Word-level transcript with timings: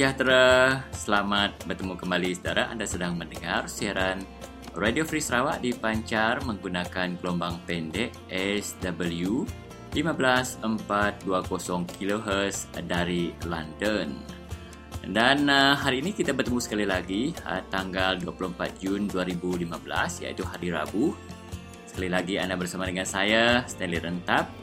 Sejahtera, 0.00 0.80
selamat 0.96 1.68
bertemu 1.68 1.92
kembali 1.92 2.32
saudara. 2.32 2.72
Anda 2.72 2.88
sedang 2.88 3.20
mendengar 3.20 3.68
siaran 3.68 4.24
Radio 4.72 5.04
Free 5.04 5.20
Sarawak 5.20 5.60
dipancar 5.60 6.40
menggunakan 6.40 7.20
gelombang 7.20 7.60
pendek 7.68 8.08
SW 8.32 9.44
15420 9.92 12.00
kHz 12.00 12.80
dari 12.88 13.36
London. 13.44 14.16
Dan 15.04 15.52
uh, 15.52 15.76
hari 15.76 16.00
ini 16.00 16.16
kita 16.16 16.32
bertemu 16.32 16.64
sekali 16.64 16.88
lagi 16.88 17.36
uh, 17.44 17.60
tanggal 17.68 18.16
24 18.24 18.80
Jun 18.80 19.04
2015 19.04 19.68
iaitu 20.24 20.48
hari 20.48 20.72
Rabu. 20.72 21.12
Sekali 21.84 22.08
lagi 22.08 22.40
anda 22.40 22.56
bersama 22.56 22.88
dengan 22.88 23.04
saya 23.04 23.68
Stanley 23.68 24.00
Rentap 24.00 24.59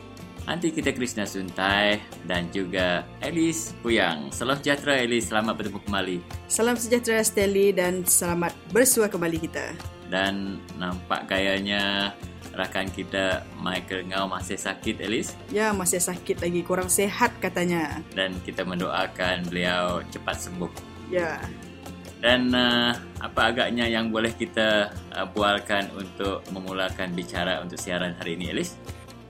Nanti 0.48 0.72
kita 0.72 0.96
Krishna 0.96 1.28
Suntai 1.28 2.00
dan 2.24 2.48
juga 2.56 3.04
Alice 3.20 3.76
Puyang. 3.84 4.32
Salam 4.32 4.56
sejahtera 4.56 4.96
Alice, 4.96 5.28
selamat 5.28 5.60
bertemu 5.60 5.80
kembali. 5.84 6.18
Salam 6.48 6.80
sejahtera 6.80 7.20
Stanley 7.20 7.76
dan 7.76 8.08
selamat 8.08 8.56
bersua 8.72 9.12
kembali 9.12 9.44
kita. 9.44 9.76
Dan 10.08 10.64
nampak 10.80 11.28
gayanya 11.28 12.16
rakan 12.56 12.88
kita 12.96 13.44
Michael 13.60 14.08
Ngau 14.08 14.32
masih 14.32 14.56
sakit 14.56 15.04
Alice. 15.04 15.36
Ya, 15.52 15.76
masih 15.76 16.00
sakit 16.00 16.40
lagi, 16.40 16.64
kurang 16.64 16.88
sehat 16.88 17.36
katanya. 17.44 18.00
Dan 18.16 18.32
kita 18.48 18.64
mendoakan 18.64 19.52
beliau 19.52 20.00
cepat 20.16 20.48
sembuh. 20.48 20.72
Ya. 21.12 21.44
Dan 22.24 22.56
uh, 22.56 22.96
apa 23.20 23.52
agaknya 23.52 23.84
yang 23.84 24.16
boleh 24.16 24.32
kita 24.32 24.96
uh, 25.12 25.28
bualkan 25.28 25.92
untuk 25.92 26.40
memulakan 26.56 27.12
bicara 27.12 27.60
untuk 27.60 27.76
siaran 27.76 28.16
hari 28.16 28.40
ini 28.40 28.56
Alice? 28.56 28.80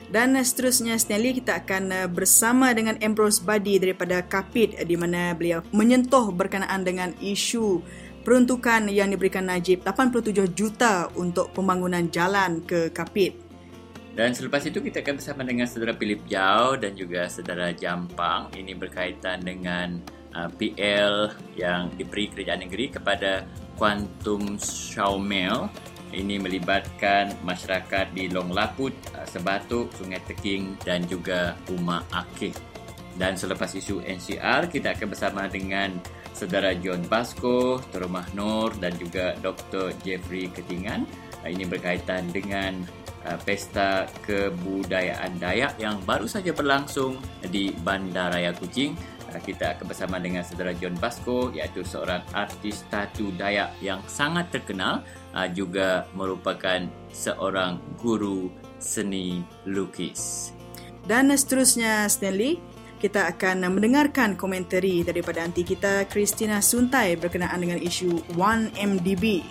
Dan 0.07 0.39
uh, 0.39 0.47
seterusnya 0.47 0.95
Stanley 1.03 1.43
kita 1.43 1.67
akan 1.67 1.85
uh, 1.91 2.07
bersama 2.07 2.71
dengan 2.71 2.95
Ambrose 3.03 3.43
Badi 3.43 3.83
daripada 3.83 4.23
Kapit 4.23 4.79
di 4.87 4.95
mana 4.95 5.35
beliau 5.35 5.67
menyentuh 5.75 6.31
berkenaan 6.31 6.87
dengan 6.87 7.11
isu 7.19 7.83
peruntukan 8.23 8.87
yang 8.87 9.11
diberikan 9.11 9.51
Najib 9.51 9.83
87 9.83 10.31
juta 10.55 11.11
untuk 11.19 11.51
pembangunan 11.51 12.07
jalan 12.07 12.63
ke 12.63 12.95
Kapit. 12.95 13.46
Dan 14.17 14.33
selepas 14.33 14.65
itu 14.65 14.81
kita 14.81 15.05
akan 15.05 15.21
bersama 15.21 15.45
dengan 15.45 15.69
saudara 15.69 15.93
Philip 15.93 16.25
Jau 16.25 16.81
dan 16.81 16.97
juga 16.97 17.29
saudara 17.29 17.69
Jampang. 17.77 18.49
Ini 18.57 18.73
berkaitan 18.73 19.45
dengan 19.45 20.01
uh, 20.33 20.49
PL 20.57 21.37
yang 21.53 21.93
diberi 22.01 22.33
kerajaan 22.33 22.65
negeri 22.65 22.97
kepada 22.97 23.45
Quantum 23.77 24.57
Xiaomel. 24.57 25.69
Ini 26.17 26.41
melibatkan 26.41 27.45
masyarakat 27.45 28.17
di 28.17 28.33
Long 28.33 28.57
Laput, 28.57 28.97
uh, 29.13 29.29
Sebatuk, 29.29 29.93
Sungai 29.93 30.25
Teking 30.25 30.81
dan 30.81 31.05
juga 31.05 31.53
Umar 31.77 32.01
Akik. 32.09 32.57
Dan 33.21 33.37
selepas 33.37 33.69
isu 33.77 34.01
NCR, 34.01 34.73
kita 34.73 34.97
akan 34.97 35.13
bersama 35.13 35.45
dengan 35.45 35.93
saudara 36.33 36.73
John 36.73 37.05
Basco, 37.05 37.85
Terumah 37.93 38.33
Nur 38.33 38.73
dan 38.81 38.97
juga 38.97 39.37
Dr. 39.45 39.93
Jeffrey 40.01 40.49
Ketingan. 40.49 41.05
Uh, 41.45 41.53
ini 41.53 41.69
berkaitan 41.69 42.33
dengan 42.33 42.81
Uh, 43.27 43.35
pesta 43.43 44.07
kebudayaan 44.23 45.43
Dayak 45.43 45.83
yang 45.83 45.99
baru 46.07 46.31
saja 46.31 46.55
berlangsung 46.55 47.19
di 47.51 47.75
Bandaraya 47.75 48.55
Kuching. 48.55 48.95
Uh, 49.27 49.43
kita 49.43 49.75
akan 49.75 49.91
bersama 49.91 50.23
dengan 50.23 50.47
saudara 50.47 50.71
John 50.79 50.95
Basco 50.95 51.51
iaitu 51.51 51.83
seorang 51.83 52.23
artis 52.31 52.87
tatu 52.87 53.35
Dayak 53.35 53.83
yang 53.83 53.99
sangat 54.07 54.55
terkenal 54.55 55.03
uh, 55.35 55.51
juga 55.51 56.07
merupakan 56.15 56.87
seorang 57.11 57.83
guru 57.99 58.47
seni 58.79 59.43
lukis. 59.67 60.55
Dan 61.03 61.35
seterusnya 61.35 62.07
Stanley, 62.07 62.63
kita 63.03 63.27
akan 63.27 63.67
mendengarkan 63.75 64.39
komentari 64.39 65.03
daripada 65.03 65.43
anti 65.43 65.67
kita 65.67 66.07
Christina 66.07 66.63
Suntai 66.63 67.19
berkenaan 67.19 67.59
dengan 67.59 67.83
isu 67.83 68.39
1MDB 68.39 69.43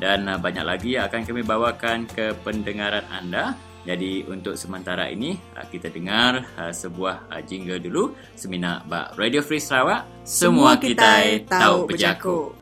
dan 0.00 0.24
uh, 0.26 0.40
banyak 0.40 0.64
lagi 0.64 0.96
yang 0.96 1.06
akan 1.12 1.28
kami 1.28 1.44
bawakan 1.44 2.08
ke 2.08 2.32
pendengaran 2.40 3.04
anda. 3.12 3.52
Jadi 3.80 4.24
untuk 4.28 4.56
sementara 4.56 5.12
ini 5.12 5.36
uh, 5.56 5.64
kita 5.68 5.92
dengar 5.92 6.48
uh, 6.56 6.72
sebuah 6.72 7.28
jingle 7.44 7.76
dulu 7.76 8.16
seminar 8.32 8.82
Bak 8.88 9.20
Radio 9.20 9.44
Free 9.44 9.60
Sarawak. 9.60 10.08
Semua, 10.24 10.80
kita 10.80 11.44
tahu 11.44 11.84
pejaku. 11.84 12.56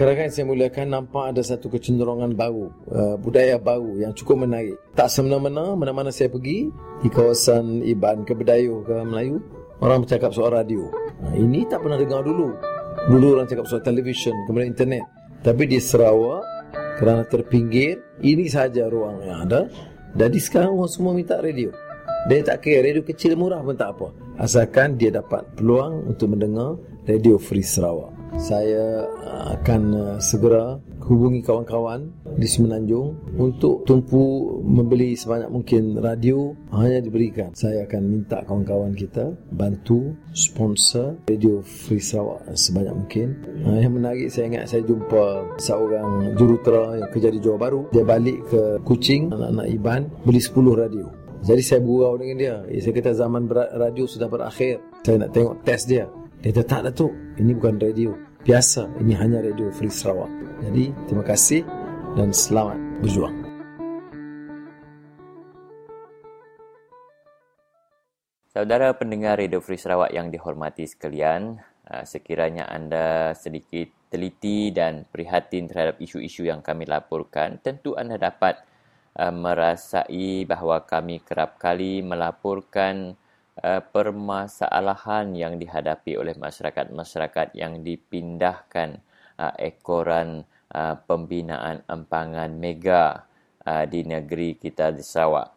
Kadang-kadang 0.00 0.32
saya 0.32 0.46
mulakan 0.48 0.86
nampak 0.88 1.24
ada 1.36 1.44
satu 1.44 1.68
kecenderungan 1.68 2.32
baru, 2.32 2.72
budaya 3.20 3.60
baru 3.60 4.00
yang 4.00 4.16
cukup 4.16 4.48
menarik. 4.48 4.80
Tak 4.96 5.12
semena-mena, 5.12 5.76
mana-mana 5.76 6.08
saya 6.08 6.32
pergi, 6.32 6.72
di 7.04 7.08
kawasan 7.12 7.84
Iban 7.84 8.24
ke 8.24 8.32
Bedayu 8.32 8.80
ke 8.88 8.96
Melayu, 9.04 9.44
orang 9.84 10.00
bercakap 10.00 10.32
soal 10.32 10.56
radio. 10.56 10.88
Ini 11.36 11.68
tak 11.68 11.84
pernah 11.84 12.00
dengar 12.00 12.24
dulu. 12.24 12.48
Dulu 13.08 13.40
orang 13.40 13.48
cakap 13.48 13.64
soal 13.64 13.80
televisyen, 13.80 14.36
kemudian 14.44 14.76
internet. 14.76 15.08
Tapi 15.40 15.64
di 15.64 15.80
Sarawak, 15.80 16.44
kerana 17.00 17.24
terpinggir, 17.24 18.20
ini 18.20 18.44
saja 18.52 18.92
ruang 18.92 19.24
yang 19.24 19.48
ada. 19.48 19.64
Jadi 20.12 20.36
sekarang 20.36 20.76
orang 20.76 20.92
semua 20.92 21.16
minta 21.16 21.40
radio. 21.40 21.72
Dia 22.28 22.44
tak 22.44 22.60
kira 22.60 22.84
radio 22.84 23.00
kecil 23.00 23.40
murah 23.40 23.64
pun 23.64 23.72
tak 23.72 23.96
apa. 23.96 24.12
Asalkan 24.36 25.00
dia 25.00 25.08
dapat 25.08 25.48
peluang 25.56 26.12
untuk 26.12 26.36
mendengar 26.36 26.76
Radio 27.08 27.40
Free 27.40 27.64
Sarawak. 27.64 28.19
Saya 28.38 29.08
uh, 29.08 29.58
akan 29.58 29.80
uh, 29.96 30.16
segera 30.22 30.78
hubungi 31.10 31.42
kawan-kawan 31.42 32.12
di 32.38 32.46
Semenanjung 32.46 33.18
untuk 33.34 33.82
tumpu 33.82 34.54
membeli 34.62 35.18
sebanyak 35.18 35.50
mungkin 35.50 35.98
radio 35.98 36.54
hanya 36.70 37.02
diberikan. 37.02 37.50
Saya 37.50 37.88
akan 37.88 38.02
minta 38.06 38.46
kawan-kawan 38.46 38.94
kita 38.94 39.34
bantu 39.50 40.14
sponsor 40.30 41.18
Radio 41.26 41.64
Free 41.66 41.98
Sarawak 41.98 42.54
sebanyak 42.54 42.94
mungkin. 42.94 43.28
Uh, 43.66 43.82
yang 43.82 43.98
menarik 43.98 44.30
saya 44.30 44.52
ingat 44.52 44.70
saya 44.70 44.86
jumpa 44.86 45.56
seorang 45.58 46.38
jurutera 46.38 47.00
yang 47.02 47.10
kerja 47.10 47.28
di 47.34 47.40
Johor 47.42 47.58
Baru. 47.58 47.80
Dia 47.90 48.06
balik 48.06 48.46
ke 48.46 48.62
Kuching, 48.86 49.34
anak-anak 49.34 49.66
Iban, 49.66 50.02
beli 50.22 50.38
10 50.38 50.54
radio. 50.76 51.06
Jadi 51.40 51.62
saya 51.64 51.80
gurau 51.80 52.20
dengan 52.20 52.36
dia. 52.36 52.56
Saya 52.68 52.92
kata 52.92 53.16
zaman 53.16 53.48
radio 53.50 54.04
sudah 54.04 54.28
berakhir. 54.28 54.84
Saya 55.00 55.24
nak 55.24 55.32
tengok 55.32 55.64
test 55.64 55.88
dia. 55.88 56.04
Dia 56.40 56.56
kata 56.56 56.64
tak 56.64 56.82
Datuk 56.88 57.12
Ini 57.36 57.52
bukan 57.52 57.76
radio. 57.76 58.16
Biasa 58.40 58.96
Ini 58.96 59.12
hanya 59.20 59.44
radio 59.44 59.68
Free 59.68 59.92
Sarawak. 59.92 60.32
Jadi 60.64 60.88
terima 61.04 61.20
kasih 61.20 61.60
Dan 62.16 62.32
selamat 62.32 62.80
berjuang. 63.04 63.36
Saudara 68.48 68.88
pendengar 68.96 69.36
Radio 69.36 69.60
Free 69.60 69.76
Sarawak 69.76 70.16
yang 70.16 70.32
dihormati 70.32 70.88
sekalian, 70.88 71.60
uh, 71.92 72.08
sekiranya 72.08 72.72
anda 72.72 73.36
sedikit 73.36 73.92
teliti 74.08 74.72
dan 74.72 75.04
prihatin 75.12 75.68
terhadap 75.68 76.00
isu-isu 76.00 76.48
yang 76.48 76.64
kami 76.64 76.88
laporkan, 76.88 77.60
tentu 77.60 78.00
anda 78.00 78.16
dapat 78.16 78.64
uh, 79.20 79.28
merasai 79.28 80.48
bahawa 80.48 80.88
kami 80.88 81.20
kerap 81.20 81.60
kali 81.60 82.00
melaporkan 82.00 83.19
uh, 83.62 83.82
permasalahan 83.84 85.32
yang 85.36 85.56
dihadapi 85.56 86.16
oleh 86.16 86.34
masyarakat-masyarakat 86.36 87.56
yang 87.56 87.80
dipindahkan 87.80 89.00
ekoran 89.56 90.44
pembinaan 91.08 91.80
empangan 91.88 92.52
mega 92.52 93.24
di 93.88 94.04
negeri 94.04 94.52
kita 94.60 94.92
di 94.92 95.00
Sarawak. 95.00 95.48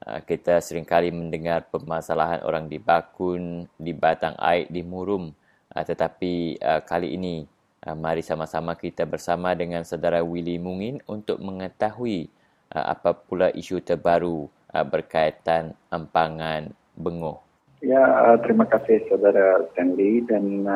Ah, 0.00 0.24
kita 0.24 0.64
seringkali 0.64 1.12
mendengar 1.12 1.68
permasalahan 1.68 2.40
orang 2.48 2.72
di 2.72 2.80
Bakun, 2.80 3.68
di 3.76 3.92
Batang 3.92 4.32
Air, 4.40 4.64
di 4.72 4.80
Murum. 4.80 5.28
Ah, 5.76 5.84
tetapi 5.84 6.56
ah, 6.56 6.80
kali 6.80 7.20
ini, 7.20 7.44
mari 7.84 8.24
sama-sama 8.24 8.80
kita 8.80 9.04
bersama 9.04 9.52
dengan 9.52 9.84
saudara 9.84 10.24
Willy 10.24 10.56
Mungin 10.56 11.00
untuk 11.08 11.40
mengetahui 11.40 12.28
apa 12.70 13.16
pula 13.16 13.48
isu 13.56 13.80
terbaru 13.80 14.46
berkaitan 14.92 15.72
empangan 15.88 16.76
bengoh. 17.00 17.40
Ya, 17.80 18.36
terima 18.44 18.68
kasih 18.68 19.00
saudara 19.08 19.64
Stanley 19.72 20.20
dan 20.28 20.68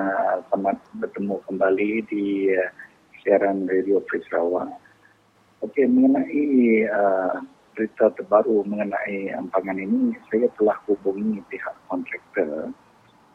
selamat 0.49 0.81
bertemu 0.97 1.37
kembali 1.45 1.91
di 2.09 2.49
siaran 3.21 3.69
Radio 3.69 4.01
Free 4.09 4.25
Sarawak. 4.29 4.73
Okey, 5.65 5.89
mengenai 5.89 6.45
uh, 6.89 7.41
berita 7.73 8.13
terbaru 8.21 8.65
mengenai 8.69 9.33
ampangan 9.33 9.81
ini, 9.81 10.13
saya 10.29 10.45
telah 10.61 10.77
hubungi 10.85 11.41
pihak 11.49 11.73
kontraktor 11.89 12.69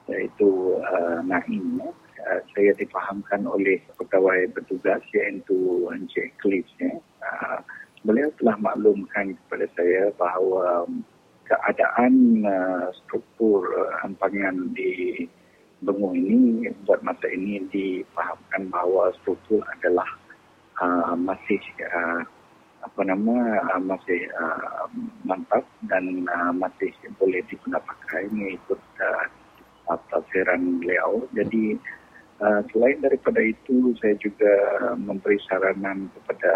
iaitu 0.10 0.78
uh, 0.82 1.26
Naim. 1.26 1.82
Uh, 2.20 2.42
saya 2.54 2.74
difahamkan 2.78 3.50
oleh 3.50 3.82
pegawai 3.98 4.46
bertugas 4.54 5.02
iaitu 5.14 5.90
Encik 5.90 6.34
Cliff. 6.38 6.66
Ya. 6.78 6.98
Uh, 7.22 7.60
beliau 8.06 8.30
telah 8.38 8.56
maklumkan 8.62 9.34
kepada 9.46 9.66
saya 9.74 10.14
bahawa 10.16 10.86
keadaan 11.50 12.46
uh, 12.46 12.88
struktur 13.04 13.66
uh, 13.66 14.06
ampangan 14.06 14.70
di 14.78 15.26
Bengu 15.80 16.12
ini 16.12 16.68
buat 16.84 17.00
masa 17.08 17.32
ini 17.32 17.64
difahamkan 17.72 18.68
bahawa 18.68 19.16
struktur 19.24 19.64
adalah 19.80 20.08
uh, 20.84 21.16
masih 21.16 21.60
uh, 21.88 22.20
apa 22.84 23.02
nama 23.08 23.64
uh, 23.64 23.80
masih 23.80 24.28
uh, 24.36 24.92
mantap 25.24 25.64
dan 25.88 26.28
uh, 26.28 26.52
masih 26.52 26.92
boleh 27.16 27.40
digunakan 27.48 27.96
mengikut 28.28 28.80
uh, 29.00 29.98
tafsiran 30.12 30.84
beliau. 30.84 31.24
Jadi 31.32 31.80
uh, 32.44 32.62
selain 32.72 33.00
daripada 33.04 33.40
itu 33.44 33.96
saya 34.00 34.16
juga 34.20 34.54
memberi 34.96 35.40
saranan 35.48 36.12
kepada 36.18 36.52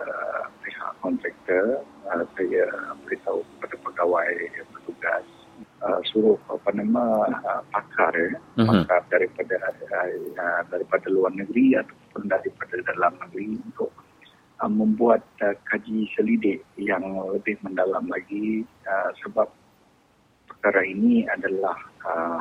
pihak 0.63 0.91
kontraktor. 0.99 1.83
Uh, 2.07 2.23
saya 2.35 2.67
beritahu 3.07 3.43
kepada 3.55 3.75
pegawai 3.83 4.33
bertugas 4.75 5.25
uh, 5.83 5.99
suruh 6.11 6.39
apa 6.49 6.69
nama 6.75 7.03
uh, 7.43 7.61
pakar 7.71 8.13
ya, 8.15 8.39
uh-huh. 8.59 8.83
pakar 8.87 9.01
daripada 9.11 9.55
uh, 9.59 10.61
daripada 10.71 11.07
luar 11.11 11.31
negeri 11.35 11.77
ataupun 11.77 12.31
daripada 12.31 12.75
dalam 12.87 13.13
negeri 13.27 13.59
untuk 13.59 13.91
uh, 14.63 14.71
membuat 14.71 15.21
uh, 15.43 15.55
kaji 15.67 16.07
selidik 16.15 16.63
yang 16.79 17.03
lebih 17.31 17.59
mendalam 17.61 18.07
lagi 18.07 18.63
uh, 18.87 19.11
sebab 19.23 19.47
perkara 20.47 20.83
ini 20.87 21.27
adalah 21.27 21.77
uh, 22.07 22.39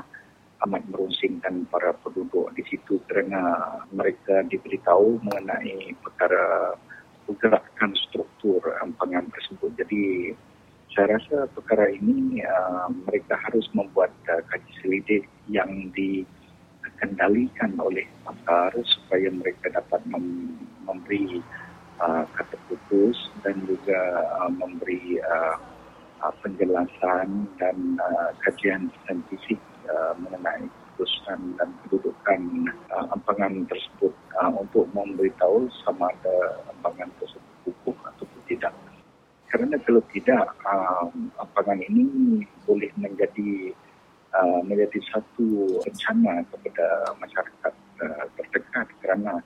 amat 0.68 0.82
merungsingkan 0.90 1.66
para 1.68 1.90
penduduk 2.00 2.54
di 2.54 2.62
situ 2.70 3.02
kerana 3.10 3.42
mereka 3.90 4.46
diberitahu 4.46 5.18
mengenai 5.26 5.94
perkara 5.98 6.76
pergerakan 7.26 7.92
struktur 8.08 8.62
empangan 8.82 9.26
tersebut. 9.30 9.70
Jadi 9.78 10.34
saya 10.92 11.16
rasa 11.16 11.48
perkara 11.56 11.88
ini 11.88 12.44
uh, 12.44 12.88
mereka 13.08 13.40
harus 13.48 13.64
membuat 13.72 14.12
uh, 14.28 14.42
kaji 14.52 14.72
selidik 14.84 15.24
yang 15.48 15.88
dikendalikan 15.96 17.72
oleh 17.80 18.04
pakar 18.26 18.76
supaya 18.84 19.32
mereka 19.32 19.72
dapat 19.72 20.04
mem- 20.04 20.60
memberi 20.84 21.40
uh, 22.02 22.28
kata 22.36 22.56
putus 22.68 23.16
dan 23.40 23.56
juga 23.64 24.28
uh, 24.36 24.52
memberi 24.52 25.16
uh, 25.22 25.56
penjelasan 26.44 27.50
dan 27.58 27.98
uh, 27.98 28.30
kajian 28.46 28.92
saintifik 29.08 29.58
uh, 29.90 30.14
mengenai 30.20 30.68
keputusan 30.70 31.58
dan 31.58 31.68
kedudukan 31.82 32.42
uh, 32.94 33.06
empangan 33.32 33.64
tersebut 33.64 34.12
uh, 34.36 34.52
untuk 34.60 34.84
memberitahu 34.92 35.72
sama 35.88 36.12
ada 36.12 36.60
empangan 36.68 37.08
tersebut 37.16 37.52
kukuh 37.64 37.96
ataupun 38.12 38.40
tidak. 38.44 38.76
Kerana 39.48 39.80
kalau 39.80 40.04
tidak, 40.12 40.52
uh, 40.68 41.08
empangan 41.40 41.80
ini 41.80 42.44
boleh 42.68 42.92
menjadi 43.00 43.72
uh, 44.36 44.60
menjadi 44.60 45.00
satu 45.08 45.80
rencana 45.80 46.44
kepada 46.52 47.16
masyarakat 47.20 47.74
uh, 48.04 48.24
terdekat 48.36 48.86
kerana 49.00 49.40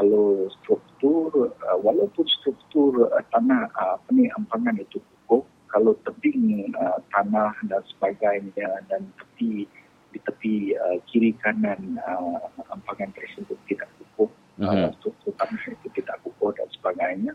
kalau 0.00 0.48
struktur 0.60 1.52
uh, 1.60 1.78
walaupun 1.80 2.24
struktur 2.40 3.12
uh, 3.12 3.24
tanah 3.32 3.68
uh, 3.76 4.00
apa 4.00 4.08
ni 4.16 4.28
empangan 4.36 4.80
itu 4.80 5.00
kukuh 5.00 5.44
kalau 5.68 5.92
tebing 6.08 6.72
uh, 6.76 7.00
tanah 7.12 7.52
dan 7.68 7.84
sebagainya 7.96 8.80
dan 8.88 9.04
tepi 9.20 9.68
di 10.16 10.18
tepi 10.24 10.54
uh, 10.72 10.96
kiri 11.12 11.36
kanan 11.44 12.00
uh, 12.00 12.48
empangan 12.72 13.12
tersebut 13.12 13.56
tidak 13.68 13.88
kukuh 14.00 14.32
uh-huh. 14.64 14.88
uh, 14.88 14.90
struktur 15.00 15.32
tanah 15.36 15.60
itu 15.68 15.88
tidak 15.96 16.16
kukuh 16.24 16.52
dan 16.56 16.68
sebagainya 16.72 17.32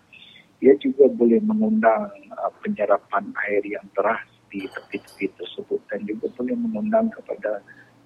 ia 0.62 0.74
juga 0.78 1.10
boleh 1.10 1.42
mengundang 2.00 2.32
uh, 2.40 2.52
penyerapan 2.64 3.26
air 3.48 3.64
yang 3.66 3.86
deras 3.98 4.24
di 4.48 4.64
tepi-tepi 4.68 5.32
tersebut. 5.36 5.80
Dan 5.92 6.08
juga 6.08 6.28
boleh 6.40 6.56
mengundang 6.56 7.12
kepada 7.12 7.60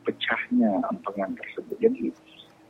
pecahnya 0.05 0.81
empangan 0.89 1.37
tersebut. 1.37 1.77
Jadi 1.81 2.09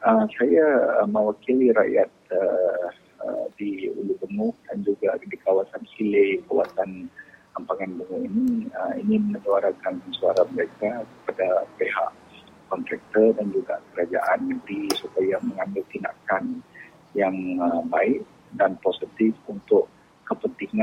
Uh, 0.06 0.22
saya 0.38 0.62
uh, 1.02 1.08
mewakili 1.10 1.74
rakyat 1.74 2.06
uh, 2.30 2.94
uh, 3.26 3.50
di 3.58 3.90
Ulu 3.90 4.14
Bengu 4.22 4.54
dan 4.70 4.86
juga 4.86 5.18
di 5.18 5.34
kawasan 5.42 5.82
Sile, 5.98 6.46
kawasan 6.46 7.10
Ampangan 7.58 7.98
Bengu 7.98 8.22
ini 8.22 8.70
uh, 8.78 8.94
ingin 9.02 9.34
menyuarakan 9.34 9.98
suara 10.14 10.46
mereka 10.54 11.02
kepada 11.02 11.66
pihak 11.82 12.14
kontraktor 12.70 13.34
dan 13.34 13.50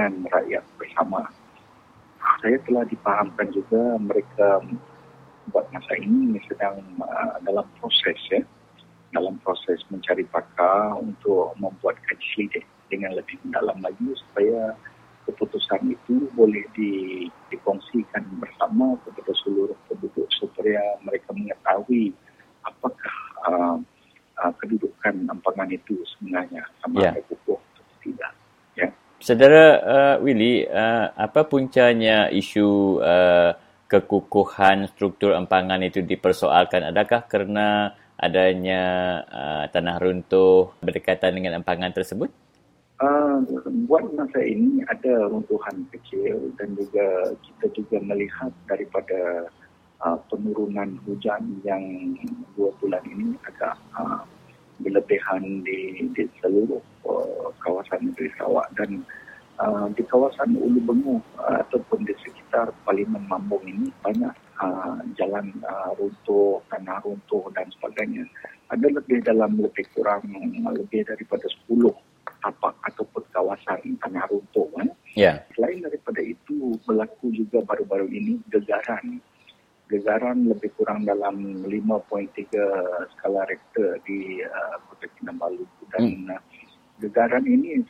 kepentingan 0.03 0.27
rakyat 0.35 0.65
bersama. 0.79 1.21
Saya 2.43 2.59
telah 2.67 2.85
dipahamkan 2.87 3.49
juga 3.55 3.99
mereka 3.99 4.63
buat 5.51 5.67
masa 5.75 5.95
ini 5.99 6.39
sedang 6.47 6.79
uh, 7.03 7.39
dalam 7.43 7.67
proses 7.83 8.19
ya 8.31 8.43
dalam 9.13 9.37
proses 9.43 9.83
mencari 9.93 10.25
pakar 10.31 10.97
untuk 10.97 11.53
membuat 11.59 11.99
kaji 12.09 12.49
dengan 12.89 13.13
lebih 13.19 13.37
mendalam 13.45 13.77
lagi 13.83 14.07
supaya 14.17 14.73
keputusan 15.29 15.93
itu 15.93 16.31
boleh 16.33 16.65
di, 16.73 17.27
dikongsikan 17.53 18.25
bersama 18.41 18.97
kepada 19.05 19.33
seluruh 19.45 19.77
penduduk 19.91 20.27
supaya 20.41 20.81
mereka 21.05 21.35
mengetahui 21.35 22.15
apakah 22.65 23.17
uh, 23.51 23.77
uh, 24.41 24.53
kedudukan 24.63 25.27
empangan 25.29 25.69
itu 25.69 25.99
sebenarnya 26.17 26.63
sama 26.81 27.03
yeah. 27.03 27.13
ada 27.13 27.23
Saudara 29.23 29.65
uh, 29.79 30.17
Willy, 30.19 30.67
uh, 30.67 31.15
apa 31.15 31.47
puncanya 31.47 32.27
isu 32.27 32.99
uh, 32.99 33.55
kekukuhan 33.87 34.91
struktur 34.91 35.39
empangan 35.39 35.79
itu 35.87 36.03
dipersoalkan? 36.03 36.91
Adakah 36.91 37.31
kerana 37.31 37.95
adanya 38.19 38.83
uh, 39.31 39.65
tanah 39.71 40.03
runtuh 40.03 40.75
berdekatan 40.83 41.39
dengan 41.39 41.63
empangan 41.63 41.95
tersebut? 41.95 42.35
Uh, 42.99 43.39
buat 43.87 44.03
masa 44.11 44.43
ini 44.43 44.83
ada 44.91 45.31
runtuhan 45.31 45.87
kecil 45.95 46.51
dan 46.59 46.75
juga 46.75 47.39
kita 47.47 47.67
juga 47.79 48.03
melihat 48.03 48.51
daripada 48.67 49.47
uh, 50.03 50.19
penurunan 50.35 50.99
hujan 51.07 51.63
yang 51.63 51.79
dua 52.59 52.75
bulan 52.83 53.07
ini 53.07 53.39
agak 53.47 53.79
uh, 53.95 54.27
berlebihan 54.83 55.65
di, 55.65 56.11
di 56.13 56.27
seluruh 56.43 56.83
uh, 57.07 57.49
kawasan 57.63 58.11
negeri 58.11 58.29
Sarawak 58.37 58.69
dan 58.77 59.07
uh, 59.63 59.87
di 59.95 60.03
kawasan 60.07 60.59
Ulu 60.59 60.81
Bengu 60.83 61.17
uh, 61.39 61.63
ataupun 61.63 62.05
di 62.05 62.15
sekitar 62.21 62.75
Parlimen 62.85 63.25
Mambung 63.31 63.63
ini 63.65 63.89
banyak 64.03 64.35
uh, 64.61 64.99
jalan 65.17 65.55
uh, 65.65 65.95
runtuh, 65.97 66.61
tanah 66.69 66.99
runtuh 67.07 67.47
dan 67.55 67.71
sebagainya. 67.79 68.27
Ada 68.73 68.89
lebih 68.89 69.23
dalam 69.23 69.61
lebih 69.61 69.85
kurang 69.93 70.25
lebih 70.65 71.05
daripada 71.05 71.45
10 71.69 71.93
tapak 72.43 72.75
ataupun 72.91 73.23
kawasan 73.31 73.97
tanah 74.03 74.27
runtuh. 74.29 74.67
Kan? 74.75 74.91
Yeah. 75.15 75.47
Selain 75.55 75.85
daripada 75.85 76.21
itu, 76.21 76.75
berlaku 76.83 77.31
juga 77.31 77.63
baru-baru 77.63 78.11
ini 78.11 78.43
gegaran. 78.51 79.23
Gegaran 79.91 80.49
lebih 80.49 80.73
kurang 80.79 81.05
dalam 81.05 81.65
5.3 81.67 83.13
skala 83.17 83.43
Richter 83.45 84.01
di 84.07 84.41
uh, 84.41 84.77
Kota 84.89 85.07
Kinabalu 85.19 85.67
dan 85.93 86.03
hmm. 86.03 86.33
uh, 86.33 86.43
gegaran 87.03 87.45
ini 87.45 87.83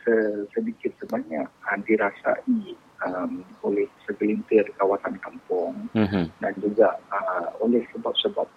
sedikit 0.51 0.93
sebanyak 0.99 1.47
uh, 1.47 1.79
dirasai 1.85 2.75
um, 3.07 3.45
oleh 3.67 3.87
segelintir 4.07 4.67
kawasan 4.79 5.19
kampung 5.21 5.91
mm-hmm. 5.95 6.31
dan 6.39 6.53
juga 6.59 6.99
uh, 7.11 7.51
oleh 7.61 7.83
sebab-sebab 7.95 8.49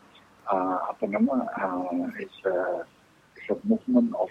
uh, 0.50 0.80
apa 0.90 1.04
nama 1.10 1.46
uh, 1.58 2.08
is 2.22 2.36
a, 2.46 2.86
is 3.38 3.48
a 3.50 3.58
movement 3.66 4.14
of 4.18 4.30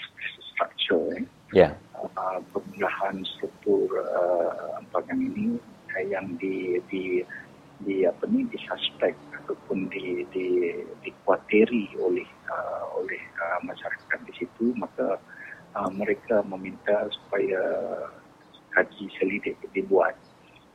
structure 0.54 1.02
eh? 1.18 1.26
yeah. 1.52 1.72
uh, 1.98 2.38
pemulahan 2.54 3.22
struktur 3.36 3.90
uh, 3.90 4.78
empangan 4.78 5.18
ini 5.18 5.58
uh, 5.94 6.04
yang 6.06 6.34
di 6.38 6.78
di 6.90 7.22
di 7.82 8.06
apa 8.06 8.24
ni 8.30 8.46
disuspek 8.48 9.18
ataupun 9.42 9.90
di 9.90 10.22
di 10.30 10.72
dikuatiri 11.02 11.98
oleh 11.98 12.26
uh, 12.46 12.86
oleh 12.96 13.20
uh, 13.42 13.58
masyarakat 13.66 14.18
di 14.30 14.32
situ 14.38 14.72
maka 14.78 15.18
uh, 15.74 15.90
mereka 15.90 16.40
meminta 16.46 17.10
supaya 17.10 17.60
kaji 18.74 19.06
selidik 19.16 19.56
dibuat 19.70 20.18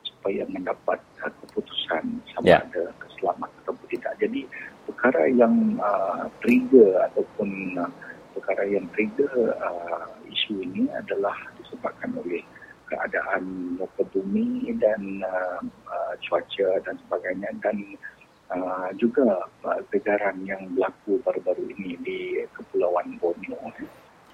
supaya 0.03 0.47
mendapat 0.47 0.99
uh, 1.23 1.31
keputusan 1.43 2.23
sama 2.35 2.47
yeah. 2.47 2.63
ada 2.63 2.91
keselamatan 2.99 3.59
atau 3.67 3.75
tidak. 3.91 4.15
Jadi 4.19 4.47
perkara 4.87 5.27
yang 5.31 5.77
uh, 5.79 6.27
trigger 6.43 7.07
ataupun 7.11 7.79
uh, 7.79 7.91
perkara 8.35 8.63
yang 8.67 8.87
trigger 8.95 9.31
uh, 9.69 10.09
isu 10.25 10.65
ini 10.65 10.89
adalah 10.91 11.37
disebabkan 11.61 12.17
oleh 12.17 12.41
keadaan 12.89 13.77
muka 13.77 14.01
bumi 14.09 14.73
dan 14.81 15.21
uh, 15.21 15.61
uh, 15.85 16.13
cuaca 16.25 16.81
dan 16.81 16.97
sebagainya 17.05 17.49
dan 17.61 17.77
uh, 18.49 18.89
juga 18.97 19.45
uh, 19.61 19.79
gegaran 19.93 20.41
yang 20.43 20.65
berlaku 20.73 21.21
baru-baru 21.21 21.69
ini 21.77 21.95
di 22.01 22.19
Kepulauan 22.57 23.21
Borneo. 23.21 23.57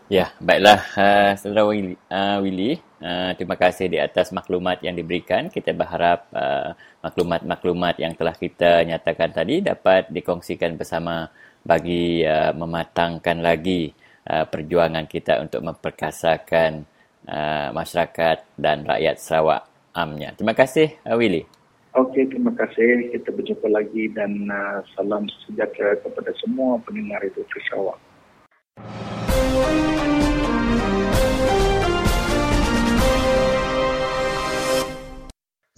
Ya, 0.05 0.29
baiklah 0.37 0.85
uh, 0.95 1.33
Saudara 1.33 1.65
Willy. 1.65 1.97
Uh, 2.07 2.37
Willy. 2.45 2.77
Uh, 3.01 3.33
terima 3.37 3.57
kasih 3.57 3.89
di 3.89 3.97
atas 3.97 4.29
maklumat 4.29 4.77
yang 4.85 4.93
diberikan. 4.93 5.49
Kita 5.49 5.73
berharap 5.73 6.29
uh, 6.29 6.77
maklumat-maklumat 7.01 7.97
yang 7.97 8.13
telah 8.13 8.37
kita 8.37 8.85
nyatakan 8.85 9.33
tadi 9.33 9.65
dapat 9.65 10.13
dikongsikan 10.13 10.77
bersama 10.77 11.33
bagi 11.65 12.21
uh, 12.21 12.53
mematangkan 12.53 13.41
lagi 13.41 13.97
uh, 14.29 14.45
perjuangan 14.49 15.05
kita 15.05 15.41
untuk 15.41 15.61
memperkasakan 15.61 16.85
uh, 17.29 17.69
masyarakat 17.73 18.37
dan 18.57 18.85
rakyat 18.85 19.17
Sarawak 19.21 19.65
amnya. 19.93 20.33
Terima 20.33 20.57
kasih 20.57 20.97
uh, 21.05 21.17
Willy. 21.17 21.45
Okey, 21.95 22.27
terima 22.27 22.51
kasih. 22.51 23.07
Kita 23.15 23.31
berjumpa 23.31 23.71
lagi 23.71 24.11
dan 24.11 24.51
uh, 24.51 24.83
salam 24.99 25.31
sejahtera 25.47 25.95
kepada 26.03 26.35
semua 26.43 26.75
pendengar 26.83 27.23
itu 27.23 27.39
Sarawak. 27.71 27.97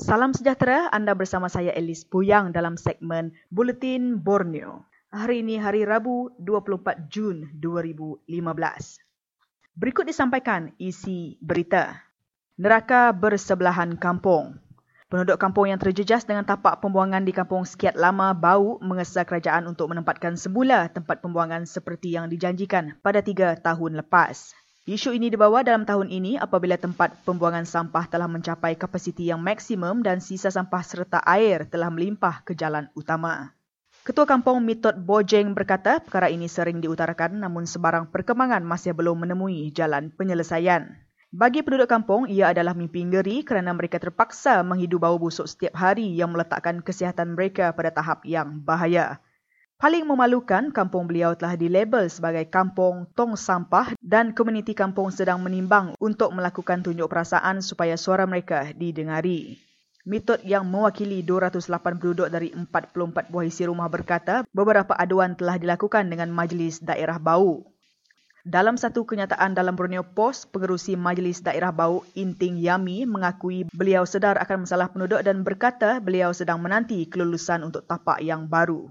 Salam 0.08 0.32
sejahtera, 0.32 0.88
anda 0.96 1.12
bersama 1.14 1.52
saya 1.52 1.76
Elis 1.76 2.08
Puyang 2.08 2.56
dalam 2.56 2.80
segmen 2.80 3.36
Buletin 3.52 4.24
Borneo. 4.24 4.88
Hari 5.08 5.40
ini 5.40 5.56
hari 5.56 5.88
Rabu 5.88 6.36
24 6.36 7.08
Jun 7.08 7.48
2015. 7.64 8.28
Berikut 9.72 10.04
disampaikan 10.04 10.76
isi 10.84 11.40
berita. 11.40 12.04
Neraka 12.60 13.16
bersebelahan 13.16 13.96
kampung. 13.96 14.60
Penduduk 15.08 15.40
kampung 15.40 15.72
yang 15.72 15.80
terjejas 15.80 16.28
dengan 16.28 16.44
tapak 16.44 16.84
pembuangan 16.84 17.24
di 17.24 17.32
kampung 17.32 17.64
sekiat 17.64 17.96
lama 17.96 18.36
bau 18.36 18.84
mengesah 18.84 19.24
kerajaan 19.24 19.72
untuk 19.72 19.96
menempatkan 19.96 20.36
semula 20.36 20.92
tempat 20.92 21.24
pembuangan 21.24 21.64
seperti 21.64 22.20
yang 22.20 22.28
dijanjikan 22.28 23.00
pada 23.00 23.24
tiga 23.24 23.56
tahun 23.56 24.04
lepas. 24.04 24.52
Isu 24.92 25.16
ini 25.16 25.32
dibawa 25.32 25.64
dalam 25.64 25.88
tahun 25.88 26.12
ini 26.12 26.36
apabila 26.36 26.76
tempat 26.76 27.16
pembuangan 27.24 27.64
sampah 27.64 28.12
telah 28.12 28.28
mencapai 28.28 28.76
kapasiti 28.76 29.32
yang 29.32 29.40
maksimum 29.40 30.04
dan 30.04 30.20
sisa 30.20 30.52
sampah 30.52 30.84
serta 30.84 31.24
air 31.24 31.64
telah 31.64 31.88
melimpah 31.88 32.44
ke 32.44 32.52
jalan 32.52 32.92
utama. 32.92 33.56
Ketua 34.08 34.24
Kampung 34.24 34.64
Mitot 34.64 34.96
Bojeng 34.96 35.52
berkata 35.52 36.00
perkara 36.00 36.32
ini 36.32 36.48
sering 36.48 36.80
diutarakan 36.80 37.44
namun 37.44 37.68
sebarang 37.68 38.08
perkembangan 38.08 38.64
masih 38.64 38.96
belum 38.96 39.28
menemui 39.28 39.68
jalan 39.76 40.16
penyelesaian. 40.16 40.96
Bagi 41.28 41.60
penduduk 41.60 41.92
kampung, 41.92 42.24
ia 42.24 42.56
adalah 42.56 42.72
mimpi 42.72 43.04
ngeri 43.04 43.44
kerana 43.44 43.76
mereka 43.76 44.00
terpaksa 44.00 44.64
menghidu 44.64 44.96
bau 44.96 45.20
busuk 45.20 45.44
setiap 45.52 45.76
hari 45.76 46.16
yang 46.16 46.32
meletakkan 46.32 46.80
kesihatan 46.80 47.36
mereka 47.36 47.76
pada 47.76 47.92
tahap 47.92 48.24
yang 48.24 48.64
bahaya. 48.64 49.20
Paling 49.76 50.08
memalukan, 50.08 50.72
kampung 50.72 51.12
beliau 51.12 51.36
telah 51.36 51.60
dilabel 51.60 52.08
sebagai 52.08 52.48
kampung 52.48 53.12
tong 53.12 53.36
sampah 53.36 53.92
dan 54.00 54.32
komuniti 54.32 54.72
kampung 54.72 55.12
sedang 55.12 55.44
menimbang 55.44 56.00
untuk 56.00 56.32
melakukan 56.32 56.80
tunjuk 56.80 57.12
perasaan 57.12 57.60
supaya 57.60 58.00
suara 58.00 58.24
mereka 58.24 58.72
didengari. 58.72 59.67
Mitod 60.08 60.40
yang 60.48 60.64
mewakili 60.64 61.20
208 61.20 62.00
penduduk 62.00 62.32
dari 62.32 62.56
44 62.56 63.28
buah 63.28 63.44
isi 63.44 63.68
rumah 63.68 63.92
berkata 63.92 64.48
beberapa 64.56 64.96
aduan 64.96 65.36
telah 65.36 65.60
dilakukan 65.60 66.08
dengan 66.08 66.32
Majlis 66.32 66.80
Daerah 66.80 67.20
Bau. 67.20 67.68
Dalam 68.48 68.80
satu 68.80 69.04
kenyataan 69.04 69.52
dalam 69.52 69.76
Borneo 69.76 70.08
Post, 70.08 70.56
pengerusi 70.56 70.96
Majlis 70.96 71.44
Daerah 71.44 71.76
Bau 71.76 72.08
Inting 72.16 72.56
Yami 72.56 73.04
mengakui 73.04 73.68
beliau 73.76 74.08
sedar 74.08 74.40
akan 74.40 74.64
masalah 74.64 74.88
penduduk 74.88 75.20
dan 75.28 75.44
berkata 75.44 76.00
beliau 76.00 76.32
sedang 76.32 76.64
menanti 76.64 77.04
kelulusan 77.12 77.68
untuk 77.68 77.84
tapak 77.84 78.24
yang 78.24 78.48
baru. 78.48 78.88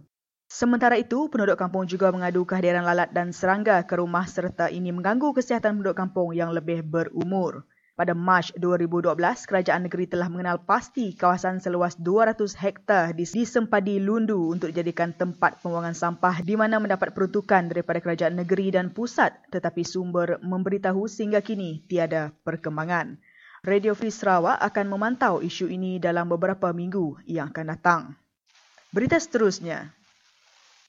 Sementara 0.52 1.00
itu, 1.00 1.32
penduduk 1.32 1.56
kampung 1.56 1.88
juga 1.88 2.12
mengadu 2.12 2.44
kehadiran 2.44 2.84
lalat 2.84 3.08
dan 3.16 3.32
serangga 3.32 3.80
ke 3.88 3.96
rumah 3.96 4.28
serta 4.28 4.68
ini 4.68 4.92
mengganggu 4.92 5.32
kesihatan 5.32 5.80
penduduk 5.80 5.96
kampung 5.96 6.36
yang 6.36 6.52
lebih 6.52 6.84
berumur. 6.84 7.64
Pada 7.96 8.12
Mac 8.12 8.52
2012, 8.60 9.16
kerajaan 9.48 9.88
negeri 9.88 10.04
telah 10.04 10.28
mengenal 10.28 10.60
pasti 10.60 11.16
kawasan 11.16 11.64
seluas 11.64 11.96
200 11.96 12.52
hektar 12.52 13.16
di 13.16 13.24
Sempadi 13.24 13.96
Lundu 13.96 14.52
untuk 14.52 14.68
dijadikan 14.68 15.16
tempat 15.16 15.64
pembuangan 15.64 15.96
sampah 15.96 16.44
di 16.44 16.60
mana 16.60 16.76
mendapat 16.76 17.16
peruntukan 17.16 17.72
daripada 17.72 18.04
kerajaan 18.04 18.36
negeri 18.36 18.76
dan 18.76 18.92
pusat 18.92 19.32
tetapi 19.48 19.80
sumber 19.80 20.36
memberitahu 20.44 21.08
sehingga 21.08 21.40
kini 21.40 21.88
tiada 21.88 22.36
perkembangan. 22.44 23.16
Radio 23.64 23.96
Free 23.96 24.12
Sarawak 24.12 24.60
akan 24.60 24.92
memantau 24.92 25.40
isu 25.40 25.72
ini 25.72 25.96
dalam 25.96 26.28
beberapa 26.28 26.76
minggu 26.76 27.24
yang 27.24 27.48
akan 27.48 27.66
datang. 27.72 28.12
Berita 28.92 29.16
seterusnya, 29.16 29.95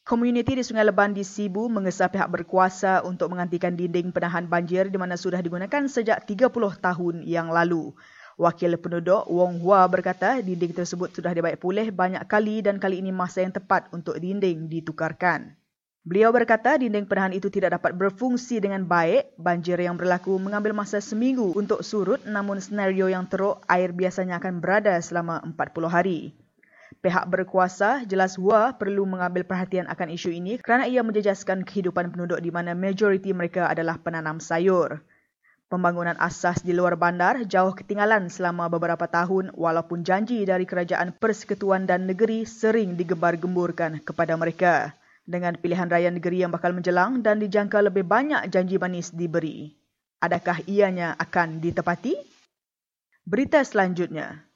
Komuniti 0.08 0.56
di 0.56 0.64
Sungai 0.64 0.88
Leban 0.88 1.12
di 1.12 1.20
Sibu 1.20 1.68
mengesah 1.68 2.08
pihak 2.08 2.32
berkuasa 2.32 3.04
untuk 3.04 3.28
menghentikan 3.28 3.76
dinding 3.76 4.16
penahan 4.16 4.48
banjir 4.48 4.88
di 4.88 4.96
mana 4.96 5.20
sudah 5.20 5.44
digunakan 5.44 5.84
sejak 5.84 6.24
30 6.24 6.48
tahun 6.80 7.28
yang 7.28 7.52
lalu. 7.52 7.92
Wakil 8.40 8.80
penduduk 8.80 9.28
Wong 9.28 9.60
Hua 9.60 9.84
berkata 9.92 10.40
dinding 10.40 10.72
tersebut 10.72 11.12
sudah 11.12 11.36
dibaik 11.36 11.60
pulih 11.60 11.92
banyak 11.92 12.24
kali 12.24 12.64
dan 12.64 12.80
kali 12.80 13.04
ini 13.04 13.12
masa 13.12 13.44
yang 13.44 13.52
tepat 13.52 13.92
untuk 13.92 14.16
dinding 14.16 14.72
ditukarkan. 14.72 15.60
Beliau 16.08 16.32
berkata 16.32 16.80
dinding 16.80 17.04
penahan 17.04 17.36
itu 17.36 17.52
tidak 17.52 17.76
dapat 17.76 17.92
berfungsi 17.92 18.64
dengan 18.64 18.88
baik. 18.88 19.36
Banjir 19.36 19.76
yang 19.76 20.00
berlaku 20.00 20.40
mengambil 20.40 20.72
masa 20.72 21.04
seminggu 21.04 21.52
untuk 21.52 21.84
surut 21.84 22.24
namun 22.24 22.64
senario 22.64 23.12
yang 23.12 23.28
teruk 23.28 23.60
air 23.68 23.92
biasanya 23.92 24.40
akan 24.40 24.64
berada 24.64 24.96
selama 25.04 25.44
40 25.44 25.92
hari. 25.92 26.47
Pihak 26.98 27.30
berkuasa 27.30 28.02
jelas 28.10 28.42
Hua 28.42 28.74
perlu 28.74 29.06
mengambil 29.06 29.46
perhatian 29.46 29.86
akan 29.86 30.10
isu 30.18 30.34
ini 30.34 30.58
kerana 30.58 30.90
ia 30.90 31.06
menjejaskan 31.06 31.62
kehidupan 31.62 32.10
penduduk 32.10 32.42
di 32.42 32.50
mana 32.50 32.74
majoriti 32.74 33.30
mereka 33.38 33.70
adalah 33.70 34.02
penanam 34.02 34.42
sayur. 34.42 35.06
Pembangunan 35.68 36.18
asas 36.18 36.64
di 36.64 36.72
luar 36.74 36.96
bandar 36.98 37.44
jauh 37.44 37.76
ketinggalan 37.76 38.32
selama 38.34 38.72
beberapa 38.72 39.06
tahun 39.06 39.54
walaupun 39.54 40.02
janji 40.02 40.42
dari 40.48 40.64
kerajaan 40.64 41.14
persekutuan 41.14 41.86
dan 41.86 42.08
negeri 42.08 42.48
sering 42.48 42.98
digembar-gemburkan 42.98 44.00
kepada 44.02 44.34
mereka. 44.40 44.96
Dengan 45.28 45.60
pilihan 45.60 45.92
raya 45.92 46.08
negeri 46.08 46.48
yang 46.48 46.56
bakal 46.56 46.72
menjelang 46.72 47.20
dan 47.20 47.44
dijangka 47.44 47.84
lebih 47.84 48.08
banyak 48.08 48.48
janji 48.48 48.80
manis 48.80 49.12
diberi. 49.12 49.76
Adakah 50.24 50.64
ianya 50.66 51.20
akan 51.20 51.60
ditepati? 51.60 52.16
Berita 53.28 53.60
selanjutnya. 53.60 54.47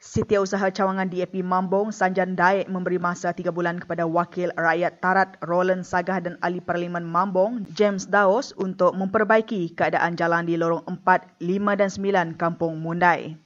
Setiausaha 0.00 0.72
Cawangan 0.72 1.12
DAP 1.12 1.44
Mambong 1.44 1.92
Sanjan 1.92 2.32
Daik 2.32 2.72
memberi 2.72 2.96
masa 2.96 3.36
tiga 3.36 3.52
bulan 3.52 3.76
kepada 3.76 4.08
Wakil 4.08 4.48
Rakyat 4.56 4.96
Tarat 5.04 5.36
Roland 5.44 5.84
Sagah 5.84 6.24
dan 6.24 6.40
Ahli 6.40 6.64
Parlimen 6.64 7.04
Mambong 7.04 7.68
James 7.76 8.08
Daos 8.08 8.56
untuk 8.56 8.96
memperbaiki 8.96 9.76
keadaan 9.76 10.16
jalan 10.16 10.48
di 10.48 10.56
lorong 10.56 10.88
4, 10.88 11.44
5 11.44 11.44
dan 11.76 11.92
9 12.32 12.40
Kampung 12.40 12.80
Mundai. 12.80 13.36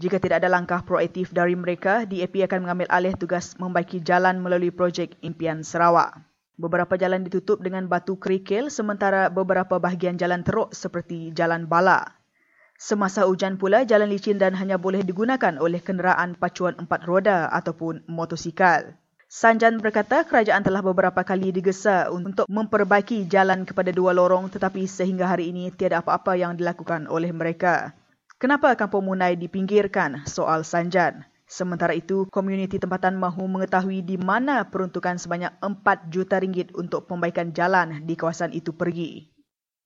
Jika 0.00 0.16
tidak 0.16 0.40
ada 0.40 0.48
langkah 0.48 0.80
proaktif 0.80 1.28
dari 1.28 1.52
mereka, 1.52 2.08
DAP 2.08 2.40
akan 2.40 2.64
mengambil 2.64 2.88
alih 2.88 3.12
tugas 3.12 3.52
membaiki 3.60 4.00
jalan 4.00 4.40
melalui 4.40 4.72
projek 4.72 5.20
Impian 5.20 5.60
Sarawak. 5.60 6.16
Beberapa 6.56 6.96
jalan 6.96 7.20
ditutup 7.20 7.60
dengan 7.60 7.84
batu 7.84 8.16
kerikil 8.16 8.72
sementara 8.72 9.28
beberapa 9.28 9.76
bahagian 9.76 10.16
jalan 10.16 10.40
teruk 10.40 10.72
seperti 10.72 11.36
Jalan 11.36 11.68
Bala. 11.68 12.21
Semasa 12.82 13.30
hujan 13.30 13.62
pula, 13.62 13.86
jalan 13.86 14.10
licin 14.10 14.42
dan 14.42 14.58
hanya 14.58 14.74
boleh 14.74 15.06
digunakan 15.06 15.54
oleh 15.62 15.78
kenderaan 15.78 16.34
pacuan 16.34 16.74
empat 16.74 17.06
roda 17.06 17.46
ataupun 17.54 18.02
motosikal. 18.10 18.98
Sanjan 19.30 19.78
berkata 19.78 20.26
kerajaan 20.26 20.66
telah 20.66 20.82
beberapa 20.82 21.22
kali 21.22 21.54
digesa 21.54 22.10
untuk 22.10 22.50
memperbaiki 22.50 23.30
jalan 23.30 23.62
kepada 23.62 23.94
dua 23.94 24.10
lorong 24.10 24.50
tetapi 24.50 24.90
sehingga 24.90 25.30
hari 25.30 25.54
ini 25.54 25.70
tiada 25.70 26.02
apa-apa 26.02 26.34
yang 26.34 26.58
dilakukan 26.58 27.06
oleh 27.06 27.30
mereka. 27.30 27.94
Kenapa 28.42 28.74
kampung 28.74 29.06
Munai 29.06 29.38
dipinggirkan? 29.38 30.26
Soal 30.26 30.66
Sanjan. 30.66 31.22
Sementara 31.46 31.94
itu, 31.94 32.26
komuniti 32.34 32.82
tempatan 32.82 33.14
mahu 33.14 33.46
mengetahui 33.46 34.02
di 34.02 34.18
mana 34.18 34.66
peruntukan 34.66 35.22
sebanyak 35.22 35.54
4 35.62 36.10
juta 36.10 36.42
ringgit 36.42 36.74
untuk 36.74 37.06
pembaikan 37.06 37.54
jalan 37.54 38.02
di 38.02 38.18
kawasan 38.18 38.50
itu 38.50 38.74
pergi. 38.74 39.30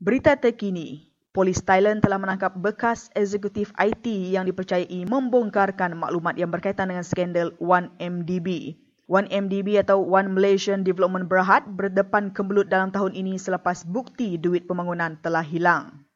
Berita 0.00 0.32
terkini, 0.40 1.15
Polis 1.36 1.60
Thailand 1.60 2.00
telah 2.00 2.16
menangkap 2.16 2.56
bekas 2.56 3.12
eksekutif 3.12 3.68
IT 3.76 4.08
yang 4.08 4.48
dipercayai 4.48 5.04
membongkarkan 5.04 5.92
maklumat 5.92 6.32
yang 6.40 6.48
berkaitan 6.48 6.88
dengan 6.88 7.04
skandal 7.04 7.52
1MDB. 7.60 8.72
1MDB 9.04 9.84
atau 9.84 10.00
One 10.00 10.32
Malaysian 10.32 10.80
Development 10.80 11.28
Berhad 11.28 11.68
berdepan 11.68 12.32
kemelut 12.32 12.72
dalam 12.72 12.88
tahun 12.88 13.12
ini 13.12 13.36
selepas 13.36 13.84
bukti 13.84 14.40
duit 14.40 14.64
pembangunan 14.64 15.20
telah 15.20 15.44
hilang. 15.44 16.08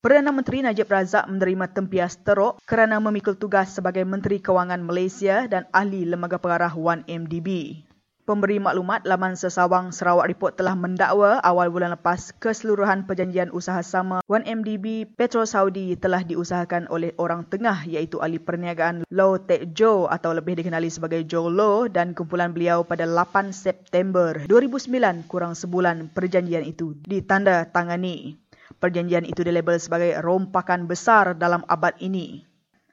Perdana 0.00 0.32
Menteri 0.32 0.64
Najib 0.64 0.88
Razak 0.88 1.28
menerima 1.28 1.76
tempias 1.76 2.16
teruk 2.24 2.56
kerana 2.64 2.96
memikul 2.96 3.36
tugas 3.36 3.76
sebagai 3.76 4.08
Menteri 4.08 4.40
Kewangan 4.40 4.80
Malaysia 4.80 5.44
dan 5.52 5.68
ahli 5.76 6.08
lembaga 6.08 6.40
pengarah 6.40 6.72
1MDB. 6.72 7.76
Pemberi 8.22 8.62
maklumat 8.62 9.02
laman 9.02 9.34
Sesawang 9.34 9.90
Sarawak 9.90 10.30
Report 10.30 10.54
telah 10.54 10.78
mendakwa 10.78 11.42
awal 11.42 11.74
bulan 11.74 11.90
lepas 11.98 12.30
keseluruhan 12.38 13.02
perjanjian 13.02 13.50
usaha 13.50 13.82
sama 13.82 14.22
1MDB 14.30 15.10
Petro 15.18 15.42
Saudi 15.42 15.98
telah 15.98 16.22
diusahakan 16.22 16.86
oleh 16.86 17.10
orang 17.18 17.42
tengah 17.50 17.82
iaitu 17.82 18.22
ahli 18.22 18.38
perniagaan 18.38 19.02
Low 19.10 19.42
Tek 19.42 19.74
Jo 19.74 20.06
atau 20.06 20.38
lebih 20.38 20.54
dikenali 20.54 20.86
sebagai 20.86 21.26
Joe 21.26 21.50
Low 21.50 21.90
dan 21.90 22.14
kumpulan 22.14 22.54
beliau 22.54 22.86
pada 22.86 23.10
8 23.10 23.50
September 23.50 24.38
2009 24.46 25.26
kurang 25.26 25.58
sebulan 25.58 26.14
perjanjian 26.14 26.62
itu 26.62 26.94
ditanda 27.02 27.66
tangani. 27.74 28.38
Perjanjian 28.78 29.26
itu 29.26 29.42
dilabel 29.42 29.82
sebagai 29.82 30.14
rompakan 30.22 30.86
besar 30.86 31.34
dalam 31.34 31.66
abad 31.66 31.98
ini. 31.98 32.51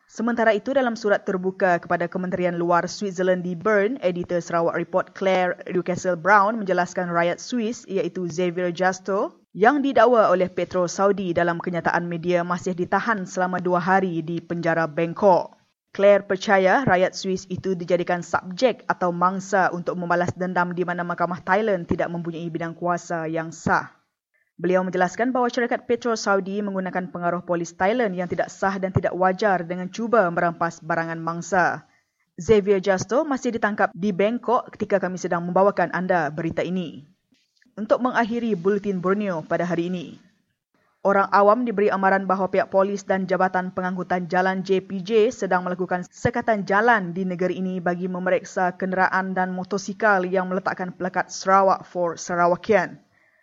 Sementara 0.09 0.57
itu 0.57 0.73
dalam 0.73 0.97
surat 0.97 1.21
terbuka 1.21 1.77
kepada 1.77 2.09
Kementerian 2.09 2.57
Luar 2.57 2.89
Switzerland 2.89 3.45
di 3.45 3.53
Bern, 3.53 4.01
editor 4.01 4.41
Sarawak 4.41 4.73
Report 4.73 5.13
Claire 5.13 5.61
Newcastle 5.69 6.17
Brown 6.17 6.57
menjelaskan 6.57 7.13
rakyat 7.13 7.37
Swiss 7.37 7.85
iaitu 7.85 8.25
Xavier 8.25 8.73
Justo 8.73 9.37
yang 9.53 9.85
didakwa 9.85 10.33
oleh 10.33 10.49
Petro 10.49 10.89
Saudi 10.89 11.29
dalam 11.29 11.61
kenyataan 11.61 12.09
media 12.09 12.41
masih 12.41 12.73
ditahan 12.73 13.29
selama 13.29 13.61
dua 13.61 13.77
hari 13.77 14.25
di 14.25 14.41
penjara 14.41 14.89
Bangkok. 14.89 15.53
Claire 15.93 16.25
percaya 16.25 16.81
rakyat 16.89 17.13
Swiss 17.13 17.45
itu 17.45 17.77
dijadikan 17.77 18.25
subjek 18.25 18.89
atau 18.89 19.13
mangsa 19.13 19.69
untuk 19.69 19.93
membalas 19.93 20.33
dendam 20.33 20.73
di 20.73 20.89
mana 20.89 21.05
Mahkamah 21.05 21.45
Thailand 21.45 21.85
tidak 21.85 22.09
mempunyai 22.09 22.49
bidang 22.49 22.73
kuasa 22.73 23.29
yang 23.29 23.53
sah. 23.53 23.98
Beliau 24.59 24.83
menjelaskan 24.83 25.31
bahawa 25.31 25.47
syarikat 25.47 25.87
petrol 25.87 26.19
Saudi 26.19 26.59
menggunakan 26.59 27.07
pengaruh 27.15 27.47
polis 27.47 27.71
Thailand 27.79 28.11
yang 28.11 28.27
tidak 28.27 28.51
sah 28.51 28.75
dan 28.75 28.91
tidak 28.91 29.15
wajar 29.15 29.63
dengan 29.63 29.87
cuba 29.87 30.27
merampas 30.27 30.83
barangan 30.83 31.15
mangsa. 31.15 31.87
Xavier 32.35 32.83
Justo 32.83 33.23
masih 33.23 33.55
ditangkap 33.55 33.95
di 33.95 34.11
Bangkok 34.11 34.75
ketika 34.75 34.99
kami 34.99 35.15
sedang 35.15 35.47
membawakan 35.47 35.95
anda 35.95 36.27
berita 36.27 36.59
ini. 36.59 37.07
Untuk 37.79 38.03
mengakhiri 38.03 38.59
Bulletin 38.59 38.99
Borneo 38.99 39.47
pada 39.47 39.63
hari 39.63 39.87
ini, 39.87 40.19
orang 41.07 41.31
awam 41.31 41.63
diberi 41.63 41.87
amaran 41.87 42.27
bahawa 42.27 42.51
pihak 42.51 42.67
polis 42.67 43.07
dan 43.07 43.31
Jabatan 43.31 43.71
Pengangkutan 43.71 44.27
Jalan 44.27 44.67
JPJ 44.67 45.31
sedang 45.31 45.63
melakukan 45.63 46.03
sekatan 46.03 46.67
jalan 46.67 47.15
di 47.15 47.23
negeri 47.23 47.63
ini 47.63 47.79
bagi 47.79 48.11
memeriksa 48.11 48.75
kenderaan 48.75 49.31
dan 49.31 49.55
motosikal 49.55 50.27
yang 50.27 50.51
meletakkan 50.51 50.91
pelekat 50.91 51.31
Sarawak 51.31 51.87
for 51.87 52.19
Sarawakian. 52.19 52.99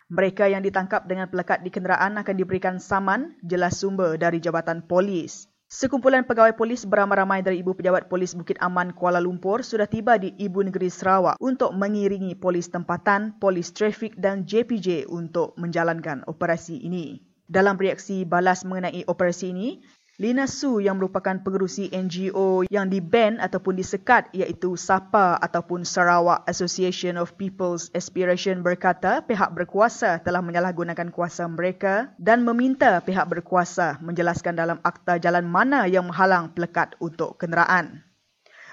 Mereka 0.07 0.47
yang 0.47 0.63
ditangkap 0.63 1.03
dengan 1.03 1.27
pelekat 1.27 1.67
di 1.67 1.67
kenderaan 1.67 2.15
akan 2.15 2.35
diberikan 2.39 2.79
saman 2.79 3.35
jelas 3.43 3.83
sumber 3.83 4.15
dari 4.15 4.39
Jabatan 4.39 4.87
Polis. 4.87 5.51
Sekumpulan 5.67 6.23
pegawai 6.23 6.55
polis 6.55 6.87
beramai-ramai 6.87 7.43
dari 7.43 7.59
Ibu 7.59 7.75
Pejabat 7.75 8.07
Polis 8.07 8.31
Bukit 8.31 8.55
Aman 8.63 8.95
Kuala 8.95 9.19
Lumpur 9.19 9.67
sudah 9.67 9.83
tiba 9.83 10.15
di 10.15 10.31
Ibu 10.31 10.71
Negeri 10.71 10.87
Sarawak 10.87 11.35
untuk 11.43 11.75
mengiringi 11.75 12.39
polis 12.39 12.71
tempatan, 12.71 13.35
polis 13.35 13.75
trafik 13.75 14.15
dan 14.15 14.47
JPJ 14.47 15.11
untuk 15.11 15.51
menjalankan 15.59 16.23
operasi 16.23 16.79
ini. 16.87 17.19
Dalam 17.43 17.75
reaksi 17.75 18.23
balas 18.23 18.63
mengenai 18.63 19.03
operasi 19.11 19.51
ini, 19.51 19.83
Lina 20.17 20.49
Su 20.49 20.81
yang 20.81 20.97
merupakan 20.97 21.37
pengerusi 21.45 21.93
NGO 21.93 22.65
yang 22.73 22.89
di-ban 22.89 23.37
ataupun 23.37 23.77
disekat 23.77 24.33
iaitu 24.33 24.73
SAPA 24.73 25.37
ataupun 25.37 25.85
Sarawak 25.85 26.41
Association 26.49 27.21
of 27.21 27.37
People's 27.37 27.93
Aspiration 27.93 28.65
berkata 28.65 29.21
pihak 29.21 29.53
berkuasa 29.53 30.17
telah 30.25 30.41
menyalahgunakan 30.41 31.13
kuasa 31.13 31.45
mereka 31.45 32.09
dan 32.17 32.41
meminta 32.41 32.97
pihak 32.97 33.29
berkuasa 33.29 34.01
menjelaskan 34.01 34.57
dalam 34.57 34.81
akta 34.81 35.21
jalan 35.21 35.45
mana 35.45 35.85
yang 35.85 36.09
menghalang 36.09 36.49
pelekat 36.49 36.97
untuk 36.97 37.37
kenderaan. 37.37 38.01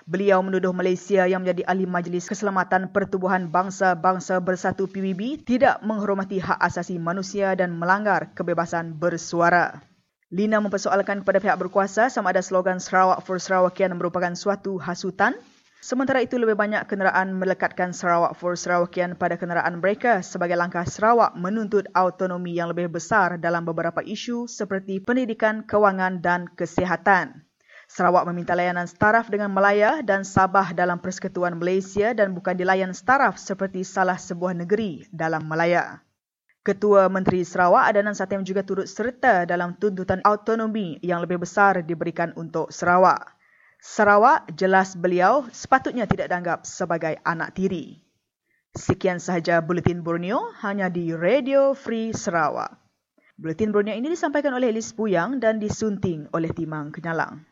Beliau 0.08 0.40
menuduh 0.40 0.72
Malaysia 0.72 1.28
yang 1.28 1.44
menjadi 1.44 1.68
ahli 1.68 1.84
Majlis 1.84 2.24
Keselamatan 2.24 2.88
Pertubuhan 2.88 3.52
Bangsa-Bangsa 3.52 4.40
Bersatu 4.40 4.88
PBB 4.88 5.44
tidak 5.44 5.84
menghormati 5.84 6.40
hak 6.40 6.56
asasi 6.56 6.96
manusia 6.96 7.52
dan 7.52 7.76
melanggar 7.76 8.32
kebebasan 8.32 8.96
bersuara. 8.96 9.84
Lina 10.34 10.58
mempersoalkan 10.58 11.22
kepada 11.22 11.38
pihak 11.38 11.62
berkuasa 11.62 12.10
sama 12.10 12.34
ada 12.34 12.42
slogan 12.42 12.82
Sarawak 12.82 13.22
for 13.22 13.38
Sarawakian 13.38 13.94
merupakan 13.94 14.34
suatu 14.34 14.82
hasutan. 14.82 15.38
Sementara 15.78 16.26
itu 16.26 16.42
lebih 16.42 16.58
banyak 16.58 16.90
kenderaan 16.90 17.38
melekatkan 17.38 17.94
Sarawak 17.94 18.34
for 18.34 18.58
Sarawakian 18.58 19.14
pada 19.14 19.38
kenderaan 19.38 19.78
mereka 19.78 20.26
sebagai 20.26 20.58
langkah 20.58 20.82
Sarawak 20.90 21.38
menuntut 21.38 21.86
autonomi 21.94 22.50
yang 22.50 22.74
lebih 22.74 22.90
besar 22.90 23.38
dalam 23.38 23.62
beberapa 23.62 24.02
isu 24.02 24.50
seperti 24.50 24.98
pendidikan, 24.98 25.62
kewangan 25.62 26.18
dan 26.18 26.50
kesihatan. 26.50 27.46
Sarawak 27.86 28.26
meminta 28.26 28.58
layanan 28.58 28.90
staraf 28.90 29.30
dengan 29.30 29.54
Malaya 29.54 30.02
dan 30.02 30.26
Sabah 30.26 30.74
dalam 30.74 30.98
Persekutuan 30.98 31.62
Malaysia 31.62 32.10
dan 32.10 32.34
bukan 32.34 32.58
dilayan 32.58 32.90
staraf 32.90 33.38
seperti 33.38 33.86
salah 33.86 34.18
sebuah 34.18 34.50
negeri 34.58 35.06
dalam 35.14 35.46
Malaya. 35.46 36.02
Ketua 36.64 37.12
Menteri 37.12 37.44
Sarawak 37.44 37.92
Adanan 37.92 38.16
Satem 38.16 38.40
juga 38.40 38.64
turut 38.64 38.88
serta 38.88 39.44
dalam 39.44 39.76
tuntutan 39.76 40.24
autonomi 40.24 40.96
yang 41.04 41.20
lebih 41.20 41.44
besar 41.44 41.84
diberikan 41.84 42.32
untuk 42.40 42.72
Sarawak. 42.72 43.36
Sarawak 43.84 44.48
jelas 44.56 44.96
beliau 44.96 45.44
sepatutnya 45.52 46.08
tidak 46.08 46.32
dianggap 46.32 46.64
sebagai 46.64 47.20
anak 47.20 47.52
tiri. 47.52 48.00
Sekian 48.72 49.20
sahaja 49.20 49.60
Buletin 49.60 50.00
Borneo 50.00 50.40
hanya 50.64 50.88
di 50.88 51.12
Radio 51.12 51.76
Free 51.76 52.16
Sarawak. 52.16 52.72
Buletin 53.36 53.68
Borneo 53.68 53.92
ini 53.92 54.08
disampaikan 54.08 54.56
oleh 54.56 54.72
Elis 54.72 54.96
Buyang 54.96 55.44
dan 55.44 55.60
disunting 55.60 56.32
oleh 56.32 56.48
Timang 56.48 56.96
Kenyalang. 56.96 57.44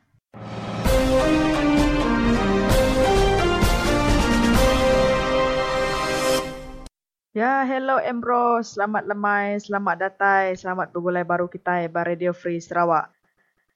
Ya, 7.32 7.64
hello 7.64 7.96
Ambrose. 7.96 8.76
Selamat 8.76 9.08
lemai, 9.08 9.56
selamat 9.56 9.96
datang, 9.96 10.52
selamat 10.52 10.92
bergulai 10.92 11.24
baru 11.24 11.48
kita 11.48 11.80
di 11.80 11.88
Radio 11.88 12.36
Free 12.36 12.60
Sarawak. 12.60 13.08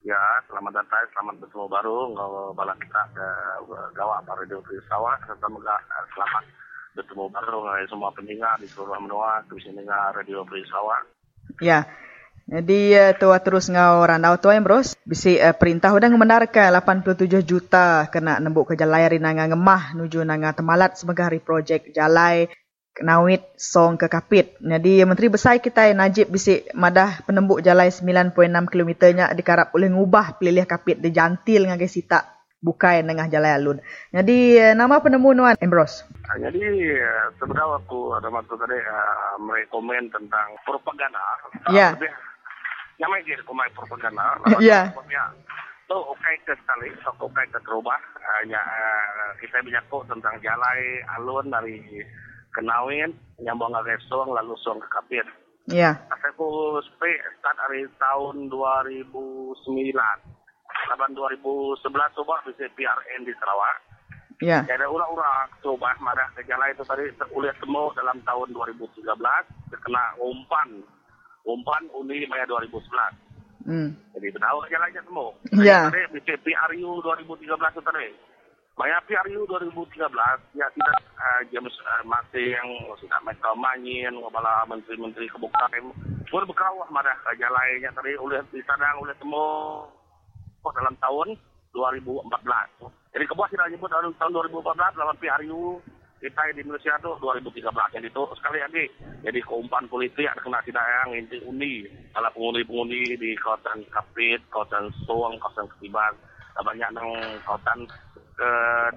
Ya, 0.05 0.21
selamat 0.45 0.77
datang, 0.77 1.01
selamat 1.17 1.41
bertemu 1.41 1.65
baru 1.65 2.13
ngau 2.13 2.53
bala 2.53 2.77
kita 2.77 3.17
ke 3.17 3.29
gawak 3.97 4.29
Radio 4.29 4.61
Free 4.61 4.77
Sarawak. 4.85 5.25
Semoga 5.41 5.73
selamat 6.13 6.45
bertemu 7.01 7.25
baru 7.33 7.65
dengan 7.65 7.89
semua 7.89 8.13
pendengar 8.13 8.61
di 8.61 8.69
seluruh 8.69 9.01
menua 9.01 9.41
bisa 9.49 9.73
dengar 9.73 10.13
Radio 10.13 10.45
Free 10.45 10.69
Sarawak. 10.69 11.03
Ya. 11.65 11.89
Jadi 12.45 12.93
uh, 12.93 13.17
tua 13.17 13.41
terus 13.41 13.73
ngau 13.73 14.05
randau 14.05 14.37
tua 14.37 14.53
Ambrose. 14.53 15.01
Bisi 15.09 15.41
uh, 15.41 15.57
perintah 15.57 15.97
udah 15.97 16.13
membenarkan 16.13 16.77
87 16.77 17.41
juta 17.41 18.05
kena 18.13 18.37
nembuk 18.37 18.69
ke 18.69 18.75
jalai 18.77 19.09
ri 19.09 19.17
nanga 19.17 19.49
ngemah 19.49 19.97
nuju 19.97 20.29
nanga 20.29 20.53
temalat 20.53 21.01
sebagai 21.01 21.25
hari 21.25 21.41
projek 21.41 21.97
jalai 21.97 22.53
nawit 23.05 23.45
song 23.61 24.01
ke 24.01 24.09
kapit. 24.09 24.57
Jadi 24.61 25.05
Menteri 25.05 25.29
Besar 25.29 25.61
kita 25.61 25.89
Najib 25.93 26.33
bisik 26.33 26.73
madah 26.73 27.25
penembuk 27.29 27.61
jalan 27.61 27.93
9.6 27.93 28.73
km 28.73 28.91
nya 29.13 29.33
dikarap 29.37 29.73
oleh 29.77 29.93
ngubah 29.93 30.41
pilih 30.41 30.65
kapit 30.65 31.01
di 31.01 31.13
jantil 31.13 31.69
dengan 31.69 31.81
sitak 31.85 32.37
bukai 32.65 33.05
tengah 33.05 33.29
jalan 33.29 33.53
alun. 33.53 33.79
Jadi 34.11 34.59
nama 34.73 34.99
penemu 34.99 35.29
nuan 35.37 35.57
Ambrose. 35.61 36.03
Ah, 36.27 36.35
jadi 36.41 36.59
eh, 36.99 37.25
sebenarnya 37.39 37.79
waktu 37.79 37.99
ada 38.19 38.29
waktu 38.33 38.55
tadi 38.59 38.79
uh, 38.83 39.35
merekomen 39.39 40.11
tentang 40.11 40.49
propaganda. 40.67 41.21
Ya. 41.71 41.95
Yeah. 41.95 42.13
Yang 42.97 43.11
mai 43.13 43.23
dia 43.29 43.37
rekomen 43.39 43.71
propaganda. 43.77 44.25
Ya. 44.59 44.91
So, 45.87 46.03
okay 46.03 46.35
ke 46.43 46.51
sekali, 46.59 46.91
so, 47.07 47.15
okay 47.15 47.47
ke 47.47 47.63
terubah. 47.63 47.95
Uh, 48.19 48.43
ya, 48.51 48.59
uh, 48.59 49.31
kita 49.39 49.63
bicara 49.63 49.87
tentang 50.11 50.35
jalan 50.43 50.79
alun 51.15 51.47
dari 51.47 51.79
kenawin 52.57 53.13
nyambung 53.45 53.77
ke 53.77 53.93
resong 53.93 54.33
lalu 54.33 54.57
song 54.65 54.81
ke 54.81 54.89
kapir. 54.89 55.27
Iya. 55.69 55.93
Yeah. 55.93 56.17
Saya 56.17 56.33
ku 56.41 56.81
start 56.81 57.57
dari 57.69 57.85
tahun 58.01 58.49
2009. 58.49 59.61
Laban 60.87 61.13
2011 61.19 61.83
coba 62.17 62.35
bisa 62.47 62.65
PRN 62.73 63.21
di 63.27 63.33
Sarawak. 63.37 63.77
Ya. 64.45 64.61
Ya, 64.69 64.77
ada 64.77 64.87
ura-ura 64.93 65.49
coba 65.65 65.97
marah 65.97 66.29
gejala 66.37 66.69
itu 66.69 66.85
tadi 66.85 67.09
oleh 67.33 67.53
temu 67.57 67.89
dalam 67.97 68.21
tahun 68.21 68.53
2013 68.53 69.01
terkena 69.73 70.05
umpan 70.21 70.85
umpan 71.49 71.83
Uni 71.97 72.29
Maya 72.29 72.45
2011. 72.45 73.65
Hmm. 73.67 73.97
Jadi 74.15 74.29
benar 74.31 74.53
gejalanya 74.69 75.01
temu. 75.01 75.33
Ya. 75.65 75.89
Tadi 75.89 76.21
PRU 76.45 77.01
2013 77.01 77.49
itu 77.49 77.83
tadi. 77.83 78.09
Maya 78.77 79.01
PRU 79.09 79.49
2013 79.49 80.05
ya 80.53 80.69
tidak 80.69 80.97
uh, 81.17 81.43
James 81.49 81.73
uh, 81.81 82.05
masih 82.05 82.53
yang 82.53 82.69
sudah 83.01 83.17
Michael 83.25 83.57
Manyin, 83.57 84.13
kepala 84.21 84.69
menteri-menteri 84.69 85.33
kebukaan 85.33 85.97
pun 86.29 86.45
berkawah 86.45 86.85
marah 86.93 87.17
gejalanya 87.33 87.89
tadi 87.97 88.13
oleh 88.21 88.45
disadang 88.53 89.01
oleh 89.01 89.17
temu 89.17 89.81
dalam 90.61 90.93
tahun 91.01 91.41
2014. 91.73 93.17
Jadi 93.17 93.25
kebuah 93.25 93.49
kita 93.49 93.65
nyebut 93.73 93.89
tahun, 93.89 94.13
tahun 94.21 94.33
2014 94.53 95.01
dalam 95.01 95.17
PRU 95.17 95.81
kita 96.21 96.43
di 96.53 96.61
Indonesia 96.61 97.01
itu 97.01 97.11
2013. 97.17 97.97
Jadi 97.97 98.07
itu 98.13 98.23
sekali 98.37 98.59
lagi 98.61 98.85
jadi 99.25 99.41
keumpan 99.41 99.89
politik 99.89 100.29
ada 100.29 100.45
kena 100.45 100.61
tidak 100.69 100.85
yang 100.85 101.25
inti 101.25 101.41
uni. 101.49 101.89
Kalau 102.13 102.29
pengundi-pengundi 102.37 103.17
di 103.17 103.31
kawasan 103.41 103.89
Kapit, 103.89 104.45
kawasan 104.53 104.93
Suang, 105.09 105.41
kawasan 105.41 105.65
Ketiban, 105.73 106.13
banyak 106.63 106.89
nang 106.93 107.11
kawasan 107.45 107.89
ke 108.37 108.51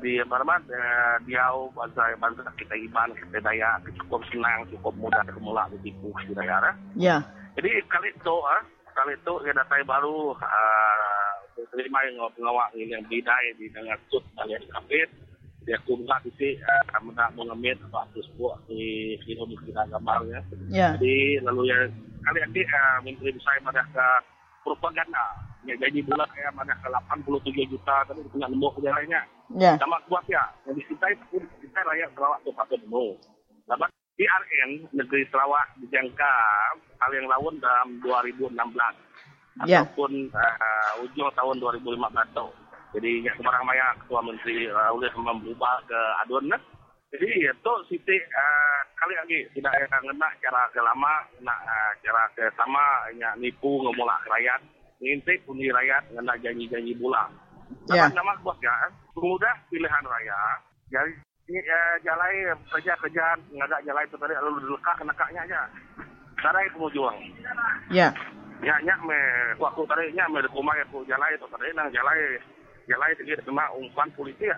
di 0.03 0.19
apa 0.19 0.35
nama 0.43 0.59
eh, 0.67 1.15
diau 1.23 1.71
bangsa 1.71 2.11
bangsa 2.19 2.43
kita 2.59 2.75
iban 2.75 3.15
kita 3.15 3.39
daya 3.39 3.79
cukup 4.03 4.19
senang 4.27 4.67
cukup 4.67 4.91
mudah 4.99 5.23
kemula 5.31 5.63
ditipu 5.71 6.11
di 6.27 6.35
daerah. 6.35 6.75
Ya. 6.99 7.23
Jadi 7.55 7.71
kali 7.87 8.11
itu 8.11 8.35
ah 8.43 8.61
kali 8.91 9.15
itu 9.15 9.33
ya 9.47 9.55
data 9.55 9.79
baru 9.87 10.35
ah, 10.43 11.33
terima 11.71 12.03
yang 12.03 12.19
pengawal 12.35 12.67
ini 12.75 12.95
yang 12.95 13.03
bidai 13.07 13.55
di 13.55 13.71
dengan 13.71 13.95
sud 14.11 14.23
bagian 14.35 14.63
kapit 14.75 15.07
dia 15.67 15.75
kumka 15.83 16.17
di 16.23 16.31
sini 16.39 16.57
uh, 16.65 17.13
nak 17.13 17.35
mengemit 17.35 17.77
atau 17.77 18.01
atus 18.01 18.25
buah 18.39 18.57
di 18.65 19.13
di 19.21 19.55
kita 19.67 19.85
gambarnya. 19.91 20.41
Ya. 20.71 20.95
Jadi 20.97 21.43
lalu 21.43 21.69
ya 21.69 21.79
kali 22.25 22.39
ini 22.41 22.61
uh, 22.63 22.97
menteri 23.05 23.31
pada 23.39 23.83
ke 23.91 24.07
propaganda 24.63 25.48
ya 25.67 25.75
gaji 25.75 25.99
bulan 26.07 26.29
pada 26.55 26.73
ke 26.79 26.87
87 26.87 27.71
juta 27.71 27.95
tapi 28.07 28.21
punya 28.31 28.47
nembok 28.47 28.79
lainnya 28.79 29.23
Ya. 29.57 29.73
sama 29.81 29.97
kuat 30.05 30.21
ya. 30.29 30.45
Yang 30.69 30.85
dicintai 30.85 31.17
pun 31.33 31.41
kita 31.57 31.81
rakyat 31.81 32.13
Sarawak 32.13 32.39
tu 32.45 32.53
patut 32.53 32.77
dulu. 32.85 33.17
Dapat 33.65 33.89
PRN 34.13 34.85
negeri 34.93 35.25
Sarawak 35.33 35.73
dijangka 35.81 36.31
paling 37.01 37.25
lawan 37.25 37.57
dalam 37.57 37.97
2016 38.05 38.53
Ya. 39.65 39.81
ataupun 39.83 40.31
uh, 40.31 41.03
ujung 41.03 41.27
tahun 41.33 41.55
2015 41.57 42.37
tu. 42.37 42.47
Jadi 42.93 43.11
yang 43.25 43.35
sebarang 43.41 43.65
maya 43.65 43.91
ketua 44.05 44.21
menteri 44.21 44.69
uh, 44.69 44.93
boleh 44.93 45.11
memubah 45.17 45.81
ke 45.89 45.99
adun 46.25 46.45
nah. 46.47 46.61
Jadi 47.09 47.25
itu 47.49 47.73
Siti 47.89 48.15
uh, 48.21 48.79
kali 49.01 49.17
lagi 49.17 49.39
tidak 49.57 49.73
yang 49.81 50.13
ngena 50.13 50.29
cara 50.45 50.69
ke 50.69 50.79
lama, 50.79 51.25
nak 51.41 51.59
uh, 51.65 51.91
cara 52.05 52.23
ke 52.37 52.45
sama 52.53 53.09
nipu 53.41 53.81
ngemulak 53.81 54.21
rakyat, 54.29 54.61
ngintip 54.99 55.39
pundi 55.47 55.71
rakyat 55.71 56.11
ngena 56.11 56.35
janji-janji 56.43 56.93
bulan. 56.99 57.31
Ya. 57.89 58.09
Nama 58.09 58.19
nama 58.19 58.33
bos 58.43 58.57
ya, 58.59 58.73
mudah 59.15 59.55
pilihan 59.71 60.03
raya. 60.05 60.39
Jadi 60.89 61.13
uh, 61.53 61.95
jalai 62.01 62.33
kerja-kerja 62.69 63.25
ngagak 63.53 63.81
jalai 63.85 64.05
itu 64.05 64.17
tadi 64.17 64.33
lalu 64.37 64.75
lekak 64.75 64.95
kenakaknya 64.99 65.41
aja. 65.45 65.61
Sarai 66.39 66.71
pengujuang. 66.73 67.17
Ya. 67.91 68.09
Ya 68.59 68.75
nyak 68.83 68.99
me 69.07 69.19
waktu 69.55 69.81
tadi 69.87 70.03
nyak 70.11 70.29
me 70.33 70.39
rumah 70.51 70.75
aku 70.83 71.07
jalai 71.07 71.31
itu 71.35 71.47
tadi 71.47 71.71
nang 71.71 71.87
jalai 71.95 72.19
jalai 72.89 73.15
sedikit 73.15 73.45
cuma 73.47 73.69
umpan 73.77 74.09
politik 74.17 74.49
ya. 74.49 74.57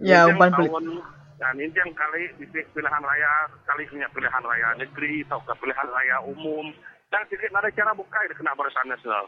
Ya, 0.00 0.20
umpan 0.30 0.54
politik. 0.54 1.02
Dan 1.42 1.58
ini 1.58 1.74
yang 1.74 1.90
kali 1.98 2.30
pilihan 2.54 3.02
raya, 3.02 3.32
kali 3.66 3.82
punya 3.90 4.06
pilihan 4.14 4.42
raya 4.46 4.78
negeri 4.78 5.26
atau 5.26 5.42
ke 5.42 5.50
pilihan 5.58 5.88
raya 5.90 6.22
umum. 6.22 6.70
Dan 7.10 7.26
sedikit 7.26 7.50
ada 7.58 7.66
cara 7.74 7.90
buka 7.98 8.14
itu 8.24 8.38
kena 8.38 8.54
barisan 8.54 8.86
nasional. 8.86 9.26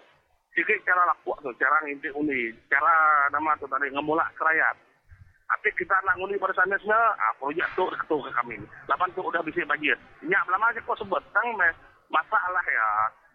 Sedikit 0.55 0.87
cara 0.87 1.03
lakuak 1.11 1.43
tu, 1.43 1.51
cara 1.59 1.83
nginti 1.83 2.15
uni, 2.15 2.55
cara 2.71 3.27
nama 3.35 3.59
tu 3.59 3.67
tadi 3.67 3.91
ngemulak 3.91 4.31
ke 4.39 4.43
rakyat. 4.47 4.79
Tapi 5.51 5.69
kita 5.75 5.99
nak 6.07 6.15
ngundi 6.15 6.39
barisan 6.39 6.71
nasional, 6.71 7.11
ah, 7.19 7.35
projek 7.43 7.67
tu 7.75 7.83
ketua 7.91 8.23
ke 8.23 8.31
kami. 8.39 8.57
Lapan 8.87 9.11
tu 9.19 9.21
udah 9.27 9.43
bisa 9.43 9.67
bajet. 9.67 9.99
Nyak 10.23 10.47
lama 10.47 10.71
aja 10.71 10.79
kau 10.87 10.95
sebut, 10.95 11.19
tang 11.35 11.59
masalah 12.07 12.65
ya. 12.71 12.89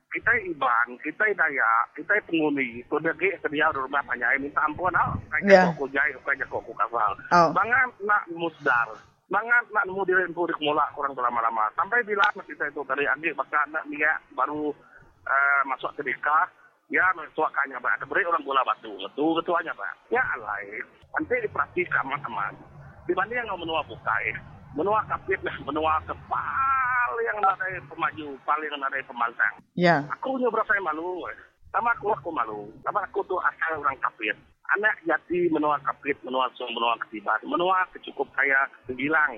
Kita 0.10 0.32
iban, 0.47 0.95
kita 1.03 1.27
daya, 1.36 1.71
kita 1.93 2.17
penghuni. 2.23 2.82
Tu 2.88 2.95
degi 3.03 3.29
sedia 3.43 3.67
rumah 3.75 4.01
panjai 4.08 4.39
minta 4.41 4.63
ampun. 4.63 4.95
Oh, 4.95 5.13
Ya. 5.43 5.69
kaya 5.69 5.75
kau 5.75 5.91
jai, 5.91 6.15
kaya 6.23 6.45
kau 6.47 6.63
kasal. 6.63 7.13
Oh. 7.36 7.51
Bangan 7.51 7.91
nak 8.08 8.25
musdar. 8.32 8.89
Bangan 9.29 9.62
nak 9.69 9.86
nemu 9.86 10.01
diri 10.08 10.25
info 10.25 10.49
di 10.49 10.55
kemula 10.58 10.88
kurang 10.97 11.13
lama-lama. 11.13 11.67
Sampai 11.77 12.01
bila 12.08 12.25
kita 12.41 12.65
itu 12.71 12.82
dari 12.88 13.05
adik 13.05 13.38
bakal 13.38 13.62
nak 13.69 13.86
dia 13.91 14.17
baru 14.34 14.73
uh, 15.29 15.62
masuk 15.69 15.93
ke 15.99 16.01
deka. 16.08 16.49
Ya, 16.89 17.06
suakanya 17.38 17.78
Pak. 17.78 18.02
Ada 18.02 18.06
beri 18.10 18.25
orang 18.25 18.41
bola 18.41 18.65
batu. 18.65 18.89
Itu 18.97 19.25
ketuanya 19.38 19.78
Pak. 19.78 20.10
Ya, 20.10 20.25
alai. 20.34 20.82
Nanti 21.13 21.38
diperhatikan 21.45 22.02
teman-teman. 22.02 22.58
Dibanding 23.06 23.45
yang 23.45 23.62
menua 23.62 23.86
bukai. 23.86 24.34
Menua 24.73 25.06
kapit. 25.06 25.38
Menua 25.69 26.02
kepal 26.10 27.12
yang 27.21 27.38
ada 27.45 27.78
pemaju. 27.86 28.28
Paling 28.41 28.73
ada 28.73 28.99
pemantang. 29.06 29.56
Ya. 29.78 30.02
Aku 30.17 30.34
punya 30.34 30.49
berasa 30.49 30.73
malu. 30.82 31.30
weh. 31.30 31.38
Sama 31.69 31.93
aku 31.93 32.10
aku 32.10 32.34
malu. 32.34 32.73
Sama 32.82 33.06
aku 33.06 33.21
tuh 33.30 33.38
asal 33.38 33.86
orang 33.86 33.97
kapit. 34.02 34.34
Anak 34.78 35.02
jati 35.06 35.49
menua 35.49 35.82
kapit, 35.82 36.17
menua 36.25 36.49
sung, 36.58 36.69
menua 36.73 36.97
ketibat. 37.06 37.41
Menua 37.45 37.86
kecukup 37.93 38.30
kaya 38.34 38.65
kegilang. 38.89 39.38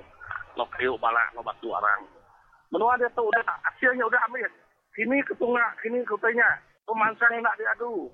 Lo 0.56 0.68
kayu 0.72 0.96
balak, 1.00 1.36
lo 1.36 1.44
batu 1.44 1.72
orang. 1.72 2.08
Menua 2.72 2.96
dia 2.96 3.12
tuh 3.12 3.28
udah 3.28 3.44
hasilnya 3.44 4.08
udah 4.08 4.20
ambil. 4.32 4.48
Sini 4.96 5.20
ketunggak, 5.28 5.76
sini 5.84 6.04
kutanya. 6.08 6.71
Pemansang 6.86 7.40
nak 7.42 7.58
diadu. 7.58 8.10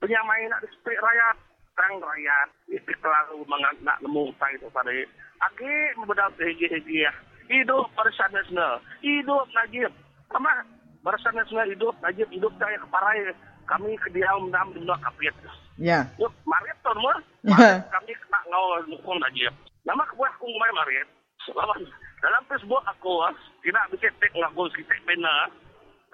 Penyamai 0.00 0.46
nak 0.48 0.62
disepik 0.64 0.98
rakyat. 1.00 1.36
Tang 1.74 1.98
rakyat. 1.98 2.48
Itu 2.70 2.92
terlalu 3.02 3.42
mengat 3.50 3.74
nak 3.82 3.98
nemu 4.00 4.30
saya 4.38 4.54
itu 4.54 4.68
tadi. 4.70 5.02
Agi 5.42 5.72
membedal 5.98 6.30
hegi-hegi 6.38 7.04
ya. 7.04 7.12
Hidup 7.50 7.90
barisan 7.98 8.30
nasional. 8.32 8.80
Hidup 9.02 9.46
Najib. 9.52 9.92
Sama 10.30 10.64
barisan 11.02 11.34
nasional 11.36 11.68
hidup 11.68 11.94
Najib 12.00 12.28
hidup 12.30 12.52
saya 12.62 12.78
keparai. 12.78 13.34
Kami 13.64 13.96
kediam 14.04 14.52
dalam 14.52 14.76
luar 14.76 15.00
kapit. 15.00 15.32
Ya. 15.80 16.04
Yuk, 16.20 16.30
marit 16.44 16.76
tuh 16.84 16.94
mah. 17.00 17.18
Ya. 17.48 17.80
Kami 17.90 18.12
kena 18.12 18.40
ngau 18.52 18.84
dukung 18.92 19.18
Najib. 19.18 19.52
Nama 19.84 20.04
kebuah 20.08 20.32
aku 20.36 20.46
ngumai 20.48 20.72
marit. 20.72 21.08
Lawan 21.52 21.84
dalam 22.24 22.40
Facebook 22.48 22.80
aku 22.88 23.20
ah, 23.20 23.36
tidak 23.60 23.84
bisa 23.92 24.08
tek 24.16 24.32
ngaku 24.32 24.64
kita 24.72 24.96
benar. 25.04 25.52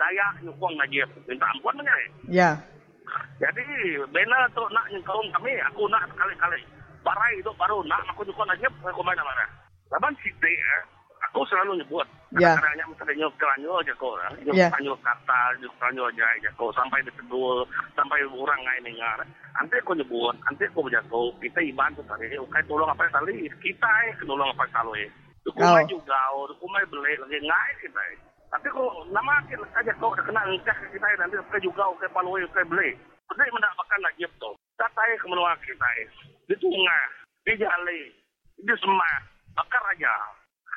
Saya 0.00 0.26
nyukung 0.40 0.72
Najib. 0.80 1.04
Minta 1.28 1.44
ampun 1.52 1.76
menye. 1.76 1.92
Ya. 2.32 2.56
Jadi 3.36 3.64
benar 4.08 4.48
tu 4.56 4.64
nak 4.72 4.88
nyukung 4.88 5.28
kami. 5.28 5.52
Aku 5.68 5.84
nak 5.92 6.08
sekali-kali. 6.08 6.60
Parai 7.00 7.36
itu 7.36 7.52
baru 7.60 7.84
nak 7.84 8.00
aku 8.08 8.24
nyukung 8.24 8.48
Najib. 8.48 8.72
Aku 8.80 9.04
main 9.04 9.20
mana. 9.20 9.44
Lawan 9.92 10.16
kita 10.24 10.48
eh. 10.48 10.82
Aku 11.30 11.44
selalu 11.46 11.84
nyebut. 11.84 12.08
Ya. 12.40 12.56
Kadang-kadang 12.56 12.88
mesti 12.96 13.12
nyuk 13.20 13.32
keranyo 13.36 13.70
aja 13.76 13.92
kok. 13.92 14.14
Nyuk 14.40 14.56
Ya. 14.56 14.66
keranyo 14.72 14.96
kata, 15.04 15.40
nyuk 15.60 15.72
keranyo 15.76 16.02
aja 16.08 16.24
aja 16.32 16.50
kok. 16.56 16.72
Sampai 16.72 17.04
ditegur, 17.04 17.68
sampai 17.92 18.24
orang 18.24 18.60
lain 18.64 18.88
dengar. 18.88 19.20
Nanti 19.52 19.76
aku 19.78 19.92
nyebut, 19.94 20.32
nanti 20.48 20.64
aku 20.64 20.80
berjago. 20.88 21.30
Kita 21.38 21.60
iban 21.60 21.92
tu 21.92 22.02
tadi. 22.08 22.34
Ukai 22.40 22.64
tolong 22.64 22.88
apa 22.88 23.04
tali. 23.12 23.46
Kita 23.60 23.90
eh 24.08 24.16
tolong 24.24 24.48
apa 24.48 24.64
tali. 24.72 25.04
Dukumai 25.44 25.84
Oh. 25.84 25.88
juga, 25.88 26.18
oh, 26.36 26.44
dukumai 26.48 26.84
beli 26.88 27.12
lagi 27.20 27.38
ngai 27.40 27.70
kita. 27.84 28.00
eh. 28.10 28.18
Tapi 28.50 28.66
kok 28.66 28.94
nama 29.14 29.38
kita 29.46 29.62
saja 29.70 29.94
kau 30.02 30.10
dah 30.10 30.26
kena 30.26 30.42
ngecek 30.42 30.78
kita 30.90 31.06
eh. 31.06 31.16
nanti 31.22 31.38
ukai 31.38 31.62
juga, 31.62 31.86
ukai 31.94 32.10
palui, 32.10 32.42
ukai 32.50 32.66
beli. 32.66 32.98
Jadi 33.30 33.46
mendapatkan 33.54 34.00
lagi 34.02 34.26
tu. 34.42 34.50
Katai 34.74 35.14
ke 35.22 35.26
menua 35.30 35.54
kita. 35.62 35.88
Di 36.50 36.54
tungah, 36.58 37.04
di 37.46 37.54
jali, 37.54 38.10
di 38.58 38.74
semah, 38.74 39.16
bakar 39.54 39.84
aja. 39.94 40.10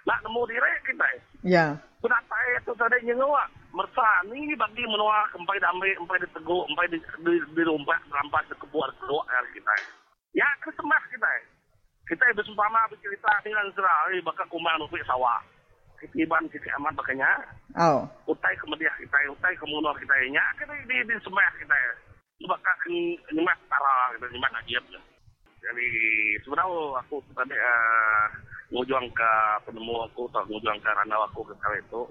Nak 0.06 0.22
nemu 0.22 0.42
diri 0.46 0.74
kita. 0.86 1.08
Ya. 1.42 1.66
Kenapa 2.04 2.36
itu 2.62 2.72
tadi 2.78 3.10
nyengawa? 3.10 3.48
Mersa 3.74 4.22
ni 4.30 4.54
bagi 4.54 4.86
menua 4.86 5.26
empai 5.34 5.58
damai, 5.58 5.98
empai 5.98 6.22
diteguk, 6.22 6.70
empai 6.70 6.86
di 6.94 7.02
di, 7.26 7.34
di 7.58 7.62
rumpak, 7.66 8.06
rampas 8.14 8.46
di 8.46 8.56
kebuar 8.62 8.94
keluar 9.02 9.26
kita. 9.50 9.74
Ya 10.38 10.46
kesemah 10.62 11.04
kita. 11.10 11.32
Kita 12.06 12.38
bersempama 12.38 12.86
bercerita 12.92 13.32
dengan 13.42 13.66
serah, 13.74 14.12
eh, 14.14 14.22
bakal 14.22 14.46
kumang 14.52 14.78
nupi 14.78 15.00
sawah. 15.08 15.42
Ketiban 16.04 16.44
kita 16.52 16.68
amat 16.80 17.00
bakanya. 17.00 17.32
Oh. 17.80 18.04
Utai 18.28 18.52
kemudian 18.60 18.92
kita, 19.00 19.18
utai 19.32 19.56
kemudian 19.56 19.96
kita 19.96 20.14
nya 20.36 20.44
kita 20.60 20.74
di 20.84 20.98
di 21.08 21.16
semah 21.24 21.52
kita. 21.56 21.76
Bakal 22.44 22.76
nyemat 23.32 23.56
tara 23.72 24.12
kita 24.20 24.28
nyemat 24.36 24.52
ajiab. 24.64 24.84
Jadi 25.64 25.88
sebenarnya 26.44 27.00
aku 27.00 27.24
tadi 27.32 27.56
uh, 27.56 28.28
ngujuang 28.76 29.08
ke 29.16 29.32
penemu 29.64 29.96
aku 30.12 30.28
atau 30.28 30.44
ngujuang 30.52 30.76
ke 30.84 30.92
ranau 30.92 31.24
aku 31.24 31.48
ke 31.48 31.56
kali 31.64 31.80
itu. 31.80 32.04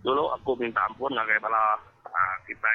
Dulu 0.00 0.24
aku 0.40 0.56
minta 0.56 0.88
ampun 0.88 1.12
nggak 1.12 1.28
kayak 1.28 1.44
bala 1.44 1.76
uh, 2.08 2.36
kita 2.48 2.70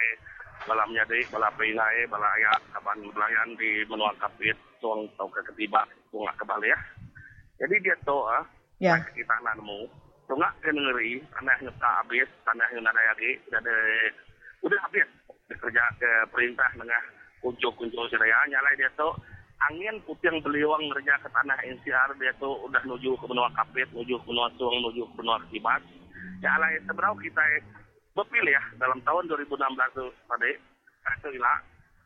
bala 0.69 0.85
menjadi 0.85 1.17
bala 1.33 1.49
peingai 1.57 2.05
bala 2.05 2.29
ayat 2.37 2.61
kapan 2.77 3.09
belayan 3.09 3.49
di 3.57 3.81
menua 3.89 4.13
kapit 4.21 4.53
tuang 4.77 5.09
tau 5.17 5.25
ke 5.33 5.41
ketiba 5.49 5.81
tuang 6.13 6.29
ke 6.37 6.45
balik 6.45 6.69
ya. 6.69 6.79
Jadi 7.65 7.75
dia 7.81 7.97
tu 8.05 8.15
ah, 8.29 8.45
Ya. 8.79 8.95
di 9.11 9.23
tanahmu. 9.27 9.79
Tungak 9.83 10.08
ke 10.37 10.69
negeri, 10.69 11.25
tanah 11.33 11.57
yang 11.57 11.73
tak 11.81 11.93
habis, 12.05 12.29
tanah 12.45 12.67
yang 12.69 12.85
ada 12.85 13.01
lagi, 13.01 13.31
ada, 13.49 13.73
udah 14.61 14.79
habis. 14.85 15.07
Bekerja 15.49 15.81
ke 15.97 16.09
perintah 16.29 16.69
dengan 16.77 17.01
kunjung-kunjung 17.41 18.05
seraya, 18.13 18.37
nyalai 18.45 18.77
dia 18.77 18.93
tu, 18.93 19.09
angin 19.65 19.97
puting 20.05 20.37
beliung 20.45 20.85
kerja 20.93 21.17
ke 21.17 21.27
tanah 21.33 21.57
NCR, 21.65 22.09
dia 22.21 22.29
tu 22.37 22.45
udah 22.45 22.77
menuju 22.85 23.17
ke 23.17 23.25
benua 23.25 23.49
kapit, 23.57 23.89
menuju 23.89 24.21
ke 24.21 24.25
benua 24.29 24.53
suang, 24.61 24.77
menuju 24.77 25.01
ke 25.09 25.13
benua 25.17 25.41
kibas. 25.49 25.81
Nyalai 26.45 26.77
seberapa 26.85 27.17
kita 27.17 27.41
berpilih 28.13 28.53
ya, 28.53 28.63
dalam 28.77 29.01
tahun 29.01 29.25
2016 29.25 29.97
tu 29.97 30.05
tadi, 30.29 30.51
itu 31.17 31.27
gila. 31.33 31.53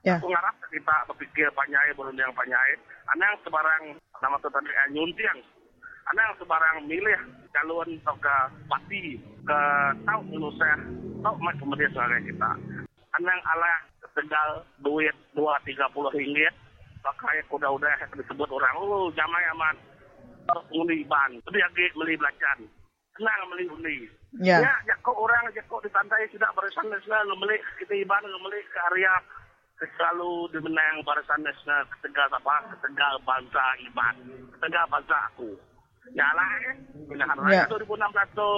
Ya. 0.03 0.19
Aku 0.19 0.27
ngarap 0.27 0.55
kita 0.67 0.95
berpikir 1.11 1.47
panyai, 1.55 1.95
berundang 1.95 2.31
panyai. 2.35 2.75
Anak 3.15 3.35
yang 3.35 3.39
sebarang, 3.43 3.83
nama 4.19 4.35
tu 4.39 4.47
tadi, 4.51 4.71
eh, 4.71 4.87
nyuntiang. 4.91 5.39
Anak 6.11 6.35
sebarang 6.35 6.83
milih 6.83 7.19
calon 7.55 7.89
atau 8.03 8.15
ke 8.19 8.35
parti, 8.67 9.15
ke 9.47 9.59
tahu 10.03 10.21
Indonesia, 10.27 10.73
tahu 11.23 11.35
mak 11.39 11.55
kemudian 11.61 11.91
sebagai 11.95 12.27
kita. 12.27 12.51
Anak 13.21 13.39
ala 13.45 13.73
tegal 14.17 14.49
duit 14.83 15.15
2-30 15.37 16.17
ringgit, 16.17 16.53
pakai 16.99 17.45
kuda-kuda 17.47 17.87
yang 17.87 18.11
disebut 18.19 18.49
orang, 18.51 18.73
oh 18.83 19.07
jamai 19.15 19.43
aman, 19.55 19.75
undi 20.73 21.05
ban, 21.07 21.31
dia 21.49 21.63
lagi 21.63 21.85
beli 21.95 22.19
belacan. 22.19 22.59
Senang 23.13 23.49
beli 23.53 23.69
undi. 23.69 23.97
Ya. 24.41 24.57
Ya, 24.65 24.73
ya 24.89 24.95
kok 25.05 25.13
orang 25.13 25.45
aja 25.45 25.61
kok 25.61 25.85
di 25.85 25.89
pantai 25.93 26.25
tidak 26.33 26.49
barisan 26.57 26.89
nasional 26.89 27.21
ngemeli 27.29 27.61
kita 27.77 27.93
iban 28.01 28.25
ngemeli 28.25 28.65
ke 28.65 28.79
area 28.89 29.13
selalu 29.77 30.49
dimenang 30.49 31.05
barisan 31.05 31.45
nasional 31.45 31.85
ketegal 31.93 32.33
apa 32.33 32.73
ketegal 32.73 33.21
bangsa 33.21 33.63
iban 33.85 34.15
ketegal 34.57 34.89
bangsa 34.89 35.17
aku 35.29 35.53
nyala 36.11 36.45
eh. 36.67 36.75
Pilihan 37.07 37.37
Ya. 37.47 37.63
raya 37.63 37.71
2016 37.71 38.35
tu 38.35 38.49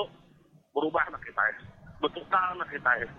berubah 0.73 1.05
nak 1.13 1.21
kita 1.21 1.41
eh 1.53 1.58
bertukar 2.01 2.58
nak 2.58 2.69
kita 2.73 2.91
eh 3.05 3.10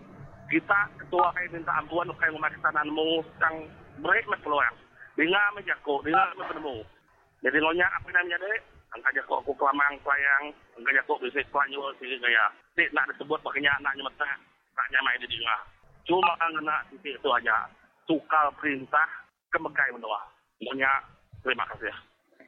kita 0.51 0.79
ketua 0.99 1.31
kayak 1.35 1.51
minta 1.55 1.73
ampuan 1.79 2.11
kayak 2.19 2.35
memakisananmu 2.35 3.23
yang 3.43 3.55
break 4.03 4.27
nak 4.27 4.43
peluang 4.43 4.77
dengan 5.15 5.55
menjago 5.55 5.95
dengan 6.03 6.29
bertemu 6.37 6.77
jadi 7.45 7.57
ngonya 7.63 7.87
apa 7.87 8.09
namanya 8.11 8.37
deh 8.43 8.59
angka 8.97 9.13
jago 9.13 9.45
aku 9.45 9.53
kelamang 9.61 10.01
kelayang. 10.01 10.45
Angka 10.79 10.91
jago 10.97 11.21
bisa 11.21 11.45
kelanyul 11.53 11.93
sih 12.01 12.17
gaya. 12.17 12.49
Tidak 12.75 12.93
nak 12.97 13.13
disebut 13.13 13.39
pakainya 13.45 13.73
anaknya 13.77 14.09
mata 14.09 14.31
nak 14.77 14.87
nyamai 14.93 15.21
di 15.21 15.29
tengah. 15.29 15.61
Cuma 16.09 16.33
kena 16.39 16.77
titik 16.93 17.19
itu 17.19 17.29
aja. 17.29 17.69
Tukar 18.07 18.49
perintah 18.57 19.09
kemegai 19.53 19.93
mendoa. 19.93 20.23
Ngonya 20.63 20.91
terima 21.45 21.67
kasih 21.75 21.93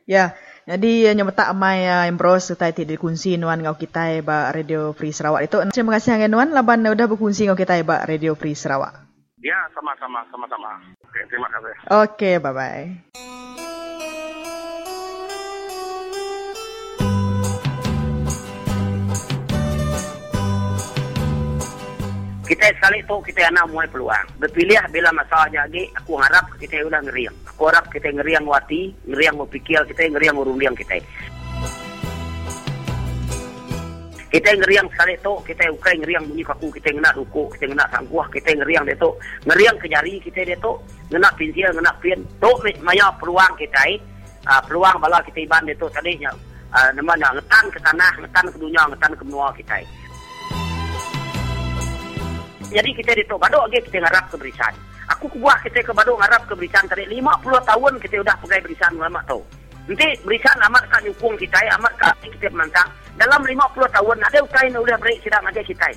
Ya, 0.08 0.32
jadi 0.64 1.12
uh, 1.12 1.14
nyamata 1.20 1.52
amai 1.52 1.84
uh, 1.84 2.08
Embros 2.08 2.48
serta 2.48 2.72
ti 2.72 2.88
dikunci 2.88 3.36
nuan 3.36 3.60
ngau 3.60 3.76
kita 3.76 4.08
eh, 4.16 4.24
ba 4.24 4.48
Radio 4.56 4.96
Free 4.96 5.12
Sarawak 5.12 5.44
itu. 5.44 5.60
Terima 5.68 5.92
kasih 6.00 6.16
hangan 6.16 6.32
nuan 6.32 6.48
laban 6.56 6.80
uh, 6.88 6.96
udah 6.96 7.04
berkunci 7.04 7.44
ngau 7.44 7.60
kita 7.60 7.76
eh, 7.76 7.84
ba 7.84 8.08
Radio 8.08 8.32
Free 8.32 8.56
Sarawak. 8.56 9.04
ya 9.38 9.54
sama-sama 9.70 10.26
sama-sama 10.34 10.82
oke 10.98 11.20
terima 11.30 11.46
kasih 11.46 11.74
Okey, 11.86 12.34
bye-bye. 12.42 13.46
Kita 22.48 22.64
sekali 22.80 23.04
tu 23.04 23.20
kita 23.20 23.44
anak 23.52 23.68
mulai 23.68 23.84
peluang. 23.92 24.26
Berpilih 24.40 24.80
bila 24.88 25.12
masalah 25.12 25.52
jadi, 25.52 25.84
aku 26.00 26.16
harap 26.16 26.48
kita 26.56 26.80
udah 26.80 27.04
ngeriang. 27.04 27.36
Aku 27.52 27.68
harap 27.68 27.84
kita 27.92 28.08
ngeriang 28.08 28.48
wati, 28.48 28.96
ngeriang 29.04 29.36
berpikir 29.36 29.84
kita, 29.92 30.08
ngeriang 30.08 30.40
urundiang 30.40 30.72
kita. 30.72 30.96
Kita 34.28 34.50
ngeriang 34.60 34.88
sekali 34.92 35.12
tu, 35.20 35.32
kita 35.44 35.68
ukai 35.76 36.00
ngeriang 36.00 36.24
bunyi 36.24 36.44
kaku, 36.44 36.72
kita 36.72 36.88
ngena 36.92 37.12
duku, 37.12 37.52
kita 37.52 37.68
ngena 37.68 37.84
sangkuah, 37.92 38.28
kita 38.32 38.50
ngeriang 38.56 38.84
dia 38.88 38.96
tu. 38.96 39.12
Ngeriang 39.44 39.76
ke 39.76 39.86
jari 39.92 40.16
kita 40.16 40.40
dia 40.48 40.56
tu, 40.56 40.72
ngena 41.12 41.28
pinsil, 41.36 41.68
ngena 41.76 41.92
pin. 42.00 42.20
Tu 42.40 42.50
maya 42.80 43.12
peluang 43.20 43.52
kita. 43.60 43.84
Uh, 44.48 44.62
peluang 44.64 44.96
bala 44.96 45.20
kita 45.28 45.44
iban 45.44 45.60
dia 45.68 45.76
tu 45.76 45.84
tadi 45.92 46.16
uh, 46.24 46.88
namanya 46.96 47.36
ngetan 47.36 47.64
ke 47.68 47.76
tanah, 47.84 48.12
ngetan 48.16 48.44
ke 48.48 48.56
dunia, 48.56 48.80
ngetan 48.88 49.12
ke 49.12 49.22
benua 49.28 49.52
kita. 49.52 49.76
Jadi 52.68 52.90
kita 53.00 53.16
di 53.16 53.24
tu 53.24 53.40
baduk 53.40 53.64
lagi 53.64 53.80
kita 53.88 54.04
ngarap 54.04 54.28
ke 54.28 54.36
berisan. 54.36 54.72
Aku 55.16 55.24
kubuah 55.32 55.56
kita 55.64 55.80
ke 55.80 55.92
baduk 55.96 56.20
ngarap 56.20 56.44
ke 56.44 56.52
berisan 56.52 56.84
tadi 56.84 57.08
50 57.08 57.24
tahun 57.64 57.92
kita 57.96 58.20
udah 58.20 58.36
pegai 58.44 58.60
berisan 58.60 58.92
lama 59.00 59.20
tu. 59.24 59.40
Nanti 59.88 60.08
berisan 60.20 60.52
amat 60.68 60.84
kan 60.92 61.00
nyukung 61.00 61.32
kita, 61.40 61.56
amat 61.80 61.92
kan 61.96 62.12
kita 62.20 62.52
mantang. 62.52 62.84
Dalam 63.16 63.40
50 63.40 63.56
tahun 63.88 64.16
ada 64.20 64.38
ukai 64.44 64.68
yang 64.68 64.84
udah 64.84 65.00
beri 65.00 65.16
sidang 65.24 65.40
aja 65.48 65.64
kita. 65.64 65.88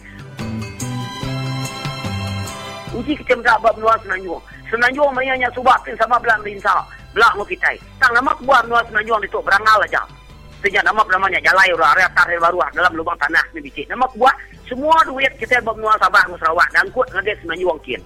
Uji 2.95 3.19
kita 3.19 3.35
minta 3.35 3.59
abad 3.59 3.75
menua 3.75 3.99
senanjung. 3.99 4.39
Senanjung 4.71 5.11
mayanya 5.11 5.51
subatin 5.51 5.95
sama 5.99 6.15
belah 6.23 6.39
rinsa. 6.39 6.71
Belah 7.11 7.35
mu 7.35 7.43
kita. 7.43 7.67
Tang 7.99 8.15
nama 8.15 8.31
kubuah 8.39 8.63
menua 8.63 8.79
senanjung 8.87 9.19
itu 9.19 9.43
berangal 9.43 9.83
aja. 9.83 9.99
Sejak 10.61 10.85
nama 10.85 11.01
namanya 11.09 11.41
jalai 11.41 11.73
orang 11.73 11.97
area 11.97 12.07
tar 12.13 12.29
baru 12.37 12.61
dalam 12.77 12.93
lubang 12.93 13.17
tanah 13.17 13.41
ni 13.57 13.65
bicik. 13.65 13.89
Nama 13.89 14.05
kubuah 14.13 14.37
semua 14.69 14.93
duit 15.09 15.33
kita 15.41 15.57
buat 15.65 15.73
menua 15.73 15.97
Sabah 15.97 16.21
ke 16.29 16.37
Sarawak 16.37 16.69
dan 16.69 16.85
kut 16.93 17.09
ngade 17.09 17.33
senanjung 17.41 17.81
kin. 17.81 18.01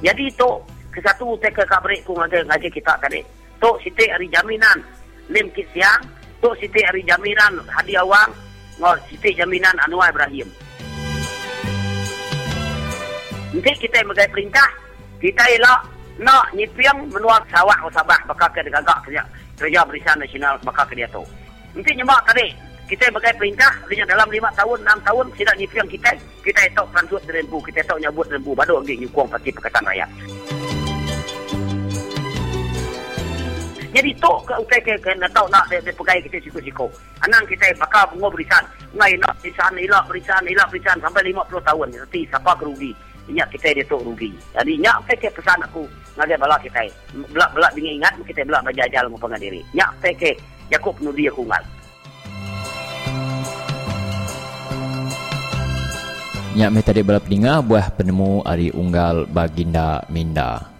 Jadi 0.00 0.24
itu 0.24 0.50
ke 0.88 1.04
satu 1.04 1.36
teka 1.36 1.68
kabrik 1.68 2.00
ku 2.08 2.16
ngade 2.16 2.48
ngaji 2.48 2.72
kita 2.72 2.96
tadi. 2.96 3.20
Tu 3.60 3.70
siti 3.84 4.08
hari 4.08 4.24
jaminan 4.32 4.80
lim 5.28 5.52
kit 5.52 5.68
siang. 5.76 6.00
Tu 6.40 6.48
siti 6.56 6.80
hari 6.80 7.04
jaminan 7.04 7.60
hadi 7.68 8.00
awang. 8.00 8.32
Ngor 8.80 8.96
siti 9.12 9.36
jaminan 9.36 9.76
Anwar 9.84 10.08
Ibrahim. 10.08 10.48
Nanti 13.52 13.72
kita 13.84 14.00
megai 14.08 14.32
perintah. 14.32 14.70
Kita 15.20 15.44
elak 15.52 15.99
nak 16.20 16.52
nyipiang 16.52 17.08
menua 17.08 17.40
sawak 17.48 17.80
ke 17.80 17.88
Sabah. 17.96 18.20
Bakal 18.28 18.48
ke 18.52 18.60
gagak 18.68 18.98
kerja. 19.08 19.22
Kerja 19.56 19.80
berisan 19.88 20.16
nasional 20.20 20.54
bakal 20.60 20.84
ke 20.84 20.94
dia 20.94 21.08
tu. 21.08 21.24
Nanti 21.72 21.96
nyemak 21.96 22.20
tadi. 22.28 22.52
Kita 22.90 23.06
bagai 23.14 23.38
perintah 23.38 23.70
dengan 23.86 24.02
dalam 24.10 24.26
lima 24.34 24.50
tahun, 24.58 24.82
enam 24.82 24.98
tahun 25.06 25.30
tidak 25.38 25.54
nyipiang 25.62 25.86
kita. 25.86 26.10
Kita 26.42 26.60
etok 26.66 26.90
transut 26.90 27.22
rembu. 27.22 27.62
Kita 27.62 27.86
etok 27.86 28.02
nyabut 28.02 28.26
rembu. 28.28 28.50
Baru 28.52 28.82
lagi 28.82 28.98
nyukung 28.98 29.30
parti 29.30 29.54
Pakatan 29.54 29.86
Rakyat. 29.86 30.10
Jadi 33.90 34.10
tok 34.22 34.46
ke 34.46 34.54
utai 34.54 34.78
ke 34.86 34.94
ke 35.02 35.10
nak 35.18 35.34
tahu 35.34 35.50
nak 35.50 35.66
dia, 35.66 35.82
dia 35.82 35.90
pegai 35.90 36.22
kita 36.22 36.38
siku-siku. 36.46 36.86
Anang 37.26 37.42
kita 37.50 37.74
bakal 37.74 38.06
bungo 38.14 38.30
berisan. 38.30 38.62
Ngai 38.94 39.18
nak 39.18 39.34
berisan, 39.42 39.74
ilak 39.74 40.06
berisan, 40.06 40.42
ilak 40.46 40.66
berisan 40.70 40.96
sampai 41.02 41.26
50 41.26 41.58
tahun. 41.66 41.88
Nanti 41.94 42.20
siapa 42.30 42.54
kerugi? 42.54 42.94
Ingat 43.30 43.48
kita 43.54 43.70
dia 43.70 43.86
tok 43.86 44.02
rugi. 44.02 44.34
Jadi 44.50 44.72
nyak 44.82 45.06
peke 45.06 45.30
pesan 45.30 45.62
aku 45.62 45.86
ngagai 46.18 46.34
bala 46.34 46.58
kita. 46.58 46.82
Belak 47.30 47.50
belak 47.54 47.72
dingin 47.78 48.02
ingat 48.02 48.18
kita 48.26 48.42
belak 48.42 48.66
bajajal 48.66 49.06
mu 49.06 49.16
pengadiri. 49.22 49.62
Nyak 49.70 49.90
peke 50.02 50.34
Yakub 50.70 50.98
nudi 50.98 51.30
aku 51.30 51.46
ngal. 51.46 51.62
Nyak 56.50 56.70
me 56.74 56.80
tadi 56.82 57.06
balap 57.06 57.30
dengar 57.30 57.62
buah 57.62 57.94
penemu 57.94 58.42
Ari 58.42 58.74
Unggal 58.74 59.30
Baginda 59.30 60.02
Minda. 60.10 60.79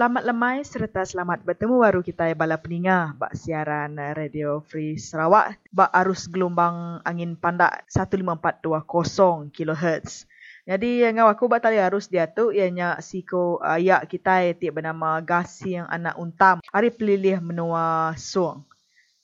Selamat 0.00 0.24
lemai 0.24 0.64
serta 0.64 1.04
selamat 1.04 1.44
bertemu 1.44 1.76
baru 1.76 2.00
kita 2.00 2.32
bala 2.32 2.56
peninga 2.56 3.12
bak 3.20 3.36
siaran 3.36 4.00
eh, 4.00 4.16
Radio 4.16 4.64
Free 4.64 4.96
Sarawak 4.96 5.60
bak 5.76 5.92
arus 5.92 6.24
gelombang 6.24 7.04
angin 7.04 7.36
pandak 7.36 7.84
15420 7.92 9.52
kHz. 9.52 10.24
Jadi 10.64 11.04
ngau 11.04 11.28
aku 11.28 11.52
bak 11.52 11.68
tali 11.68 11.76
arus 11.76 12.08
dia 12.08 12.24
tu 12.24 12.48
ianya 12.48 12.96
siko 13.04 13.60
ayak 13.60 14.08
kita 14.08 14.48
ti 14.56 14.72
bernama 14.72 15.20
Gasing 15.20 15.84
anak 15.84 16.16
untam. 16.16 16.64
Hari 16.72 16.96
pelilih 16.96 17.44
menua 17.44 18.16
suang. 18.16 18.64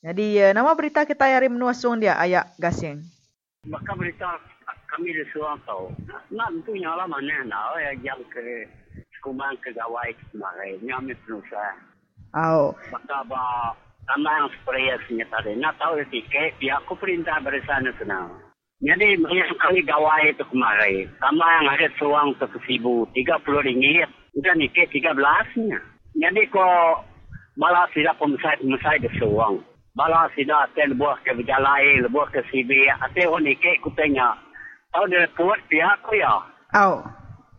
Jadi 0.04 0.44
eh, 0.44 0.52
nama 0.52 0.76
berita 0.76 1.08
kita 1.08 1.24
hari 1.24 1.48
menua 1.48 1.72
suang 1.72 2.04
dia 2.04 2.20
ayak 2.20 2.52
Gasing. 2.60 3.00
Maka 3.64 3.96
berita 3.96 4.28
kami 4.92 5.08
di 5.08 5.24
Suang 5.32 5.56
tahu. 5.64 5.88
Nak 6.36 6.52
tentunya 6.52 6.92
lah 6.92 7.08
mana 7.08 7.48
nak 7.48 7.80
yang 7.80 8.20
ke 8.28 8.68
kumang 9.26 9.58
kegawai 9.58 10.14
kemarin. 10.30 10.78
Nyami 10.86 11.18
penusa. 11.26 11.74
Au. 12.30 12.70
Maka 12.94 13.26
ba 13.26 13.74
sama 14.06 14.30
yang 14.38 14.48
sprayer 14.62 15.02
senyata 15.10 15.42
tadi. 15.42 15.58
Nak 15.58 15.74
tahu 15.82 15.98
tiket, 16.14 16.54
pihak 16.62 16.78
aku 16.86 16.94
perintah 16.94 17.42
bersana 17.42 17.90
senang. 17.98 18.30
Jadi 18.78 19.18
banyak 19.18 19.58
kali 19.58 19.82
gawai 19.82 20.30
itu 20.30 20.46
kemarin. 20.46 21.10
Sama 21.18 21.46
yang 21.58 21.66
ada 21.74 21.88
suang 21.98 22.38
ke 22.38 22.46
sibu, 22.70 23.10
tiga 23.10 23.42
puluh 23.42 23.66
ringgit. 23.66 24.06
Udah 24.38 24.54
nikah 24.54 24.86
tiga 24.94 25.10
belasnya. 25.10 25.82
Jadi 26.14 26.46
kok 26.54 27.02
malah 27.58 27.90
tidak 27.90 28.14
pemisah-pemisah 28.22 29.00
di 29.02 29.10
suang. 29.18 29.64
bala 29.96 30.28
sida 30.36 30.68
ate 30.68 30.92
lebuh 30.92 31.16
ke 31.24 31.32
berjalai, 31.32 32.04
lebuh 32.04 32.28
ke 32.28 32.44
sibi, 32.52 32.84
ate 32.84 33.24
orang 33.24 33.56
ke 33.56 33.80
kutanya. 33.80 34.36
Tahu 34.92 35.08
dia 35.08 35.24
report 35.24 35.60
pihak 35.72 36.04
ko 36.04 36.12
ya. 36.12 36.34
Au. 36.76 37.00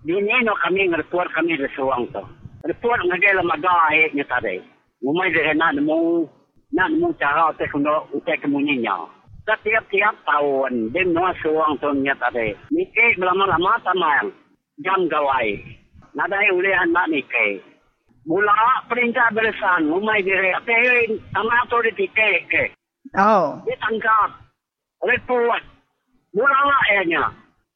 Dini 0.05 0.45
no 0.45 0.53
kami 0.61 0.93
ngereport 0.93 1.33
kami 1.33 1.57
di 1.57 1.65
suang 1.73 2.05
to. 2.13 2.21
Report 2.67 2.99
ngagai 3.01 3.41
lamaga 3.41 3.89
eh 3.95 4.13
nya 4.13 4.25
tadi. 4.29 4.61
Umay 5.01 5.33
dia 5.33 5.53
nak 5.57 5.73
nemu 5.73 6.25
nak 6.73 6.89
nemu 6.93 7.09
cara 7.17 7.49
ate 7.49 7.65
kuno 7.73 8.05
ate 8.13 8.37
kemunyinya. 8.37 9.09
Setiap 9.47 9.87
tiap 9.89 10.15
tahun 10.27 10.93
dia 10.93 11.01
no 11.07 11.25
suang 11.41 11.81
to 11.81 11.89
nya 11.97 12.13
tadi. 12.21 12.53
Nike 12.69 13.17
lama-lama 13.17 13.81
tamang 13.81 14.29
jam 14.85 15.09
gawai. 15.09 15.57
Nadai 16.13 16.53
ule 16.53 16.71
anak 16.77 17.09
nike. 17.09 17.61
Mula 18.27 18.83
perintah 18.91 19.33
beresan 19.33 19.89
umay 19.89 20.21
dia 20.21 20.61
ate 20.61 20.77
sama 21.33 21.65
to 21.73 21.81
di 21.89 21.91
tike 22.05 22.45
ke. 22.53 22.63
Au. 23.17 23.63
Dia 23.65 23.73
tangkap. 23.81 24.29
Report. 25.01 25.63
Mula 26.35 26.59
lah. 26.69 26.83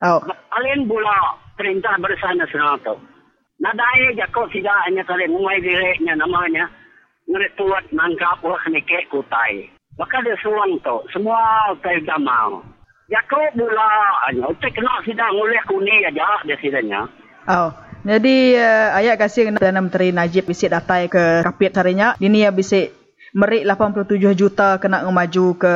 Au. 0.04 0.18
Alin 0.60 0.90
bula 0.90 1.40
perintah 1.62 1.94
bersama 2.02 2.50
senato. 2.50 2.98
Nadai 3.62 4.18
jako 4.18 4.50
sida 4.50 4.74
hanya 4.90 5.06
kali 5.06 5.30
mumai 5.30 5.62
direknya 5.62 6.18
namanya 6.18 6.66
ngeretuat 7.30 7.94
nangkap 7.94 8.42
wah 8.42 8.66
nike 8.74 9.06
kutai. 9.14 9.70
Maka 10.02 10.26
dia 10.26 10.34
suang 10.42 10.82
tu 10.82 11.06
semua 11.14 11.70
kai 11.86 12.02
damau. 12.02 12.66
Jako 13.14 13.38
bula 13.54 13.90
hanya 14.26 14.50
utek 14.50 14.74
kena 14.74 15.06
sida 15.06 15.30
ngulih 15.30 15.62
kuni 15.70 16.02
aja 16.10 16.42
dia 16.42 16.58
sidanya. 16.58 17.06
Au. 17.46 17.70
Jadi 18.02 18.58
uh, 18.58 18.98
ayat 18.98 19.22
kasih 19.22 19.54
Perdana 19.54 19.78
Menteri 19.78 20.10
Najib 20.10 20.50
bisik 20.50 20.74
datai 20.74 21.06
ke 21.06 21.46
kapit 21.46 21.70
harinya. 21.78 22.18
Ini 22.18 22.50
ya 22.50 22.52
bisik 22.52 22.98
merik 23.38 23.62
87 23.62 24.18
juta 24.34 24.82
kena 24.82 25.06
ngemaju 25.06 25.46
ke 25.62 25.76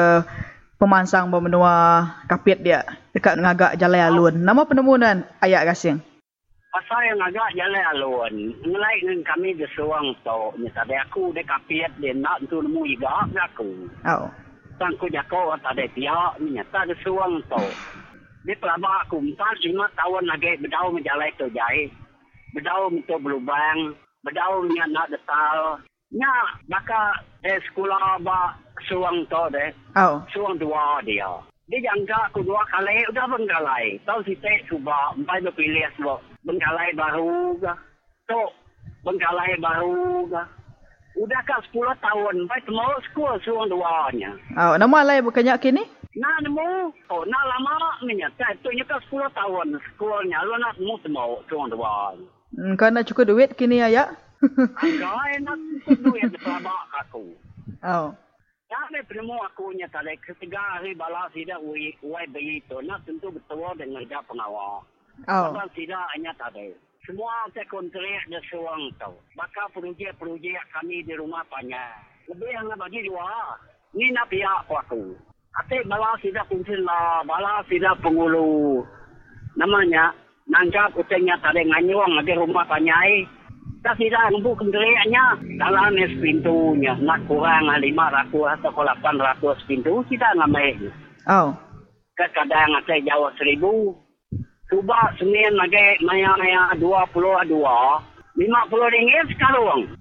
pemansang 0.81 1.29
bermenua 1.29 2.09
kapit 2.25 2.65
dia 2.65 2.81
dekat 3.15 3.39
ngagak 3.39 3.80
jalan 3.80 4.04
alun. 4.12 4.36
Nama 4.43 4.62
penemuan 4.67 5.23
ayat 5.39 5.63
kasih. 5.71 5.95
Pasal 6.75 7.08
yang 7.08 7.23
agak 7.23 7.56
jalan 7.56 7.86
alun, 7.95 8.36
ngelai 8.67 8.99
dengan 8.99 9.23
kami 9.23 9.56
di 9.56 9.63
suang 9.80 10.12
tu, 10.28 10.60
ni 10.60 10.67
aku 10.75 11.32
de 11.32 11.39
kapiat 11.47 11.95
dia 12.04 12.12
nak 12.12 12.43
tu 12.51 12.60
nemu 12.60 12.84
iga 12.84 13.23
aku. 13.32 13.88
Au. 14.04 14.28
Tangku 14.75 15.08
jako 15.08 15.56
tadi 15.63 15.88
pihak 15.95 16.43
ni 16.43 16.60
nyata 16.60 16.84
di 16.84 16.95
suang 16.99 17.39
tu. 17.47 17.63
Dia 18.43 18.60
pelabak 18.60 19.08
aku 19.08 19.23
empat 19.23 19.63
lima 19.63 19.88
tahun 19.95 20.28
lagi 20.28 20.60
berdau 20.60 20.91
menjalai 20.91 21.32
tu 21.39 21.47
jahit. 21.56 21.95
Berdau 22.51 22.91
untuk 22.91 23.23
berlubang, 23.23 23.95
berdau 24.28 24.67
nya 24.67 24.84
nak 24.91 25.15
detal. 25.15 25.80
Nya 26.12 26.60
baka 26.67 27.23
eh 27.47 27.56
sekolah 27.71 28.19
ba 28.19 28.51
suang 28.91 29.23
tu 29.32 29.43
deh. 29.56 29.71
Au. 29.95 30.28
Suang 30.36 30.60
dua 30.60 30.99
dia. 31.08 31.54
Dia 31.65 31.82
jangka 31.82 32.30
aku 32.30 32.45
dua 32.45 32.62
kali 32.69 32.93
udah 33.10 33.25
bengkalai. 33.25 33.97
Tahu 34.06 34.21
si 34.30 34.38
Tek 34.38 34.69
cuba 34.69 35.17
empat 35.17 35.41
berpilih 35.49 35.89
sebab 35.97 36.21
bengkalai 36.45 36.93
baru 36.93 37.58
ke. 37.58 37.73
Tu 38.30 38.41
bengkalai 39.01 39.58
baru 39.58 40.30
ke. 40.30 40.43
Udah 41.15 41.41
kan 41.47 41.63
10 41.71 41.95
tahun. 42.04 42.34
Empat 42.43 42.60
semua 42.67 42.99
sekolah 43.10 43.39
suang 43.41 43.71
duanya. 43.71 44.36
Au. 44.60 44.75
Nama 44.75 44.97
lain 45.08 45.25
bukannya 45.25 45.56
kini? 45.58 45.84
Nak 46.15 46.38
nemu. 46.43 46.91
Oh, 47.08 47.23
nak 47.23 47.43
lama 47.49 48.04
ni 48.04 48.19
nyata. 48.19 48.51
Itu 48.60 48.69
kan 48.84 48.99
10 49.08 49.32
tahun 49.32 49.67
sekolahnya. 49.95 50.43
Lu 50.43 50.60
nak 50.60 50.75
nemu 50.75 50.95
semua 51.01 51.39
suang 51.47 51.71
duanya. 51.71 52.28
Hmm, 52.56 52.75
kau 52.78 52.91
nak 52.91 53.08
cukup 53.08 53.32
duit 53.32 53.49
kini 53.56 53.80
ayat? 53.82 54.12
Agak 54.78 55.15
enak 55.39 55.60
duit 56.04 56.30
pelabak 56.38 56.84
aku. 57.01 57.32
Au. 57.89 58.13
Kami 58.65 58.97
penemu 59.06 59.38
aku 59.45 59.78
nya 59.78 59.86
tadi 59.93 60.17
ketiga 60.25 60.58
hari 60.58 60.97
bala 60.97 61.30
sida 61.38 61.62
uai 61.62 61.93
uai 62.01 62.25
begitu 62.34 62.82
nak 62.82 63.06
tentu 63.06 63.30
betul 63.30 63.62
dengan 63.78 64.01
dia 64.10 64.17
pengawal. 64.25 64.82
Abang 65.30 65.69
sida 65.78 66.01
hanya 66.17 66.34
tadi. 66.34 66.73
Semua 67.06 67.45
saya 67.54 67.62
kontrak 67.69 68.25
dia 68.25 68.41
suang 68.49 68.89
tau. 68.97 69.13
Maka 69.38 69.69
projek-projek 69.69 70.58
kami 70.73 71.06
di 71.06 71.13
rumah 71.13 71.45
banyak. 71.54 71.93
Lebih 72.34 72.49
yang 72.49 72.73
bagi 72.73 73.06
dua. 73.06 73.54
Ni 73.93 74.10
nak 74.10 74.34
pihak 74.34 74.65
aku. 74.65 75.13
Ate 75.62 75.86
bala 75.86 76.17
sida 76.17 76.41
kunci 76.49 76.73
lah. 76.82 77.21
Bala 77.21 77.62
sida 77.69 77.93
pengulu. 78.01 78.82
Namanya. 79.54 80.10
Nanggap 80.49 80.97
utangnya 80.97 81.38
tadi 81.41 81.62
nganyuang 81.69 82.17
lagi 82.17 82.34
rumah 82.34 82.65
banyak. 82.65 83.30
Tak 83.30 83.44
sida 83.93 84.33
ngembu 84.33 84.57
kendiriannya. 84.57 85.25
Dalam 85.61 85.93
es 86.01 86.17
pintunya. 86.17 86.97
Nak 86.97 87.29
kurang 87.29 87.69
lima 87.77 88.09
ratus 88.09 88.57
atau 88.65 88.81
lapan 88.81 89.21
ratus 89.21 89.61
pintu. 89.69 90.01
Sida 90.09 90.33
ngamai. 90.33 90.73
Au. 91.29 91.53
Kadang 92.17 92.81
saya 92.89 93.05
jawab 93.05 93.37
seribu. 93.37 93.93
Cuba 94.65 95.13
Senin 95.21 95.53
lagi 95.53 96.01
maya-maya 96.01 96.73
dua 96.81 97.05
puluh 97.13 97.37
dua. 97.45 98.01
Lima 98.33 98.65
puluh 98.65 98.89
ringgit 98.89 99.29
sekarang. 99.37 99.93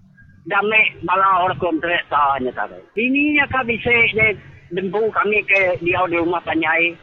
Dami 0.49 1.05
bala 1.05 1.45
orang 1.45 1.61
kontrak 1.61 2.05
tanya 2.09 2.49
tadi. 2.57 2.81
Ini 2.97 3.41
nya 3.41 3.45
kah 3.49 3.65
bisa 3.65 3.93
dia 4.13 4.37
dempu 4.73 5.09
kami 5.13 5.41
ke 5.45 5.81
dia 5.85 6.01
di 6.09 6.17
rumah 6.17 6.41
tanyai. 6.49 6.97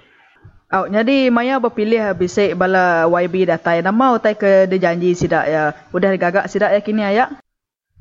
Oh, 0.71 0.87
jadi 0.87 1.27
Maya 1.27 1.59
berpilih 1.59 2.15
bisik 2.15 2.55
bala 2.55 3.03
YB 3.03 3.43
datai. 3.43 3.83
Nama 3.83 4.15
utai 4.15 4.39
ke 4.39 4.71
dia 4.71 4.79
janji 4.79 5.11
sidak 5.19 5.43
ya. 5.43 5.75
Udah 5.91 6.15
gagak 6.15 6.47
sidak 6.47 6.71
ya 6.71 6.79
kini 6.79 7.03
ayak? 7.03 7.43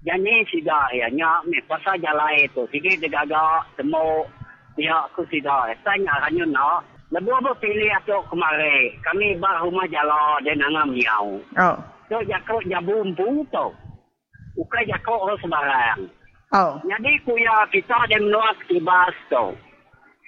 Janji 0.06 0.46
sidak 0.54 0.94
ya. 0.94 1.10
Nya, 1.10 1.42
ni 1.50 1.58
pasal 1.66 1.98
jalan 1.98 2.30
itu. 2.38 2.62
Sikit 2.70 3.02
dia 3.02 3.10
gagak 3.10 3.74
temu 3.74 4.22
Ya, 4.78 5.02
aku 5.10 5.26
sidak. 5.26 5.74
Tanya 5.82 6.14
hanya 6.22 6.46
nak. 6.46 6.86
Lebih 7.10 7.42
apa 7.42 7.58
pilih 7.58 7.90
atau 8.00 8.22
kemarin. 8.30 8.94
Kami 9.02 9.34
bar 9.42 9.66
rumah 9.66 9.90
jalan 9.90 10.38
dan 10.46 10.62
nangam 10.62 10.94
miau. 10.94 11.42
Oh. 11.58 11.76
So, 12.06 12.22
jakau 12.22 12.62
jabung 12.70 13.18
pun 13.18 13.42
tu. 13.50 13.66
Ukai 14.62 14.86
jakau 14.86 15.26
orang 15.26 15.42
sebarang. 15.42 16.00
Oh. 16.54 16.78
Jadi, 16.86 17.18
kuya 17.26 17.66
kita 17.74 18.06
dia 18.06 18.22
menuak 18.22 18.62
kibas 18.70 19.14
tu. 19.26 19.58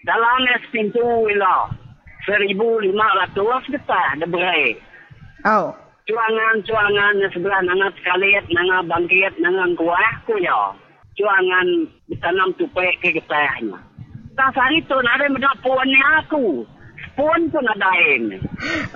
Dalam 0.03 0.43
es 0.59 0.67
pintu 0.75 1.31
ilah 1.31 1.82
seribu 2.27 2.79
lima 2.83 3.07
ratus 3.23 3.67
getah 3.71 4.15
ada 4.15 4.27
berai. 4.27 4.79
Oh. 5.47 5.75
Cuangan 6.03 6.67
cuangan 6.67 7.15
sebelah 7.31 7.63
nangat 7.63 7.95
sekalit 7.99 8.45
nangat 8.51 8.83
bangkit 8.91 9.33
nangat 9.39 9.71
kuah 9.79 10.15
kuyo. 10.27 10.75
Cuangan 11.15 11.67
ditanam 12.11 12.51
tupai 12.59 12.95
ke 12.99 13.15
getahnya. 13.15 13.79
Tak 14.33 14.51
sari 14.57 14.81
tu 14.89 14.97
nari 14.97 15.29
muda 15.29 15.53
puan 15.61 15.93
aku. 16.19 16.65
Puan 17.15 17.53
pun 17.53 17.69
ada 17.69 17.91
ini. 18.17 18.41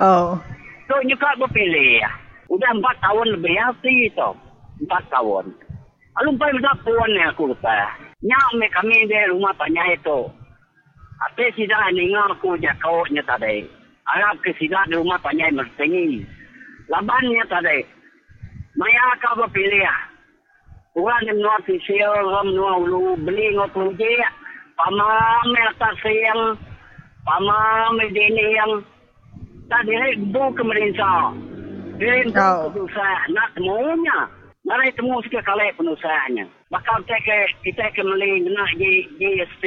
Oh. 0.01 0.41
Tu 0.89 0.97
juga 1.12 1.37
berpilih. 1.37 2.01
Udah 2.49 2.70
empat 2.72 2.97
tahun 3.03 3.37
lebih 3.37 3.55
hati 3.59 4.09
tu. 4.11 4.16
itu. 4.16 4.31
Empat 4.87 5.03
tahun. 5.12 5.53
Alumpai 6.16 6.57
muda 6.57 6.72
puan 6.81 7.12
aku 7.29 7.53
getah. 7.53 7.91
Nyak 8.24 8.49
me 8.57 8.66
kami 8.72 9.05
di 9.05 9.18
rumah 9.29 9.53
tanya 9.61 9.85
itu. 9.93 10.33
Ate 11.27 11.51
sida 11.59 11.91
ninga 11.91 12.31
aku 12.31 12.55
jakau 12.62 13.03
nya 13.11 13.22
tadi. 13.27 13.66
Arab 14.07 14.39
ke 14.47 14.55
sida 14.62 14.87
di 14.87 14.95
rumah 14.95 15.18
tanya 15.18 15.51
mertengi. 15.51 16.22
Labannya 16.87 17.43
tadi. 17.51 17.83
Maya 18.79 19.18
ka 19.18 19.35
berpilih. 19.35 19.91
Orang 20.97 21.29
yang 21.29 21.37
menua 21.43 21.61
official, 21.61 22.24
orang 22.24 22.55
menua 22.55 22.72
ulu, 22.81 23.18
beli 23.20 23.53
ngotu 23.59 23.91
je. 23.99 24.16
Pamam 24.79 25.51
atas 25.68 25.99
yang, 26.09 26.57
pamam 27.27 27.99
dini 28.14 28.47
yang. 28.55 28.72
Tadi 29.66 29.93
bu 30.31 30.55
kemerintah. 30.55 31.35
Dia 31.99 32.12
Oh. 32.12 32.70
itu 32.70 32.70
penusaha. 32.77 33.18
Nak 33.35 33.49
temunya. 33.57 34.18
Mari 34.62 34.95
temu 34.95 35.18
sikit 35.24 35.43
kali 35.43 35.74
penusahanya. 35.74 36.45
Bakal 36.70 37.03
kita 37.03 37.18
ke, 37.24 37.37
kita 37.66 37.85
ke 37.91 38.03
beli 38.05 38.47
nak 38.47 38.70
JST. 38.79 39.64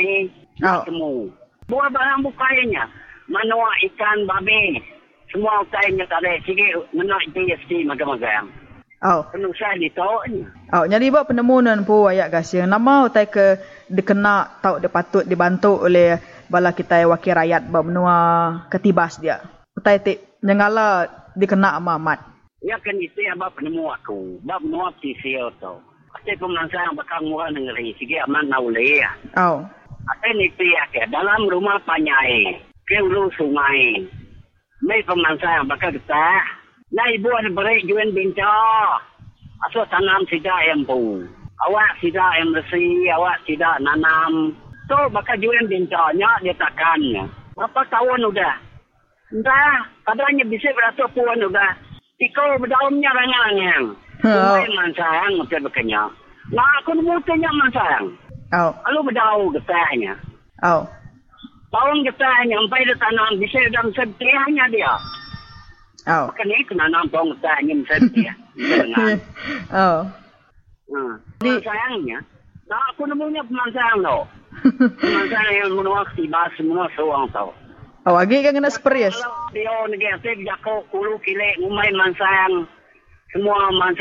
Oh. 0.64 0.64
Nak 0.64 0.88
temu. 0.88 1.28
Buat 1.70 1.93
barang 1.93 2.26
bukanya. 2.26 2.89
Manua 3.30 3.70
ikan 3.86 4.26
babi. 4.26 4.82
Semua 5.30 5.61
ukainya 5.61 6.09
tadi. 6.09 6.41
Sikit 6.49 6.89
menak 6.97 7.30
JST 7.30 7.86
magang-magang. 7.86 8.49
Oh. 8.99 9.24
Penusah 9.32 9.80
ditolaknya. 9.80 10.49
Oh, 10.76 10.84
jadi 10.84 11.07
buat 11.07 11.30
penemuan 11.30 11.88
pun 11.88 12.11
ayat 12.11 12.34
gasing. 12.34 12.67
Nama 12.67 13.07
utai 13.07 13.32
ke 13.32 13.61
dikena 13.88 14.59
tau 14.59 14.76
dia 14.82 14.91
patut 14.91 15.24
dibantu 15.24 15.88
oleh 15.88 16.20
bala 16.51 16.76
kita 16.76 17.07
wakil 17.07 17.38
rakyat 17.38 17.70
bermenua 17.72 18.17
ketibas 18.67 19.22
dia. 19.22 19.39
Utai 19.78 20.03
tik 20.03 20.41
nyengala 20.43 21.07
dikena 21.38 21.80
amat. 21.80 22.20
Ya 22.59 22.76
kan 22.84 22.99
itu 22.99 23.24
yang 23.24 23.39
bapa 23.39 23.55
penemu 23.55 23.88
aku. 23.88 24.43
Bapa 24.43 24.67
menua 24.67 24.91
official 24.91 25.47
tu. 25.63 25.80
Ate 26.11 26.36
pemenang 26.36 26.97
bakal 26.97 27.24
murah 27.24 27.47
negeri. 27.53 27.95
Sikit 27.95 28.28
aman 28.28 28.51
naule 28.51 28.99
ya. 28.99 29.15
Oh. 29.39 29.63
Ate 30.10 30.30
ni 30.34 30.49
pihak 30.57 30.89
ya. 30.95 31.05
Dalam 31.10 31.45
rumah 31.49 31.78
panyai. 31.86 32.57
Ke 32.89 32.97
ulu 33.05 33.30
sungai. 33.38 34.05
May 34.82 35.05
pemenang 35.05 35.70
bakal 35.70 35.93
kita. 35.93 36.30
Na 36.89 37.03
ibu 37.14 37.30
ada 37.30 37.49
berik 37.53 37.86
juan 37.86 38.10
binca. 38.16 38.49
Asal 39.70 39.86
tanam 39.93 40.26
sida 40.32 40.55
yang 40.66 40.82
pu. 40.88 41.22
Awak 41.70 42.01
sida 42.01 42.26
yang 42.41 42.49
bersih. 42.55 43.12
Awak 43.14 43.45
sida 43.45 43.78
nanam. 43.84 44.57
So, 44.89 44.97
bakal 45.14 45.38
jualan 45.38 45.70
bintanya, 45.70 46.41
dia 46.41 46.57
takkannya. 46.57 47.30
Berapa 47.53 47.86
tahun 47.93 48.26
udah? 48.34 48.55
Entah, 49.30 49.86
katanya 50.01 50.49
bisa 50.49 50.74
beratus 50.74 51.14
puan 51.14 51.45
udah. 51.45 51.78
Ikaw 52.18 52.57
berdaunnya 52.57 53.14
rangang-rangang. 53.14 53.86
Ha. 54.26 54.34
Kumay 54.34 54.66
man 54.74 54.89
sayang, 54.97 55.38
mesti 55.38 55.62
berkenya. 55.62 56.10
Nah, 56.49 56.82
aku 56.82 56.97
nemu 56.97 57.22
tanya 57.22 57.53
man 57.53 57.70
sayang. 58.51 58.73
Au. 58.73 58.75
Lalu 58.85 58.99
berdau 59.09 59.49
getahnya. 59.53 60.13
Au. 60.65 60.87
Bawang 61.69 62.01
getahnya, 62.01 62.57
sampai 62.57 62.81
dia 62.81 62.97
tanam, 62.97 63.37
bisa 63.37 63.61
dalam 63.69 63.93
setiahnya 63.93 64.65
dia. 64.73 64.93
Au. 66.09 66.33
Kan 66.33 66.49
itu 66.49 66.73
nanam 66.73 67.05
bawang 67.13 67.37
getahnya, 67.37 67.73
dia. 68.09 68.33
Bisa 68.57 68.75
dengar. 68.83 69.19
Au. 69.73 69.97
Ha. 70.89 71.21
Di- 71.37 71.61
sayangnya, 71.61 72.17
nah 72.65 72.81
aku 72.89 73.05
nemunya 73.05 73.45
peman 73.45 73.69
sayang 73.69 74.01
tau. 74.01 74.25
Peman 74.97 75.25
sayang 75.29 75.53
yang 75.53 75.77
menuak 75.77 76.09
tiba 76.17 76.49
semua 76.57 76.89
seorang 76.97 77.29
tau. 77.29 77.53
Au, 78.09 78.17
agi 78.17 78.41
kan 78.41 78.57
kena 78.57 78.73
sperias. 78.73 79.13
Kalau 79.53 79.85
dia 79.93 80.17
jako 80.17 80.81
kulu 80.89 81.21
kile 81.21 81.61
ngumay 81.61 81.93
man 81.93 82.09
sayang. 82.17 82.65
Semua 83.29 83.69
man 83.69 83.93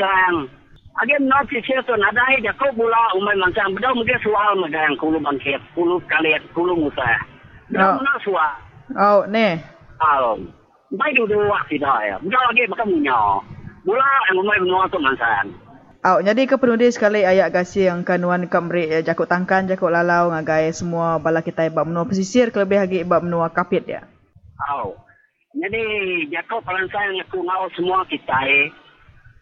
Agi 0.99 1.15
not 1.23 1.47
si 1.47 1.63
siya 1.63 1.79
nada 1.95 2.19
ay 2.27 2.43
jako 2.43 2.75
bula 2.75 3.15
umay 3.15 3.35
man 3.39 3.55
sayang. 3.55 3.71
Bedaw 3.71 3.95
mga 3.95 4.19
suwal 4.19 4.59
magayang 4.59 4.99
kulu 4.99 5.15
bangkit. 5.23 5.63
Kulu 5.71 6.03
kalit, 6.11 6.43
kulu 6.51 6.75
musa. 6.75 7.07
Oh. 7.07 7.19
Bedaw 7.71 7.89
mo 7.95 8.01
na 8.03 8.13
suwa. 8.19 8.47
Au, 8.99 9.17
ne. 9.31 9.63
Alon. 10.03 10.51
Bay 10.91 11.15
dudua 11.15 11.63
si 11.71 11.79
daya. 11.79 12.19
Bedaw 12.19 12.51
lagi 12.51 12.67
baka 12.67 12.83
munyo. 12.83 13.39
Bula 13.87 14.03
ang 14.27 14.43
umay 14.43 14.59
mga 14.59 14.91
to 14.91 14.99
man 14.99 15.15
sayang. 15.15 15.51
Au, 16.03 16.19
jadi 16.19 16.47
ke 16.47 16.55
penulis 16.59 16.95
sekali 16.95 17.23
ayat 17.23 17.51
gasih 17.51 17.91
yang 17.91 18.07
kanuan 18.07 18.47
kamri 18.51 18.87
eh, 18.87 19.03
jakuk 19.03 19.27
tangkan, 19.27 19.67
jakuk 19.67 19.91
lalau 19.91 20.31
ngagai 20.31 20.71
semua 20.71 21.19
bala 21.19 21.43
kita 21.43 21.67
bab 21.71 21.91
menua 21.91 22.07
pesisir 22.07 22.55
kelebih 22.55 22.79
lagi 22.79 22.99
bab 23.03 23.23
menua 23.23 23.51
kapit 23.51 23.83
ya. 23.83 24.03
Aw. 24.67 24.95
Jadi, 25.59 25.83
jako 26.31 26.63
palang 26.63 26.87
sayang 26.87 27.19
aku 27.23 27.43
ngau 27.43 27.67
semua 27.75 28.03
kita 28.07 28.37
eh. 28.47 28.71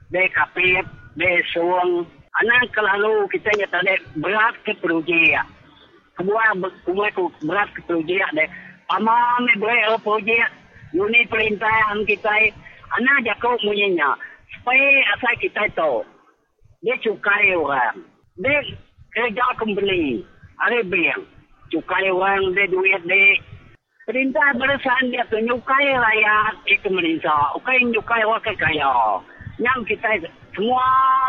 Be 0.09 0.25
kapit, 0.33 0.87
be 1.17 1.41
suang. 1.51 2.05
Anak 2.37 2.69
kelalu 2.69 3.25
kita 3.33 3.49
nyata 3.57 3.81
de 3.81 3.97
berat 4.21 4.53
ke 4.61 4.77
peruji 4.77 5.33
ya. 5.33 5.41
Kebuah 6.21 6.53
kumai 6.85 7.09
ku 7.17 7.33
berat 7.41 7.73
ke 7.73 7.81
peruji 7.89 8.21
ya 8.21 8.29
de. 8.37 8.45
Pama 8.85 9.41
me 9.41 9.57
boleh 9.57 9.81
el 9.89 9.97
peruji 10.05 10.37
ya. 10.37 10.47
Yuni 10.93 11.25
perintahan 11.25 12.05
kita. 12.05 12.53
Anak 13.01 13.25
jako 13.25 13.57
munyinya. 13.65 14.13
Supaya 14.53 15.17
asal 15.17 15.33
kita 15.41 15.65
itu. 15.67 15.93
Dia 16.85 16.95
cukai 17.01 17.57
orang. 17.57 18.05
Dia 18.37 18.61
kerja 19.11 19.45
kembali. 19.57 20.21
Ada 20.61 20.85
biang. 20.85 21.25
Cukai 21.67 22.07
orang, 22.13 22.55
dia 22.55 22.69
duit 22.71 23.01
dia. 23.03 23.43
Perintah 24.07 24.55
barisan 24.55 25.11
dia 25.11 25.27
tu 25.27 25.35
nyukai 25.35 25.91
rakyat 25.99 26.55
itu 26.63 26.87
merintah. 26.87 27.51
Ukai 27.59 27.83
nyukai 27.83 28.23
wakil 28.23 28.55
kaya. 28.55 29.19
Yang 29.59 29.91
kita 29.91 30.31
semua 30.57 30.81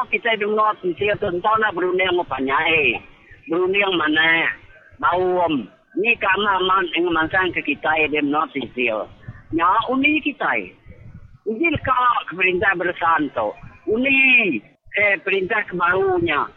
kita 0.08 0.40
dengar 0.40 0.72
sisi 0.80 1.12
tentang 1.20 1.56
nak 1.60 1.76
berunding 1.76 2.16
apa 2.16 2.40
nyai. 2.40 2.96
Berunding 3.44 3.84
mana? 4.00 4.48
Bawam. 4.96 5.68
Ni 6.00 6.16
kama 6.16 6.64
man 6.64 6.88
ing 6.96 7.12
mansan 7.12 7.52
ke 7.52 7.60
kita 7.60 8.08
dia 8.08 8.24
not 8.24 8.48
sisi. 8.56 8.88
Nya 9.52 9.68
uni 9.92 10.24
kita. 10.24 10.72
Ujil 11.44 11.76
ka 11.84 12.00
perintah 12.32 12.72
barisan 12.72 13.28
tu. 13.36 13.52
Uni 13.92 14.16
eh 14.96 15.20
perintah 15.20 15.60
kebarunya. 15.68 16.48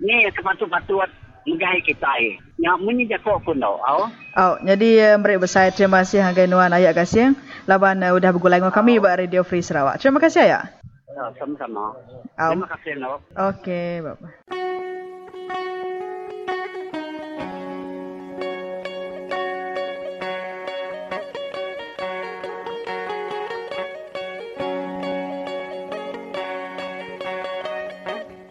Ni 0.00 0.24
sepatu-patut 0.32 1.12
megai 1.44 1.84
kita. 1.84 2.12
Nya 2.56 2.80
muni 2.80 3.04
jakok 3.04 3.44
pun 3.44 3.60
tau. 3.60 3.76
Awak? 3.84 4.08
Au, 4.32 4.52
jadi 4.64 5.12
uh, 5.12 5.16
mereka 5.20 5.44
besar 5.44 5.68
terima 5.76 6.00
kasih 6.04 6.24
hanggai 6.24 6.48
nuan 6.48 6.72
ayat 6.72 6.96
gasih. 6.96 7.36
Laban 7.68 8.00
uh, 8.00 8.16
udah 8.16 8.32
bergulai 8.32 8.64
dengan 8.64 8.72
kami 8.72 8.96
buat 8.96 9.20
Radio 9.20 9.44
Free 9.44 9.64
Sarawak. 9.64 10.00
Terima 10.00 10.20
kasih 10.20 10.48
ayah. 10.48 10.77
Ya, 11.18 11.34
sama-sama. 11.34 11.98
Au. 12.38 12.54
Terima 12.54 12.68
kasih, 12.78 12.94
Nok. 13.02 13.18
Okey, 13.34 14.06
bye. 14.06 14.14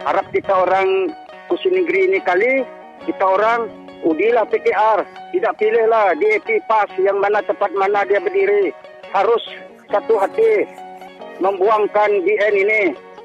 Harap 0.03 0.27
kita 0.35 0.51
orang 0.51 1.15
Kusi 1.47 1.71
Negeri 1.71 2.11
ini 2.11 2.19
kali, 2.19 2.67
kita 3.07 3.23
orang 3.23 3.71
udilah 4.03 4.43
PKR. 4.43 5.07
Tidak 5.31 5.55
pilihlah 5.55 6.19
DAP 6.19 6.67
PAS 6.67 6.91
yang 6.99 7.23
mana 7.23 7.39
tempat 7.47 7.71
mana 7.79 8.03
dia 8.03 8.19
berdiri. 8.19 8.75
Harus 9.15 9.39
satu 9.87 10.19
hati 10.19 10.67
membuangkan 11.39 12.23
BN 12.25 12.53
ini 12.53 12.81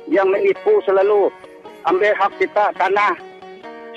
yang 0.08 0.28
menipu 0.28 0.80
selalu. 0.84 1.32
Ambil 1.88 2.14
hak 2.14 2.32
kita 2.38 2.70
tanah. 2.78 3.18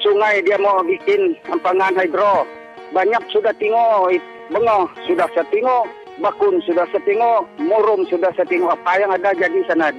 Sungai 0.02 0.42
dia 0.46 0.58
mau 0.58 0.82
bikin 0.82 1.38
empangan 1.50 1.94
hidro. 1.98 2.46
Banyak 2.94 3.24
sudah 3.34 3.54
tengok, 3.58 4.14
bengah 4.54 4.86
sudah 5.10 5.28
saya 5.34 5.46
tengok, 5.50 5.90
bakun 6.22 6.62
sudah 6.64 6.86
saya 6.94 7.02
tengok, 7.04 7.50
murum 7.62 8.06
sudah 8.10 8.30
saya 8.38 8.48
tengok. 8.48 8.74
Apa 8.82 9.02
yang 9.02 9.12
ada 9.14 9.34
jadi 9.34 9.60
sana. 9.66 9.90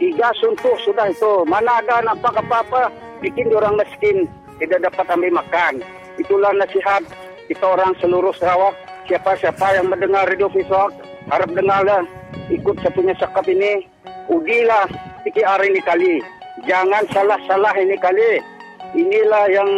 Tiga 0.00 0.32
suntuk 0.40 0.76
sudah 0.82 1.12
itu. 1.12 1.44
Mana 1.46 1.78
ada 1.84 2.02
nampak 2.02 2.34
apa-apa, 2.40 2.90
bikin 3.20 3.52
orang 3.52 3.78
miskin. 3.78 4.26
Tidak 4.58 4.78
dapat 4.82 5.06
ambil 5.10 5.42
makan. 5.42 5.82
Itulah 6.20 6.54
nasihat 6.54 7.02
kita 7.48 7.64
orang 7.64 7.96
seluruh 7.98 8.32
Sarawak. 8.36 8.76
Siapa-siapa 9.10 9.74
yang 9.74 9.90
mendengar 9.90 10.30
Radio 10.30 10.46
Fisok, 10.46 10.94
harap 11.28 11.50
dengarlah. 11.52 12.02
Ikut 12.48 12.80
satunya 12.80 13.14
sekap 13.18 13.46
ini. 13.46 13.86
Udilah 14.30 14.88
PKR 15.26 15.60
ini 15.66 15.80
kali. 15.82 16.14
Jangan 16.64 17.04
salah-salah 17.10 17.74
ini 17.78 17.96
kali. 17.98 18.40
Inilah 18.96 19.50
yang 19.50 19.70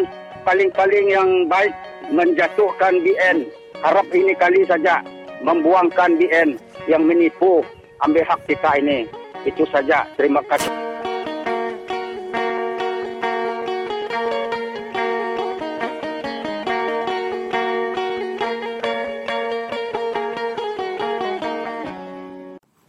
paling-paling 0.44 1.06
yang 1.10 1.28
baik 1.48 1.74
menjatuhkan 2.12 3.00
BN. 3.02 3.48
Harap 3.84 4.08
ini 4.12 4.32
kali 4.36 4.64
saja 4.64 5.04
membuangkan 5.44 6.16
BN 6.16 6.56
yang 6.88 7.04
menipu 7.04 7.64
ambil 8.00 8.24
hak 8.24 8.40
kita 8.48 8.80
ini. 8.80 9.08
Itu 9.44 9.68
saja. 9.68 10.08
Terima 10.16 10.40
kasih. 10.48 10.93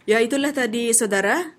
Ya 0.06 0.22
itulah 0.22 0.54
tadi 0.54 0.94
saudara. 0.94 1.58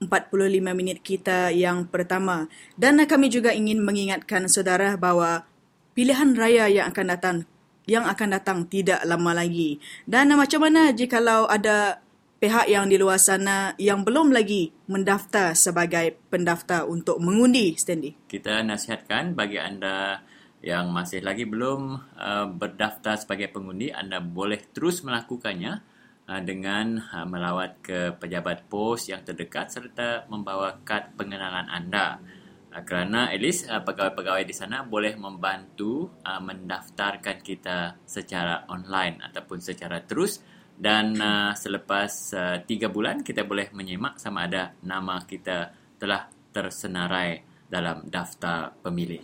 45 0.00 0.72
minit 0.72 1.04
kita 1.04 1.52
yang 1.52 1.84
pertama. 1.84 2.48
Dan 2.78 2.96
kami 3.04 3.28
juga 3.28 3.52
ingin 3.52 3.84
mengingatkan 3.84 4.48
saudara 4.48 4.96
bahawa 4.96 5.44
pilihan 5.92 6.32
raya 6.32 6.72
yang 6.72 6.88
akan 6.88 7.06
datang 7.12 7.36
yang 7.84 8.06
akan 8.06 8.38
datang 8.38 8.58
tidak 8.70 9.02
lama 9.02 9.34
lagi. 9.34 9.82
Dan 10.06 10.32
macam 10.38 10.62
mana 10.62 10.94
jikalau 10.94 11.50
ada 11.50 12.00
pihak 12.40 12.70
yang 12.70 12.86
di 12.88 12.96
luar 12.96 13.18
sana 13.18 13.76
yang 13.76 14.06
belum 14.06 14.32
lagi 14.32 14.72
mendaftar 14.88 15.52
sebagai 15.52 16.16
pendaftar 16.32 16.86
untuk 16.86 17.18
mengundi 17.18 17.76
Stanley. 17.76 18.16
Kita 18.30 18.62
nasihatkan 18.64 19.34
bagi 19.34 19.58
anda 19.60 20.22
yang 20.62 20.88
masih 20.94 21.20
lagi 21.20 21.44
belum 21.44 22.00
uh, 22.16 22.46
berdaftar 22.48 23.18
sebagai 23.20 23.52
pengundi, 23.52 23.92
anda 23.92 24.22
boleh 24.22 24.60
terus 24.72 25.04
melakukannya 25.04 25.89
dengan 26.38 27.02
uh, 27.02 27.26
melawat 27.26 27.82
ke 27.82 28.14
pejabat 28.14 28.70
pos 28.70 29.10
yang 29.10 29.26
terdekat 29.26 29.74
serta 29.74 30.30
membawa 30.30 30.78
kad 30.86 31.18
pengenalan 31.18 31.66
anda. 31.66 32.22
Uh, 32.70 32.86
kerana 32.86 33.34
at 33.34 33.42
least 33.42 33.66
pegawai-pegawai 33.66 34.46
di 34.46 34.54
sana 34.54 34.86
boleh 34.86 35.18
membantu 35.18 36.22
mendaftarkan 36.22 37.42
kita 37.42 37.98
secara 38.06 38.70
online 38.70 39.18
ataupun 39.26 39.58
secara 39.58 40.06
terus 40.06 40.38
dan 40.78 41.18
selepas 41.58 42.12
uh, 42.38 42.56
tiga 42.62 42.86
bulan 42.86 43.26
kita 43.26 43.42
boleh 43.42 43.74
menyemak 43.74 44.22
sama 44.22 44.46
ada 44.46 44.78
nama 44.86 45.18
kita 45.26 45.74
telah 45.98 46.30
tersenarai 46.54 47.42
dalam 47.66 48.06
daftar 48.06 48.74
pemilih. 48.82 49.22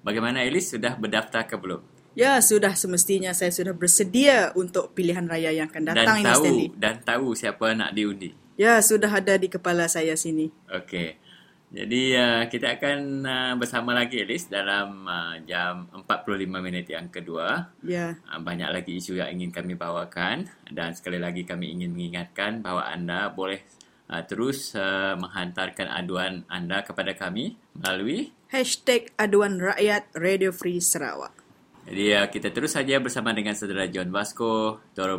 Bagaimana 0.00 0.46
Elis 0.46 0.72
sudah 0.72 0.96
berdaftar 0.96 1.44
ke 1.44 1.58
belum? 1.58 1.99
Ya, 2.20 2.36
sudah 2.44 2.76
semestinya 2.76 3.32
saya 3.32 3.48
sudah 3.48 3.72
bersedia 3.72 4.52
untuk 4.52 4.92
pilihan 4.92 5.24
raya 5.24 5.56
yang 5.56 5.72
akan 5.72 5.88
datang 5.88 6.20
dan 6.20 6.20
ini 6.20 6.28
tahu 6.28 6.42
Stanley. 6.44 6.68
dan 6.76 6.94
tahu 7.00 7.28
siapa 7.32 7.72
nak 7.72 7.96
diundi. 7.96 8.36
Ya, 8.60 8.76
sudah 8.84 9.08
ada 9.08 9.40
di 9.40 9.48
kepala 9.48 9.88
saya 9.88 10.12
sini. 10.20 10.52
Okey. 10.68 11.16
Jadi 11.70 12.18
uh, 12.18 12.44
kita 12.50 12.76
akan 12.76 12.98
uh, 13.24 13.54
bersama 13.56 13.96
lagi 13.96 14.20
Elis 14.20 14.52
dalam 14.52 15.06
uh, 15.08 15.38
jam 15.48 15.88
45 15.96 16.44
minit 16.60 16.92
yang 16.92 17.08
kedua. 17.08 17.72
Ya. 17.80 18.20
Uh, 18.28 18.42
banyak 18.42 18.68
lagi 18.68 19.00
isu 19.00 19.16
yang 19.16 19.32
ingin 19.32 19.48
kami 19.54 19.78
bawakan 19.78 20.44
dan 20.68 20.92
sekali 20.92 21.16
lagi 21.16 21.48
kami 21.48 21.72
ingin 21.72 21.94
mengingatkan 21.94 22.60
bahawa 22.60 22.92
anda 22.92 23.32
boleh 23.32 23.64
uh, 24.12 24.20
terus 24.28 24.76
uh, 24.76 25.16
menghantarkan 25.16 25.88
aduan 25.88 26.44
anda 26.52 26.84
kepada 26.84 27.16
kami 27.16 27.56
melalui 27.72 28.34
Hashtag 28.50 29.14
aduan 29.14 29.62
rakyat 29.62 30.10
Radio 30.18 30.50
Free 30.50 30.82
Sarawak. 30.82 31.39
Jadi 31.88 32.04
uh, 32.12 32.26
kita 32.28 32.48
terus 32.52 32.76
saja 32.76 33.00
bersama 33.00 33.32
dengan 33.32 33.56
saudara 33.56 33.88
John 33.88 34.12
Vasco, 34.12 34.84
Tuan 34.92 35.16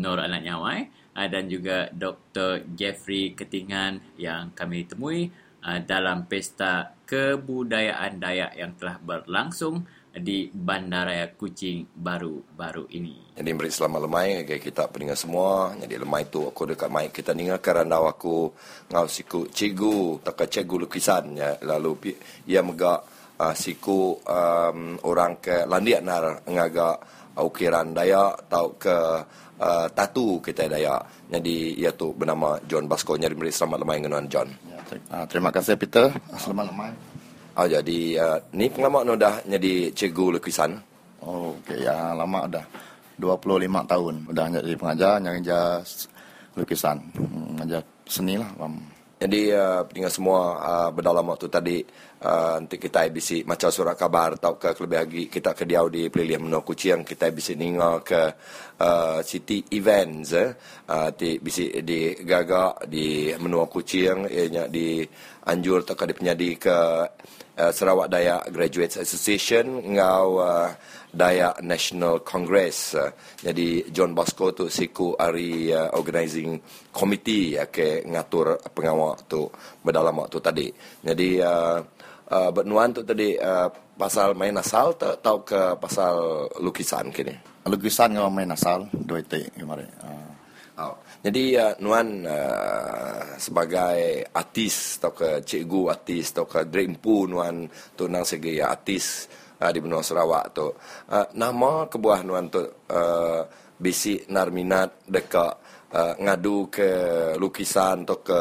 Nur 0.00 0.18
Anak 0.20 0.42
Nyawai 0.44 0.78
uh, 1.16 1.28
dan 1.28 1.44
juga 1.50 1.92
Dr. 1.92 2.64
Jeffrey 2.72 3.36
Ketingan 3.36 4.16
yang 4.16 4.56
kami 4.56 4.88
temui 4.88 5.28
uh, 5.64 5.80
dalam 5.84 6.24
pesta 6.24 6.96
kebudayaan 7.04 8.16
Dayak 8.16 8.52
yang 8.56 8.72
telah 8.80 8.96
berlangsung 8.96 9.84
di 10.14 10.46
Bandaraya 10.46 11.34
Kuching 11.34 11.90
baru-baru 11.90 12.86
ini. 12.94 13.34
Jadi 13.34 13.50
beri 13.50 13.66
selamat 13.66 14.00
lemai 14.06 14.28
ke 14.46 14.62
kita 14.62 14.86
pendengar 14.86 15.18
semua. 15.18 15.74
Jadi 15.74 15.94
lemai 15.98 16.30
tu 16.30 16.46
aku 16.46 16.70
dekat 16.70 16.86
mic 16.86 17.10
kita 17.10 17.34
dengar 17.34 17.58
kerana 17.58 17.98
aku 17.98 18.54
ngau 18.94 19.06
siku 19.10 19.50
cikgu 19.50 20.22
tak 20.22 20.46
cikgu 20.46 20.86
lukisan 20.86 21.34
ya 21.34 21.58
lalu 21.66 22.14
ia 22.46 22.62
megak 22.62 23.02
uh, 23.40 23.54
siku 23.54 24.18
um, 24.22 24.98
orang 25.06 25.38
ke 25.42 25.66
landiak 25.66 26.02
nar 26.04 26.44
ngaga 26.46 26.98
ukiran 27.42 27.90
daya 27.90 28.30
atau 28.30 28.78
ke 28.78 28.96
uh, 29.58 29.86
tatu 29.90 30.38
kita 30.38 30.70
daya. 30.70 31.02
Jadi 31.26 31.74
ia 31.78 31.90
tu 31.90 32.14
bernama 32.14 32.58
John 32.66 32.86
Basco. 32.86 33.18
Jadi 33.18 33.34
beri 33.34 33.50
selamat 33.50 33.78
lemai 33.82 33.98
dengan 33.98 34.22
John. 34.30 34.48
Ya, 34.70 35.26
terima 35.26 35.50
kasih 35.50 35.74
Peter. 35.74 36.14
Selamat 36.38 36.70
lemai. 36.70 36.92
Oh, 37.54 37.66
jadi 37.70 37.98
uh, 38.18 38.38
ni 38.54 38.66
pengalaman 38.66 39.14
dah 39.14 39.38
jadi 39.46 39.94
cikgu 39.94 40.38
lukisan. 40.38 40.74
Oh, 41.22 41.54
okey 41.62 41.86
ya 41.86 42.14
lama 42.14 42.50
dah. 42.50 42.66
25 43.14 43.46
tahun 43.86 44.14
dah 44.34 44.46
jadi 44.58 44.74
pengajar 44.74 45.12
ngajar 45.22 45.86
lukisan. 46.58 46.98
Mengajar 47.54 47.82
seni 48.10 48.34
lah. 48.34 48.50
Jadi 49.22 49.54
uh, 49.54 50.10
semua 50.10 50.58
uh, 50.58 50.90
berdalam 50.90 51.30
waktu 51.30 51.46
tadi 51.46 51.76
uh, 52.24 52.56
nanti 52.58 52.80
kita 52.80 53.06
bisi 53.12 53.44
macam 53.44 53.68
surat 53.68 53.94
kabar 53.94 54.40
atau 54.40 54.56
ke 54.56 54.72
lebih 54.80 54.98
lagi 54.98 55.22
kita 55.28 55.52
ke 55.52 55.68
diau 55.68 55.92
di 55.92 56.08
pelilihan 56.08 56.40
menua 56.40 56.64
kucing 56.64 57.04
kita 57.04 57.28
bisi 57.30 57.54
ninga 57.54 58.00
ke 58.00 58.22
uh, 58.80 59.20
city 59.20 59.68
events 59.76 60.32
eh 60.32 60.50
uh, 60.88 61.12
di 61.12 61.36
bisi 61.38 61.84
di 61.84 62.16
gagak 62.24 62.88
di 62.88 63.30
menua 63.36 63.68
kucing 63.68 64.26
ianya 64.26 64.66
di 64.66 65.04
anjur 65.44 65.84
atau 65.84 65.94
ke 65.94 66.04
di 66.08 66.14
penyadi 66.16 66.50
ke 66.56 66.78
uh, 67.60 67.72
Sarawak 67.72 68.08
Dayak 68.10 68.50
Graduates 68.50 68.96
Association 68.98 69.94
ngau 69.94 70.40
uh, 70.40 70.72
Dayak 71.14 71.62
National 71.62 72.24
Congress. 72.26 72.96
Uh, 72.96 73.12
jadi 73.38 73.86
John 73.94 74.16
Bosco 74.16 74.50
tu 74.50 74.66
siku 74.66 75.14
hari 75.14 75.70
uh, 75.70 75.94
organizing 75.94 76.58
committee 76.90 77.54
ya 77.60 77.70
ke 77.70 78.02
ngatur 78.08 78.58
pengawal 78.74 79.20
tu 79.28 79.46
berdalam 79.84 80.16
waktu 80.18 80.38
tadi. 80.42 80.68
Jadi 81.04 81.38
uh, 81.38 81.78
uh, 82.30 82.50
bernuan 82.54 82.94
tu 82.94 83.02
tadi 83.02 83.36
uh, 83.36 83.68
pasal 83.98 84.36
main 84.38 84.56
asal 84.56 84.96
atau 84.96 85.42
ke 85.44 85.76
pasal 85.80 86.46
lukisan 86.62 87.10
kini? 87.10 87.34
Lukisan 87.64 88.16
ngau 88.16 88.28
main 88.28 88.52
asal 88.52 88.88
dua 88.92 89.20
itu 89.24 89.48
kemarin. 89.56 89.88
Uh. 90.04 90.34
Oh. 90.74 90.98
Jadi 91.22 91.54
uh, 91.54 91.78
Nuan 91.78 92.26
uh, 92.26 93.38
sebagai 93.38 94.26
artis 94.34 94.98
atau 94.98 95.14
ke 95.14 95.46
cikgu 95.46 95.82
artis 95.94 96.34
atau 96.34 96.50
ke 96.50 96.66
dreampu 96.66 97.30
Nuan 97.30 97.70
tu 97.94 98.10
nang 98.10 98.26
segi 98.26 98.58
artis 98.58 99.30
uh, 99.62 99.70
di 99.70 99.78
benua 99.78 100.02
Sarawak 100.02 100.44
tu. 100.50 100.66
Uh, 101.08 101.26
nama 101.38 101.86
kebuah 101.86 102.26
Nuan 102.26 102.50
tu 102.50 102.60
uh, 102.90 103.40
bisi 103.78 104.18
narminat 104.28 105.06
dekat 105.06 105.63
uh, 105.94 106.14
ngadu 106.18 106.68
ke 106.68 106.90
lukisan 107.38 108.02
atau 108.02 108.18
ke 108.20 108.40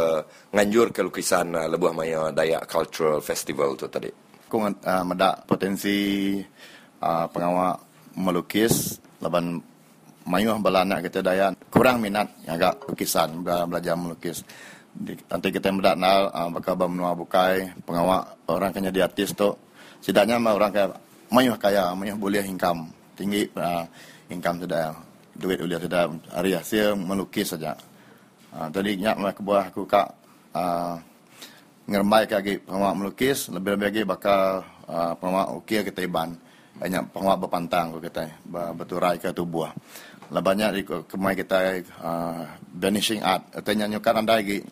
nganjur 0.49 0.89
ke 0.89 1.01
lukisan 1.06 1.54
uh, 1.54 1.70
Lebuh 1.70 1.93
Maya 1.93 2.34
Dayak 2.34 2.66
Cultural 2.66 3.22
Festival 3.22 3.78
tu 3.78 3.86
tadi. 3.86 4.10
Aku 4.49 4.58
uh, 4.66 5.04
medak 5.06 5.45
potensi 5.45 6.38
uh, 7.01 7.26
pengawal 7.30 7.78
melukis 8.18 8.97
laban 9.22 9.62
mayuh 10.26 10.56
bala 10.62 10.86
anak 10.86 11.10
kita 11.10 11.20
daya 11.26 11.51
kurang 11.68 11.99
minat 11.99 12.30
agak 12.45 12.86
lukisan 12.89 13.41
belajar 13.43 13.97
melukis. 13.97 14.41
Nanti 15.04 15.49
kita 15.49 15.74
mendak 15.74 15.97
nal 15.97 16.30
uh, 16.30 16.49
bakal 16.54 16.78
benua 16.78 17.18
bukai 17.18 17.74
pengawak 17.82 18.45
orang 18.49 18.70
kena 18.74 18.93
di 18.93 19.01
artis 19.01 19.34
tu. 19.34 19.49
Setidaknya 20.04 20.38
orang 20.38 20.70
kaya 20.70 20.88
mayuh 21.34 21.58
kaya 21.58 21.95
mayuh 21.97 22.20
boleh 22.20 22.45
income 22.45 22.91
tinggi 23.18 23.45
uh, 23.58 23.86
income 24.30 24.62
sudah 24.62 24.93
duit 25.38 25.57
boleh 25.59 25.81
sudah 25.81 26.09
hari 26.34 26.53
hasil 26.53 26.97
melukis 26.97 27.53
saja. 27.53 27.73
Uh, 28.53 28.69
tadi 28.69 28.97
nyak 29.01 29.17
mak 29.17 29.39
buah 29.41 29.73
aku 29.73 29.84
kak. 29.86 30.09
Uh, 30.53 30.97
ngermai 31.84 32.29
lagi 32.29 32.63
pengawak 32.63 32.95
melukis 32.95 33.51
lebih-lebih 33.51 33.86
lagi 33.91 34.01
bakal 34.07 34.63
uh, 34.88 35.11
pengawak 35.19 35.51
ukir 35.51 35.84
kita 35.84 36.07
iban 36.07 36.31
banyak 36.79 37.03
pengawak 37.11 37.43
berpantang 37.43 37.91
kita 37.99 38.23
berturai 38.47 39.19
ke 39.19 39.36
tubuh 39.36 39.67
lah 39.67 40.41
banyak 40.41 40.69
di 40.73 40.81
kemai 40.81 41.38
kita 41.38 41.84
uh, 42.01 42.41
vanishing 42.73 43.21
art. 43.21 43.45
Artinya 43.53 43.86
nyukat 43.86 44.13
anda 44.17 44.41
lagi. 44.41 44.65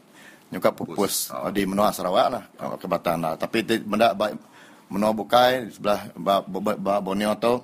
Nyukat 0.51 0.73
pupus. 0.73 1.29
Oh. 1.31 1.53
di 1.53 1.63
menua 1.69 1.93
Sarawak 1.93 2.27
lah 2.33 2.43
oh. 2.65 2.75
ke 2.81 2.89
Batam 2.89 3.21
lah. 3.21 3.37
Tapi 3.37 3.61
benda 3.85 4.17
baik 4.17 4.35
menua 4.91 5.13
bukai 5.13 5.69
sebelah 5.71 6.09
ba, 6.17 6.41
ba, 6.43 6.75
ba, 6.75 6.93
Borneo 6.99 7.37
tu 7.37 7.61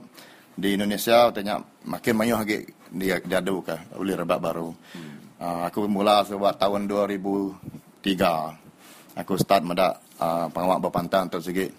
di 0.58 0.74
Indonesia 0.74 1.30
artinya 1.30 1.62
makin 1.86 2.18
mayu 2.18 2.42
lagi 2.42 2.66
dia 2.90 3.22
jadu 3.22 3.62
ke 3.62 3.78
boleh 3.94 4.18
rebak 4.18 4.42
baru. 4.42 4.74
Hmm. 4.74 5.38
uh, 5.38 5.70
aku 5.70 5.86
mula 5.86 6.26
sebab 6.26 6.58
tahun 6.58 6.90
2003 6.90 9.22
aku 9.22 9.38
start 9.38 9.62
meda 9.62 10.02
uh, 10.18 10.50
pengawak 10.50 10.82
berpantang 10.82 11.30
untuk 11.30 11.46
segi 11.46 11.70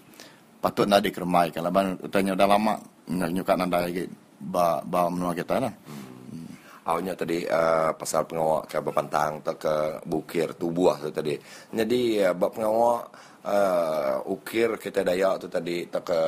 patut 0.63 0.87
nak 0.87 1.03
dikermai 1.03 1.51
kan 1.51 1.67
laban 1.67 1.99
artinya 1.99 2.39
dah 2.39 2.47
lama? 2.47 2.79
Nyukat 3.09 3.57
anda 3.59 3.83
lagi. 3.83 4.07
Ba, 4.39 4.79
ba 4.85 5.09
menua 5.11 5.35
kita 5.35 5.59
lah. 5.59 5.73
Hmm. 5.83 6.47
Awalnya 6.87 7.19
tadi 7.19 7.43
uh, 7.43 7.91
pasal 7.91 8.23
pengawal 8.23 8.63
ke 8.63 8.79
berpantang 8.79 9.43
atau 9.43 9.59
ke 9.59 9.99
bukir 10.07 10.55
tubuh 10.55 10.95
tu 11.03 11.11
tadi. 11.11 11.35
Jadi 11.75 12.23
uh, 12.23 12.31
bab 12.31 12.55
pengawal 12.55 13.03
uh, 13.43 14.23
ukir 14.31 14.79
kita 14.79 15.03
dayak 15.03 15.43
tu 15.43 15.51
tadi 15.51 15.83
tak 15.91 16.07
ke 16.07 16.19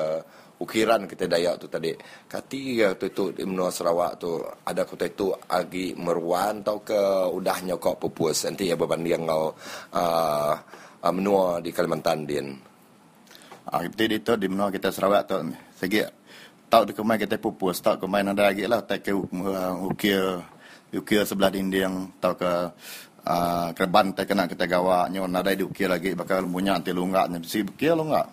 ukiran 0.62 1.09
kita 1.09 1.26
dayak 1.26 1.57
tu 1.57 1.66
tadi. 1.66 1.91
Kati 2.30 2.62
ya 2.78 2.93
tu 2.93 3.09
tu 3.09 3.34
di 3.34 3.41
menua 3.41 3.74
Sarawak 3.74 4.22
tu 4.22 4.38
ada 4.45 4.86
kota 4.86 5.09
itu 5.09 5.34
agi 5.49 5.97
meruan 5.97 6.62
atau 6.62 6.86
ke 6.86 7.01
udahnya 7.34 7.82
kok 7.82 7.97
pupus 7.97 8.45
nanti 8.45 8.70
ya 8.70 8.78
berbanding 8.78 9.26
kau 9.26 9.57
uh, 9.97 10.53
uh, 11.01 11.14
menua 11.14 11.57
di 11.57 11.74
Kalimantan 11.74 12.30
din. 12.30 12.53
Ah 13.66 13.82
itu 13.82 14.05
di 14.05 14.22
tu 14.22 14.38
di 14.38 14.45
menua 14.45 14.70
kita 14.70 14.93
Sarawak 14.93 15.24
tu 15.26 15.38
segi 15.82 16.05
tak 16.72 16.88
di 16.88 16.91
kemai 16.95 17.20
kita 17.20 17.36
pupus 17.41 17.84
tak 17.84 17.99
kemai 17.99 18.24
ada 18.24 18.47
lagi 18.47 18.64
lah 18.70 18.86
tak 18.86 19.03
ke 19.03 19.12
uh, 19.12 19.74
ukir 19.89 20.39
ukir 20.93 21.26
sebelah 21.26 21.49
dinding. 21.49 22.22
Tak 22.22 22.34
ke 22.38 22.51
uh, 23.26 23.70
kerban 23.74 24.14
tak 24.14 24.30
kena 24.30 24.45
kita 24.45 24.70
gawa 24.70 25.09
nyo 25.09 25.26
ada 25.26 25.51
di 25.57 25.66
ukir 25.66 25.89
lagi 25.89 26.14
bakal 26.14 26.45
punya 26.45 26.78
anti 26.78 26.93
lunggak. 26.93 27.26
Ni 27.34 27.41
si 27.49 27.66
ukir 27.66 27.97
lunggak 27.97 28.30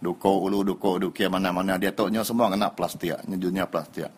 duko 0.00 0.48
ulu 0.48 0.64
duko 0.64 0.96
ukir 0.96 1.28
mana-mana. 1.28 1.76
Dia 1.76 1.92
tu 1.92 2.08
nyo 2.08 2.24
semua 2.24 2.48
kena 2.48 2.72
plastik 2.72 3.14
nyo 3.28 3.36
dunia 3.36 3.68
plastik 3.68 4.08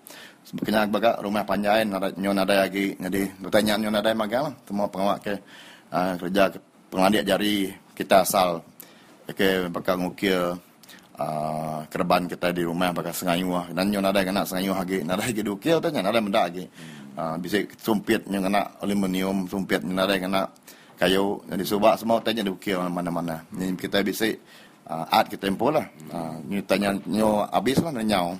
sebabnya 0.42 0.82
baga 0.90 1.22
rumah 1.22 1.46
panjang 1.46 1.86
ada 1.86 2.10
nyo 2.18 2.34
ada 2.34 2.66
lagi 2.66 2.98
jadi 2.98 3.30
bertanya 3.38 3.78
nyo 3.78 3.94
ada 3.94 4.10
magal 4.10 4.50
semua 4.66 4.90
pengawak 4.90 5.18
ke 5.22 5.34
uh, 5.94 6.14
kerja 6.18 6.50
pengadik 6.90 7.22
jari 7.26 7.54
kita 7.94 8.22
asal. 8.22 8.62
Ke 9.22 9.70
bakal 9.70 10.02
ngukir 10.02 10.58
uh, 11.16 11.78
kerban 11.88 12.26
kita 12.26 12.50
di 12.52 12.66
rumah 12.66 12.90
pakai 12.90 13.14
sengayuh 13.14 13.70
dan 13.70 13.88
nyo 13.88 14.02
nada 14.02 14.20
kena 14.20 14.42
sengayuh 14.42 14.76
lagi 14.76 14.98
nada 15.06 15.22
lagi 15.24 15.40
dukil 15.40 15.78
tu 15.78 15.88
nada 15.88 16.18
benda 16.18 16.42
lagi 16.50 16.66
uh, 17.16 17.38
bisa 17.38 17.62
sumpit 17.80 18.26
nyo 18.28 18.42
kena 18.42 18.66
aluminium 18.82 19.46
sumpit 19.46 19.80
nyo 19.86 19.94
nada 19.94 20.18
kena 20.18 20.42
kayu. 21.02 21.42
Jadi 21.50 21.64
subak 21.66 21.94
semua 21.98 22.22
tanya 22.22 22.46
dukil 22.46 22.78
mana-mana. 22.86 23.42
Ni 23.50 23.74
kita 23.74 24.06
bisa 24.06 24.30
uh, 24.88 25.04
art 25.10 25.28
kita 25.30 25.50
tempo 25.50 25.68
lah. 25.68 25.86
Uh, 26.10 26.38
nyo 26.48 26.60
tanya 26.64 26.94
nyo 27.06 27.44
habis 27.50 27.78
lah 27.82 27.92
nyau 27.92 28.34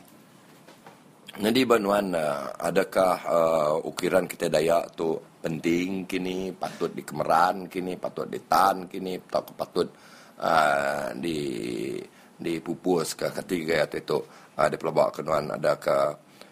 jadi 1.32 1.64
Banuan, 1.64 2.12
uh, 2.12 2.53
adakah 2.61 3.16
uh, 3.24 3.74
ukiran 3.88 4.28
kita 4.28 4.53
Dayak 4.53 4.93
tu 4.93 5.16
penting 5.40 6.05
kini, 6.05 6.53
patut 6.53 6.93
dikemeran 6.93 7.72
kini, 7.72 7.97
patut 7.97 8.28
ditan 8.28 8.84
kini, 8.84 9.16
atau 9.16 9.40
patut 9.57 9.88
uh, 10.36 11.09
di 11.16 11.97
dipupus 12.36 13.16
ke 13.16 13.32
ketiga 13.32 13.88
itu 13.88 14.20
uh, 14.61 14.68
di 14.68 14.76
pelabak 14.76 15.24
kenuan 15.24 15.57
ada 15.57 15.80
ke 15.80 15.97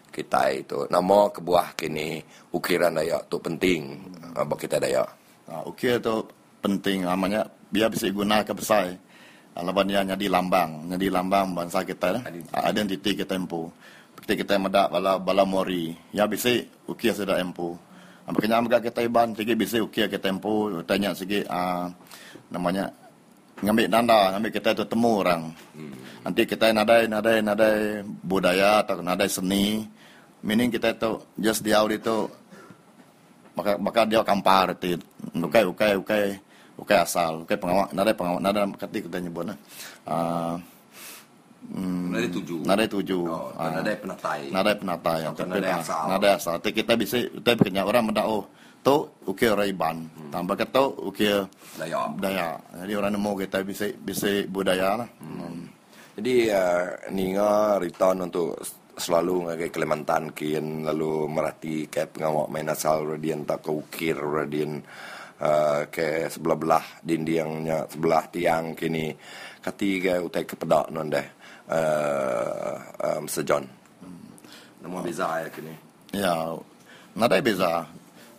kita 0.09 0.49
itu? 0.49 0.89
Nama 0.89 1.29
kebuah 1.29 1.77
kini 1.77 2.17
ukiran 2.49 2.97
daya 2.97 3.21
tu 3.29 3.37
penting 3.37 4.01
uh, 4.33 4.41
bagi 4.49 4.65
kita 4.65 4.81
daya. 4.81 5.05
Uh, 5.45 5.61
ukir 5.69 6.01
tu 6.01 6.25
penting 6.57 7.05
namanya 7.05 7.45
biar 7.69 7.93
bisa 7.93 8.09
guna 8.09 8.41
ke 8.41 8.53
besar 8.57 8.97
lawan 9.59 9.85
dia 9.87 10.01
jadi 10.07 10.25
lambang. 10.31 10.87
Jadi 10.87 11.11
lambang 11.11 11.51
bangsa 11.51 11.83
kita 11.83 12.15
lah 12.15 12.23
identiti 12.71 13.11
kita 13.11 13.35
empu. 13.35 13.67
Ketika 14.21 14.35
kita 14.45 14.53
medak 14.61 14.87
bala 14.87 15.19
bala 15.19 15.43
mori. 15.43 15.91
Ya 16.15 16.23
bisa 16.29 16.55
ukir 16.87 17.11
sudah 17.11 17.41
empu. 17.41 17.75
Makanya 18.31 18.63
amga 18.63 18.79
kita 18.79 19.03
iban 19.03 19.35
segi 19.35 19.53
bisa 19.57 19.81
ukir 19.83 20.07
kita 20.07 20.31
empu. 20.31 20.79
Tanya 20.87 21.11
segi 21.11 21.43
uh, 21.43 21.91
namanya 22.47 22.87
ngambil 23.61 23.87
nanda 23.91 24.31
ngambil 24.37 24.51
kita 24.55 24.71
tu 24.71 24.85
temu 24.87 25.21
orang. 25.21 25.51
Hmm. 25.75 25.93
nanti 26.25 26.45
kita 26.49 26.73
nadai 26.73 27.05
nadai 27.09 27.43
nadai 27.43 28.05
budaya 28.23 28.85
atau 28.85 29.03
nadai 29.03 29.27
seni. 29.27 29.83
Meaning 30.41 30.73
kita 30.73 30.97
itu 30.97 31.21
just 31.37 31.61
di 31.61 31.69
audio 31.69 31.97
itu 31.99 32.17
maka 33.53 33.75
maka 33.77 34.01
dia 34.07 34.23
kampar 34.23 34.73
itu 34.79 34.97
ukai 35.35 35.63
ukai 35.67 35.93
ukai 35.99 36.25
ukai 36.81 36.97
asal 36.97 37.45
ukai 37.45 37.57
pengawak 37.61 37.93
nadai 37.93 38.17
pengawak 38.17 38.41
nadai 38.41 38.65
kati 38.75 38.97
kita 39.05 39.17
nyebut 39.21 39.45
nah. 39.45 39.57
Uh, 40.09 40.55
Hmm, 41.61 42.09
nadai 42.09 42.29
tujuh. 42.33 42.59
Nadai 42.65 42.87
tujuh. 42.89 43.21
Oh, 43.29 43.53
uh, 43.53 43.69
nadai 43.69 43.93
penatai. 43.93 44.49
Nadai 44.49 44.75
penatai. 44.81 45.19
Nadai 45.29 45.71
asal. 45.77 46.03
Nadai 46.09 46.31
asal. 46.33 46.53
Tapi 46.57 46.73
kita 46.73 46.97
bisa, 46.97 47.21
kita 47.21 47.53
punya 47.53 47.85
orang 47.85 48.09
mendak, 48.09 48.25
oh, 48.25 48.49
tu 48.81 49.05
ukir 49.29 49.53
orang 49.53 49.69
Iban. 49.69 49.97
Hmm. 50.09 50.31
Tambah 50.33 50.55
kata 50.57 50.81
ukir 51.05 51.45
Daya. 51.77 52.09
Daya. 52.17 52.57
Jadi 52.81 52.93
orang 52.97 53.13
nemu 53.13 53.31
kita 53.45 53.61
bisa 53.61 53.85
bisa 53.93 54.27
budaya 54.49 55.05
lah. 55.05 55.09
Hmm. 55.21 55.37
hmm. 55.37 55.63
Jadi 56.19 56.33
uh, 56.51 56.85
Ninga 57.13 57.79
return 57.79 58.25
untuk 58.25 58.57
selalu 58.97 59.47
ngagai 59.47 59.69
Kalimantan 59.71 60.35
kian 60.35 60.83
lalu 60.83 61.25
merati 61.31 61.87
ke 61.87 62.05
pengawak 62.11 62.51
main 62.51 62.67
asal 62.67 63.15
radian 63.15 63.47
tak 63.47 63.63
ke 63.63 63.71
ukir 63.71 64.19
radian 64.19 64.83
uh, 64.83 65.20
ke 65.89 66.29
sebelah 66.29 66.57
belah 66.57 66.85
dindingnya 67.01 67.89
sebelah 67.89 68.29
tiang 68.29 68.77
kini 68.77 69.09
ketiga 69.61 70.21
utai 70.21 70.45
ke 70.45 70.53
pedak 70.53 70.93
non 70.93 71.09
deh 71.09 71.41
uh, 71.71 72.73
um, 72.99 73.25
sejon. 73.25 73.63
Nama 74.81 74.97
beza 75.05 75.27
ya 75.45 75.49
kini. 75.53 75.73
Ya, 76.11 76.35
nada 77.13 77.37
beza. 77.39 77.85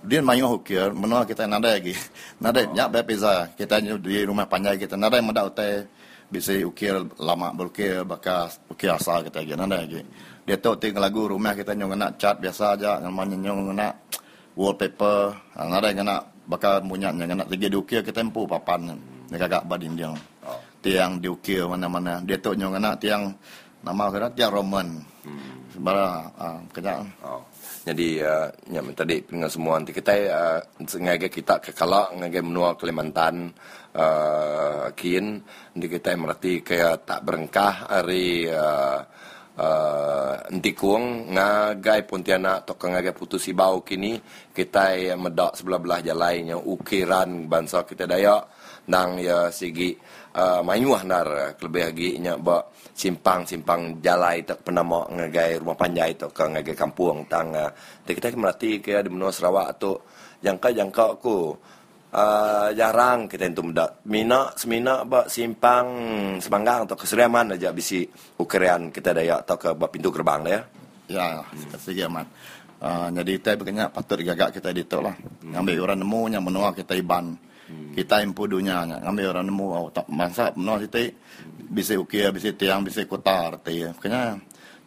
Dia 0.03 0.19
mayu 0.19 0.51
hukir, 0.59 0.91
menua 0.91 1.23
kita 1.23 1.47
nada 1.47 1.79
lagi. 1.79 1.95
Nada 2.43 2.67
oh. 2.67 2.75
nyak 2.75 3.07
beza. 3.07 3.47
Kita 3.55 3.79
di 3.79 4.27
rumah 4.27 4.51
panjang 4.51 4.75
kita 4.75 4.99
nada 4.99 5.15
yang 5.15 5.31
mada 5.31 5.47
utai 5.47 5.87
bisa 6.27 6.59
ukir 6.59 7.07
lama 7.23 7.55
berukir 7.55 8.03
bakas 8.03 8.59
ukir 8.67 8.91
asal 8.91 9.23
kita 9.23 9.47
lagi 9.47 9.55
nada 9.55 9.79
lagi. 9.79 10.03
Dia 10.43 10.59
tahu 10.59 10.75
tinggal 10.75 11.07
lagu 11.07 11.31
rumah 11.31 11.55
kita 11.55 11.71
nyong 11.79 11.95
nak 11.95 12.19
cat 12.19 12.43
biasa 12.43 12.75
aja, 12.75 12.99
nyong 12.99 13.71
nak 13.79 14.11
wallpaper, 14.59 15.39
nada 15.55 15.95
yang 15.95 16.03
nak 16.03 16.32
bakal 16.49 16.83
punya 16.83 17.15
yang 17.15 17.39
nak 17.39 17.49
lagi 17.51 17.67
diukir 17.71 18.03
kita 18.03 18.23
empu 18.23 18.47
papan. 18.47 18.95
Dia 19.31 19.39
kagak 19.41 19.65
badin 19.65 19.97
dia. 19.97 20.13
Oh 20.47 20.73
tiang 20.83 21.23
diukir 21.23 21.65
mana-mana. 21.71 22.19
Dia 22.27 22.37
tu 22.43 22.53
nyong 22.53 22.77
anak 22.77 22.99
tiang 22.99 23.31
nama 23.87 24.11
kira 24.11 24.29
tiang 24.35 24.53
Roman. 24.53 24.89
Hmm. 25.23 25.71
Sebara 25.73 26.29
uh, 26.37 26.61
kerja. 26.75 27.01
Oh. 27.25 27.41
Jadi 27.87 28.21
uh, 28.21 28.51
yang 28.69 28.91
tadi 28.93 29.23
dengan 29.25 29.49
semua 29.49 29.79
nanti 29.79 29.95
kita 29.95 30.13
uh, 30.29 30.61
sengaja 30.85 31.27
kita 31.31 31.63
ke 31.63 31.71
kala 31.73 32.13
ngaga 32.15 32.43
menua 32.45 32.75
Kalimantan 32.77 33.51
uh, 33.97 34.87
kin 34.93 35.41
nanti 35.73 35.87
kita 35.89 36.15
merati 36.15 36.61
kayak 36.61 37.09
tak 37.09 37.25
berengkah 37.25 37.89
hari 37.89 38.47
uh, 38.51 39.01
uh, 39.59 40.35
nanti 40.49 40.73
kuang 40.73 41.33
ngagai 41.33 42.09
Pontianak 42.09 42.65
atau 42.65 42.75
ngagai 42.89 43.13
putus 43.13 43.49
ibau 43.49 43.85
kini 43.85 44.17
kita 44.53 44.97
yang 44.97 45.21
medak 45.25 45.57
sebelah 45.57 45.81
belah 45.81 46.01
jalan 46.01 46.57
yang 46.57 46.61
ukiran 46.63 47.49
bangsa 47.49 47.85
kita 47.85 48.09
Dayak 48.09 48.49
nang 48.89 49.15
ya 49.21 49.47
sigi 49.53 49.95
uh, 50.35 50.59
mayuah 50.65 51.03
nar 51.07 51.29
kelebih 51.55 51.93
lagi 51.93 52.11
nya 52.19 52.35
ba 52.35 52.59
simpang 52.93 53.47
simpang 53.47 54.03
jalai 54.03 54.43
tak 54.43 54.67
pernah 54.67 54.83
mau 54.83 55.07
ngagai 55.07 55.63
rumah 55.63 55.79
panjai 55.79 56.19
tu 56.19 56.27
ke 56.35 56.45
ngagai 56.51 56.75
kampung 56.75 57.23
tang 57.31 57.55
uh, 57.55 57.71
kita 58.03 58.35
merati 58.35 58.83
ke 58.83 58.99
di 59.01 59.11
menua 59.13 59.31
Sarawak 59.31 59.79
tu 59.79 59.95
jangka 60.43 60.75
jangka 60.75 61.05
aku 61.15 61.55
uh, 62.13 62.69
jarang 62.77 63.27
kita 63.27 63.49
itu 63.49 63.65
mendak 63.65 64.05
mina 64.07 64.53
semina 64.55 65.03
ba 65.03 65.27
simpang 65.27 65.87
semanggang 66.39 66.85
atau 66.85 66.97
keseriaman 66.97 67.57
aja 67.57 67.73
bisi 67.73 68.05
ukerian 68.39 68.93
kita 68.93 69.17
daya 69.17 69.41
atau 69.41 69.57
ke 69.57 69.73
ba 69.73 69.89
pintu 69.89 70.13
gerbang 70.13 70.43
ya 70.47 70.61
ya 71.09 71.27
hmm. 71.43 72.17
uh, 72.81 73.09
jadi 73.11 73.33
kita 73.41 73.51
begini 73.59 73.89
patut 73.91 74.21
gagak 74.21 74.61
kita 74.61 74.71
di 74.71 74.85
lah 74.87 75.17
hmm. 75.17 75.57
ambil 75.57 75.77
orang 75.89 75.99
nemu 76.01 76.21
yang 76.31 76.45
menua 76.45 76.71
kita 76.77 76.95
iban 76.95 77.37
Hmm. 77.73 77.95
Kita 77.97 78.21
impu 78.21 78.45
dunia 78.45 78.85
ngambil 78.85 79.33
orang 79.33 79.47
nemu 79.49 79.67
oh, 79.73 79.89
tak 79.89 80.07
masa 80.13 80.53
menol 80.53 80.85
situ 80.85 81.15
bisa 81.73 81.97
ukir 81.97 82.29
bisa 82.35 82.53
tiang 82.53 82.85
bisa 82.85 83.07
kota 83.09 83.55
arti 83.55 83.87
ya. 83.87 83.91
Kena 83.97 84.37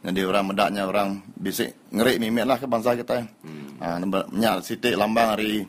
jadi 0.05 0.21
orang 0.29 0.53
medaknya 0.53 0.85
orang 0.85 1.23
bisa 1.33 1.65
ngeri 1.89 2.21
mimik 2.21 2.45
lah 2.45 2.57
ke 2.61 2.69
bangsa 2.69 2.93
kita. 2.93 3.25
Hmm. 3.41 3.81
Ah 3.81 3.97
nya 4.37 4.61
situ 4.61 4.93
lambang 4.93 5.33
hari 5.33 5.65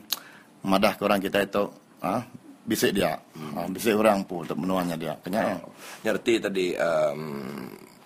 madah 0.67 0.93
ke 0.99 1.01
orang 1.07 1.23
kita 1.23 1.39
itu 1.47 1.63
ah 2.03 2.21
bisa 2.67 2.91
dia. 2.91 3.15
Ah, 3.55 3.65
bisa 3.71 3.95
orang 3.95 4.27
pun 4.27 4.43
untuk 4.43 4.59
menuanya 4.59 4.99
dia. 4.99 5.15
Kena 5.23 5.55
oh. 5.55 5.71
nyerti 6.03 6.43
tadi 6.43 6.75
um, 6.75 7.21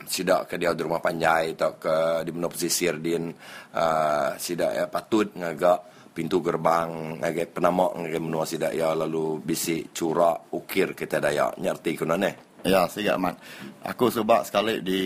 sidak 0.05 0.53
ke 0.53 0.55
dia 0.61 0.75
di 0.77 0.85
rumah 0.85 1.01
panjai 1.01 1.57
atau 1.57 1.81
ke 1.81 2.21
di 2.21 2.31
menua 2.35 2.53
pesisir 2.53 3.01
din 3.01 3.33
uh, 3.73 4.29
sidak 4.37 4.71
ya 4.75 4.85
patut 4.85 5.33
ngagak 5.33 5.79
pintu 6.11 6.43
gerbang 6.43 7.17
ngage 7.23 7.47
penamak 7.55 7.95
ngage 7.95 8.19
menua 8.19 8.43
si 8.43 8.59
daya 8.59 8.91
lalu 8.91 9.39
bisi 9.39 9.87
cura 9.95 10.35
ukir 10.51 10.91
kita 10.91 11.23
daya 11.23 11.47
nyerti 11.55 11.95
kuna 11.95 12.19
ne 12.19 12.59
ya 12.67 12.85
siga 12.91 13.15
mat 13.15 13.39
aku 13.87 14.11
sebab 14.11 14.43
sekali 14.43 14.83
di 14.83 15.01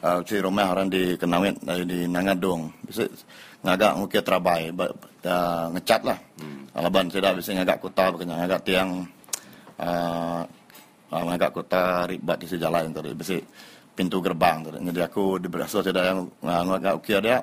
uh, 0.00 0.24
si 0.24 0.36
rumah 0.40 0.72
orang 0.72 0.88
di 0.88 1.20
kenawit 1.20 1.60
di 1.84 2.08
nangadong 2.08 2.88
bisa 2.88 3.04
ngagak 3.62 3.92
ukir 3.98 4.22
terabai 4.22 4.70
uh, 4.70 5.66
ngecat 5.74 6.00
lah 6.06 6.18
hmm. 6.38 6.78
alaban 6.78 7.10
tidak 7.10 7.42
bisa 7.42 7.50
ngagak 7.58 7.82
kota 7.82 8.14
bukannya 8.14 8.34
ngagak 8.38 8.62
tiang 8.62 8.90
uh, 9.82 10.42
uh, 11.10 11.22
ngagak 11.26 11.50
kota 11.50 12.06
ribat 12.06 12.38
di 12.38 12.46
sejalan 12.46 12.94
tadi 12.94 13.10
bisa 13.18 13.34
pintu 13.98 14.22
gerbang 14.22 14.62
tadi 14.62 14.78
jadi 14.94 15.10
aku 15.10 15.42
di 15.42 15.48
berasal 15.50 15.82
tidak 15.82 16.04
yang 16.06 16.20
ngagak 16.42 16.94
ukir 16.94 17.18
dia 17.18 17.42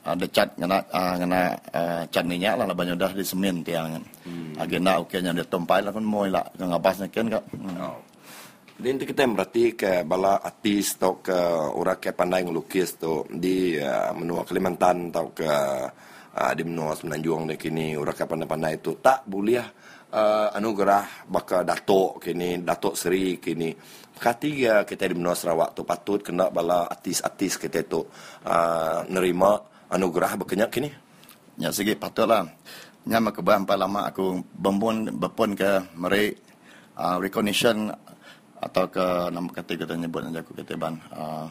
ada 0.00 0.26
cat 0.32 0.48
ngena 0.56 0.80
uh, 0.92 1.14
ngena 1.20 1.40
uh, 1.76 2.02
cat 2.08 2.24
minyak 2.24 2.56
lah 2.56 2.64
banyak 2.72 2.96
dah 2.96 3.12
di 3.12 3.24
semen 3.24 3.60
tiang 3.60 4.00
hmm. 4.24 4.56
agenda 4.56 4.96
okey 5.04 5.20
nya 5.20 5.36
dia 5.36 5.44
tompai 5.44 5.84
lah 5.84 5.92
kan 5.92 6.04
mau 6.04 6.24
lah 6.24 6.44
ngapas 6.56 7.04
kan 7.12 7.28
kak 7.28 7.44
hmm. 7.52 7.80
oh. 7.80 8.00
Dan 8.80 8.96
kita 8.96 9.28
berarti 9.28 9.76
ke 9.76 10.08
bala 10.08 10.40
artis 10.40 10.96
atau 10.96 11.20
ke 11.20 11.36
orang 11.76 12.00
ke 12.00 12.16
pandai 12.16 12.48
ngelukis 12.48 12.96
tu 12.96 13.28
di 13.28 13.76
uh, 13.76 14.08
menua 14.16 14.40
Kalimantan 14.48 15.12
atau 15.12 15.36
ke 15.36 15.52
uh, 16.32 16.52
di 16.56 16.64
menua 16.64 16.96
Semenanjung 16.96 17.44
ni 17.44 17.60
kini 17.60 17.92
orang 17.92 18.16
ke 18.16 18.24
pandai-pandai 18.24 18.80
itu 18.80 18.96
tak 19.04 19.28
boleh 19.28 19.60
uh, 20.16 20.56
anugerah 20.56 21.28
baka 21.28 21.60
datuk 21.60 22.24
kini 22.24 22.64
datuk 22.64 22.96
seri 22.96 23.36
kini 23.36 23.76
ketiga 24.16 24.88
kita 24.88 25.12
di 25.12 25.14
menua 25.20 25.36
Sarawak 25.36 25.76
tu 25.76 25.84
patut 25.84 26.24
kena 26.24 26.48
bala 26.48 26.88
artis-artis 26.88 27.60
kita 27.60 27.84
tu 27.84 28.00
uh, 28.48 29.04
nerima 29.12 29.60
anugerah 29.92 30.40
berkenyak 30.40 30.72
kini? 30.72 30.88
Ya 31.60 31.68
segi 31.68 32.00
patutlah. 32.00 32.48
Nya 33.04 33.20
makebah 33.20 33.60
empat 33.60 33.76
lama 33.76 34.08
aku 34.08 34.40
bembun 34.56 35.20
bepun 35.20 35.52
ke 35.52 35.84
meri 36.00 36.32
uh, 36.96 37.20
recognition 37.20 37.92
atau 38.60 38.84
ke 38.92 39.06
nama 39.32 39.48
kata 39.48 39.72
kita 39.72 39.96
nyebut 39.96 40.28
aja 40.28 40.44
aku 40.44 40.52
kata 40.52 40.76
ban. 40.76 40.94
Uh, 41.08 41.48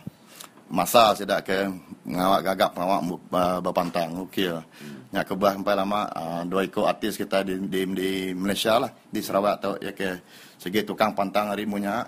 masa 0.69 1.17
tidak 1.17 1.49
ke 1.49 1.65
ngawak 2.05 2.45
gagak 2.45 2.71
pengawak 2.77 3.01
uh, 3.09 3.59
berpantang 3.59 4.13
ukir. 4.21 4.61
Hmm. 4.61 5.09
Nya 5.09 5.25
kebah 5.25 5.57
empat 5.57 5.75
lama 5.75 6.05
uh, 6.13 6.41
dua 6.45 6.61
ikut 6.69 6.85
artis 6.85 7.17
kita 7.17 7.41
di, 7.41 7.57
di, 7.65 7.81
di 7.89 8.09
Malaysia 8.37 8.77
lah 8.77 8.93
di 9.09 9.19
Sarawak 9.25 9.53
atau 9.57 9.73
ya 9.81 9.89
ke 9.97 10.21
segi 10.61 10.85
tukang 10.85 11.17
pantang 11.17 11.49
hari 11.49 11.65
munya. 11.65 12.05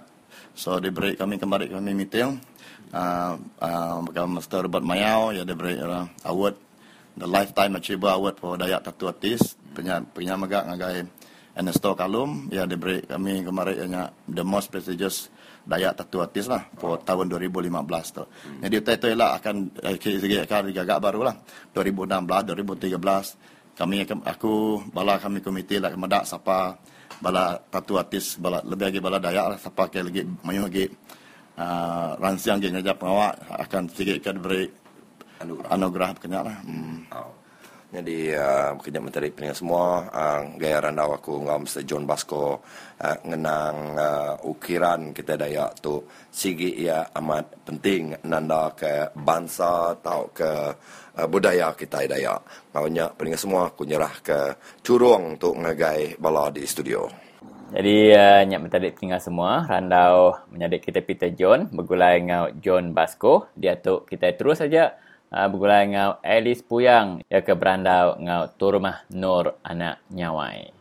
So 0.53 0.77
diberi 0.77 1.17
kami 1.17 1.41
kembali 1.41 1.73
kami 1.73 1.91
meeting 1.97 2.37
uh, 2.93 3.33
uh, 3.57 4.27
Mr. 4.37 4.69
Robert 4.69 4.85
Mayau 4.85 5.33
ya 5.33 5.41
diberi 5.41 5.81
uh, 5.81 6.05
award 6.29 6.55
the 7.17 7.27
lifetime 7.27 7.75
achiever 7.75 8.13
award 8.13 8.37
for 8.37 8.55
Dayak 8.59 8.85
Tatu 8.85 9.09
Artis 9.09 9.55
punya 9.71 10.03
punya 10.03 10.35
megak 10.35 10.67
ngagai 10.67 11.07
Ernesto 11.51 11.91
Kalum 11.93 12.47
ya 12.47 12.63
diberi 12.63 13.03
kami 13.03 13.43
kemarin 13.43 13.91
the 14.27 14.43
most 14.43 14.71
prestigious 14.71 15.27
Dayak 15.61 15.99
Tatu 15.99 16.23
Artis 16.23 16.49
lah 16.49 16.63
for 16.79 16.97
tahun 17.03 17.29
2015 17.29 17.69
tu. 18.15 18.23
Hmm. 18.23 18.59
Jadi 18.65 18.75
itu 18.81 18.89
itu 18.95 19.07
lah 19.13 19.37
akan 19.37 19.55
eh, 19.83 19.97
segi 19.99 20.37
akan 20.41 20.61
digagak 20.71 20.99
baru 21.03 21.27
lah 21.27 21.35
2016 21.75 22.97
2013 22.97 23.77
kami 23.77 24.03
aku 24.05 24.83
bala 24.91 25.15
kami 25.19 25.39
komiti 25.39 25.79
lah 25.79 25.91
kemedak 25.91 26.27
siapa 26.27 26.75
bala 27.21 27.55
tatu 27.69 27.97
artis 28.01 28.35
bala 28.41 28.59
lebih 28.65 28.89
lagi 28.89 28.99
bala 28.99 29.17
Dayak 29.21 29.45
lah 29.55 29.57
siapa 29.59 29.89
lagi 29.91 30.21
mayu 30.43 30.65
lagi 30.65 30.85
uh, 31.57 32.17
ransiang 32.17 32.57
dia 32.57 32.73
ngajak 32.73 32.97
pengawak 32.97 33.33
akan 33.47 33.83
sedikit 33.91 34.35
beri 34.39 34.65
anugerah, 35.41 35.69
anugerah 35.73 36.09
kenyak 36.21 36.43
lah. 36.45 36.57
Hmm. 36.63 36.97
Oh. 37.11 37.40
Jadi 37.91 38.31
uh, 38.31 38.79
kerja 38.79 39.03
menteri 39.03 39.35
peningat 39.35 39.59
semua 39.59 40.07
uh, 40.07 40.47
gaya 40.55 40.79
randau 40.79 41.11
aku 41.11 41.43
ngam 41.43 41.67
Mr. 41.67 41.83
John 41.83 42.07
Basco 42.07 42.63
uh, 43.03 43.17
ngenang 43.27 43.77
uh, 43.99 44.33
ukiran 44.47 45.11
kita 45.11 45.35
daya 45.35 45.67
tu 45.75 45.99
sigi 46.31 46.87
ia 46.87 47.11
amat 47.19 47.67
penting 47.67 48.15
nanda 48.23 48.71
ke 48.71 49.11
bangsa 49.11 49.99
atau 49.99 50.31
ke 50.31 50.51
uh, 51.19 51.27
budaya 51.27 51.75
kita 51.75 52.07
daya. 52.07 52.39
Maunya 52.71 53.11
peningat 53.11 53.43
semua 53.43 53.67
aku 53.67 53.83
nyerah 53.83 54.15
ke 54.23 54.39
curung 54.79 55.35
untuk 55.35 55.59
ngagai 55.59 56.15
bala 56.15 56.47
di 56.47 56.63
studio. 56.63 57.11
Jadi 57.75 58.15
uh, 58.15 58.47
nyak 58.47 58.71
mentadik 58.71 58.95
tinggal 59.03 59.19
semua, 59.19 59.67
randau 59.67 60.39
menyadik 60.47 60.87
kita 60.87 61.03
Peter 61.03 61.27
John, 61.35 61.67
bergulai 61.67 62.23
dengan 62.23 62.55
John 62.63 62.95
Basco. 62.95 63.51
Dia 63.51 63.75
tu 63.75 64.07
kita 64.07 64.31
terus 64.39 64.63
saja 64.63 64.95
uh, 65.31 65.47
bergulai 65.47 65.87
dengan 65.87 66.19
Alice 66.21 66.61
Puyang 66.61 67.23
ya 67.31 67.39
ke 67.41 67.55
berandau 67.55 68.19
dengan 68.19 68.51
Turmah 68.59 69.07
Nur 69.15 69.57
anak 69.63 70.03
Nyawai. 70.11 70.75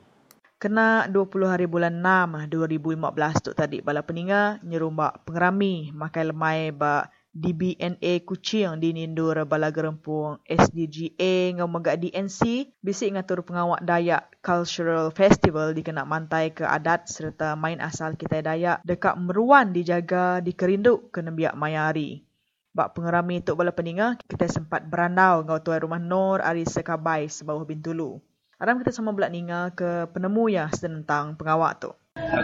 Kena 0.60 1.08
20 1.08 1.48
hari 1.48 1.64
bulan 1.64 2.04
6 2.04 2.52
2015 2.52 3.00
tu 3.48 3.50
tadi 3.56 3.80
bala 3.80 4.04
peninga 4.04 4.60
nyerumbak 4.60 5.24
pengerami 5.24 5.88
makai 5.96 6.28
lemai 6.28 6.68
ba 6.68 7.08
DBNA 7.30 8.26
Kuching 8.26 8.82
di 8.82 8.90
Nindur 8.90 9.38
Bala 9.46 9.70
Gerempung 9.70 10.42
SDGA 10.44 11.54
ngau 11.54 11.70
megak 11.70 12.02
DNC 12.02 12.74
bisik 12.82 13.14
ngatur 13.14 13.46
pengawak 13.46 13.86
Dayak 13.86 14.34
Cultural 14.42 15.14
Festival 15.14 15.70
di 15.70 15.86
kena 15.86 16.02
mantai 16.02 16.50
ke 16.50 16.66
adat 16.66 17.06
serta 17.06 17.54
main 17.54 17.78
asal 17.78 18.18
kita 18.18 18.42
Dayak 18.42 18.82
dekat 18.82 19.14
Meruan 19.14 19.70
dijaga 19.70 20.42
di 20.42 20.52
Kerinduk 20.58 21.14
kena 21.14 21.30
biak 21.30 21.54
mayari. 21.54 22.26
Bak 22.70 22.94
pengerami 22.94 23.42
tok 23.42 23.58
bala 23.58 23.74
peninga 23.74 24.14
kita 24.30 24.46
sempat 24.46 24.86
berandau 24.86 25.42
ngau 25.42 25.58
tuai 25.58 25.82
rumah 25.82 25.98
Nur 25.98 26.38
Ari 26.38 26.62
Sekabai 26.62 27.26
sebawah 27.26 27.66
Bintulu. 27.66 28.22
Aram 28.62 28.78
kita 28.78 28.94
sama 28.94 29.10
belak 29.10 29.34
ninga 29.34 29.74
ke 29.74 30.06
penemu 30.14 30.46
ya 30.54 30.70
tentang 30.70 31.34
pengawak 31.34 31.82
tu. 31.82 31.90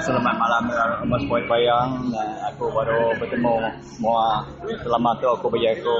Selamat 0.02 0.34
malam 0.34 0.66
Mas 1.06 1.22
Boy 1.30 1.46
Bayang 1.46 2.10
Aku 2.54 2.70
baru 2.70 3.14
bertemu 3.18 3.70
Mua 3.98 4.46
Selama 4.82 5.14
tu 5.18 5.26
aku 5.26 5.46
bagi 5.50 5.68
aku 5.78 5.94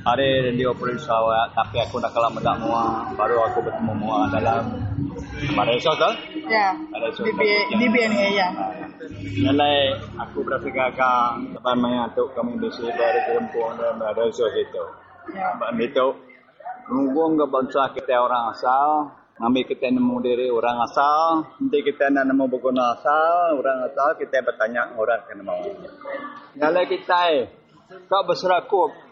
Hari 0.00 0.48
radio 0.48 0.72
Purisawat 0.72 1.52
Tapi 1.52 1.76
aku 1.76 2.00
nak 2.00 2.16
kalah 2.16 2.32
medak 2.32 2.56
Mua 2.56 3.04
Baru 3.12 3.36
aku 3.44 3.60
bertemu 3.60 3.92
Mua 4.00 4.24
dalam 4.32 4.72
Mana 5.52 5.76
esok 5.76 5.94
tu? 6.00 6.10
Ya. 6.48 6.72
DBNA 7.76 8.26
ya. 8.32 8.48
Nilai 9.44 10.00
aku 10.16 10.40
berasa 10.40 10.72
gagah 10.72 11.36
Lepas 11.52 11.74
main 11.76 12.08
tu 12.16 12.24
kami 12.32 12.56
besi 12.56 12.88
Baru 12.88 13.20
kerempung 13.28 13.76
dan 13.76 14.00
ada 14.00 14.22
esok 14.24 14.48
itu 14.56 14.84
Ya. 15.36 15.52
Itu 15.76 16.06
Nunggu 16.88 17.36
ke 17.36 17.46
bangsa 17.52 17.92
kita 17.92 18.24
orang 18.24 18.56
asal 18.56 19.20
Ambil 19.40 19.64
kita 19.64 19.88
nemu 19.88 20.20
diri 20.20 20.52
orang 20.52 20.84
asal, 20.84 21.56
nanti 21.64 21.80
kita 21.80 22.12
nak 22.12 22.28
nemu 22.28 22.44
berguna 22.44 22.92
asal, 22.92 23.56
orang 23.56 23.88
asal 23.88 24.12
kita 24.20 24.44
bertanya 24.44 24.92
orang 25.00 25.24
kena 25.24 25.40
mau. 25.40 25.64
Nyala 26.60 26.84
kita 26.84 27.20
eh, 27.32 27.48
kau 28.04 28.20
berserakup. 28.28 29.09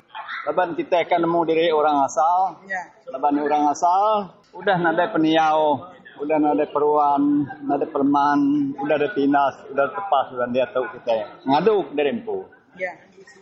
Lepas 0.48 0.72
kita 0.80 1.04
akan 1.04 1.18
nemu 1.28 1.40
diri 1.44 1.66
orang 1.68 2.08
asal, 2.08 2.56
Ya. 2.64 2.88
ni 3.08 3.40
orang 3.42 3.68
asal, 3.68 4.32
udah 4.56 4.76
nak 4.80 4.96
ada 4.96 5.12
peniau, 5.12 5.92
udah 6.24 6.36
ada 6.40 6.66
peruan, 6.72 7.44
nak 7.68 7.84
ada 7.84 7.86
pelman, 7.90 8.72
udah 8.80 8.96
ada 8.96 9.08
tinas, 9.12 9.54
udah 9.68 9.92
tepas, 9.92 10.32
dan 10.32 10.48
dia 10.56 10.64
tahu 10.72 10.88
kita 10.96 11.42
ngadu 11.44 11.84
dari 11.92 12.16
empu. 12.16 12.48
Ya. 12.78 12.96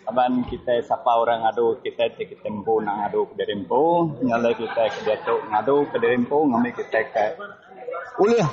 Aban 0.07 0.47
kita 0.47 0.87
siapa 0.87 1.19
orang 1.19 1.43
ngadu 1.43 1.83
kita 1.83 2.15
tik 2.15 2.39
tempo 2.39 2.79
nak 2.79 3.11
ngadu 3.11 3.27
ke 3.27 3.43
derempo 3.43 4.15
nyala 4.23 4.55
kita 4.55 4.87
ke 4.87 5.03
dia 5.03 5.19
tu 5.27 5.35
ngadu 5.51 5.83
ke 5.91 5.99
derempo 5.99 6.47
ngambil 6.47 6.73
kita 6.79 7.01
ke 7.11 7.27
ulih 8.23 8.47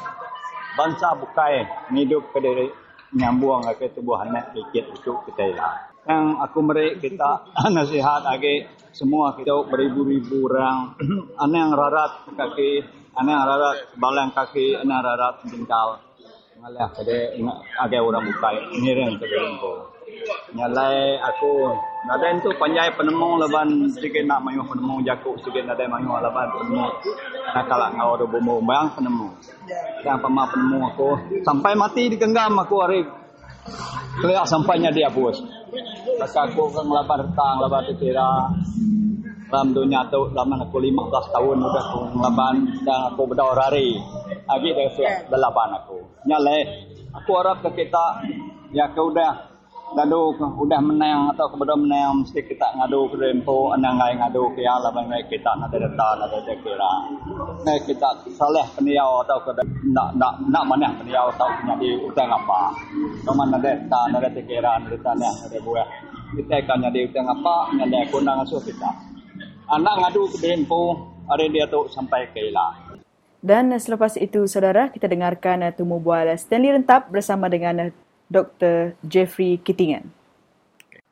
bangsa 0.74 1.14
bukai 1.14 1.62
hidup 1.94 2.26
ke 2.34 2.42
diri 2.42 2.68
nyambung 3.14 3.62
ke 3.78 3.86
tubuh 3.94 4.18
anak 4.18 4.50
sikit 4.58 4.98
itu 4.98 5.14
kita 5.30 5.54
lah 5.54 5.93
yang 6.04 6.40
aku 6.44 6.60
beri 6.66 7.00
kita 7.00 7.48
nasihat 7.76 8.24
lagi 8.24 8.68
semua 8.94 9.34
kita 9.34 9.66
beribu-ribu 9.68 10.46
orang. 10.52 10.94
Anak 11.44 11.58
yang 11.58 11.72
rarat 11.74 12.12
kaki 12.36 12.72
anak 13.14 13.30
yang 13.30 13.46
rarat 13.46 13.78
balang 14.02 14.30
kaki 14.34 14.74
yang 14.74 14.90
rarat 14.90 15.38
jengkal 15.46 16.02
ngalah 16.58 16.90
kede 16.98 17.38
agak 17.78 18.02
orang 18.02 18.26
bukai 18.26 18.58
ngiring 18.74 19.22
ke 19.22 19.26
derempo 19.30 19.94
nyalai 20.58 21.22
aku 21.22 21.70
ada 22.10 22.26
itu 22.34 22.50
panjai 22.58 22.90
penemu 22.98 23.30
leban 23.46 23.86
sikit 23.94 24.26
nak 24.26 24.42
mayu 24.42 24.66
penemu 24.66 25.06
jakuk 25.06 25.38
sikit 25.46 25.64
ada 25.64 25.88
mayu 25.88 26.12
leban 26.20 26.48
penemu. 26.52 26.84
Nak 27.56 27.64
kalak 27.72 27.96
ngau 27.96 28.20
do 28.20 28.28
bomo 28.28 28.60
bang 28.60 28.92
penemu. 28.92 29.32
Yang 30.04 30.18
pama 30.20 30.44
penemu 30.52 30.80
aku 30.92 31.10
sampai 31.48 31.80
mati 31.80 32.12
di 32.12 32.20
genggam 32.20 32.60
aku 32.60 32.76
hari. 32.84 33.08
Kelihatan 34.20 34.52
sampainya 34.52 34.92
dia 34.92 35.08
bos 35.08 35.40
Maka 36.20 36.40
aku 36.50 36.70
kan 36.70 36.86
ngelabar 36.86 37.20
tang 37.34 37.54
ngelabar 37.58 37.84
kira 37.98 38.30
dalam 39.54 39.70
dunia 39.70 40.02
tu 40.10 40.34
zaman 40.34 40.66
aku 40.66 40.82
15 40.82 41.34
tahun 41.34 41.58
udah 41.62 41.84
aku 41.86 42.00
ngelaban 42.18 42.56
dan 42.82 43.00
aku 43.14 43.22
berdaur 43.30 43.58
hari. 43.58 44.02
Lagi 44.50 44.70
dah 44.74 44.90
siap 44.98 45.30
delapan 45.30 45.78
aku. 45.78 45.98
Nyalai 46.26 46.62
aku 47.14 47.32
harap 47.38 47.62
ke 47.62 47.86
kita 47.86 48.26
ya 48.74 48.90
ke 48.90 49.02
ngadu 49.94 50.34
udah 50.38 50.82
menang 50.82 51.30
atau 51.34 51.46
kemudian 51.54 51.86
menang 51.86 52.26
mesti 52.26 52.42
kita 52.42 52.66
ngadu 52.82 53.14
ke 53.14 53.16
dempo 53.22 53.70
anang 53.78 54.02
ngai 54.02 54.18
ngadu 54.18 54.50
ke 54.58 54.66
ala 54.66 54.90
bang 54.90 55.06
kita 55.30 55.54
nak 55.62 55.70
ada 55.70 55.86
data 55.86 56.08
nak 56.18 56.34
ada 56.34 56.54
kira. 56.66 56.94
Nah 57.62 57.78
kita 57.86 58.10
salah 58.34 58.66
peniau 58.74 59.22
atau 59.22 59.38
ke 59.46 59.52
nak 59.94 60.18
nak 60.18 60.34
nak 60.50 60.64
mana 60.66 60.90
peniau 60.98 61.30
atau 61.38 61.46
punya 61.62 61.78
di 61.78 61.90
utang 62.02 62.30
apa. 62.34 62.74
Teman 63.22 63.54
ada 63.54 63.62
data 63.62 64.00
nak 64.10 64.26
ada 64.26 64.42
kira 64.42 64.72
nak 64.82 64.90
ada 64.90 64.98
tanya 65.06 65.30
ada 65.46 65.58
buah. 65.62 65.88
Kita 66.34 66.54
akan 66.66 66.78
jadi 66.90 67.00
utang 67.14 67.28
apa 67.30 67.56
nyada 67.78 68.00
kunang 68.10 68.38
asuh 68.42 68.62
kita. 68.66 68.90
Anak 69.70 69.96
ngadu 70.02 70.26
ke 70.34 70.38
dempo 70.42 71.14
ada 71.30 71.46
dia 71.48 71.70
tu 71.72 71.88
sampai 71.88 72.28
ke 72.36 72.52
ila 72.52 72.76
Dan 73.40 73.72
selepas 73.76 74.20
itu, 74.20 74.48
saudara, 74.48 74.92
kita 74.92 75.08
dengarkan 75.08 75.68
uh, 75.68 75.72
temu 75.72 76.00
bual 76.00 76.32
Stanley 76.36 76.76
Rentap 76.76 77.12
bersama 77.12 77.48
dengan 77.48 77.88
uh, 77.88 78.03
Dr. 78.34 78.98
Jeffrey 79.06 79.62
Kittingan. 79.62 80.10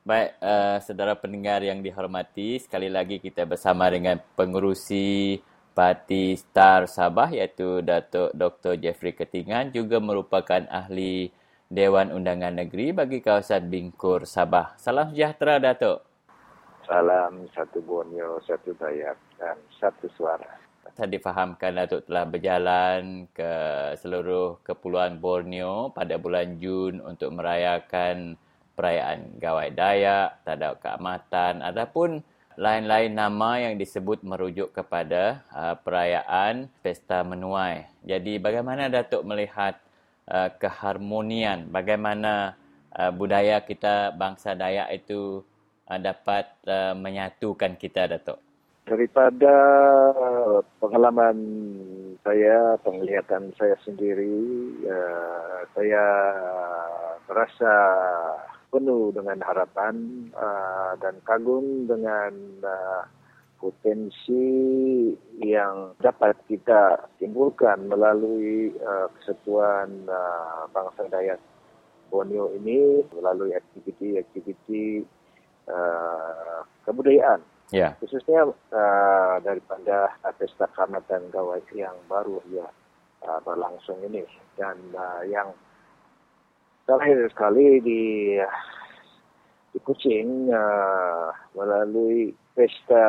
Baik, 0.02 0.34
uh, 0.42 0.82
saudara 0.82 1.14
pendengar 1.14 1.62
yang 1.62 1.78
dihormati, 1.78 2.58
sekali 2.58 2.90
lagi 2.90 3.22
kita 3.22 3.46
bersama 3.46 3.86
dengan 3.86 4.18
pengurusi 4.34 5.38
Parti 5.70 6.34
Star 6.34 6.90
Sabah 6.90 7.30
iaitu 7.30 7.86
Datuk 7.86 8.34
Dr. 8.34 8.74
Jeffrey 8.82 9.14
Ketingan 9.14 9.70
juga 9.70 10.02
merupakan 10.02 10.66
ahli 10.66 11.30
Dewan 11.70 12.10
Undangan 12.10 12.52
Negeri 12.52 12.90
bagi 12.90 13.22
kawasan 13.22 13.70
Bingkur 13.70 14.26
Sabah. 14.26 14.74
Salam 14.74 15.14
sejahtera 15.14 15.62
Datuk. 15.62 16.02
Salam 16.82 17.46
satu 17.54 17.78
Borneo, 17.80 18.42
satu 18.42 18.74
Dayak 18.74 19.16
dan 19.38 19.56
satu 19.78 20.10
suara. 20.18 20.58
Saya 20.92 21.08
difahamkan 21.08 21.72
Datuk 21.72 22.04
telah 22.04 22.28
berjalan 22.28 23.24
ke 23.32 23.52
seluruh 23.96 24.60
kepulauan 24.60 25.16
Borneo 25.16 25.88
pada 25.88 26.20
bulan 26.20 26.60
Jun 26.60 27.00
untuk 27.00 27.32
merayakan 27.32 28.36
perayaan 28.76 29.40
Gawai 29.40 29.72
Dayak, 29.72 30.44
Tadau 30.44 30.76
Keamatan 30.76 31.64
ataupun 31.64 32.20
lain-lain 32.60 33.08
nama 33.16 33.64
yang 33.64 33.80
disebut 33.80 34.20
merujuk 34.20 34.76
kepada 34.76 35.40
uh, 35.56 35.80
perayaan 35.80 36.68
Pesta 36.84 37.24
Menuai. 37.24 37.88
Jadi 38.04 38.36
bagaimana 38.36 38.92
Datuk 38.92 39.24
melihat 39.24 39.80
uh, 40.28 40.52
keharmonian, 40.60 41.72
bagaimana 41.72 42.60
uh, 42.92 43.08
budaya 43.08 43.64
kita 43.64 44.12
bangsa 44.12 44.52
Dayak 44.52 44.92
itu 44.92 45.40
uh, 45.88 45.96
dapat 45.96 46.52
uh, 46.68 46.92
menyatukan 46.92 47.80
kita 47.80 48.12
Datuk? 48.12 48.51
Daripada 48.82 49.56
pengalaman 50.82 51.38
saya, 52.26 52.74
penglihatan 52.82 53.54
saya 53.54 53.78
sendiri, 53.86 54.42
uh, 54.90 55.62
saya 55.70 56.04
merasa 57.30 57.74
penuh 58.74 59.14
dengan 59.14 59.38
harapan 59.46 60.26
uh, 60.34 60.98
dan 60.98 61.14
kagum 61.22 61.86
dengan 61.86 62.34
potensi 63.62 64.50
yang 65.38 65.94
dapat 66.02 66.34
kita 66.50 67.06
timbulkan 67.22 67.86
melalui 67.86 68.74
kesatuan 69.14 70.02
bangsa 70.74 71.06
Dayak 71.06 71.38
Borneo 72.10 72.50
ini 72.58 73.06
melalui 73.14 73.54
aktiviti-aktiviti 73.54 75.06
kebudayaan 76.82 77.51
Ya. 77.72 77.96
khususnya 78.04 78.52
uh, 78.52 79.36
daripada 79.40 80.12
pesta 80.36 80.68
Kaamatan 80.76 81.32
Gawai 81.32 81.64
yang 81.72 81.96
baru 82.04 82.36
ya 82.52 82.68
uh, 83.24 83.40
berlangsung 83.40 83.96
ini 84.04 84.28
dan 84.60 84.76
uh, 84.92 85.24
yang 85.24 85.56
terakhir 86.84 87.32
sekali 87.32 87.80
di 87.80 88.02
di 89.72 89.78
Kuching 89.80 90.52
uh, 90.52 91.32
melalui 91.56 92.36
pesta 92.52 93.08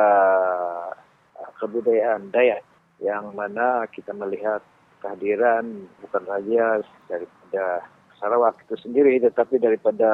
kebudayaan 1.60 2.32
Dayak 2.32 2.64
yang 3.04 3.36
mana 3.36 3.84
kita 3.92 4.16
melihat 4.16 4.64
kehadiran 5.04 5.84
bukan 6.00 6.24
saja 6.24 6.80
daripada 7.12 7.84
Sarawak 8.16 8.64
itu 8.64 8.80
sendiri 8.80 9.20
tetapi 9.20 9.60
daripada 9.60 10.08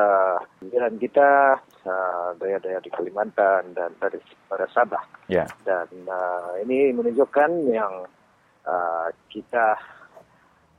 jiran 0.58 0.98
kita 0.98 1.62
uh, 1.86 2.34
daya-daya 2.36 2.80
di 2.80 2.90
Kalimantan 2.90 3.72
dan 3.72 3.94
dari 3.96 4.18
pada 4.48 4.66
Sabah 4.70 5.02
Ya. 5.30 5.46
dan 5.62 5.86
uh, 6.06 6.58
ini 6.60 6.90
menunjukkan 6.92 7.50
yang 7.70 8.04
uh, 8.66 9.08
kita 9.30 9.78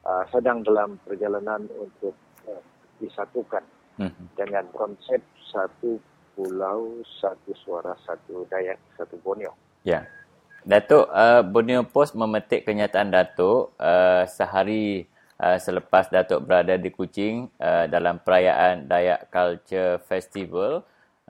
uh, 0.04 0.24
sedang 0.30 0.62
dalam 0.62 1.00
perjalanan 1.06 1.66
untuk 1.78 2.14
uh, 2.46 2.62
disatukan 3.00 3.64
Mhm. 4.00 4.34
dengan 4.34 4.66
konsep 4.72 5.20
satu 5.52 6.00
pulau, 6.34 7.04
satu 7.22 7.52
suara, 7.54 7.94
satu 8.02 8.48
Dayak, 8.48 8.80
satu 8.98 9.20
Borneo. 9.20 9.52
Ya. 9.84 10.08
Datuk, 10.64 11.06
uh, 11.12 11.42
Borneo 11.44 11.84
Post 11.86 12.14
memetik 12.16 12.66
kenyataan 12.66 13.12
Datuk 13.12 13.74
uh, 13.78 14.24
sehari 14.26 15.06
uh, 15.38 15.58
selepas 15.58 16.08
Datuk 16.08 16.46
berada 16.46 16.78
di 16.78 16.90
Kuching 16.90 17.50
uh, 17.58 17.86
dalam 17.92 18.22
perayaan 18.22 18.86
Dayak 18.88 19.28
Culture 19.30 20.00
Festival. 20.06 20.82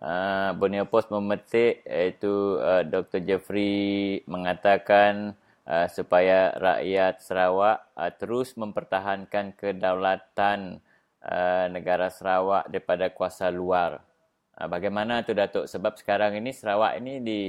Uh, 0.02 0.58
Borneo 0.58 0.90
Post 0.90 1.14
memetik 1.14 1.86
iaitu 1.86 2.58
uh, 2.58 2.82
Dr. 2.82 3.22
Jeffrey 3.22 4.18
mengatakan 4.26 5.38
uh, 5.70 5.86
supaya 5.94 6.58
rakyat 6.58 7.22
Sarawak 7.22 7.86
uh, 7.94 8.10
terus 8.10 8.58
mempertahankan 8.58 9.54
kedaulatan 9.54 10.82
uh, 11.22 11.66
negara 11.70 12.10
Sarawak 12.10 12.74
daripada 12.74 13.14
kuasa 13.14 13.54
luar. 13.54 14.02
Uh, 14.58 14.66
bagaimana 14.66 15.22
tu 15.22 15.38
Datuk? 15.38 15.70
Sebab 15.70 15.94
sekarang 16.02 16.34
ini 16.34 16.50
Sarawak 16.50 16.98
ini 16.98 17.22
di 17.22 17.42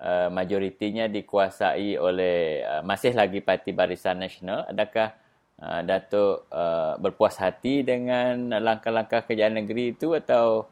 uh, 0.00 0.32
majoritinya 0.32 1.12
dikuasai 1.12 2.00
oleh 2.00 2.64
uh, 2.64 2.80
masih 2.80 3.12
lagi 3.12 3.44
Parti 3.44 3.76
Barisan 3.76 4.16
Nasional. 4.16 4.64
Adakah 4.64 5.12
uh, 5.60 5.80
Datuk 5.84 6.48
uh, 6.48 6.96
berpuas 6.96 7.36
hati 7.36 7.84
dengan 7.84 8.48
langkah-langkah 8.48 9.28
kerajaan 9.28 9.60
negeri 9.60 9.92
itu 9.92 10.16
atau 10.16 10.71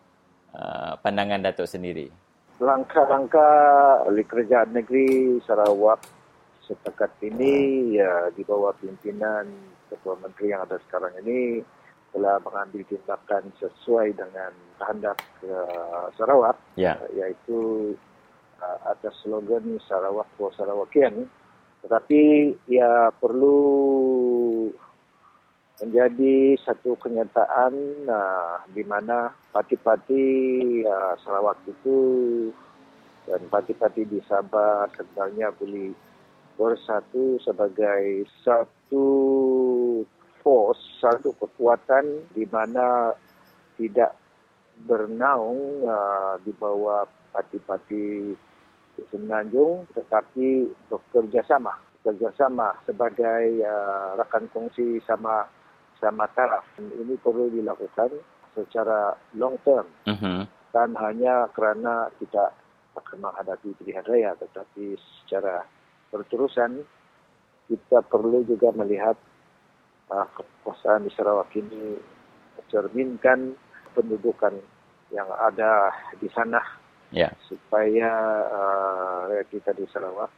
uh, 0.55 0.95
pandangan 1.01 1.43
Datuk 1.43 1.69
sendiri? 1.69 2.11
Langkah-langkah 2.61 4.05
oleh 4.05 4.25
kerajaan 4.29 4.77
negeri 4.77 5.41
Sarawak 5.49 6.05
setakat 6.69 7.11
ini 7.25 7.97
ya 7.99 8.31
di 8.31 8.47
bawah 8.47 8.71
pimpinan 8.79 9.49
Ketua 9.91 10.15
Menteri 10.23 10.55
yang 10.55 10.63
ada 10.63 10.79
sekarang 10.87 11.19
ini 11.27 11.65
telah 12.11 12.39
mengambil 12.43 12.83
tindakan 12.87 13.51
sesuai 13.59 14.15
dengan 14.15 14.53
kehendak 14.79 15.19
uh, 15.47 16.11
Sarawak 16.15 16.59
Ya. 16.79 16.95
yaitu 17.15 17.93
uh, 18.63 18.79
atas 18.87 19.15
slogan 19.23 19.79
Sarawak 19.87 20.27
for 20.39 20.55
Sarawakian 20.55 21.27
tetapi 21.81 22.55
ya 22.69 23.09
perlu 23.19 23.57
menjadi 25.81 26.61
satu 26.61 26.93
kenyataan 27.01 27.73
uh, 28.05 28.61
di 28.69 28.85
mana 28.85 29.33
parti-parti 29.49 30.25
uh, 30.85 31.17
Sarawak 31.25 31.57
itu 31.65 31.99
dan 33.25 33.41
parti-parti 33.49 34.05
di 34.05 34.21
Sabah 34.29 34.93
sebenarnya 34.93 35.57
boleh 35.57 35.97
bersatu 36.61 37.41
sebagai 37.41 38.29
satu 38.45 39.09
force, 40.45 41.01
satu 41.01 41.33
kekuatan 41.41 42.29
di 42.37 42.45
mana 42.45 43.17
tidak 43.81 44.13
bernaung 44.85 45.81
uh, 45.89 46.37
di 46.45 46.53
bawah 46.53 47.09
parti-parti 47.33 48.37
Semenanjung 49.09 49.89
tetapi 49.97 50.69
bekerja 50.93 51.41
sama 51.49 51.73
bekerja 52.05 52.37
sama 52.37 52.77
sebagai 52.85 53.65
uh, 53.65 54.13
rakan 54.21 54.45
kongsi 54.53 55.01
sama 55.09 55.49
sama 56.01 56.27
taraf. 56.33 56.65
Ini 56.81 57.15
perlu 57.21 57.53
dilakukan 57.53 58.11
secara 58.57 59.15
long 59.39 59.55
term 59.63 59.87
Mhm. 60.11 60.43
dan 60.75 60.89
hanya 60.99 61.47
kerana 61.55 62.11
kita 62.19 62.51
akan 62.99 63.23
menghadapi 63.23 63.71
pilihan 63.79 64.03
raya 64.03 64.35
tetapi 64.35 64.99
secara 65.23 65.63
berterusan 66.11 66.83
kita 67.71 68.03
perlu 68.11 68.43
juga 68.43 68.75
melihat 68.75 69.15
uh, 70.11 70.27
kekuasaan 70.35 71.07
di 71.07 71.11
Sarawak 71.15 71.55
ini 71.55 71.95
mencerminkan 72.59 73.55
pendudukan 73.95 74.59
yang 75.15 75.31
ada 75.39 75.95
di 76.19 76.27
sana 76.35 76.59
Ya. 77.11 77.31
supaya 77.47 78.11
uh, 78.51 79.31
kita 79.51 79.71
di 79.75 79.87
Sarawak 79.91 80.31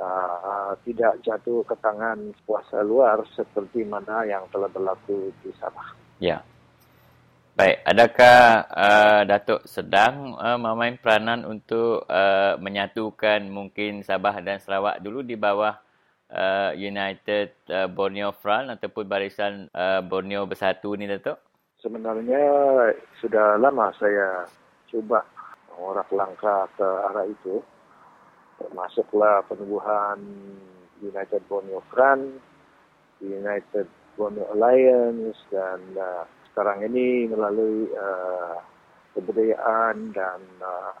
uh, 0.00 0.72
tidak 0.82 1.20
jatuh 1.20 1.60
ke 1.62 1.76
tangan 1.78 2.32
kuasa 2.48 2.80
luar 2.80 3.20
seperti 3.36 3.84
mana 3.84 4.24
yang 4.24 4.48
telah 4.48 4.66
berlaku 4.72 5.30
di 5.44 5.52
Sabah. 5.60 5.94
Ya. 6.18 6.40
Baik, 7.60 7.84
adakah 7.84 8.64
uh, 8.72 9.22
Datuk 9.28 9.68
sedang 9.68 10.32
uh, 10.40 10.56
memain 10.56 10.96
peranan 10.96 11.44
untuk 11.44 12.08
uh, 12.08 12.56
menyatukan 12.56 13.44
mungkin 13.52 14.00
Sabah 14.00 14.40
dan 14.40 14.56
Sarawak 14.64 15.04
dulu 15.04 15.20
di 15.20 15.36
bawah 15.36 15.76
uh, 16.32 16.72
United 16.72 17.52
uh, 17.68 17.84
Borneo 17.90 18.32
Front 18.32 18.72
ataupun 18.72 19.04
Barisan 19.04 19.68
uh, 19.76 20.00
Borneo 20.00 20.48
Bersatu 20.48 20.96
ni 20.96 21.04
Datuk? 21.04 21.36
Sebenarnya 21.84 22.40
sudah 23.20 23.60
lama 23.60 23.92
saya 24.00 24.48
cuba 24.88 25.20
mengorak 25.72 26.08
langkah 26.12 26.64
ke 26.76 26.84
arah 26.84 27.26
itu. 27.28 27.60
Termasuklah 28.60 29.40
penubuhan 29.48 30.20
United 31.00 31.40
Borneo 31.48 31.80
Front, 31.88 32.36
United 33.24 33.88
Borneo 34.20 34.52
Alliance 34.52 35.40
dan 35.48 35.80
uh, 35.96 36.28
sekarang 36.52 36.84
ini 36.92 37.24
melalui 37.32 37.88
uh, 37.96 38.60
kebudayaan 39.16 40.12
dan 40.12 40.40
uh, 40.60 40.92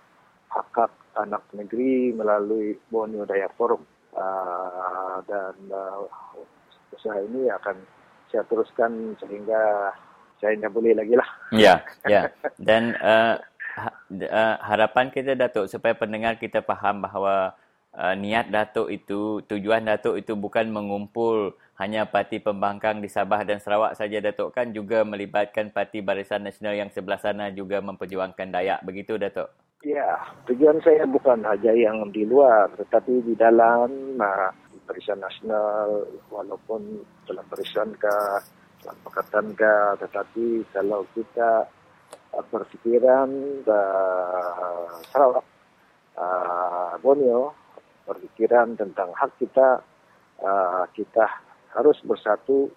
hak-hak 0.48 0.90
anak 1.20 1.44
negeri 1.52 2.16
melalui 2.16 2.80
Borneo 2.88 3.28
Dayak 3.28 3.52
Forum. 3.60 3.84
Uh, 4.10 5.22
dan 5.28 5.54
uh, 5.70 6.02
usaha 6.90 7.20
ini 7.22 7.46
akan 7.46 7.76
saya 8.30 8.42
teruskan 8.50 9.14
sehingga 9.22 9.94
saya 10.40 10.56
tidak 10.56 10.72
boleh 10.74 10.92
lagi 10.96 11.14
lah. 11.14 11.28
Ya, 11.52 11.84
ya. 12.08 12.32
Dan 12.68 12.96
uh, 12.98 13.38
uh, 14.10 14.56
harapan 14.60 15.08
kita 15.08 15.38
Datuk 15.38 15.70
supaya 15.70 15.94
pendengar 15.96 16.36
kita 16.36 16.60
faham 16.60 17.00
bahawa 17.04 17.54
uh, 17.94 18.14
niat 18.14 18.50
Datuk 18.50 18.90
itu, 18.90 19.40
tujuan 19.46 19.86
Datuk 19.86 20.18
itu 20.20 20.36
bukan 20.36 20.70
mengumpul 20.70 21.54
hanya 21.80 22.04
parti 22.04 22.36
pembangkang 22.36 23.00
di 23.00 23.08
Sabah 23.08 23.40
dan 23.42 23.56
Sarawak 23.56 23.96
saja 23.96 24.20
Datuk 24.20 24.52
kan 24.52 24.70
juga 24.76 25.00
melibatkan 25.00 25.72
parti 25.72 26.04
Barisan 26.04 26.44
Nasional 26.44 26.76
yang 26.76 26.92
sebelah 26.92 27.16
sana 27.16 27.48
juga 27.48 27.80
memperjuangkan 27.80 28.52
Dayak. 28.52 28.84
Begitu 28.84 29.16
Datuk? 29.16 29.48
Ya, 29.80 30.20
tujuan 30.44 30.76
saya 30.84 31.08
bukan 31.08 31.40
saja 31.40 31.72
yang 31.72 32.12
di 32.12 32.28
luar, 32.28 32.68
tetapi 32.76 33.24
di 33.24 33.32
dalam 33.32 33.88
uh, 34.20 34.52
Barisan 34.84 35.24
Nasional, 35.24 36.04
walaupun 36.28 37.00
dalam 37.24 37.46
barisan 37.48 37.88
ke, 37.96 38.16
dalam 38.84 38.98
pakatan 39.06 39.46
ke, 39.56 39.74
tetapi 40.04 40.66
kalau 40.74 41.06
kita 41.16 41.64
berfikiran 42.50 43.28
uh, 43.66 44.90
Sarawak, 45.10 45.46
uh, 46.18 46.94
Borneo, 46.98 47.54
berfikiran 48.06 48.74
tentang 48.74 49.14
hak 49.14 49.30
kita, 49.38 49.84
uh, 50.42 50.84
kita 50.96 51.26
harus 51.76 51.98
bersatu 52.02 52.70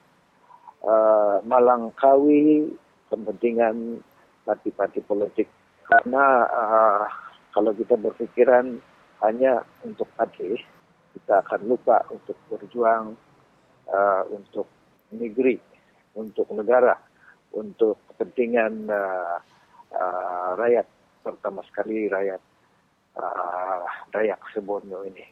uh, 0.85 1.41
melangkaui 1.41 2.69
kepentingan 3.09 4.01
parti-parti 4.45 5.01
politik. 5.01 5.47
Karena 5.89 6.45
uh, 6.49 7.05
kalau 7.53 7.73
kita 7.73 7.97
berpikiran 7.97 8.77
hanya 9.25 9.63
untuk 9.85 10.09
parti, 10.17 10.57
kita 11.13 11.45
akan 11.45 11.61
lupa 11.69 12.01
untuk 12.09 12.35
berjuang 12.49 13.13
uh, 13.89 14.23
untuk 14.33 14.65
negeri, 15.13 15.57
untuk 16.17 16.49
negara, 16.53 16.97
untuk 17.53 18.01
kepentingan 18.13 18.89
uh, 18.89 19.37
uh, 19.93 20.49
rakyat, 20.57 20.89
terutama 21.21 21.61
sekali 21.69 22.09
rakyat 22.09 22.41
uh, 23.17 23.85
Dayak 24.11 24.41
Seborneo 24.51 25.05
ini. 25.05 25.23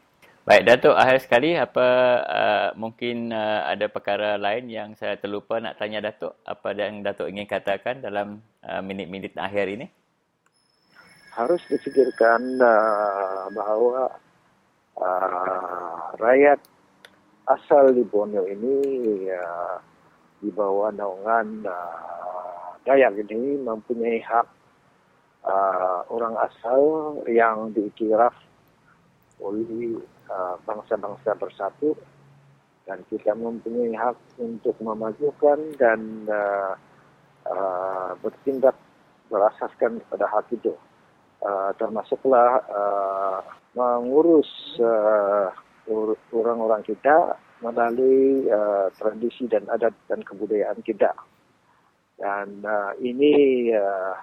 Baik 0.41 0.65
Datuk, 0.65 0.97
akhir 0.97 1.21
sekali 1.21 1.53
apa 1.53 1.87
uh, 2.25 2.69
mungkin 2.73 3.29
uh, 3.29 3.61
ada 3.69 3.85
perkara 3.89 4.41
lain 4.41 4.69
yang 4.73 4.97
saya 4.97 5.17
terlupa 5.17 5.61
nak 5.61 5.77
tanya 5.77 6.01
Datuk? 6.01 6.33
Apa 6.45 6.73
yang 6.73 7.05
Datuk 7.05 7.29
ingin 7.29 7.45
katakan 7.45 8.01
dalam 8.01 8.41
uh, 8.65 8.81
minit-minit 8.81 9.37
akhir 9.37 9.69
ini? 9.69 9.85
harus 11.31 11.63
difikirkan 11.71 12.59
uh, 12.59 13.47
bahawa 13.55 14.11
uh, 14.99 16.11
rakyat 16.19 16.59
asal 17.47 17.95
di 17.95 18.03
Borneo 18.03 18.43
ini 18.43 18.75
uh, 19.31 19.79
di 20.41 20.49
bawah 20.49 20.89
naungan 20.91 21.63
uh, 21.69 22.11
Dayak 22.81 23.13
ini 23.29 23.61
mempunyai 23.61 24.25
hak 24.25 24.47
uh, 25.45 26.01
orang 26.09 26.33
asal 26.41 26.81
yang 27.29 27.69
diiktiraf 27.77 28.33
oleh 29.37 30.01
uh, 30.25 30.57
bangsa-bangsa 30.65 31.37
bersatu 31.37 31.93
dan 32.89 33.05
kita 33.13 33.37
mempunyai 33.37 33.93
hak 33.93 34.17
untuk 34.41 34.73
memajukan 34.81 35.61
dan 35.77 36.25
uh, 36.25 36.73
uh, 37.45 38.17
bertindak 38.25 38.73
berasaskan 39.29 40.01
pada 40.09 40.25
hak 40.25 40.49
itu. 40.49 40.73
Uh, 41.41 41.73
termasuklah 41.77 42.65
uh, 42.69 43.41
mengurus 43.77 44.49
uh, 44.81 45.53
orang-orang 46.33 46.81
kita 46.85 47.37
melalui 47.61 48.49
uh, 48.49 48.89
tradisi 48.97 49.45
dan 49.45 49.69
adat 49.69 49.93
dan 50.09 50.25
kebudayaan 50.25 50.81
kita. 50.81 51.13
Dan 52.17 52.61
uh, 52.65 52.93
ini 53.01 53.69
uh, 53.73 54.13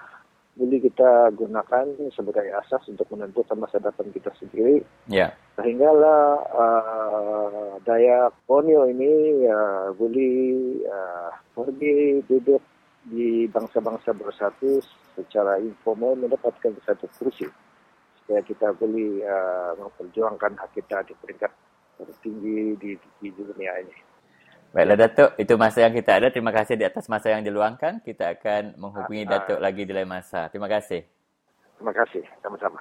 boleh 0.59 0.83
kita 0.83 1.31
gunakan 1.39 1.87
sebagai 2.11 2.51
asas 2.59 2.83
untuk 2.91 3.07
menentukan 3.15 3.55
masa 3.55 3.79
depan 3.79 4.11
kita 4.11 4.35
sendiri. 4.43 4.83
Ya. 5.07 5.31
Sehinggalah 5.55 6.23
uh, 6.51 7.79
Dayak 7.87 8.35
Borneo 8.43 8.91
ini 8.91 9.47
uh, 9.47 9.95
boleh 9.95 10.35
uh, 10.91 11.31
pergi 11.55 12.27
duduk 12.27 12.59
di 13.07 13.47
bangsa-bangsa 13.47 14.13
bersatu 14.19 14.83
secara 15.15 15.63
informal 15.63 16.19
mendapatkan 16.19 16.75
satu 16.83 17.07
kursi 17.19 17.47
supaya 18.21 18.43
kita 18.43 18.75
boleh 18.75 19.23
uh, 19.25 19.73
memperjuangkan 19.79 20.59
hak 20.59 20.71
kita 20.75 21.07
di 21.07 21.15
peringkat 21.23 21.49
tertinggi 21.99 22.79
di, 22.79 22.91
di 23.19 23.29
dunia 23.35 23.73
ini. 23.83 23.95
Baiklah 24.69 24.97
Datuk, 25.01 25.31
itu 25.41 25.55
masa 25.57 25.89
yang 25.89 25.97
kita 25.97 26.13
ada. 26.21 26.29
Terima 26.29 26.53
kasih 26.53 26.77
di 26.77 26.85
atas 26.85 27.09
masa 27.09 27.33
yang 27.33 27.41
diluangkan. 27.41 28.05
Kita 28.05 28.37
akan 28.37 28.77
menghubungi 28.77 29.25
Ah, 29.25 29.29
ah. 29.29 29.33
Datuk 29.41 29.59
lagi 29.65 29.83
di 29.89 29.93
lain 29.97 30.09
masa. 30.09 30.53
Terima 30.53 30.69
kasih. 30.69 31.09
Terima 31.81 31.93
kasih. 31.97 32.23
Sama-sama. 32.45 32.81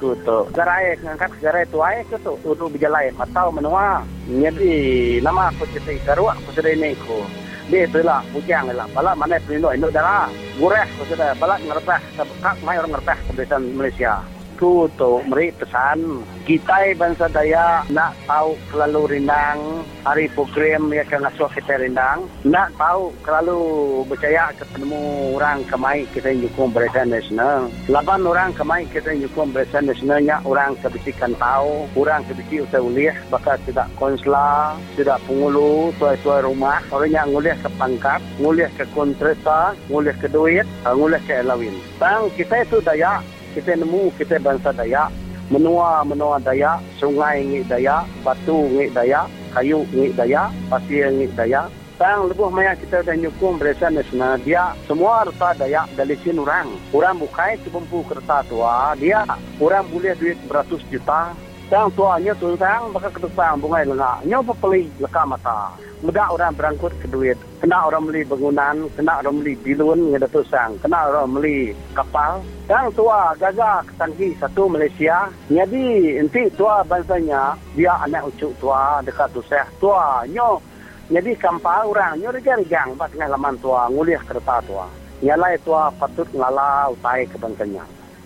Ku 0.00 0.16
tu. 0.24 0.48
Garai 0.56 0.96
ngangkat 1.04 1.28
garai 1.44 1.68
tu 1.68 1.76
ai 1.84 2.00
ke 2.08 2.16
tu 2.24 2.32
tu 2.40 2.64
berjalan 2.72 3.12
atau 3.20 3.52
menua. 3.52 4.00
Jadi 4.24 5.20
nama 5.20 5.52
aku 5.52 5.68
cerita 5.76 5.92
garu 6.08 6.32
aku 6.32 6.56
sudah 6.56 6.72
ini 6.72 6.96
ku. 7.04 7.20
Dia 7.68 7.84
tu 7.92 8.00
lah 8.00 8.24
bujang 8.32 8.72
lah. 8.72 8.88
Bala 8.96 9.12
mana 9.12 9.36
pelindung 9.44 9.76
induk 9.76 9.92
darah. 9.92 10.32
Gureh 10.56 10.88
aku 10.96 11.04
sudah 11.12 11.36
bala 11.36 11.60
ngerpeh 11.60 12.00
sebab 12.16 12.56
mai 12.64 12.80
orang 12.80 12.96
ngerpeh 12.96 13.18
kebiasaan 13.28 13.76
Malaysia. 13.76 14.24
Ku 14.60 14.84
tu 15.00 15.24
meri 15.24 15.48
pesan. 15.56 16.20
Kita 16.44 16.92
bangsa 16.92 17.32
Dayak 17.32 17.88
nak 17.88 18.12
tahu 18.28 18.52
selalu 18.68 19.16
rindang 19.16 19.80
hari 20.04 20.28
program 20.36 20.92
yang 20.92 21.08
akan 21.08 21.24
ngasuh 21.24 21.48
kita 21.56 21.80
rindang. 21.80 22.28
Nak 22.44 22.68
tahu 22.76 23.08
selalu 23.24 23.60
percaya 24.04 24.52
ketemu 24.52 25.00
orang 25.40 25.64
kemai 25.64 26.04
kita 26.12 26.36
nyukung 26.36 26.76
barisan 26.76 27.08
nasional. 27.08 27.72
Laban 27.88 28.28
orang 28.28 28.52
kemai 28.52 28.84
kita 28.92 29.16
nyukung 29.16 29.48
barisan 29.48 29.88
nasionalnya 29.88 30.44
orang 30.44 30.76
kebisikan 30.84 31.32
tahu 31.40 31.88
orang 31.96 32.20
kebisi 32.28 32.60
usai 32.60 32.84
uliah 32.84 33.16
bakal 33.32 33.56
tidak 33.64 33.88
konsla 33.96 34.76
tidak 34.92 35.24
pengulu 35.24 35.88
tuai-tuai 35.96 36.44
rumah. 36.44 36.84
Orang 36.92 37.16
yang 37.16 37.32
nguliah 37.32 37.56
ke 37.64 37.70
pangkat 37.80 38.20
nguliah 38.36 38.68
ke 38.76 38.84
kontrata 38.92 39.72
nguliah 39.88 40.16
ke 40.20 40.28
duit 40.28 40.68
uh, 40.84 40.92
nguliah 40.92 41.22
ke 41.24 41.32
elawin 41.40 41.72
bang 41.96 42.28
kita 42.36 42.66
itu 42.66 42.82
Dayak 42.84 43.24
kita 43.54 43.76
nemu 43.76 44.14
kita 44.16 44.38
bangsa 44.42 44.70
Dayak. 44.74 45.10
Menua 45.50 46.06
menua 46.06 46.38
Dayak, 46.38 46.78
sungai 47.02 47.42
ngi 47.42 47.66
Dayak, 47.66 48.06
batu 48.22 48.70
ngi 48.70 48.94
Dayak, 48.94 49.26
kayu 49.50 49.82
ngi 49.90 50.14
Dayak, 50.14 50.54
pasir 50.70 51.10
ngi 51.10 51.26
Dayak. 51.34 51.66
Tang 52.00 52.32
lebuh 52.32 52.48
maya 52.48 52.72
kita 52.78 53.04
dah 53.04 53.12
nyukung 53.12 53.60
berasa 53.60 53.92
nasional 53.92 54.40
dia 54.40 54.72
semua 54.88 55.20
harta 55.20 55.52
Dayak 55.58 55.84
dari 56.00 56.16
sini 56.24 56.40
orang. 56.40 56.72
Orang 56.96 57.20
bukai 57.20 57.60
sebempu 57.60 58.00
kereta 58.08 58.40
tua. 58.48 58.96
Dia 58.96 59.26
orang 59.60 59.84
boleh 59.92 60.16
duit 60.16 60.38
beratus 60.48 60.80
juta. 60.88 61.36
Tang 61.70 61.86
tuanya 61.94 62.34
tu 62.34 62.58
tang 62.58 62.90
bakal 62.90 63.14
ketupang 63.14 63.62
bungai 63.62 63.86
lengak. 63.86 64.26
Nyo 64.26 64.42
pepeli 64.42 64.90
leka 64.98 65.22
mata. 65.22 65.70
Mudah 66.02 66.34
orang 66.34 66.58
berangkut 66.58 66.90
ke 66.98 67.06
duit. 67.06 67.38
Kena 67.62 67.86
orang 67.86 68.10
beli 68.10 68.26
bangunan, 68.26 68.90
kena 68.98 69.22
orang 69.22 69.38
beli 69.38 69.54
bilun 69.54 70.10
ngada 70.10 70.26
tusang, 70.34 70.74
kena 70.82 71.06
orang 71.06 71.30
beli 71.30 71.70
kapal. 71.94 72.42
Dan 72.66 72.90
tua 72.90 73.38
gagah 73.38 73.86
ketanggi 73.86 74.34
satu 74.42 74.66
Malaysia. 74.66 75.30
Jadi 75.46 76.18
enti 76.18 76.50
tua 76.58 76.82
bangsanya 76.82 77.54
dia 77.78 77.94
anak 78.02 78.34
ucuk 78.34 78.50
tua 78.58 78.98
dekat 79.06 79.30
tusah. 79.30 79.70
Tua 79.78 80.26
nyo 80.26 80.58
jadi 81.06 81.38
kampal 81.38 81.94
orang 81.94 82.18
nyo 82.18 82.34
regang-regang 82.34 82.98
bat 82.98 83.14
tengah 83.14 83.30
laman 83.30 83.54
tua 83.62 83.86
nguliah 83.94 84.26
kereta 84.26 84.58
tua. 84.66 84.90
Nyalai 85.22 85.54
tua 85.62 85.94
patut 85.94 86.26
ngala 86.34 86.90
utai 86.90 87.30
ke. 87.30 87.38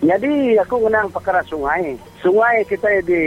Jadi 0.03 0.59
aku 0.59 0.83
menang 0.83 1.07
perkara 1.07 1.39
sungai. 1.47 1.95
Sungai 2.19 2.67
kita 2.67 2.99
di 3.07 3.23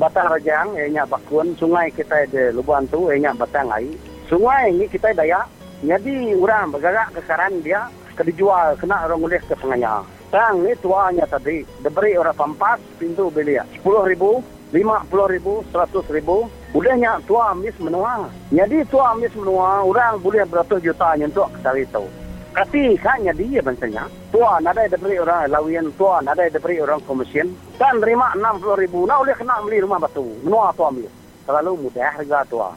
Batang 0.00 0.32
Rajang, 0.32 0.78
ianya 0.80 1.04
Bakun. 1.04 1.52
Sungai 1.60 1.92
kita 1.92 2.24
di 2.32 2.54
Lubuan 2.56 2.88
tu, 2.88 3.12
ianya 3.12 3.36
Batang 3.36 3.68
Ai. 3.68 3.92
Sungai 4.30 4.72
ini 4.72 4.88
kita 4.88 5.12
Dayak. 5.12 5.44
Jadi 5.84 6.32
orang 6.32 6.72
bergerak 6.72 7.12
ke 7.12 7.20
karan 7.28 7.60
dia, 7.60 7.84
ke 8.16 8.24
dijual, 8.24 8.72
kena 8.80 9.04
orang 9.04 9.20
ngulis 9.20 9.44
ke 9.44 9.54
tengahnya. 9.60 10.00
Tang 10.32 10.64
ni 10.64 10.72
tuanya 10.80 11.28
tadi, 11.28 11.62
diberi 11.84 12.16
orang 12.16 12.34
pampas, 12.34 12.80
pintu 12.96 13.28
belia. 13.28 13.62
10 13.84 14.08
ribu, 14.08 14.40
50 14.72 15.30
ribu, 15.30 15.62
100 15.70 16.10
ribu. 16.10 16.48
Udahnya 16.74 17.22
tua 17.28 17.54
amis 17.54 17.76
menua. 17.78 18.26
Jadi 18.50 18.82
tua 18.90 19.14
amis 19.14 19.30
menua, 19.38 19.86
orang 19.86 20.18
boleh 20.18 20.42
beratus 20.42 20.82
juta 20.82 21.14
nyentuk 21.14 21.46
ke 21.62 21.70
itu. 21.78 22.02
Tapi 22.54 22.94
hanya 23.02 23.34
dia 23.34 23.58
bensanya. 23.58 24.06
Tua 24.30 24.62
nada 24.62 24.86
diberi 24.86 25.18
orang 25.18 25.50
lawian, 25.50 25.90
tua 25.98 26.22
nada 26.22 26.46
diberi 26.46 26.78
orang 26.78 27.02
komision. 27.02 27.50
Dan 27.74 27.98
terima 27.98 28.30
60 28.38 28.78
ribu, 28.78 29.02
nak 29.10 29.26
boleh 29.26 29.34
kena 29.34 29.58
beli 29.66 29.82
rumah 29.82 29.98
batu. 29.98 30.22
Menua 30.46 30.70
tua 30.70 30.94
ambil. 30.94 31.10
Terlalu 31.50 31.90
mudah 31.90 32.08
harga 32.14 32.46
tua. 32.46 32.70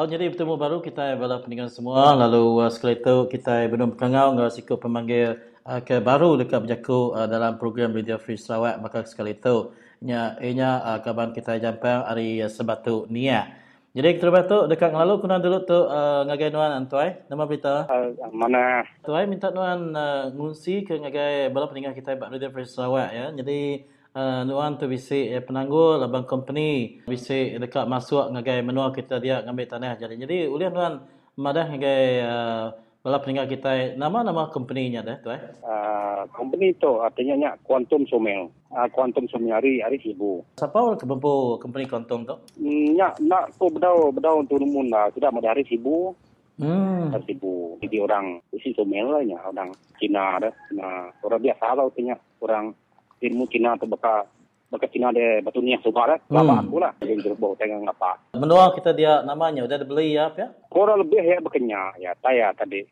Oh, 0.00 0.08
jadi 0.08 0.32
bertemu 0.32 0.56
baru 0.56 0.80
kita 0.80 1.12
bala 1.20 1.44
peninggal 1.44 1.68
semua 1.68 2.16
lalu 2.16 2.64
uh, 2.64 2.72
sekali 2.72 2.96
itu 2.96 3.28
kita 3.28 3.68
belum 3.68 4.00
pengau 4.00 4.32
ngau 4.32 4.48
siku 4.48 4.80
pemanggil 4.80 5.36
uh, 5.66 5.80
ke 5.80 5.98
baru 5.98 6.36
dekat 6.40 6.64
berjaku 6.64 7.12
uh, 7.12 7.28
dalam 7.28 7.56
program 7.60 7.92
Radio 7.92 8.16
Free 8.16 8.40
Sarawak 8.40 8.80
maka 8.80 9.04
sekali 9.04 9.36
itu 9.36 9.72
nya 10.00 10.36
inya 10.40 10.80
uh, 10.80 10.98
kaban 11.04 11.36
kita 11.36 11.60
jampang 11.60 12.04
hari 12.04 12.40
uh, 12.40 12.48
sebatu 12.48 13.04
nia. 13.12 13.56
Jadi 13.90 14.22
kita 14.22 14.30
batu 14.30 14.70
dekat 14.70 14.94
lalu 14.94 15.18
kuna 15.18 15.42
dulu 15.42 15.66
tu 15.66 15.74
uh, 15.74 16.22
ngagai 16.22 16.54
nuan 16.54 16.70
antuai 16.78 17.26
nama 17.26 17.42
berita. 17.42 17.90
Uh, 17.90 18.14
mana 18.30 18.86
Tuai 19.02 19.26
minta 19.26 19.50
nuan 19.50 19.90
uh, 19.92 20.30
ngungsi 20.30 20.86
ke 20.86 20.94
ngagai 20.94 21.50
bala 21.50 21.66
peninggal 21.66 21.98
kita 21.98 22.14
bak 22.14 22.30
Radio 22.30 22.54
Free 22.54 22.70
Sarawak 22.70 23.10
ya. 23.10 23.34
Jadi 23.34 23.82
uh, 24.14 24.42
nuan 24.46 24.78
tu 24.78 24.86
bisi 24.90 25.30
eh, 25.30 25.42
penanggul 25.42 26.02
abang 26.02 26.26
company 26.26 27.02
bisi 27.06 27.58
dekat 27.58 27.86
masuk 27.86 28.30
ngagai 28.34 28.62
menua 28.62 28.90
kita 28.90 29.18
dia 29.22 29.42
ngambil 29.44 29.66
tanah 29.70 29.94
jadi 29.98 30.14
jadi 30.26 30.36
ulian 30.50 30.72
nuan 30.74 30.94
madah 31.38 31.66
ngagai 31.70 32.04
uh, 32.26 32.66
bala 33.00 33.16
peninggal 33.16 33.48
kita 33.48 33.96
nama-nama 33.96 34.52
company-nya 34.52 35.00
dah 35.00 35.16
tu 35.24 35.32
eh. 35.32 35.40
uh, 35.64 36.28
company 36.36 36.76
itu 36.76 37.00
artinya 37.00 37.34
nya 37.36 37.50
Quantum 37.64 38.04
Somel. 38.04 38.52
Uh, 38.68 38.88
Quantum 38.92 39.24
Somel 39.32 39.56
hari 39.56 39.80
hari 39.80 39.96
ibu. 40.04 40.44
Siapa 40.60 40.76
orang 40.76 41.00
kebempu 41.00 41.56
company 41.56 41.88
kontong 41.88 42.28
tu? 42.28 42.36
Nya 42.60 43.16
nak 43.24 43.56
tu 43.56 43.72
bedau 43.72 44.12
bedau 44.12 44.44
untuk 44.44 44.60
rumun 44.60 44.92
lah. 44.92 45.08
Sudah 45.16 45.32
ada 45.32 45.56
hari 45.56 45.64
ibu. 45.64 46.12
Hmm. 46.60 47.08
Hari 47.16 47.40
ibu. 47.40 47.80
Jadi 47.80 47.96
orang 48.04 48.36
isi 48.52 48.76
Somel 48.76 49.08
lah 49.08 49.24
nya 49.24 49.40
orang 49.48 49.72
Cina 49.96 50.36
dah. 50.36 50.52
Cina 50.68 51.08
orang 51.24 51.40
biasa 51.40 51.66
lah 51.72 51.88
punya 51.88 52.14
orang 52.44 52.76
ilmu 53.24 53.44
Cina 53.48 53.80
tu 53.80 53.88
baka 53.88 54.28
baka 54.70 54.86
Cina 54.86 55.10
de 55.10 55.42
batu 55.42 55.58
niah 55.58 55.82
suka 55.82 56.06
lah. 56.06 56.18
Lama 56.30 56.62
Hmm. 56.62 56.62
aku 56.70 56.76
lah. 56.78 56.94
Jadi 57.02 57.18
gerbo 57.26 57.58
tengah 57.58 57.82
apa. 57.90 58.22
Menua 58.38 58.70
kita 58.72 58.94
dia 58.94 59.20
namanya 59.26 59.66
udah 59.66 59.78
dibeli 59.82 60.14
ya 60.14 60.30
apa 60.30 60.38
ya? 60.46 60.48
Korang 60.70 61.02
lebih 61.02 61.20
ya 61.20 61.42
bekenya 61.42 61.90
ya 61.98 62.14
taya 62.22 62.54
tadi. 62.54 62.86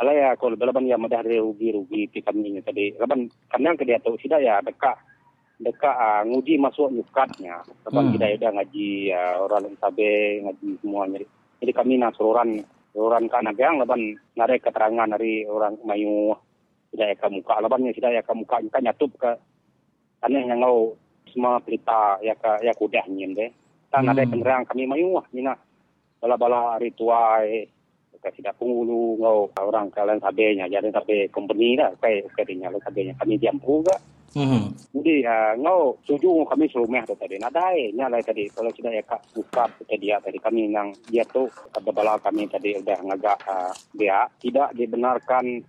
Ala 0.00 0.10
ya 0.16 0.28
kalau 0.40 0.56
belaban 0.56 0.88
ya 0.88 0.96
madah 0.96 1.20
dari 1.20 1.36
rugi-rugi 1.36 2.08
pi 2.08 2.24
kami 2.24 2.56
ni 2.56 2.60
tadi. 2.64 2.96
Laban 2.96 3.28
kadang 3.52 3.76
ke 3.76 3.84
dia 3.84 4.00
tu 4.00 4.16
sida 4.16 4.40
ya 4.40 4.64
dekat 4.64 4.96
dekat 5.60 5.92
uh, 5.94 6.24
nguji 6.24 6.56
masuk 6.56 6.88
nyukatnya. 6.88 7.60
Laban 7.84 8.08
Hmm. 8.08 8.12
kita 8.16 8.26
ada 8.32 8.48
ngaji 8.56 8.88
uh, 9.12 9.34
orang 9.44 9.68
yang 9.68 9.76
sabe 9.78 10.10
ngaji 10.48 10.68
semuanya. 10.80 11.20
Jadi 11.60 11.72
kami 11.76 12.00
nak 12.00 12.16
sururan 12.16 12.64
sururan 12.96 13.28
kan 13.28 13.46
agang 13.46 13.76
laban 13.76 14.16
nare 14.34 14.56
keterangan 14.58 15.12
dari 15.12 15.44
orang 15.44 15.76
mayu 15.84 16.32
tidak 16.92 17.16
ya 17.16 17.28
muka 17.32 17.56
laban 17.60 17.88
ya 17.88 17.92
tidak 17.96 18.12
ya 18.16 18.22
muka 18.36 18.60
kan 18.68 18.84
nyatup 18.84 19.12
ke 19.16 19.32
karena 20.20 20.38
yang 20.44 20.60
ngau 20.60 20.92
semua 21.32 21.58
berita 21.64 22.20
ya 22.20 22.36
ke 22.36 22.62
ya 22.62 22.76
kudah 22.76 23.08
nyen 23.08 23.32
deh. 23.32 23.50
Kan 23.88 24.08
ada 24.08 24.22
Hmm. 24.22 24.30
penerang 24.36 24.62
kami 24.68 24.84
mayu 24.86 25.16
wah 25.16 25.26
mina 25.32 25.56
bala-bala 26.22 26.78
ritual 26.78 27.44
kasi 28.22 28.38
dah 28.38 28.54
pengulu 28.54 29.18
ngau 29.18 29.50
orang 29.58 29.90
kalian 29.90 30.22
sabenya 30.22 30.70
jadi 30.70 30.94
tapi 30.94 31.26
company 31.34 31.74
lah 31.74 31.90
kai 31.98 32.22
kadinya 32.38 32.70
lo 32.70 32.78
sabenya 32.78 33.18
kami 33.18 33.34
diam 33.34 33.58
juga. 33.58 33.98
Hmm. 34.32 34.72
jadi 34.96 35.28
uh, 35.28 35.52
ngau 35.60 36.00
setuju 36.08 36.48
kami 36.48 36.64
serumah 36.72 37.04
tu 37.04 37.12
tadi. 37.20 37.36
Nadai 37.36 37.92
nyalai 37.92 38.24
tadi. 38.24 38.48
Kalau 38.48 38.72
sudah 38.72 38.88
ya 38.94 39.04
kak 39.04 39.20
buka 39.36 39.68
tadi 39.84 40.08
dia 40.08 40.16
tadi 40.22 40.38
kami 40.40 40.72
yang 40.72 40.88
dia 41.10 41.26
tu 41.28 41.44
ada 41.74 41.90
bala 41.92 42.16
kami 42.16 42.48
tadi 42.48 42.78
udah 42.80 42.98
ngagak 43.12 43.38
uh, 43.44 43.74
dia 43.92 44.24
tidak 44.40 44.72
dibenarkan 44.72 45.60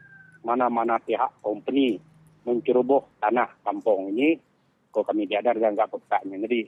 mana-mana 0.47 0.95
pihak 1.03 1.43
company 1.43 1.99
menceroboh 2.43 3.19
tanah 3.19 3.47
kampung 3.63 4.11
ini 4.15 4.35
ko 4.93 5.01
kami 5.01 5.25
diadar 5.25 5.57
dan 5.57 5.73
enggak 5.73 5.89
pekaknya 5.89 6.37
jadi 6.45 6.61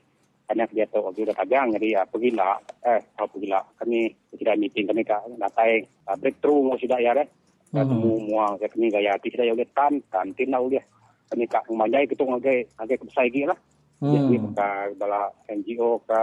karena 0.46 0.64
dia 0.70 0.86
tahu 0.90 1.10
waktu 1.10 1.26
udah 1.26 1.38
tagang 1.38 1.68
jadi 1.78 1.88
ya 1.90 2.02
pergilah 2.10 2.58
eh 2.86 3.02
tahu 3.14 3.38
pergilah 3.38 3.64
kami 3.78 4.10
tidak 4.38 4.58
meeting 4.58 4.86
kami 4.90 5.02
kak 5.06 5.22
datai 5.38 5.86
uh, 6.10 6.18
breakthrough 6.18 6.66
mau 6.66 6.78
sudah 6.78 6.98
ya 6.98 7.14
deh 7.14 7.26
ketemu 7.76 8.12
muang 8.32 8.54
saya 8.56 8.70
kami 8.72 8.88
gaya 8.88 9.10
hati 9.16 9.28
sudah 9.34 9.46
ya 9.46 9.54
udah 9.54 9.68
tan 9.76 9.94
tan 10.08 10.28
tinau 10.32 10.72
dia. 10.72 10.84
Kami 11.28 11.44
kak 11.50 11.68
manjai 11.74 12.08
kita 12.08 12.24
ngagai 12.24 12.58
ngagai 12.80 12.98
kebesai 13.04 13.30
gila 13.34 13.52
lah. 13.52 13.60
Jadi 14.06 14.36
ka 14.54 14.68
bala 15.00 15.22
NGO 15.50 16.04
ka 16.04 16.20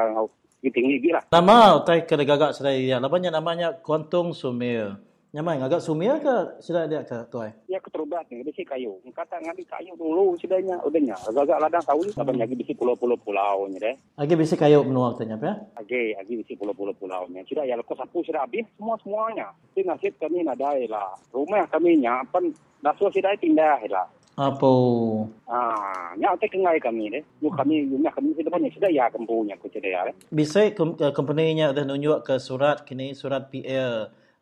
tinggi 0.62 1.02
gila 1.02 1.20
Nama 1.32 1.82
utai 1.82 2.06
kada 2.06 2.22
gagak 2.22 2.54
sedaya 2.54 2.78
ya. 2.78 2.96
Namanya 3.02 3.34
namanya 3.34 3.68
Kuantung 3.82 4.32
Sumir. 4.32 4.96
Nyamai 5.32 5.56
ngagak 5.56 5.80
Sumir 5.80 6.20
ke 6.20 6.60
sudah 6.60 6.84
dia 6.84 7.00
ke 7.08 7.24
tuai? 7.32 7.56
ya 7.64 7.80
keterubat 7.80 8.28
nih 8.28 8.44
besi 8.44 8.68
kayu 8.68 9.00
kata 9.16 9.40
ngambil 9.40 9.64
kayu 9.64 9.96
dulu 9.96 10.36
sudahnya 10.36 10.76
udahnya 10.84 11.16
agak 11.24 11.56
ladang 11.56 11.80
tahu 11.88 12.04
ni 12.04 12.12
sabang 12.12 12.36
lagi 12.36 12.52
besi 12.52 12.76
pulau-pulau 12.76 13.16
pulau 13.16 13.64
ni 13.64 13.80
deh 13.80 13.96
Lagi 14.20 14.36
bisi 14.36 14.60
kayu 14.60 14.84
menua 14.84 15.16
tanya 15.16 15.40
apa 15.40 15.46
ya? 15.48 15.54
Age, 15.80 16.20
agi 16.20 16.36
besi 16.36 16.52
pulau-pulau 16.52 16.92
pulau 16.92 17.24
nya 17.32 17.40
sudah 17.48 17.64
ya 17.64 17.80
lepas 17.80 17.96
sapu 17.96 18.20
sudah 18.20 18.44
habis 18.44 18.68
semua 18.76 19.00
semuanya 19.00 19.56
jadi 19.72 19.88
nasib 19.88 20.12
kami 20.20 20.44
nadai 20.44 20.84
lah 20.84 21.16
rumah 21.32 21.64
kami 21.64 21.96
nya 21.96 22.20
pan 22.28 22.52
dasu 22.84 23.08
sudah 23.08 23.32
pindah 23.40 23.88
lah 23.88 24.04
Apa? 24.32 24.72
Ah, 25.44 26.12
nya 26.16 26.32
te 26.40 26.48
kengai 26.48 26.80
kami 26.80 27.12
deh. 27.12 27.20
Yu 27.44 27.52
kami 27.52 27.84
nya 28.00 28.08
kami 28.08 28.32
sudah 28.32 28.48
banyak 28.48 28.72
sudah 28.72 28.88
ya 28.88 29.04
kempunya 29.12 29.60
ku 29.60 29.68
sudah 29.68 29.84
ya. 29.84 30.00
Bisa 30.32 30.72
kom- 30.72 30.96
eh, 30.96 31.12
company-nya 31.12 31.76
dah 31.76 31.84
nunjuk 31.84 32.24
ke 32.24 32.40
surat 32.40 32.80
kini 32.88 33.12
surat 33.12 33.52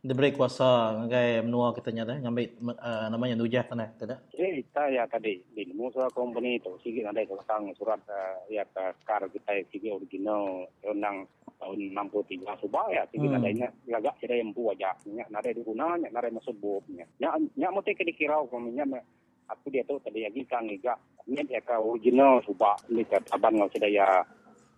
Diberi 0.01 0.33
kuasa 0.33 0.97
ngagai 0.97 1.45
menua 1.45 1.77
katanya 1.77 2.09
dah 2.09 2.17
ngambil 2.25 2.57
uh, 2.73 3.13
namanya 3.13 3.37
nujah 3.37 3.69
tanah 3.69 3.93
tidak? 4.01 4.25
Eh, 4.33 4.65
kita 4.65 4.89
ya 4.89 5.05
tadi. 5.05 5.45
Di 5.53 5.77
musa 5.77 6.09
company 6.17 6.57
itu 6.57 6.73
sikit 6.81 7.13
ada 7.13 7.21
kelakang 7.29 7.69
surat 7.77 8.01
uh, 8.09 8.41
ya 8.49 8.65
ke 8.65 8.97
kar 9.05 9.29
kita 9.29 9.61
sikit 9.69 10.01
original 10.01 10.65
undang 10.89 11.29
tahun 11.61 11.93
63 11.93 12.49
subah 12.65 12.89
ya 12.89 13.05
sikit 13.13 13.29
Hmm. 13.29 13.45
adanya 13.45 13.69
lagak 13.93 14.17
sudah 14.25 14.37
yang 14.41 14.57
bu 14.57 14.73
aja. 14.73 14.97
Nya 15.05 15.29
nade 15.29 15.53
di 15.53 15.61
gunanya 15.61 16.09
nade 16.09 16.33
masuk 16.33 16.57
bobnya. 16.57 17.05
Nya 17.21 17.37
nya 17.61 17.69
te 17.85 17.93
ke 17.93 18.01
dikirau 18.01 18.49
kami 18.49 18.73
nya 18.73 18.89
me- 18.89 19.05
aku 19.53 19.69
dia 19.69 19.85
tu 19.85 20.01
tadi 20.01 20.25
lagi 20.25 20.47
kang 20.49 20.65
liga 20.65 20.97
nya 21.29 21.45
dia 21.45 21.61
ke 21.61 21.77
original 21.77 22.41
subah 22.47 22.79
ni 22.89 23.05
ke 23.05 23.21
aban 23.35 23.59
ngau 23.59 23.69
sudah 23.69 23.91
ya 23.91 24.07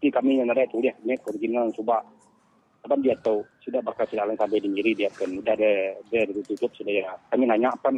si 0.02 0.10
kami 0.10 0.40
yang 0.42 0.50
nade 0.50 0.66
tu 0.72 0.82
dia 0.82 0.96
nya 1.06 1.14
original 1.28 1.70
subah 1.76 2.02
Abang 2.82 2.98
dia 2.98 3.14
tahu 3.22 3.46
sudah 3.62 3.78
bakal 3.78 4.02
sudah 4.10 4.26
lain 4.26 4.34
sampai 4.34 4.58
di 4.58 4.66
nyeri 4.66 4.98
dia 4.98 5.06
kan 5.14 5.30
udah 5.30 5.54
ada 5.54 5.94
dia 6.10 6.26
ditutup 6.26 6.74
sudah 6.74 6.90
ya 6.90 7.14
kami 7.30 7.46
nanya 7.46 7.70
apa 7.70 7.94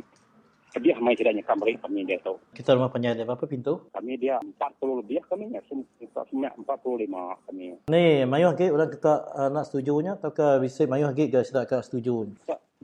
dia 0.76 0.98
mai 1.00 1.16
tidak 1.16 1.38
nyekam 1.38 1.56
beri 1.56 1.78
kami 1.80 2.04
dia 2.04 2.20
tahu 2.20 2.36
Kita 2.52 2.76
rumah 2.76 2.92
penjaya 2.92 3.24
berapa 3.24 3.48
pintu? 3.48 3.88
kami 3.96 4.20
dia 4.20 4.36
40 4.44 5.00
lebih 5.00 5.24
kami 5.24 5.56
ya 5.56 5.64
semua 5.64 6.52
45 6.52 7.48
kami 7.48 7.80
Ni 7.88 8.04
mayuh 8.28 8.52
lagi 8.52 8.68
orang 8.68 8.90
kita 8.92 9.12
uh, 9.32 9.48
nak 9.48 9.64
setujunya 9.70 10.20
atau 10.20 10.36
ke 10.36 10.60
bisa 10.60 10.84
mayuh 10.84 11.08
lagi 11.08 11.32
ke 11.32 11.40
sudah 11.40 11.64
ke 11.64 11.80
setuju? 11.80 12.28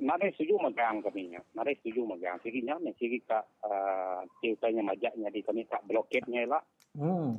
Nare 0.00 0.32
setuju 0.32 0.56
megang 0.56 1.04
kami 1.04 1.28
nya. 1.28 1.44
Nare 1.52 1.76
setuju 1.76 2.08
megang. 2.08 2.40
Sigi 2.40 2.64
nya 2.64 2.80
ni 2.80 2.88
sigi 2.96 3.20
ka 3.20 3.44
uh, 3.60 4.24
tiutanya 4.40 4.80
majaknya 4.80 5.28
di 5.28 5.44
kami 5.44 5.68
tak 5.68 5.84
bloketnya 5.84 6.48
lah. 6.48 6.62
Hmm. 6.96 7.36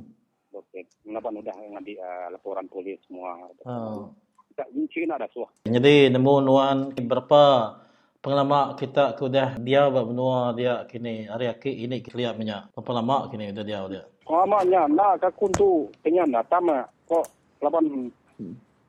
Bloket. 0.53 0.85
Kenapa 1.01 1.33
udah 1.33 1.55
ngadi 1.57 1.97
uh, 1.97 2.27
laporan 2.29 2.69
polis 2.69 3.01
semua. 3.09 3.33
Oh. 3.65 4.13
Tak 4.55 4.67
kunci 4.71 5.07
ada 5.07 5.27
suah. 5.31 5.49
Jadi 5.63 6.11
nemu 6.11 6.33
nuan 6.43 6.91
berapa 6.93 7.75
pengalaman 8.21 8.77
kita 8.77 9.17
ke 9.17 9.25
udah 9.25 9.57
dia 9.57 9.89
buat 9.89 10.05
benua 10.05 10.53
dia 10.53 10.85
kini 10.85 11.25
hari 11.25 11.49
aki 11.49 11.71
ini 11.87 12.03
lihat 12.03 12.37
banyak 12.37 12.75
berapa 12.75 12.91
lama 13.01 13.31
kini 13.31 13.49
udah 13.55 13.65
dia 13.65 13.79
dia. 13.87 14.03
Pengalamannya 14.27 14.81
nak 14.93 15.23
ka 15.23 15.29
kuntu 15.33 15.89
kenyan 16.05 16.29
na 16.29 16.43
tama 16.45 16.85
kok 17.09 17.25
laban 17.63 18.11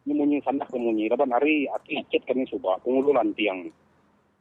nyemunyi 0.05 0.43
sandah 0.45 0.69
kemunyi 0.69 1.09
laban 1.09 1.33
hari 1.33 1.71
aki 1.71 2.03
chat 2.13 2.23
kami 2.29 2.45
subah 2.51 2.77
pengululan 2.83 3.33
tiang. 3.39 3.71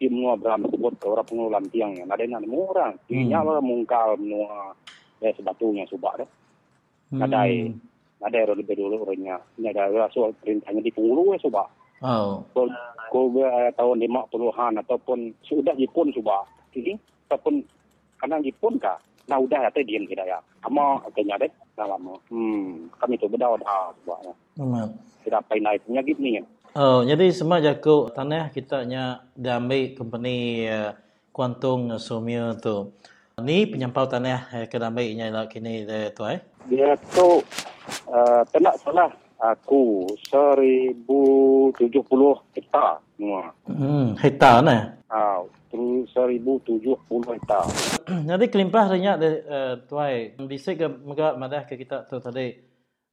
Tim 0.02 0.18
nuah 0.18 0.34
beram 0.34 0.66
sebut 0.66 0.98
ke 0.98 1.06
orang 1.06 1.28
pengululan 1.30 1.66
tiang. 1.70 1.94
Ya 1.94 2.10
nada 2.10 2.26
nada 2.26 2.50
orang. 2.50 2.98
Tiangnya 3.06 3.46
lah 3.46 3.62
mungkal 3.62 4.18
nuah 4.18 4.74
eh 5.22 5.34
sebatunya 5.38 5.86
subah 5.86 6.18
deh 6.18 6.30
nadai 7.14 7.70
nadai 8.22 8.46
ro 8.48 8.54
lebih 8.54 8.78
dulu 8.78 9.04
orangnya. 9.04 9.42
Nadai 9.58 9.92
soal 10.14 10.32
perintahnya 10.40 10.82
di 10.86 10.94
pengulu 10.94 11.34
ya 11.34 11.40
subah 11.42 11.68
Oh. 12.02 12.42
ko 12.58 12.66
ko 13.14 13.30
uh, 13.46 13.70
tahun 13.78 14.02
50-an 14.10 14.82
ataupun 14.82 15.38
sudah 15.46 15.78
Jepun 15.78 16.10
subah 16.10 16.42
ini 16.74 16.98
ataupun 17.30 17.62
karena 18.18 18.42
Jepun 18.42 18.82
kah? 18.82 18.98
Nah 19.30 19.38
udah 19.38 19.70
atau 19.70 19.86
diam 19.86 20.10
kita 20.10 20.26
ya. 20.26 20.42
Ama 20.66 20.98
kayaknya 21.14 21.46
deh. 21.46 21.52
Dah 21.78 21.86
lama. 21.86 22.18
Hmm 22.34 22.90
kami 22.98 23.22
tu 23.22 23.30
beda 23.30 23.54
dah 23.62 23.94
subahnya 24.02 24.34
Hmm. 24.58 24.90
tidak 25.22 25.46
apa 25.46 25.54
naik 25.62 25.86
penyakit 25.86 26.18
ni 26.18 26.42
ya. 26.42 26.44
Oh, 26.72 27.04
jadi 27.04 27.30
semua 27.36 27.60
jago 27.60 28.08
tanah 28.10 28.50
kita 28.50 28.88
nya 28.88 29.28
diambil 29.36 29.92
company 29.94 30.66
uh, 30.72 30.96
Kuantung 31.30 31.92
Sumia 32.02 32.58
tu. 32.58 32.96
Ni 33.42 33.68
penyampau 33.70 34.10
tanah 34.10 34.50
eh, 34.56 34.66
ke 34.68 34.78
nya 35.16 35.26
lah 35.30 35.46
kini 35.48 35.86
tu 36.16 36.24
eh. 36.26 36.42
Dia 36.70 36.94
tu 37.14 37.42
uh, 38.10 38.42
tak 38.46 38.76
salah 38.82 39.10
aku 39.42 40.06
1070 40.30 41.82
hektar 42.54 43.02
semua 43.18 43.50
Hmm, 43.66 44.14
hektar 44.22 44.62
nah. 44.62 44.94
ah 45.10 45.42
terus 45.72 46.06
1070 46.14 46.86
hektar 47.38 47.66
Jadi 48.30 48.46
kelimpah 48.52 48.92
renyak 48.92 49.16
de 49.24 49.30
uh, 49.48 49.74
tuai. 49.88 50.36
Bisa 50.44 50.76
ke 50.76 50.84
mega 50.84 51.32
madah 51.40 51.64
ke 51.64 51.80
kita 51.80 52.04
tu 52.12 52.20
tadi. 52.20 52.52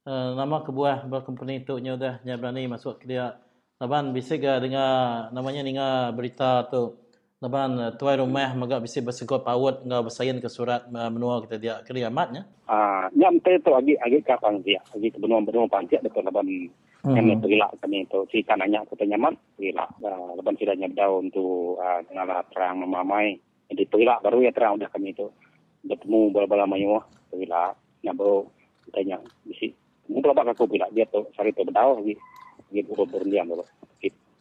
Uh, 0.03 0.35
nama 0.35 0.59
kebuah 0.59 1.07
berkompani 1.07 1.63
tu 1.63 1.79
nya 1.79 1.95
dah 1.95 2.19
nya 2.27 2.35
berani 2.35 2.67
masuk 2.67 2.99
ke 2.99 3.07
dia. 3.07 3.39
Laban 3.79 4.11
bisa 4.11 4.35
ke 4.35 4.59
dengar 4.59 5.31
namanya 5.31 5.63
dengar 5.63 6.11
berita 6.11 6.67
tu. 6.67 6.99
Laban 7.39 7.79
uh, 7.79 7.91
tuai 7.95 8.19
rumah 8.19 8.51
mega 8.51 8.83
bisa 8.83 8.99
bersegot 8.99 9.47
paut 9.47 9.79
ngau 9.87 10.03
bersayin 10.03 10.43
ke 10.43 10.51
surat 10.51 10.83
uh, 10.91 11.07
menua 11.07 11.39
kita 11.47 11.55
dia 11.55 11.75
keriamatnya. 11.87 12.43
ah 12.67 13.07
nyam 13.15 13.39
te 13.39 13.55
tu 13.63 13.71
agi 13.71 13.95
agi 13.95 14.19
kapang 14.27 14.59
dia 14.59 14.83
agi 14.91 15.07
ke 15.07 15.17
benua-benua 15.17 15.71
panjat 15.71 16.03
dekat 16.03 16.27
laban 16.27 16.69
Hmm. 16.99 17.15
yang 17.15 17.39
pergilah 17.39 17.71
kami 17.79 18.03
tu 18.11 18.27
si 18.27 18.43
kananya 18.43 18.83
kota 18.83 19.07
nyaman 19.07 19.31
pergilah 19.55 19.87
uh, 20.03 20.35
laban 20.35 20.59
sudah 20.59 20.75
nyabdau 20.75 21.23
untuk 21.23 21.79
uh, 21.79 22.03
ngala 22.11 22.43
terang 22.51 22.83
memamai 22.83 23.39
jadi 23.71 23.87
pergilah 23.87 24.19
baru 24.19 24.43
ya 24.43 24.51
terang 24.51 24.75
udah 24.75 24.91
kami 24.91 25.15
tu 25.15 25.31
bertemu 25.87 26.27
bala-bala 26.35 26.67
mayu 26.67 26.99
pergilah 27.31 27.71
nyabau 28.03 28.51
tanya 28.91 29.15
bisi 29.47 29.71
mu 30.11 30.19
pelabak 30.19 30.51
aku 30.51 30.67
pergilah 30.67 30.91
dia 30.91 31.07
tu 31.07 31.23
sari 31.39 31.55
tu 31.55 31.63
bedau 31.63 32.03
lagi 32.03 32.19
lagi 32.67 32.81
buru 32.83 33.07
berlian 33.07 33.47
dulu 33.47 33.63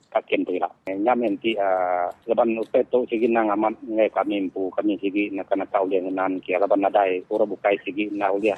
kakien 0.08 0.44
pergilah 0.44 0.72
nyam 0.88 1.20
nanti 1.20 1.52
uh, 1.56 2.08
laban 2.24 2.56
upe 2.56 2.80
tu 2.88 3.04
sigi 3.08 3.28
nang 3.28 3.52
amat 3.52 3.76
ngai 3.84 4.08
kami 4.08 4.48
impu 4.48 4.72
kami 4.72 4.96
sigi 4.96 5.28
nak 5.32 5.48
kena 5.52 5.68
tahu 5.68 5.88
dia 5.92 6.00
ngenan 6.00 6.40
kia 6.40 6.56
laban 6.56 6.80
nadai 6.80 7.20
ura 7.28 7.44
bukai 7.44 7.76
sigi 7.84 8.08
na 8.12 8.32
ulia 8.32 8.56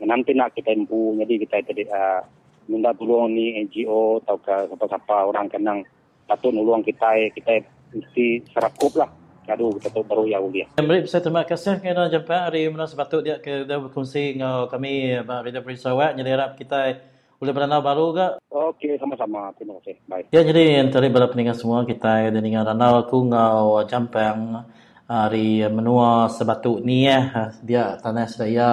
nanti 0.00 0.32
nak 0.32 0.56
kita 0.56 0.72
impu 0.72 1.16
jadi 1.20 1.34
kita 1.44 1.56
tadi 1.68 1.84
uh, 1.88 2.20
minta 2.66 2.90
tolong 2.96 3.30
ni 3.30 3.62
NGO 3.62 4.20
atau 4.26 4.36
ke 4.42 4.66
siapa-siapa 4.72 5.30
orang 5.30 5.46
kenang 5.46 5.86
patut 6.26 6.50
nulung 6.50 6.82
kita 6.82 7.30
kita 7.32 7.62
mesti 7.94 8.42
serakup 8.50 8.92
lah. 8.98 9.10
Aduh, 9.46 9.78
kita 9.78 9.94
tu 9.94 10.02
baru 10.02 10.26
ya 10.26 10.42
ulia. 10.42 10.66
Beri 10.74 11.06
saya 11.06 11.22
terima 11.22 11.46
kasih. 11.46 11.78
Kerana 11.78 12.10
jumpa 12.10 12.50
hari 12.50 12.66
mana 12.66 12.90
sepatut 12.90 13.22
dia 13.22 13.38
ke 13.38 13.62
dah 13.62 13.78
berkongsi 13.78 14.34
dengan 14.34 14.66
kami 14.66 15.22
Pak 15.22 15.62
Free 15.62 15.78
Sarawak. 15.78 16.18
Jadi 16.18 16.30
harap 16.34 16.58
kita 16.58 16.98
boleh 17.36 17.52
beranau 17.52 17.80
baru 17.84 18.06
ke? 18.16 18.26
Okey, 18.48 18.96
sama-sama. 18.96 19.52
Terima 19.56 19.76
kasih. 19.80 19.96
Baik. 20.08 20.24
Ya, 20.32 20.40
jadi 20.42 20.80
yang 20.80 20.88
tadi 20.88 21.12
pada 21.12 21.28
pendengar 21.28 21.56
semua 21.56 21.84
kita 21.84 22.32
ada 22.32 22.40
dengan 22.40 22.64
ranau 22.64 23.04
aku 23.04 23.28
ngau 23.28 23.84
jampang 23.84 24.64
hari 25.06 25.62
menua 25.68 26.32
sebatu 26.32 26.80
ni 26.80 27.06
ya. 27.06 27.52
Dia 27.60 28.00
tanah 28.00 28.26
sedaya 28.26 28.70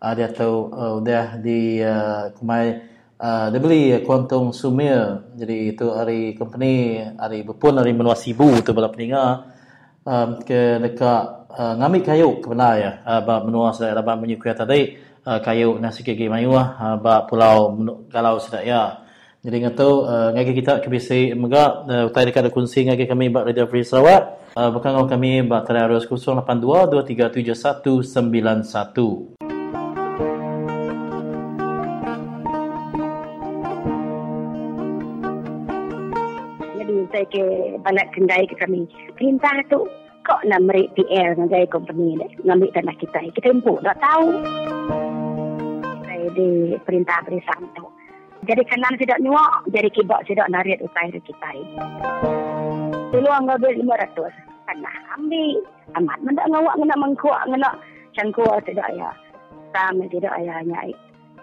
uh, 0.00 0.12
dia 0.14 0.28
tahu 0.30 0.70
uh, 0.70 0.92
udah 1.02 1.40
di 1.40 1.82
uh, 1.82 2.30
kumai 2.36 2.94
Uh, 3.16 3.48
dia 3.48 3.64
beli 3.64 3.96
kuantung 4.04 4.52
sumir 4.52 5.24
jadi 5.32 5.72
itu 5.72 5.88
hari 5.88 6.36
company 6.36 7.00
hari 7.16 7.48
berpun 7.48 7.80
hari 7.80 7.96
menua 7.96 8.12
sibu 8.12 8.60
tu 8.60 8.76
pada 8.76 8.92
pendengar 8.92 9.56
um, 10.04 10.36
ke 10.44 10.76
dekat 10.84 11.48
uh, 11.48 11.80
ngambil 11.80 12.04
kayu 12.04 12.30
ke 12.44 12.46
benar 12.52 12.76
ya 12.76 12.92
uh, 13.08 13.40
menua 13.40 13.72
saya 13.72 13.96
dapat 13.96 14.20
menyukai 14.20 14.52
tadi 14.52 14.80
uh, 15.26 15.42
kayu 15.42 15.82
nasi 15.82 16.06
kiki 16.06 16.30
mayu 16.30 16.54
uh, 16.54 16.94
ba 17.02 17.26
pulau 17.26 17.74
kalau 18.08 18.38
sudah 18.38 18.62
ya. 18.62 19.02
Jadi 19.46 19.62
ngatu 19.62 20.02
uh, 20.06 20.28
ngagi 20.34 20.52
kita 20.58 20.82
ke 20.82 20.90
bisi 20.90 21.30
mega 21.34 21.86
uh, 21.86 22.06
utai 22.10 22.26
dekat 22.26 22.50
kunci 22.50 22.82
ngagi 22.86 23.06
kami 23.06 23.30
ba 23.30 23.46
Radio 23.46 23.66
Free 23.70 23.86
Sarawak 23.86 24.50
uh, 24.58 24.70
bekang 24.74 24.98
kami 25.06 25.46
ba 25.46 25.62
terus 25.62 26.10
082 26.10 26.90
237191 26.90 29.38
Jadi 36.74 36.94
saya 37.14 37.26
ke 37.30 37.42
balik 37.86 38.06
kendai 38.18 38.42
ke 38.50 38.58
kami. 38.58 38.82
Perintah 39.14 39.54
tu 39.70 39.86
kok 40.26 40.42
nak 40.42 40.66
merik 40.66 40.90
PL 40.98 41.38
dengan 41.38 41.70
company 41.70 42.18
ni 42.18 42.26
ngambil 42.42 42.74
tanah 42.74 42.96
kita. 42.98 43.22
Kita 43.30 43.46
empuk 43.54 43.78
tak 43.86 43.94
tahu. 44.02 44.26
Saya 46.02 46.26
di 46.34 46.74
perintah 46.82 47.22
perisam 47.22 47.70
tu. 47.78 47.86
Jadi 48.46 48.62
kanan 48.66 48.94
tidak 48.98 49.22
nyuak, 49.22 49.64
jadi 49.70 49.88
kibak 49.90 50.22
tidak 50.26 50.50
narik 50.50 50.82
utai 50.82 51.14
dari 51.14 51.22
kita. 51.24 51.50
Dulu 53.14 53.28
ambil 53.30 53.58
500. 53.62 54.66
Tanah 54.66 54.96
ambil. 55.14 55.62
Amat 55.94 56.18
mendak 56.26 56.50
ngawak 56.50 56.74
ngena 56.74 56.96
mengkuak 56.98 57.42
ngena 57.46 57.70
cangkuak 58.18 58.58
tidak 58.66 58.90
ya. 58.98 59.10
Sama 59.70 60.10
tidak 60.10 60.34
ayahnya. 60.42 60.90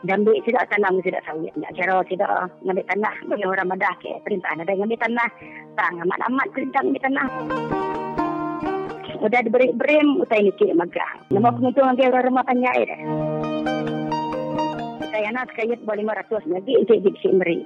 Dan 0.04 0.28
ambil 0.28 0.36
tidak 0.44 0.68
tanam 0.68 1.00
tidak 1.00 1.24
sawit. 1.24 1.56
Tak 1.56 1.72
kira 1.80 2.04
tidak 2.12 2.52
ngambil 2.68 2.84
tanah. 2.92 3.16
Bagi 3.32 3.48
orang 3.48 3.72
madah 3.72 3.96
ke 4.04 4.12
perintah 4.28 4.52
ada 4.52 4.68
ngambil 4.68 5.00
tanah. 5.00 5.30
Tak 5.80 5.96
amat-amat 5.96 6.48
perintah 6.52 6.80
ngambil 6.84 7.04
tanah. 7.08 7.28
Udah 9.24 9.40
diberi 9.40 9.72
berim, 9.72 10.20
utai 10.20 10.44
ni 10.44 10.52
kiri 10.52 10.76
magah. 10.76 11.32
Nama 11.32 11.48
penguntung 11.48 11.88
lagi 11.88 12.04
orang 12.12 12.28
rumah 12.28 12.44
panjang 12.44 12.76
dah. 12.84 13.00
Saya 15.16 15.32
nak 15.32 15.48
kaya 15.56 15.80
boleh 15.80 16.04
500 16.04 16.52
lagi 16.52 16.74
untuk 16.76 16.98
diksi 17.00 17.30
meri. 17.32 17.64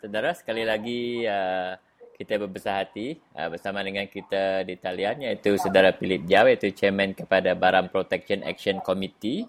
Saudara, 0.00 0.32
sekali 0.32 0.64
lagi 0.64 1.28
uh, 1.28 1.76
kita 2.16 2.40
berbesar 2.40 2.88
hati 2.88 3.20
uh, 3.36 3.52
bersama 3.52 3.84
dengan 3.84 4.08
kita 4.08 4.64
di 4.64 4.80
talian 4.80 5.28
iaitu 5.28 5.60
Saudara 5.60 5.92
Philip 5.92 6.24
Jau 6.24 6.48
iaitu 6.48 6.72
Chairman 6.72 7.12
kepada 7.12 7.52
Barang 7.52 7.92
Protection 7.92 8.40
Action 8.48 8.80
Committee. 8.80 9.44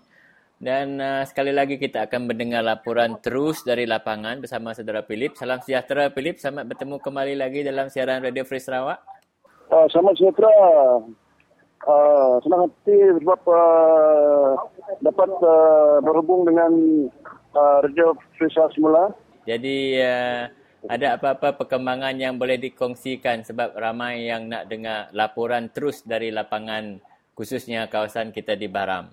Dan 0.60 1.00
uh, 1.00 1.24
sekali 1.24 1.56
lagi 1.56 1.80
kita 1.80 2.04
akan 2.12 2.28
mendengar 2.28 2.68
laporan 2.68 3.16
terus 3.24 3.64
dari 3.64 3.88
lapangan 3.88 4.44
bersama 4.44 4.76
Saudara 4.76 5.08
Philip. 5.08 5.40
Salam 5.40 5.64
sejahtera 5.64 6.12
Philip, 6.12 6.36
selamat 6.36 6.76
bertemu 6.76 7.00
kembali 7.00 7.40
lagi 7.40 7.64
dalam 7.64 7.88
siaran 7.88 8.28
Radio 8.28 8.44
Free 8.44 8.60
Sarawak. 8.60 9.00
Uh, 9.72 9.88
selamat 9.88 10.20
sejahtera. 10.20 10.52
Uh, 11.90 12.38
senang 12.46 12.70
hati 12.70 12.98
sebab 13.18 13.40
uh, 13.50 14.54
dapat 15.02 15.30
uh, 15.42 15.98
berhubung 16.06 16.46
dengan 16.46 16.70
uh, 17.58 17.82
Free 18.38 18.52
Sarawak 18.54 18.78
semula. 18.78 19.04
Jadi 19.50 19.98
uh, 19.98 20.54
ada 20.86 21.18
apa-apa 21.18 21.58
perkembangan 21.58 22.14
yang 22.14 22.38
boleh 22.38 22.62
dikongsikan 22.62 23.42
sebab 23.42 23.74
ramai 23.74 24.30
yang 24.30 24.46
nak 24.46 24.70
dengar 24.70 25.10
laporan 25.18 25.74
terus 25.74 26.06
dari 26.06 26.30
lapangan 26.30 27.02
khususnya 27.34 27.90
kawasan 27.90 28.30
kita 28.30 28.54
di 28.54 28.70
Baram. 28.70 29.10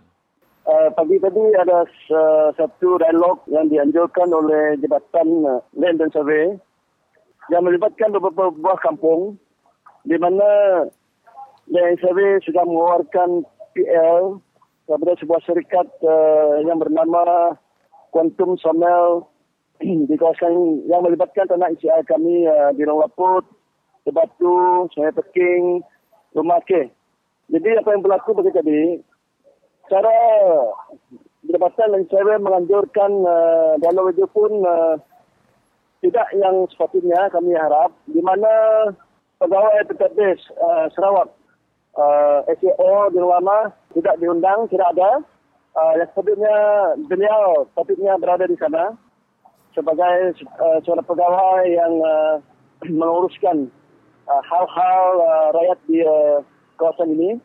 Uh, 0.66 0.90
pagi 0.93 1.16
tadi 1.16 1.57
ada 1.57 1.86
uh, 1.86 2.51
satu 2.61 3.01
dialog 3.01 3.40
yang 3.48 3.73
dianjurkan 3.73 4.28
oleh 4.28 4.77
Jabatan 4.85 5.48
uh, 5.48 5.65
Land 5.78 6.03
and 6.05 6.12
Survey 6.12 6.53
yang 7.48 7.62
melibatkan 7.65 8.12
beberapa 8.12 8.53
buah 8.53 8.78
kampung 8.82 9.39
di 10.03 10.19
mana 10.19 10.47
Survey 11.72 12.38
sudah 12.47 12.62
mengeluarkan 12.62 13.43
PL 13.74 14.38
kepada 14.86 15.12
sebuah 15.18 15.40
syarikat 15.43 15.88
uh, 16.06 16.62
yang 16.62 16.78
bernama 16.78 17.55
Quantum 18.14 18.55
Somel 18.62 19.26
di 20.09 20.14
kawasan 20.14 20.86
yang 20.86 21.02
melibatkan 21.02 21.51
tanah 21.51 21.74
ICI 21.74 22.06
kami 22.06 22.47
uh, 22.47 22.70
di 22.72 22.86
Long 22.86 23.02
Laput, 23.02 23.44
Tebatu, 24.06 24.86
Sungai 24.94 25.12
Peking, 25.12 25.82
Rumah 26.38 26.62
Ke. 26.64 26.88
Jadi 27.51 27.68
apa 27.78 27.88
yang 27.94 28.02
berlaku 28.02 28.30
bagi 28.38 28.55
tadi, 28.55 28.80
cara 29.90 30.14
Jabatan 31.47 31.94
dan 31.94 32.02
saya 32.10 32.43
menganjurkan 32.43 33.10
uh, 33.22 33.72
dialog 33.78 34.10
itu 34.10 34.26
pun 34.34 34.51
uh, 34.66 34.98
tidak 36.02 36.26
yang 36.34 36.66
sepatutnya 36.70 37.30
kami 37.30 37.55
harap 37.55 37.94
di 38.10 38.18
mana 38.18 38.51
pegawai 39.38 39.86
PTBS 39.86 40.43
uh, 40.59 40.90
Sarawak 40.90 41.36
uh, 41.97 42.39
SAO 42.47 43.10
di 43.10 43.18
Luama 43.18 43.73
tidak 43.97 44.20
diundang, 44.20 44.68
tidak 44.68 44.93
ada. 44.97 45.10
Uh, 45.77 45.93
yang 46.01 46.09
sepatutnya 46.09 46.56
beliau 47.05 47.68
sepatutnya 47.68 48.16
berada 48.16 48.48
di 48.48 48.56
sana 48.56 48.97
sebagai 49.77 50.40
uh, 50.56 50.81
seorang 50.89 51.05
pegawai 51.05 51.68
yang 51.68 51.93
uh, 52.01 52.40
menguruskan 53.01 53.68
uh, 54.24 54.43
hal-hal 54.48 55.05
uh, 55.20 55.48
rakyat 55.52 55.78
di 55.85 56.01
uh, 56.01 56.40
kawasan 56.81 57.12
ini 57.12 57.36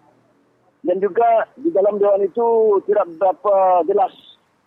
dan 0.87 0.97
juga 1.03 1.45
di 1.59 1.69
dalam 1.75 1.99
dewan 1.99 2.23
itu 2.23 2.79
tidak 2.87 3.05
berapa 3.19 3.83
jelas 3.85 4.15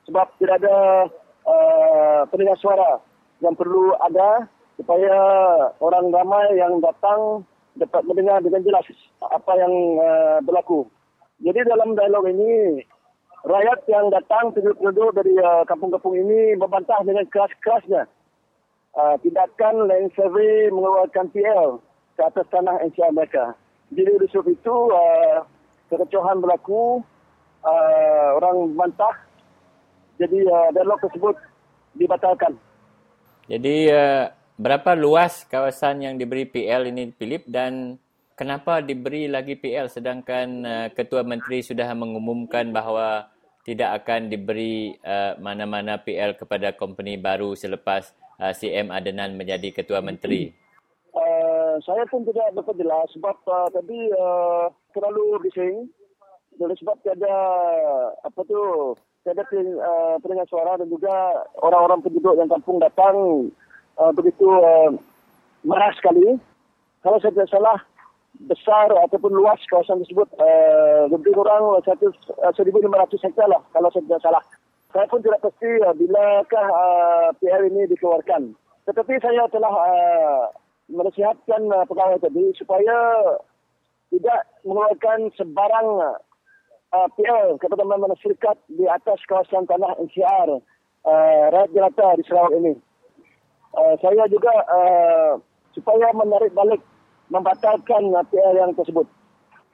sebab 0.07 0.29
tidak 0.37 0.61
ada 0.61 1.09
uh, 1.49 2.21
pendengar 2.29 2.61
suara 2.61 3.01
yang 3.41 3.57
perlu 3.57 3.97
ada 3.99 4.47
supaya 4.77 5.17
orang 5.81 6.13
ramai 6.13 6.47
yang 6.59 6.79
datang 6.85 7.49
dapat 7.75 8.03
mendengar 8.07 8.39
dengan 8.43 8.63
jelas 8.63 8.87
apa 9.21 9.53
yang 9.59 9.73
uh, 9.99 10.39
berlaku. 10.43 10.87
Jadi 11.43 11.67
dalam 11.67 11.99
dialog 11.99 12.31
ini 12.31 12.83
rakyat 13.45 13.85
yang 13.91 14.09
datang 14.15 14.55
penduduk-penduduk 14.55 15.11
dari 15.19 15.35
uh, 15.43 15.67
kampung-kampung 15.67 16.15
ini 16.17 16.55
membantah 16.55 17.03
dengan 17.03 17.27
keras-kerasnya 17.29 18.07
uh, 18.95 19.17
tindakan 19.21 19.91
Land 19.91 20.15
Survey 20.15 20.71
mengeluarkan 20.71 21.29
PL 21.35 21.83
ke 22.15 22.23
atas 22.23 22.47
tanah 22.49 22.79
NCR 22.87 23.11
mereka. 23.11 23.59
Jadi 23.91 24.11
oleh 24.11 24.29
sebab 24.31 24.49
itu 24.49 24.75
uh, 24.95 25.43
kekecohan 25.91 26.41
berlaku, 26.41 27.03
uh, 27.67 28.29
orang 28.39 28.71
membantah, 28.71 29.15
jadi 30.19 30.47
uh, 30.47 30.69
dialog 30.73 30.99
tersebut 31.03 31.35
dibatalkan. 31.99 32.55
Jadi 33.51 33.91
uh, 33.93 34.31
berapa 34.55 34.95
luas 34.95 35.43
kawasan 35.51 36.07
yang 36.07 36.15
diberi 36.15 36.47
PL 36.47 36.87
ini 36.87 37.11
Philip 37.11 37.43
dan 37.51 37.99
kenapa 38.39 38.79
diberi 38.79 39.27
lagi 39.27 39.59
PL 39.59 39.91
sedangkan 39.91 40.47
uh, 40.63 40.87
Ketua 40.95 41.27
Menteri 41.27 41.59
sudah 41.67 41.91
mengumumkan 41.99 42.71
bahawa 42.71 43.35
tidak 43.67 44.05
akan 44.05 44.31
diberi 44.31 44.95
uh, 45.03 45.35
mana-mana 45.43 45.99
PL 45.99 46.39
kepada 46.39 46.71
company 46.77 47.19
baru 47.19 47.59
selepas 47.59 48.15
uh, 48.39 48.55
CM 48.55 48.95
Adenan 48.95 49.35
menjadi 49.35 49.75
Ketua 49.75 49.99
Menteri? 49.99 50.55
Uh, 51.15 51.79
saya 51.83 52.07
pun 52.07 52.23
tidak 52.23 52.55
dapat 52.55 52.75
jelas 52.79 53.07
sebab 53.11 53.37
uh, 53.51 53.69
tadi 53.75 54.01
uh, 54.15 54.71
terlalu 54.95 55.43
bising. 55.51 55.91
Oleh 56.55 56.79
sebab 56.79 56.95
tiada 57.03 57.35
apa 58.23 58.41
tu 58.47 58.95
tiada 59.27 59.43
uh, 59.43 60.15
pendengar 60.23 60.47
suara 60.47 60.79
dan 60.79 60.87
juga 60.87 61.43
orang-orang 61.59 61.99
penduduk 61.99 62.39
yang 62.39 62.47
kampung 62.47 62.79
datang 62.79 63.51
uh, 63.99 64.13
begitu 64.15 64.47
uh, 64.47 64.91
marah 65.67 65.93
sekali. 65.99 66.39
Kalau 67.05 67.21
saya 67.21 67.33
tidak 67.37 67.53
salah 67.53 67.79
besar 68.35 68.91
ataupun 69.07 69.31
luas 69.31 69.61
kawasan 69.71 70.03
tersebut 70.03 70.27
uh, 70.43 71.07
lebih 71.07 71.37
kurang 71.39 71.79
satu 71.87 72.11
uh, 72.43 72.51
1,500 72.51 72.91
hektar 73.23 73.47
lah 73.47 73.63
kalau 73.71 73.89
saya 73.95 74.03
tidak 74.07 74.23
salah. 74.25 74.43
Saya 74.95 75.11
pun 75.11 75.23
tidak 75.23 75.43
pasti 75.43 75.71
uh, 75.83 75.95
bilakah 75.95 76.67
uh, 76.71 77.29
PL 77.39 77.63
ini 77.71 77.91
dikeluarkan. 77.91 78.55
Tetapi 78.87 79.15
saya 79.23 79.47
telah 79.51 79.75
uh, 79.75 80.43
menasihatkan 80.91 81.63
uh, 81.73 81.85
pegawai 81.89 82.21
tadi 82.21 82.53
supaya 82.59 82.97
tidak 84.13 84.41
mengeluarkan 84.63 85.33
sebarang 85.35 85.89
uh, 86.95 87.09
PL 87.19 87.59
kepada 87.59 87.83
mana-mana 87.83 88.15
syarikat 88.23 88.55
di 88.71 88.87
atas 88.87 89.19
kawasan 89.27 89.67
tanah 89.67 89.99
NCR 89.99 90.63
uh, 91.07 91.45
rakyat 91.51 91.71
jelata 91.75 92.09
di 92.21 92.23
Sarawak 92.29 92.55
ini. 92.55 92.75
Uh, 93.75 93.95
saya 93.99 94.25
juga 94.31 94.55
uh, 94.71 95.33
supaya 95.75 96.15
menarik 96.15 96.55
balik 96.55 96.79
membatalkan 97.29 98.15
PL 98.31 98.55
yang 98.55 98.73
tersebut. 98.79 99.07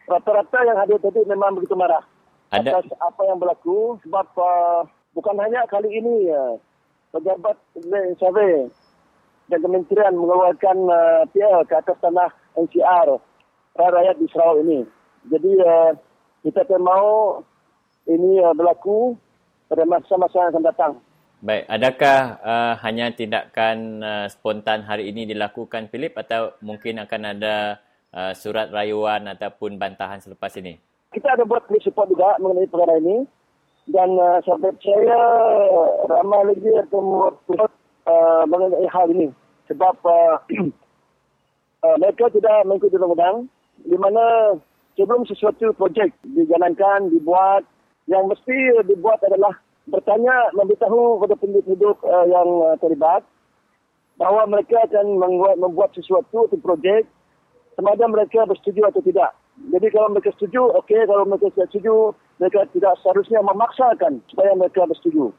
Rata-rata 0.09 0.59
yang 0.65 0.79
hadir 0.81 0.99
tadi 0.99 1.21
memang 1.29 1.61
begitu 1.61 1.77
marah 1.77 2.03
Ada. 2.51 2.81
atas 2.81 2.91
apa 2.99 3.23
yang 3.29 3.39
berlaku 3.39 4.01
sebab 4.03 4.27
uh, 4.41 4.83
bukan 5.15 5.37
hanya 5.39 5.63
kali 5.69 5.93
ini 5.93 6.33
uh, 6.33 6.57
pejabat 7.15 7.55
survey 8.19 8.67
dan 9.51 9.59
kementerian 9.61 10.15
mengeluarkan 10.15 10.79
uh, 10.89 11.23
PL 11.35 11.67
ke 11.67 11.75
atas 11.75 11.99
tanah 11.99 12.31
NCR 12.59 13.19
rakyat 13.77 14.17
di 14.19 14.27
Sarawak 14.31 14.63
ini. 14.63 14.87
Jadi 15.31 15.53
uh, 15.61 15.93
kita 16.47 16.65
tak 16.65 16.81
mahu 16.81 17.45
ini 18.09 18.41
uh, 18.41 18.55
berlaku 18.57 19.19
pada 19.69 19.85
masa-masa 19.87 20.49
yang 20.49 20.51
akan 20.55 20.65
datang. 20.65 20.93
Baik, 21.41 21.65
adakah 21.73 22.37
uh, 22.45 22.75
hanya 22.85 23.09
tindakan 23.17 24.05
uh, 24.05 24.29
spontan 24.29 24.85
hari 24.85 25.09
ini 25.09 25.25
dilakukan 25.25 25.89
Philip 25.89 26.13
atau 26.13 26.53
mungkin 26.61 27.01
akan 27.01 27.33
ada 27.33 27.81
uh, 28.13 28.37
surat 28.37 28.69
rayuan 28.69 29.25
ataupun 29.25 29.81
bantahan 29.81 30.21
selepas 30.21 30.53
ini? 30.61 30.77
Kita 31.09 31.33
ada 31.33 31.49
buat 31.49 31.65
police 31.65 31.89
report 31.89 32.13
juga 32.13 32.37
mengenai 32.45 32.69
perkara 32.69 33.01
ini 33.01 33.25
dan 33.89 34.21
uh, 34.21 34.37
sampai 34.45 34.69
saya 34.85 35.21
ramai 36.13 36.53
lagi 36.53 36.71
akan 36.77 37.05
membuat 37.09 37.73
uh, 38.05 38.45
mengenai 38.45 38.87
hal 38.93 39.09
ini 39.09 39.33
sebab 39.65 39.97
uh, 40.05 40.37
uh, 41.89 41.97
mereka 42.05 42.29
tidak 42.37 42.69
mengikuti 42.69 43.01
undang-undang 43.01 43.49
di 43.89 43.97
mana 43.97 44.61
sebelum 44.93 45.25
sesuatu 45.25 45.73
projek 45.73 46.13
dijalankan, 46.21 47.09
dibuat, 47.09 47.65
yang 48.13 48.29
mesti 48.29 48.85
dibuat 48.85 49.25
adalah 49.25 49.57
bertanya, 49.89 50.53
memberitahu 50.53 51.21
kepada 51.21 51.35
penduduk 51.41 51.97
uh, 52.05 52.27
yang 52.29 52.49
uh, 52.67 52.77
terlibat 52.83 53.25
bahawa 54.21 54.45
mereka 54.45 54.85
akan 54.85 55.17
membuat, 55.17 55.57
membuat 55.57 55.91
sesuatu 55.97 56.45
atau 56.45 56.59
projek 56.61 57.09
sama 57.79 57.97
ada 57.97 58.05
mereka 58.05 58.45
bersetuju 58.45 58.93
atau 58.93 59.01
tidak. 59.01 59.33
Jadi 59.61 59.87
kalau 59.93 60.09
mereka 60.13 60.33
setuju, 60.37 60.69
okey. 60.85 61.05
Kalau 61.09 61.25
mereka 61.25 61.49
tidak 61.53 61.69
setuju, 61.73 62.13
mereka 62.37 62.69
tidak 62.77 62.95
seharusnya 63.01 63.41
memaksakan 63.41 64.21
supaya 64.29 64.53
mereka 64.57 64.85
bersetuju. 64.85 65.33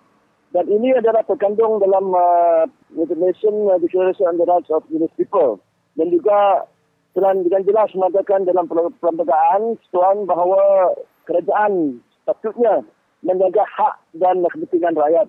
Dan 0.52 0.66
ini 0.68 0.92
adalah 0.98 1.24
terkandung 1.24 1.80
dalam 1.80 2.12
uh, 2.12 2.66
International 2.92 3.80
Declaration 3.80 4.28
on 4.28 4.36
the 4.36 4.46
Rights 4.46 4.68
of 4.74 4.84
Indigenous 4.92 5.16
People. 5.16 5.64
Dan 5.96 6.12
juga 6.12 6.68
telah 7.16 7.36
dengan 7.40 7.64
jelas 7.68 7.90
mengatakan 7.96 8.48
dalam 8.48 8.68
perlembagaan 9.00 9.76
Tuan 9.92 10.24
bahawa 10.28 10.92
kerajaan 11.28 12.00
sepatutnya 12.24 12.84
menjaga 13.22 13.64
hak 13.66 13.96
dan 14.18 14.42
kepentingan 14.46 14.98
rakyat. 14.98 15.28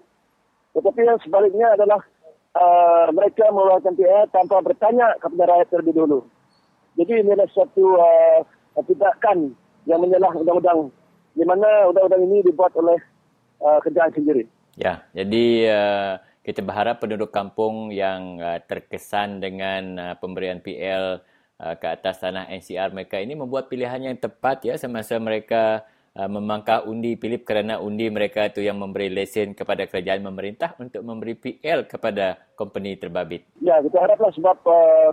Tetapi 0.72 1.00
yang 1.04 1.18
sebaliknya 1.20 1.76
adalah 1.76 2.00
uh, 2.56 3.06
mereka 3.12 3.48
mengeluarkan 3.52 3.94
PR 3.96 4.26
tanpa 4.32 4.64
bertanya 4.64 5.12
kepada 5.20 5.44
rakyat 5.52 5.68
terlebih 5.68 5.94
dahulu. 5.96 6.20
Jadi 6.96 7.12
ini 7.24 7.30
adalah 7.32 7.52
satu 7.52 7.84
uh, 7.96 8.40
tindakan 8.84 9.52
yang 9.84 10.00
menyalah 10.00 10.32
undang-undang 10.32 10.88
di 11.32 11.44
mana 11.44 11.88
undang-undang 11.88 12.22
ini 12.28 12.44
dibuat 12.44 12.72
oleh 12.76 13.00
uh, 13.60 13.80
kerajaan 13.80 14.12
sendiri. 14.12 14.44
Ya, 14.76 15.04
jadi 15.12 15.46
uh, 15.68 16.12
kita 16.42 16.64
berharap 16.64 17.00
penduduk 17.00 17.28
kampung 17.28 17.92
yang 17.92 18.40
uh, 18.40 18.60
terkesan 18.64 19.40
dengan 19.44 19.82
uh, 20.00 20.14
pemberian 20.16 20.64
PL 20.64 21.20
uh, 21.60 21.74
ke 21.76 21.86
atas 21.86 22.24
tanah 22.24 22.48
NCR 22.48 22.90
mereka 22.92 23.20
ini 23.20 23.36
membuat 23.36 23.68
pilihan 23.68 24.00
yang 24.12 24.16
tepat 24.16 24.64
ya 24.64 24.74
semasa 24.80 25.20
mereka 25.20 25.84
uh, 26.16 26.28
memangkah 26.28 26.84
undi 26.84 27.16
Philip 27.16 27.44
kerana 27.44 27.80
undi 27.80 28.08
mereka 28.12 28.48
itu 28.48 28.64
yang 28.64 28.80
memberi 28.80 29.08
lesen 29.08 29.56
kepada 29.56 29.88
kerajaan 29.88 30.24
pemerintah 30.24 30.76
untuk 30.76 31.02
memberi 31.04 31.34
PL 31.36 31.88
kepada 31.88 32.40
company 32.56 32.96
terbabit. 33.00 33.48
Ya, 33.64 33.80
kita 33.80 33.96
haraplah 34.00 34.32
sebab 34.36 34.56
uh, 34.66 35.10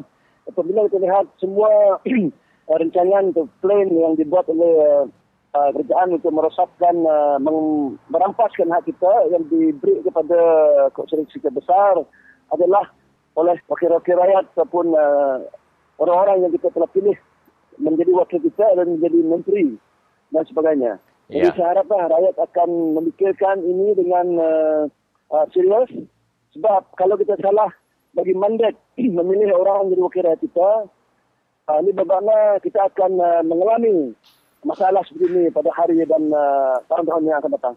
apabila 0.50 0.88
kita 0.92 1.00
lihat 1.04 1.26
semua 1.40 2.00
rancangan 2.80 3.34
untuk 3.34 3.48
plan 3.64 3.88
yang 3.90 4.14
dibuat 4.20 4.46
oleh 4.52 5.08
uh, 5.56 5.70
kerajaan 5.74 6.20
untuk 6.20 6.32
merosakkan, 6.34 6.96
uh, 7.08 7.38
merampaskan 8.12 8.70
hak 8.70 8.86
kita 8.86 9.12
yang 9.34 9.44
diberi 9.50 10.04
kepada 10.06 10.40
konsumsi 10.94 11.40
besar 11.50 12.04
adalah 12.50 12.92
oleh 13.38 13.56
wakil-wakil 13.70 14.20
rakyat 14.20 14.46
ataupun 14.58 14.92
uh, 14.94 15.38
orang-orang 16.02 16.48
yang 16.48 16.52
kita 16.58 16.68
telah 16.74 16.90
pilih 16.92 17.18
menjadi 17.80 18.12
wakil 18.12 18.40
kita 18.44 18.66
dan 18.76 19.00
menjadi 19.00 19.20
menteri 19.24 19.66
dan 20.34 20.44
sebagainya. 20.46 20.94
Jadi 21.30 21.46
ya. 21.46 21.54
saya 21.54 21.68
haraplah 21.78 22.10
rakyat 22.10 22.36
akan 22.42 22.70
memikirkan 22.98 23.58
ini 23.62 23.94
dengan 23.94 24.26
uh, 24.42 24.82
uh, 25.30 25.46
serius 25.54 25.90
sebab 26.58 26.90
kalau 26.98 27.14
kita 27.22 27.38
salah 27.38 27.70
bagi 28.18 28.34
mandat 28.34 28.74
memilih 28.98 29.54
orang 29.54 29.88
menjadi 29.90 30.02
wakil 30.02 30.22
rakyat 30.26 30.42
kita, 30.42 30.70
uh, 31.70 31.78
ini 31.86 31.92
bagaimana 31.94 32.58
kita 32.66 32.80
akan 32.90 33.12
uh, 33.22 33.42
mengalami 33.46 34.14
masalah 34.66 35.06
seperti 35.06 35.30
ini 35.30 35.44
pada 35.54 35.70
hari 35.72 36.02
dan 36.04 36.34
uh, 36.34 36.82
tahun-tahun 36.90 37.24
yang 37.30 37.38
akan 37.40 37.54
datang. 37.56 37.76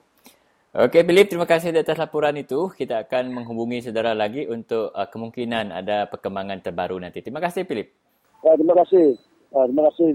Okey, 0.72 1.04
Philip, 1.04 1.28
terima 1.28 1.44
kasih 1.44 1.68
atas 1.76 2.00
laporan 2.00 2.32
itu. 2.40 2.72
Kita 2.72 3.04
akan 3.04 3.36
menghubungi 3.36 3.84
saudara 3.84 4.16
lagi 4.16 4.48
untuk 4.48 4.88
uh, 4.96 5.04
kemungkinan 5.04 5.68
ada 5.68 6.08
perkembangan 6.08 6.64
terbaru 6.64 6.96
nanti. 6.96 7.20
Terima 7.20 7.44
kasih, 7.44 7.68
Philip. 7.68 7.92
Ya, 8.40 8.56
terima 8.56 8.80
kasih. 8.80 9.20
Uh, 9.52 9.68
terima 9.68 9.92
kasih, 9.92 10.06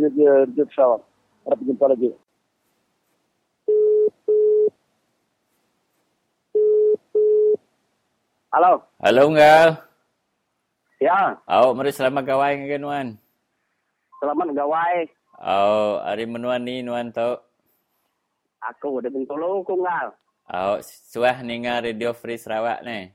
Jep 0.57 0.69
Syawak. 0.73 1.05
Harap 1.45 1.57
berjumpa 1.61 1.85
lagi. 1.93 2.09
Halo. 8.57 8.81
Halo, 9.05 9.29
Ngal. 9.37 9.69
Ya. 10.97 11.37
Awak 11.45 11.77
mari 11.77 11.93
selamat 11.93 12.25
gawai 12.25 12.57
dengan 12.57 12.81
Nuan. 12.81 13.07
Selamat 14.17 14.49
gawai. 14.49 15.05
Oh, 15.45 16.01
hari 16.01 16.25
menuan 16.25 16.65
ni 16.65 16.81
Nuan 16.81 17.13
tu. 17.13 17.37
Aku 18.65 18.97
udah 18.97 19.13
bintolo 19.13 19.61
ku 19.61 19.77
ngal. 19.77 20.09
Oh, 20.49 20.81
suah 20.81 21.45
ninga 21.45 21.85
Radio 21.85 22.17
Free 22.17 22.41
Sarawak 22.41 22.81
ni. 22.81 23.13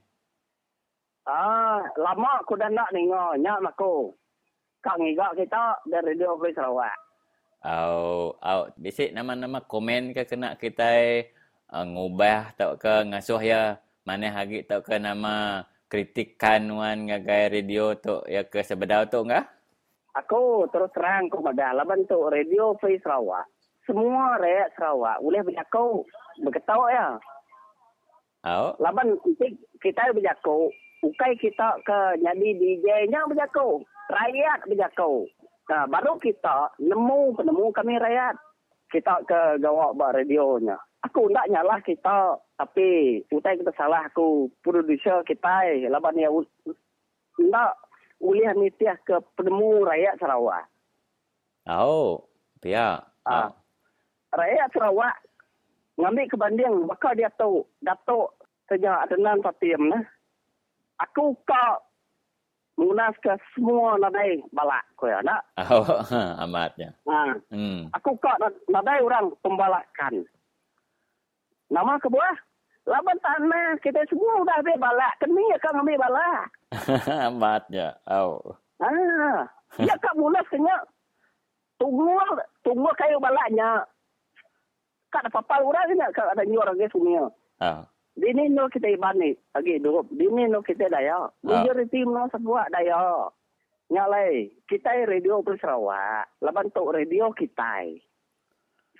Ah, 1.27 1.82
lama 1.98 2.39
aku 2.39 2.55
dah 2.55 2.70
nak 2.70 2.94
ninga, 2.94 3.35
nyak 3.35 3.66
aku. 3.66 4.14
Kang 4.78 5.02
ngiga 5.02 5.35
kita 5.35 5.82
dari 5.90 6.14
Radio 6.14 6.39
Free 6.39 6.55
Sarawak. 6.55 6.94
Oh, 7.66 8.39
oh, 8.39 8.70
bisik 8.78 9.10
nama-nama 9.10 9.59
komen 9.59 10.14
ke 10.14 10.23
kena 10.23 10.55
kita 10.55 11.27
uh, 11.74 11.82
ngubah 11.82 12.55
tau 12.55 12.78
ke 12.78 13.10
ngasuh 13.10 13.43
ya 13.43 13.82
mana 14.03 14.35
hagi 14.35 14.66
tau 14.66 14.83
ke 14.83 14.99
nama 14.99 15.62
kritikan 15.87 16.66
wan 16.74 17.07
ngagai 17.07 17.55
radio 17.55 17.95
tu 17.95 18.19
ya 18.27 18.43
ke 18.43 18.66
sebedau 18.66 19.07
tu 19.07 19.23
enggak? 19.23 19.47
Aku 20.19 20.66
terus 20.74 20.91
terang 20.91 21.31
aku 21.31 21.41
pada 21.41 21.73
laban 21.73 22.05
tu 22.11 22.19
radio 22.27 22.74
Free 22.83 22.99
Sarawak. 22.99 23.47
Semua 23.87 24.37
rakyat 24.43 24.74
Sarawak 24.74 25.23
boleh 25.23 25.41
berjaku. 25.47 26.03
Berketawa 26.43 26.87
ya. 26.91 27.09
Oh. 28.43 28.74
Laban 28.83 29.16
kita 29.79 30.11
berjaku. 30.11 30.69
Ukai 31.03 31.39
kita 31.39 31.79
ke 31.87 31.99
jadi 32.19 32.49
DJ 32.59 33.07
nya 33.07 33.23
berjaku. 33.31 33.87
Rakyat 34.11 34.66
berjaku. 34.66 35.31
Nah, 35.70 35.87
baru 35.87 36.19
kita 36.19 36.74
nemu 36.83 37.39
penemu 37.39 37.65
kami 37.70 37.97
rakyat. 38.03 38.35
Kita 38.91 39.24
ke 39.24 39.62
gawak 39.62 39.97
buat 39.97 40.12
radionya. 40.19 40.77
Aku 41.03 41.27
nak 41.31 41.51
nyalah 41.51 41.83
kita. 41.83 42.39
Tapi 42.55 43.20
utai 43.31 43.59
kita 43.59 43.74
salah 43.74 44.07
aku. 44.07 44.51
Producer 44.62 45.23
kita. 45.27 45.66
Laban 45.91 46.20
ya. 46.20 46.31
Nak 47.43 47.73
uliah 48.23 48.55
nitiah 48.55 48.95
ke 49.03 49.19
penemu 49.35 49.83
rakyat 49.83 50.15
Sarawak. 50.23 50.65
Oh, 51.66 52.23
pihak. 52.62 53.03
Ah. 53.27 53.51
Rakyat 54.35 54.69
Sarawak 54.74 55.16
ngambil 55.99 56.31
kebanding 56.31 56.74
bakal 56.89 57.12
dia 57.12 57.29
tahu 57.37 57.62
datuk 57.85 58.33
sejak 58.70 59.07
adenan 59.07 59.45
patiem 59.45 59.93
nah. 59.93 60.03
Aku 61.03 61.35
kau 61.45 61.73
mengunaskan 62.79 63.37
semua 63.53 63.99
nadai 63.99 64.39
balak 64.55 64.87
ko 64.95 65.11
ya 65.11 65.19
nak. 65.27 65.43
Oh, 65.66 65.85
amatnya. 66.47 66.95
Ha. 67.11 67.37
Hmm. 67.51 67.91
Aku 67.99 68.15
kau 68.23 68.33
nadai 68.70 69.03
orang 69.03 69.35
pembalakan. 69.43 70.24
Nama 71.73 71.97
kebuah 71.97 72.36
Laban 72.82 73.15
tanah 73.23 73.78
kita 73.78 74.03
semua 74.11 74.43
dah 74.43 74.59
ambil 74.59 74.74
balak. 74.82 75.15
Kini 75.23 75.55
akan 75.55 75.86
ambil 75.86 76.03
balak. 76.03 76.44
Amatnya. 77.31 77.94
Oh. 78.11 78.43
Ah, 78.82 79.47
ya 79.78 79.94
kak 80.03 80.19
mula 80.19 80.43
senyap. 80.51 80.82
Tunggu, 81.78 82.19
tunggu 82.66 82.90
kayu 82.99 83.23
balaknya. 83.23 83.86
Kak 85.15 85.31
papal 85.31 85.62
orang 85.62 85.94
ni 85.94 86.03
kak 86.11 86.35
ada 86.35 86.43
nyuar 86.43 86.74
lagi 86.74 86.90
sungai. 86.90 87.31
Ah. 87.62 87.86
Dini 88.19 88.51
no 88.51 88.66
kita 88.66 88.90
ibani 88.90 89.39
lagi 89.55 89.78
dulu. 89.78 90.03
Dini 90.11 90.51
no 90.51 90.59
kita 90.66 90.90
daya. 90.90 91.31
Majority 91.47 92.03
no 92.03 92.27
semua 92.35 92.66
daya. 92.74 93.31
Nyalai, 93.93 94.51
kita 94.66 95.07
radio 95.07 95.39
Sarawak. 95.44 96.35
Laban 96.43 96.73
tu 96.74 96.82
radio 96.90 97.31
kita 97.31 97.86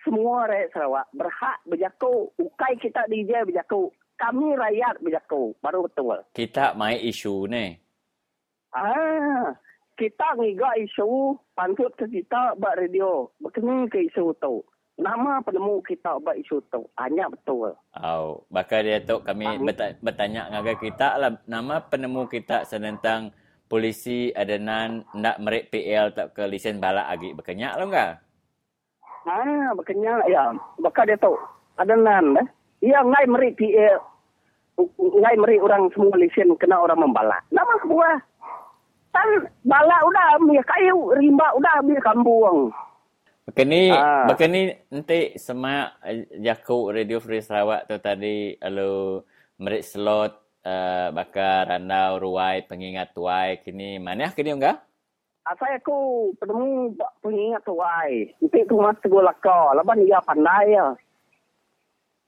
semua 0.03 0.51
rakyat 0.51 0.69
Sarawak 0.75 1.07
berhak 1.15 1.59
berjaku. 1.67 2.31
Ukai 2.39 2.75
kita 2.79 3.07
DJ 3.07 3.47
berjaku. 3.47 3.91
Kami 4.19 4.55
rakyat 4.55 5.03
berjaku. 5.03 5.55
Baru 5.59 5.87
betul. 5.87 6.23
Kita 6.35 6.75
main 6.79 6.99
isu 7.03 7.51
ni. 7.51 7.75
Ah, 8.73 9.55
kita 9.99 10.39
ngiga 10.39 10.79
isu 10.79 11.37
pantut 11.55 11.93
ke 11.99 12.07
kita 12.11 12.59
buat 12.59 12.79
radio. 12.79 13.31
Berkini 13.39 13.87
ke 13.91 14.07
isu 14.11 14.35
tu. 14.39 14.63
Nama 15.01 15.41
penemu 15.43 15.83
kita 15.83 16.21
buat 16.23 16.37
isu 16.39 16.63
tu. 16.71 16.87
Hanya 17.01 17.27
betul. 17.31 17.75
Oh, 17.99 18.45
bakal 18.53 18.85
dia 18.85 19.03
tu 19.03 19.19
kami 19.25 19.47
ah. 19.49 19.59
bertanya 19.99 20.51
dengan 20.51 20.77
kita 20.79 21.09
lah. 21.19 21.33
Nama 21.49 21.83
penemu 21.89 22.23
kita 22.31 22.69
senentang 22.69 23.35
polisi 23.67 24.29
adenan 24.37 25.09
nak 25.17 25.41
merik 25.41 25.73
PL 25.73 26.13
tak 26.13 26.37
ke 26.37 26.45
lisen 26.45 26.79
balak 26.79 27.09
lagi. 27.09 27.33
Berkenyak 27.33 27.73
lah 27.75 27.87
enggak? 27.89 28.13
Ah, 29.23 29.71
makanya 29.75 30.23
ya, 30.27 30.51
bakal 30.83 31.07
dia 31.07 31.19
tahu. 31.19 31.39
Ada 31.79 31.95
nan 31.95 32.43
eh. 32.43 32.49
Ya, 32.83 33.01
ngai 33.07 33.27
meri 33.31 33.55
PA. 33.55 34.03
Ngai 34.99 35.37
meri 35.39 35.63
orang 35.63 35.91
semua 35.95 36.19
lesen 36.19 36.59
kena 36.59 36.83
orang 36.83 36.99
membalak. 36.99 37.43
Nama 37.55 37.75
sebuah. 37.87 38.15
Tan 39.13 39.29
balak 39.63 40.01
udah 40.09 40.27
ambil 40.41 40.63
kayu, 40.65 40.99
rimba 41.15 41.47
udah 41.55 41.73
ambil 41.85 42.01
kambung. 42.01 42.59
Bekini, 43.43 43.91
ah. 43.91 44.25
bekini 44.31 44.71
nanti 44.89 45.35
semua 45.35 45.99
jaku 46.39 46.95
Radio 46.95 47.19
Free 47.19 47.43
Sarawak 47.43 47.91
tu 47.91 47.99
tadi 47.99 48.55
lalu 48.63 49.19
merik 49.59 49.83
slot 49.83 50.43
uh, 50.63 51.11
bakar 51.11 51.75
randau 51.75 52.23
ruai 52.23 52.63
pengingat 52.67 53.11
tuai 53.15 53.59
kini 53.67 53.99
mana 53.99 54.31
kini 54.31 54.55
enggak? 54.55 54.79
Asal 55.43 55.75
aku 55.75 56.31
penemu 56.39 56.95
pengingat 57.19 57.67
tuai. 57.67 58.31
Nanti 58.39 58.63
tu 58.71 58.79
mas 58.79 58.95
tegur 59.03 59.27
laka. 59.27 59.75
Lepas 59.75 59.99
dia 59.99 60.23
pandai 60.23 60.71
ya. 60.71 60.95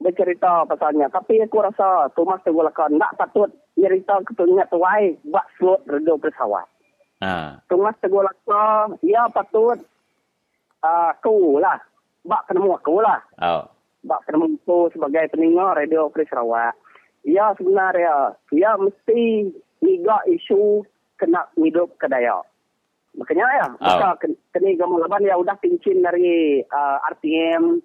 Bercerita 0.02 0.66
pasalnya. 0.66 1.06
Tapi 1.06 1.38
aku 1.46 1.62
rasa 1.62 2.10
tu 2.18 2.26
mas 2.26 2.42
tegur 2.42 2.66
laka. 2.66 2.90
Tak 2.90 3.14
patut 3.14 3.50
cerita 3.78 4.18
ke 4.26 4.34
pengingat 4.34 4.66
tuai. 4.66 5.14
Buat 5.30 5.46
slot 5.54 5.86
redo 5.86 6.18
pesawat. 6.18 6.66
Ha. 7.22 7.62
Tu 7.70 7.78
mas 7.78 7.94
tegur 8.02 8.26
laka. 8.26 8.90
Ya 9.06 9.30
patut. 9.30 9.78
uh, 10.84 11.10
aku 11.16 11.58
lah. 11.62 11.80
Bak 12.24 12.44
penemu 12.48 12.76
aku 12.76 13.00
lah. 13.00 13.20
Oh. 13.40 13.64
Bak 14.04 14.24
penemu 14.28 14.60
aku 14.60 14.92
sebagai 14.92 15.32
pendengar 15.32 15.76
Radio 15.80 16.12
Free 16.12 16.28
Sarawak. 16.28 16.76
Ya 17.24 17.56
sebenarnya, 17.56 18.36
ya 18.52 18.76
mesti 18.76 19.48
niga 19.80 20.20
isu 20.28 20.84
kena 21.16 21.48
hidup 21.56 21.96
ke 21.96 22.04
Dayak. 22.04 22.44
Makanya 23.14 23.46
ya, 23.46 23.66
Oh. 23.78 23.78
maka 23.78 24.26
ken- 24.26 24.40
kena 24.50 24.74
gambar 24.74 25.06
laban 25.06 25.22
ya 25.30 25.38
udah 25.38 25.54
pincin 25.62 26.02
dari 26.02 26.58
uh, 26.66 26.98
RTM, 27.14 27.78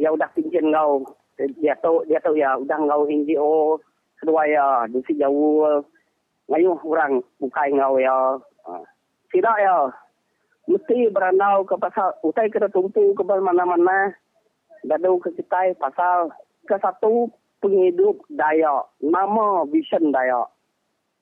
ya 0.00 0.08
udah 0.08 0.28
pincin 0.32 0.72
kau. 0.72 1.04
Dia 1.36 1.76
tahu, 1.80 2.04
dia 2.08 2.20
tahu 2.20 2.36
ya 2.36 2.56
udah 2.56 2.76
kau 2.88 3.04
NGO, 3.04 3.76
kedua 4.20 4.48
ya 4.48 4.88
dusi 4.88 5.16
jauh, 5.20 5.84
ngayuh 6.48 6.80
orang 6.80 7.20
bukai 7.36 7.76
kau 7.76 8.00
ya. 8.00 8.40
Uh, 8.64 8.84
tidak 9.28 9.56
ya, 9.60 9.92
mesti 10.64 11.12
beranau 11.12 11.64
ke 11.68 11.76
pasal 11.76 12.16
utai 12.24 12.48
kena 12.48 12.72
tumpu 12.72 13.12
ke 13.12 13.22
mana-mana. 13.24 14.16
Dadu 14.80 15.20
ke 15.20 15.36
kita 15.36 15.76
pasal 15.76 16.32
ke 16.64 16.72
satu 16.80 17.28
penghidup 17.60 18.24
Dayak. 18.32 18.88
Nama 19.04 19.68
vision 19.68 20.08
Dayak. 20.08 20.48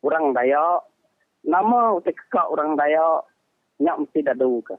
Orang 0.06 0.30
Dayak. 0.30 0.86
Nama 1.43 1.98
utai 1.98 2.14
kekak 2.14 2.55
orang 2.55 2.78
Dayak 2.78 3.26
nyak 3.79 3.99
mesti 4.03 4.21
dadu 4.27 4.63
ke? 4.63 4.77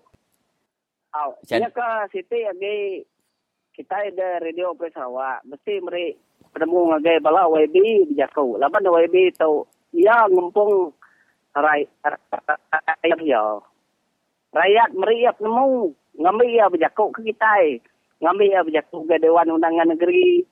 Aw, 1.15 1.29
nya 1.55 1.69
ke? 1.71 1.89
Siti 2.13 2.39
agi 2.45 3.03
kita 3.75 3.95
ada 4.11 4.43
radio 4.43 4.75
Opera 4.75 4.91
Sarawak 4.91 5.47
mesti 5.47 5.79
meri 5.79 6.13
penemu 6.51 6.91
ngagai 6.91 7.23
bala 7.23 7.47
YB 7.47 8.09
bijako 8.11 8.59
laban 8.59 8.83
YB 8.83 9.31
tau 9.39 9.63
ya 9.95 10.27
ngumpung 10.27 10.91
rai 11.55 11.87
rakyat 12.03 13.19
ya 13.23 13.63
rakyat 14.51 14.89
meriap 14.97 15.35
nemu 15.39 15.95
ngambil 16.19 16.49
ya 16.51 16.65
berjakuk 16.67 17.15
ke 17.15 17.31
kita 17.31 17.79
ngambil 18.19 18.47
ya 18.51 18.59
berjakuk 18.63 19.07
ke 19.07 19.15
Dewan 19.19 19.51
Undangan 19.51 19.95
Negeri. 19.95 20.43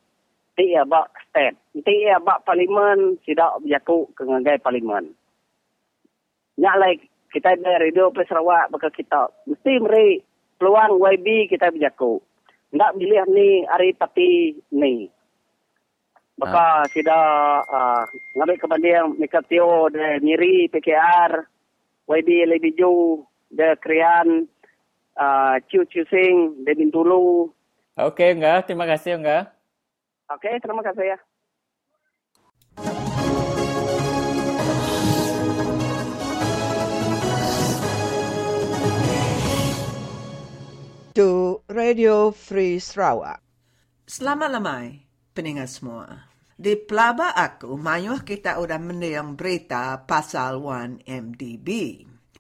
Ti 0.57 0.65
ya 0.73 0.89
bak 0.89 1.13
state 1.29 1.59
ti 1.85 2.07
ya 2.07 2.17
bak 2.17 2.41
parlimen. 2.47 3.19
Sidak 3.21 3.61
berjakuk 3.61 4.15
ke 4.17 4.25
ngagai 4.25 4.57
parlimen. 4.63 5.13
Nyak 6.57 6.75
like 6.81 7.03
kita 7.33 7.55
ada 7.55 7.83
radio 7.83 8.09
Plus 8.13 8.27
Sarawak 8.27 8.71
bakal 8.71 8.91
kita 8.91 9.31
mesti 9.47 9.73
meri 9.83 10.21
peluang 10.57 10.99
YB 10.99 11.51
kita 11.51 11.71
berjakuk 11.73 12.23
ndak 12.71 12.95
pilih 12.99 13.23
ni 13.31 13.63
hari 13.67 13.95
tapi 13.95 14.57
ni 14.71 15.07
Baka 16.37 16.85
sida 16.93 17.17
uh, 17.65 18.05
ngambil 18.37 18.61
kebandian 18.61 19.17
mereka 19.17 19.41
tio 19.49 19.89
de 19.89 20.21
nyiri 20.21 20.69
PKR 20.69 21.33
YB 22.05 22.29
lebih 22.45 22.77
jauh 22.77 23.25
de 23.49 23.73
krian 23.81 24.45
uh, 25.17 25.57
Ciu 25.65 25.89
Ciu 25.89 26.05
Sing 26.05 26.61
de 26.61 26.77
Bintulu. 26.77 27.49
Okey, 27.97 28.37
enggak. 28.37 28.69
Terima 28.69 28.85
kasih, 28.85 29.17
enggak. 29.17 29.49
Okey, 30.29 30.61
terima 30.61 30.85
kasih 30.85 31.17
ya. 31.17 31.19
To 41.17 41.65
Radio 41.73 42.29
Free 42.29 42.77
Sarawak. 42.77 43.41
Selamat 44.05 44.53
lamai, 44.53 45.01
pendengar 45.33 45.65
semua. 45.65 46.29
Di 46.53 46.77
pelaba 46.77 47.33
aku, 47.33 47.73
mayuh 47.73 48.21
kita 48.21 48.61
udah 48.61 48.77
mendiang 48.77 49.33
berita 49.33 49.97
pasal 50.05 50.61
1MDB. 50.61 51.69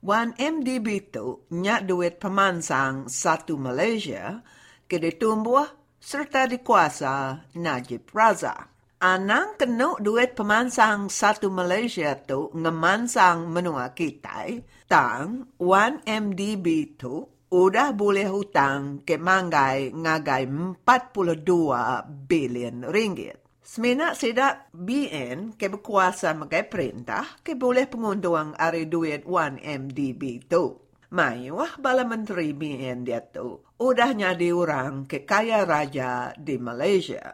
1MDB 0.05 1.09
tu 1.09 1.49
nyak 1.57 1.89
duit 1.89 2.21
pemansang 2.21 3.09
satu 3.09 3.57
Malaysia 3.57 4.45
ke 4.85 5.01
ditumbuh 5.01 5.65
serta 5.97 6.45
dikuasa 6.45 7.49
Najib 7.57 8.05
Razak. 8.13 8.77
Anang 9.01 9.57
kena 9.57 9.97
duit 9.97 10.37
pemansang 10.37 11.09
satu 11.09 11.49
Malaysia 11.49 12.13
tu 12.13 12.53
ngemansang 12.53 13.49
menua 13.49 13.97
kita, 13.97 14.45
tang 14.85 15.49
1MDB 15.57 16.93
tu 16.93 17.36
udah 17.47 17.95
boleh 17.95 18.27
hutang 18.27 19.07
ke 19.07 19.15
manggai 19.15 19.95
ngagai 19.95 20.45
42 20.83 22.27
bilion 22.27 22.83
ringgit. 22.91 23.39
Semena 23.67 24.15
sidak 24.15 24.71
BN 24.71 25.59
ke 25.59 25.67
berkuasa 25.67 26.31
magai 26.31 26.63
perintah 26.67 27.39
ke 27.43 27.55
boleh 27.55 27.87
pengunduang 27.87 28.55
ari 28.55 28.87
duit 28.87 29.27
1MDB 29.27 30.47
tu. 30.47 30.87
Mayuah 31.07 31.79
bala 31.79 32.03
menteri 32.03 32.51
BN 32.51 33.07
dia 33.07 33.23
tu 33.23 33.63
udah 33.79 34.11
nyadi 34.11 34.51
orang 34.51 35.07
ke 35.07 35.23
kaya 35.23 35.63
raja 35.63 36.35
di 36.35 36.59
Malaysia. 36.59 37.31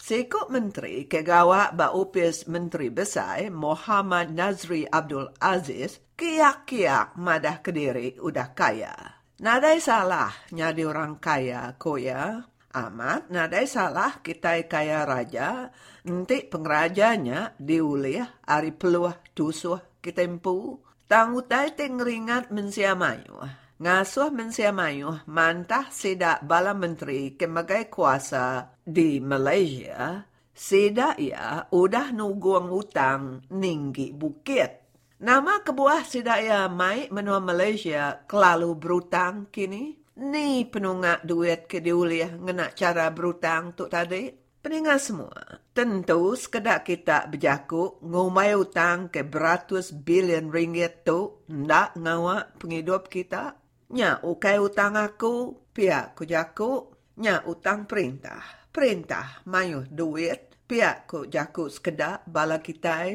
Sekok 0.00 0.48
menteri 0.48 1.04
ke 1.04 1.20
gawak 1.20 1.76
ba 1.76 1.92
upis 1.92 2.48
menteri 2.48 2.88
besar 2.88 3.52
Muhammad 3.52 4.32
Nazri 4.32 4.88
Abdul 4.88 5.28
Aziz 5.38 6.00
kiak-kiak 6.16 7.20
madah 7.20 7.60
kediri 7.60 8.16
udah 8.16 8.48
kaya. 8.56 9.11
Nadai 9.42 9.82
salah 9.82 10.30
nyadi 10.54 10.86
orang 10.86 11.18
kaya 11.18 11.74
koya. 11.74 12.46
Amat 12.78 13.26
nadai 13.26 13.66
salah 13.66 14.22
kita 14.22 14.54
kaya 14.70 15.02
raja. 15.02 15.66
Nanti 16.06 16.46
pengrajanya 16.46 17.50
diulih 17.58 18.22
ari 18.46 18.70
peluah 18.70 19.18
tusuh 19.34 19.98
kitempu. 19.98 20.78
Tangutai 21.10 21.74
tengeringat 21.74 22.54
mensiamayuh. 22.54 23.50
Ngasuh 23.82 24.30
mensiamayuh 24.30 25.26
mantah 25.26 25.90
sidak 25.90 26.46
bala 26.46 26.70
menteri 26.70 27.34
kemagai 27.34 27.90
kuasa 27.90 28.78
di 28.78 29.18
Malaysia. 29.18 30.22
Sidak 30.54 31.18
ia 31.18 31.66
udah 31.66 32.14
nuguang 32.14 32.70
utang 32.70 33.42
ninggi 33.50 34.14
bukit. 34.14 34.81
Nama 35.22 35.62
kebuah 35.62 36.02
sidaya 36.02 36.66
mai 36.66 37.06
menua 37.14 37.38
Malaysia 37.38 38.26
kelalu 38.26 38.74
berutang 38.74 39.46
kini. 39.54 39.94
Ni 40.18 40.66
penunggak 40.66 41.22
duit 41.22 41.70
ke 41.70 41.78
diuliah 41.78 42.34
ngena 42.34 42.74
cara 42.74 43.06
berutang 43.14 43.70
tu 43.70 43.86
tadi. 43.86 44.34
Peningat 44.34 44.98
semua, 44.98 45.62
tentu 45.70 46.34
sekedak 46.34 46.90
kita 46.90 47.30
berjaku 47.30 48.02
ngumai 48.02 48.58
utang 48.58 49.14
ke 49.14 49.22
beratus 49.22 49.94
bilion 49.94 50.50
ringgit 50.50 51.06
tu 51.06 51.46
ndak 51.46 51.94
ngawak 52.02 52.58
penghidup 52.58 53.06
kita. 53.06 53.54
Nya 53.94 54.18
ukai 54.26 54.58
utang 54.58 54.98
aku, 54.98 55.54
pihak 55.70 56.18
ku 56.18 56.26
jaku, 56.26 56.90
nya 57.22 57.46
utang 57.46 57.86
perintah. 57.86 58.42
Perintah 58.74 59.46
mayu 59.46 59.86
duit, 59.86 60.58
pihak 60.66 61.06
ku 61.06 61.30
jaku 61.30 61.70
sekedak 61.70 62.26
bala 62.26 62.58
kita. 62.58 63.06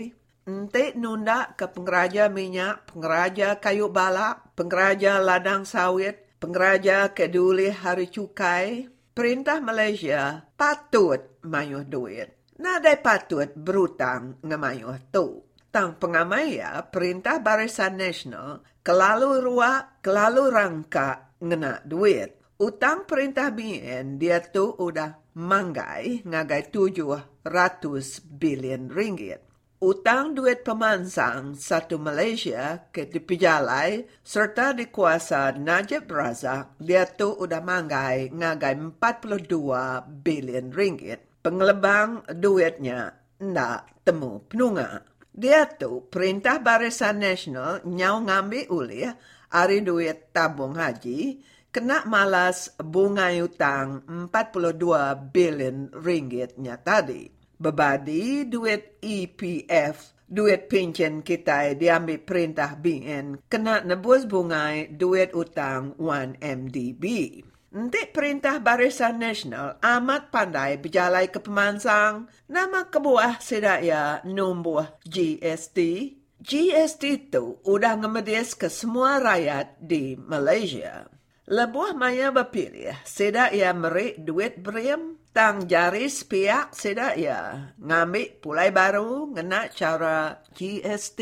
Ente 0.48 0.96
nunda 0.96 1.60
ke 1.60 1.68
pengraja 1.68 2.32
minyak, 2.32 2.88
pengraja 2.88 3.60
kayu 3.60 3.92
balak, 3.92 4.56
pengraja 4.56 5.20
ladang 5.20 5.68
sawit, 5.68 6.40
pengraja 6.40 7.12
keduli 7.12 7.68
hari 7.68 8.08
cukai. 8.08 8.88
Perintah 9.12 9.60
Malaysia 9.60 10.48
patut 10.56 11.44
mayuh 11.44 11.84
duit. 11.84 12.48
Nadai 12.64 12.96
patut 13.04 13.52
berutang 13.60 14.40
ngamayuh 14.40 15.12
tu. 15.12 15.44
Tang 15.68 16.00
pengamaya 16.00 16.80
perintah 16.88 17.44
Barisan 17.44 18.00
Nasional 18.00 18.64
kelalu 18.80 19.44
ruak, 19.44 20.00
kelalu 20.00 20.48
rangka 20.48 21.36
ngena 21.44 21.84
duit. 21.84 22.56
Utang 22.64 23.04
perintah 23.04 23.52
BN 23.52 24.16
dia 24.16 24.40
tu 24.40 24.72
udah 24.80 25.36
manggai 25.36 26.24
ngagai 26.24 26.72
tujuh 26.72 27.44
ratus 27.44 28.24
bilion 28.24 28.88
ringgit. 28.88 29.47
Utang 29.78 30.34
duit 30.34 30.66
pemansang 30.66 31.54
satu 31.54 32.02
Malaysia 32.02 32.90
ke 32.90 33.06
dipijalai 33.06 34.10
serta 34.26 34.74
dikuasa 34.74 35.54
Najib 35.54 36.10
Razak 36.10 36.82
dia 36.82 37.06
tu 37.06 37.38
udah 37.38 37.62
manggai 37.62 38.34
ngagai 38.34 38.74
42 38.98 39.46
bilion 40.26 40.74
ringgit. 40.74 41.22
Pengelebang 41.46 42.26
duitnya 42.26 43.22
ndak 43.38 44.02
temu 44.02 44.42
penunga. 44.50 45.06
Dia 45.30 45.70
tu 45.70 46.10
perintah 46.10 46.58
Barisan 46.58 47.22
Nasional 47.22 47.86
nyau 47.86 48.26
ngambil 48.26 48.74
ulih 48.74 49.14
ari 49.54 49.86
duit 49.86 50.34
tabung 50.34 50.74
haji 50.74 51.46
kena 51.70 52.02
malas 52.10 52.74
bunga 52.82 53.30
utang 53.38 54.02
42 54.34 54.34
bilion 55.30 55.94
ringgitnya 55.94 56.82
tadi. 56.82 57.37
Bebadi 57.58 58.46
duit 58.46 59.02
EPF, 59.02 60.14
duit 60.30 60.70
pension 60.70 61.26
kita 61.26 61.74
diambil 61.74 62.22
perintah 62.22 62.78
BN, 62.78 63.42
kena 63.50 63.82
nebus 63.82 64.30
bungai 64.30 64.94
duit 64.94 65.34
utang 65.34 65.98
1MDB. 65.98 67.04
Nanti 67.74 68.02
perintah 68.14 68.62
Barisan 68.62 69.18
Nasional 69.18 69.82
amat 69.82 70.30
pandai 70.30 70.78
berjalai 70.78 71.34
ke 71.34 71.42
pemansang. 71.42 72.30
Nama 72.46 72.94
kebuah 72.94 73.42
sedaya 73.42 74.22
numbuh 74.22 74.88
GST. 75.04 75.78
GST 76.38 77.04
itu 77.04 77.58
udah 77.66 77.98
ngemedis 77.98 78.54
ke 78.54 78.70
semua 78.70 79.18
rakyat 79.18 79.82
di 79.82 80.14
Malaysia. 80.14 81.10
Lebuh 81.48 81.96
maya 81.96 82.28
berpilih, 82.28 82.92
sedak 83.08 83.56
ia 83.56 83.72
merik 83.72 84.20
duit 84.20 84.60
beriam, 84.60 85.16
tang 85.36 85.70
jaris 85.70 86.26
pihak 86.26 86.74
sedak 86.76 87.16
ia 87.20 87.74
ngambil 87.80 88.40
pulai 88.42 88.70
baru 88.74 89.32
ngena 89.32 89.70
cara 89.72 90.42
GST, 90.52 91.20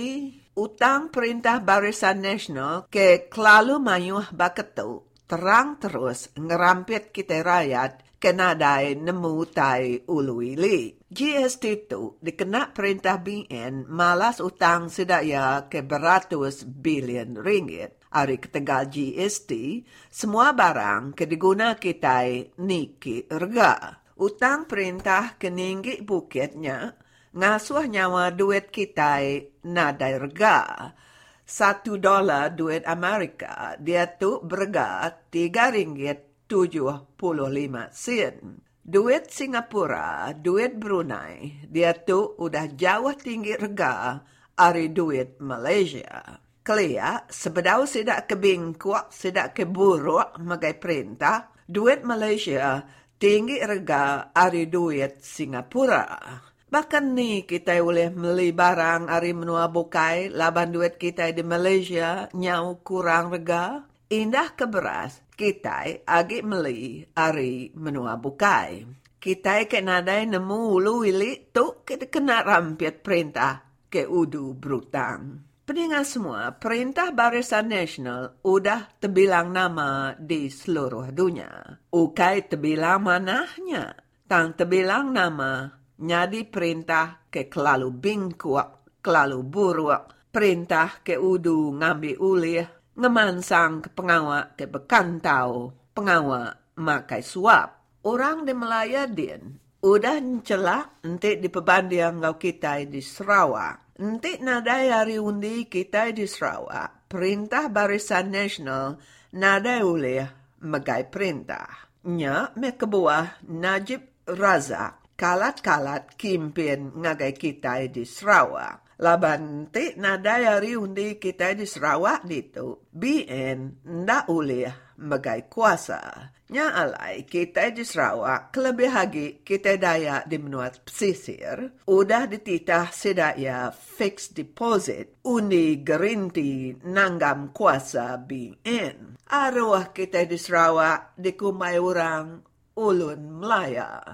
utang 0.56 1.12
perintah 1.12 1.60
barisan 1.60 2.24
nasional 2.24 2.88
ke 2.88 3.28
kelalu 3.28 3.82
mayuh 3.82 4.28
baketu, 4.32 5.04
terang 5.28 5.78
terus 5.78 6.32
ngerampit 6.40 7.12
kita 7.12 7.44
rakyat 7.44 8.06
kena 8.16 8.58
dai 8.58 8.98
nemu 8.98 9.36
tai 9.54 10.02
ulu 10.08 10.42
ili. 10.42 10.98
GST 11.06 11.88
tu 11.88 12.18
dikena 12.20 12.74
perintah 12.74 13.22
BN 13.22 13.86
malas 13.88 14.42
utang 14.42 14.90
sedaya 14.90 15.70
ke 15.70 15.86
beratus 15.86 16.66
bilion 16.66 17.40
ringgit 17.40 18.05
hari 18.16 18.40
ketegal 18.40 18.88
GST, 18.88 19.84
semua 20.08 20.56
barang 20.56 21.12
ke 21.12 21.28
diguna 21.28 21.76
kita 21.76 22.24
niki 22.64 23.28
erga. 23.28 24.00
Utang 24.16 24.64
perintah 24.64 25.36
ke 25.36 25.52
ninggi 25.52 26.00
bukitnya, 26.00 26.96
ngasuh 27.36 27.84
nyawa 27.92 28.32
duit 28.32 28.72
kita 28.72 29.20
nada 29.68 30.08
erga. 30.08 30.96
Satu 31.44 32.00
dolar 32.00 32.56
duit 32.56 32.88
Amerika, 32.88 33.76
dia 33.76 34.08
tu 34.08 34.40
berga 34.40 35.12
tiga 35.28 35.68
ringgit 35.68 36.48
tujuh 36.48 37.20
puluh 37.20 37.52
lima 37.52 37.92
sen. 37.92 38.64
Duit 38.86 39.34
Singapura, 39.34 40.32
duit 40.32 40.78
Brunei, 40.78 41.66
dia 41.68 41.92
tu 41.92 42.38
udah 42.38 42.70
jauh 42.72 43.18
tinggi 43.18 43.58
rega 43.58 44.22
dari 44.56 44.94
duit 44.94 45.42
Malaysia. 45.42 46.45
Kelia, 46.66 47.30
sebedau 47.30 47.86
sedak 47.86 48.26
ke 48.26 48.34
bingkuak, 48.34 49.14
sedak 49.14 49.54
ke 49.54 49.70
buruk, 49.70 50.34
magai 50.42 50.74
perintah, 50.74 51.54
duit 51.70 52.02
Malaysia 52.02 52.82
tinggi 53.22 53.62
rega 53.62 54.34
dari 54.34 54.66
duit 54.66 55.22
Singapura. 55.22 56.18
Bahkan 56.66 57.06
ni 57.14 57.46
kita 57.46 57.78
boleh 57.78 58.10
beli 58.10 58.50
barang 58.50 59.14
dari 59.14 59.32
menua 59.38 59.70
bukai, 59.70 60.34
laban 60.34 60.74
duit 60.74 60.98
kita 60.98 61.30
di 61.30 61.46
Malaysia 61.46 62.34
nyau 62.34 62.82
kurang 62.82 63.30
rega. 63.30 63.86
Indah 64.10 64.58
ke 64.58 64.66
beras, 64.66 65.22
kita 65.38 66.02
agi 66.02 66.42
beli 66.42 67.06
dari 67.14 67.70
menua 67.78 68.18
bukai. 68.18 68.82
Kita 69.22 69.62
ke 69.70 69.86
nadai 69.86 70.26
nemu 70.26 70.60
ulu 70.82 71.06
wili 71.06 71.54
tu 71.54 71.86
kita 71.86 72.10
kena 72.10 72.42
rampiat 72.42 73.06
perintah 73.06 73.62
ke 73.86 74.10
udu 74.10 74.58
brutang. 74.58 75.54
Peningat 75.66 76.06
semua, 76.06 76.54
Perintah 76.62 77.10
Barisan 77.10 77.74
Nasional 77.74 78.38
udah 78.46 79.02
terbilang 79.02 79.50
nama 79.50 80.14
di 80.14 80.46
seluruh 80.46 81.10
dunia. 81.10 81.82
Ukai 81.90 82.46
terbilang 82.46 83.02
manahnya. 83.02 83.98
Tang 84.30 84.54
terbilang 84.54 85.10
nama 85.10 85.66
nyadi 86.06 86.46
perintah 86.46 87.26
ke 87.34 87.50
kelalu 87.50 87.90
bingkuak, 87.98 89.02
kelalu 89.02 89.42
buruk, 89.42 90.30
perintah 90.30 91.02
ke 91.02 91.18
udu 91.18 91.74
ngambil 91.82 92.16
ulih, 92.22 92.66
ngemansang 93.02 93.82
ke 93.82 93.90
pengawak 93.90 94.54
ke 94.54 94.70
bekantau, 94.70 95.74
pengawak 95.98 96.78
makai 96.78 97.26
suap. 97.26 97.98
Orang 98.06 98.46
di 98.46 98.54
Melaya 98.54 99.10
din, 99.10 99.58
udah 99.82 100.22
ncelak 100.22 101.02
nanti 101.02 101.42
di 101.42 101.50
pebandian 101.50 102.22
ngau 102.22 102.38
kita 102.38 102.86
di 102.86 103.02
Sarawak. 103.02 103.85
Nanti 103.96 104.44
nadai 104.44 104.92
hari 104.92 105.16
undi 105.16 105.72
kita 105.72 106.12
di 106.12 106.28
Sarawak, 106.28 107.08
Perintah 107.08 107.72
Barisan 107.72 108.28
Nasional 108.28 109.00
nadai 109.32 109.88
oleh 109.88 110.20
megai 110.68 111.08
perintah. 111.08 111.88
Nya 112.04 112.52
me 112.60 112.76
kebuah 112.76 113.48
Najib 113.48 114.28
Razak 114.28 115.16
kalat-kalat 115.16 116.20
kimpin 116.20 116.92
ngagai 116.92 117.40
kita 117.40 117.88
di 117.88 118.04
Sarawak. 118.04 119.00
Laban 119.00 119.72
ti 119.72 119.96
nadai 119.96 120.44
hari 120.44 120.76
undi 120.76 121.16
kita 121.16 121.56
di 121.56 121.64
Sarawak 121.64 122.28
itu, 122.28 122.92
BN 122.92 123.80
ndak 124.04 124.28
oleh 124.28 124.85
megai 125.00 125.48
kuasa. 125.48 126.32
Nya 126.46 126.78
alai 126.78 127.26
kita 127.26 127.74
di 127.74 127.82
Sarawak, 127.82 128.54
kelebih 128.54 128.94
lagi 128.94 129.28
kita 129.42 129.82
daya 129.82 130.22
di 130.30 130.38
menua 130.38 130.70
pesisir, 130.70 131.82
udah 131.90 132.30
dititah 132.30 132.94
sedaya 132.94 133.74
fixed 133.74 134.38
deposit, 134.38 135.18
undi 135.26 135.82
gerinti 135.82 136.78
nanggam 136.86 137.50
kuasa 137.50 138.22
BN. 138.22 139.18
Arwah 139.26 139.90
kita 139.90 140.22
di 140.30 140.38
Sarawak 140.38 141.18
dikumai 141.18 141.82
orang 141.82 142.46
ulun 142.78 143.42
Melaya. 143.42 144.06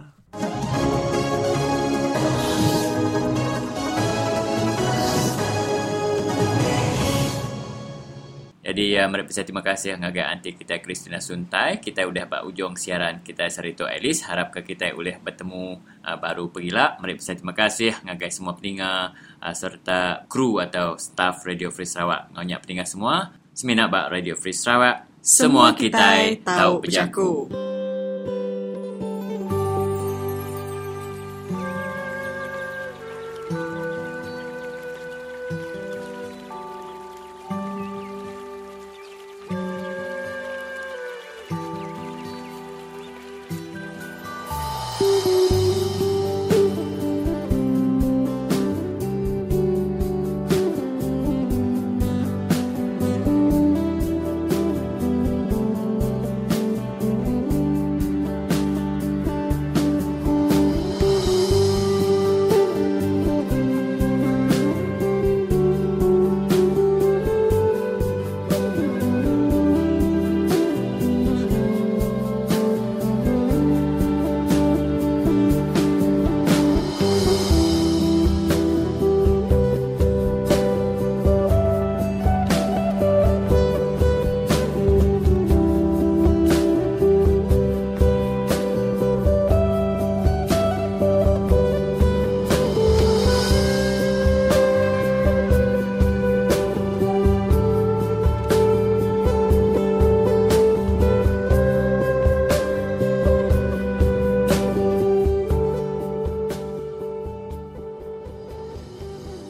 Jadi 8.71 8.95
uh, 8.95 9.11
mari 9.11 9.27
saya 9.27 9.43
terima 9.43 9.59
kasih 9.59 9.99
ngagai 9.99 10.23
anti 10.23 10.55
kita 10.55 10.79
Kristina 10.79 11.19
Suntai. 11.19 11.83
Kita 11.83 12.07
udah 12.07 12.23
pak 12.23 12.47
ujung 12.47 12.79
siaran 12.79 13.19
kita 13.19 13.51
Sarito 13.51 13.83
Elis. 13.83 14.23
Harap 14.23 14.55
ke 14.55 14.63
kita 14.63 14.95
boleh 14.95 15.19
bertemu 15.19 15.75
uh, 16.07 16.15
baru 16.15 16.47
pergila. 16.47 16.95
Mari 17.03 17.19
saya 17.19 17.35
terima 17.35 17.51
kasih 17.51 17.99
ngagai 18.07 18.31
semua 18.31 18.55
peninga 18.55 19.11
uh, 19.43 19.51
serta 19.51 20.23
kru 20.31 20.63
atau 20.63 20.95
staff 20.95 21.43
Radio 21.43 21.67
Free 21.67 21.83
Sarawak. 21.83 22.31
Ngonyak 22.31 22.63
peninga 22.63 22.87
semua. 22.87 23.35
Semina 23.51 23.91
bak 23.91 24.07
Radio 24.07 24.39
Free 24.39 24.55
Sarawak. 24.55 25.19
Semua, 25.19 25.75
semua 25.75 25.75
kita 25.75 26.07
tahu 26.39 26.87
pejaku. 26.87 27.51
pejaku. 27.51 27.80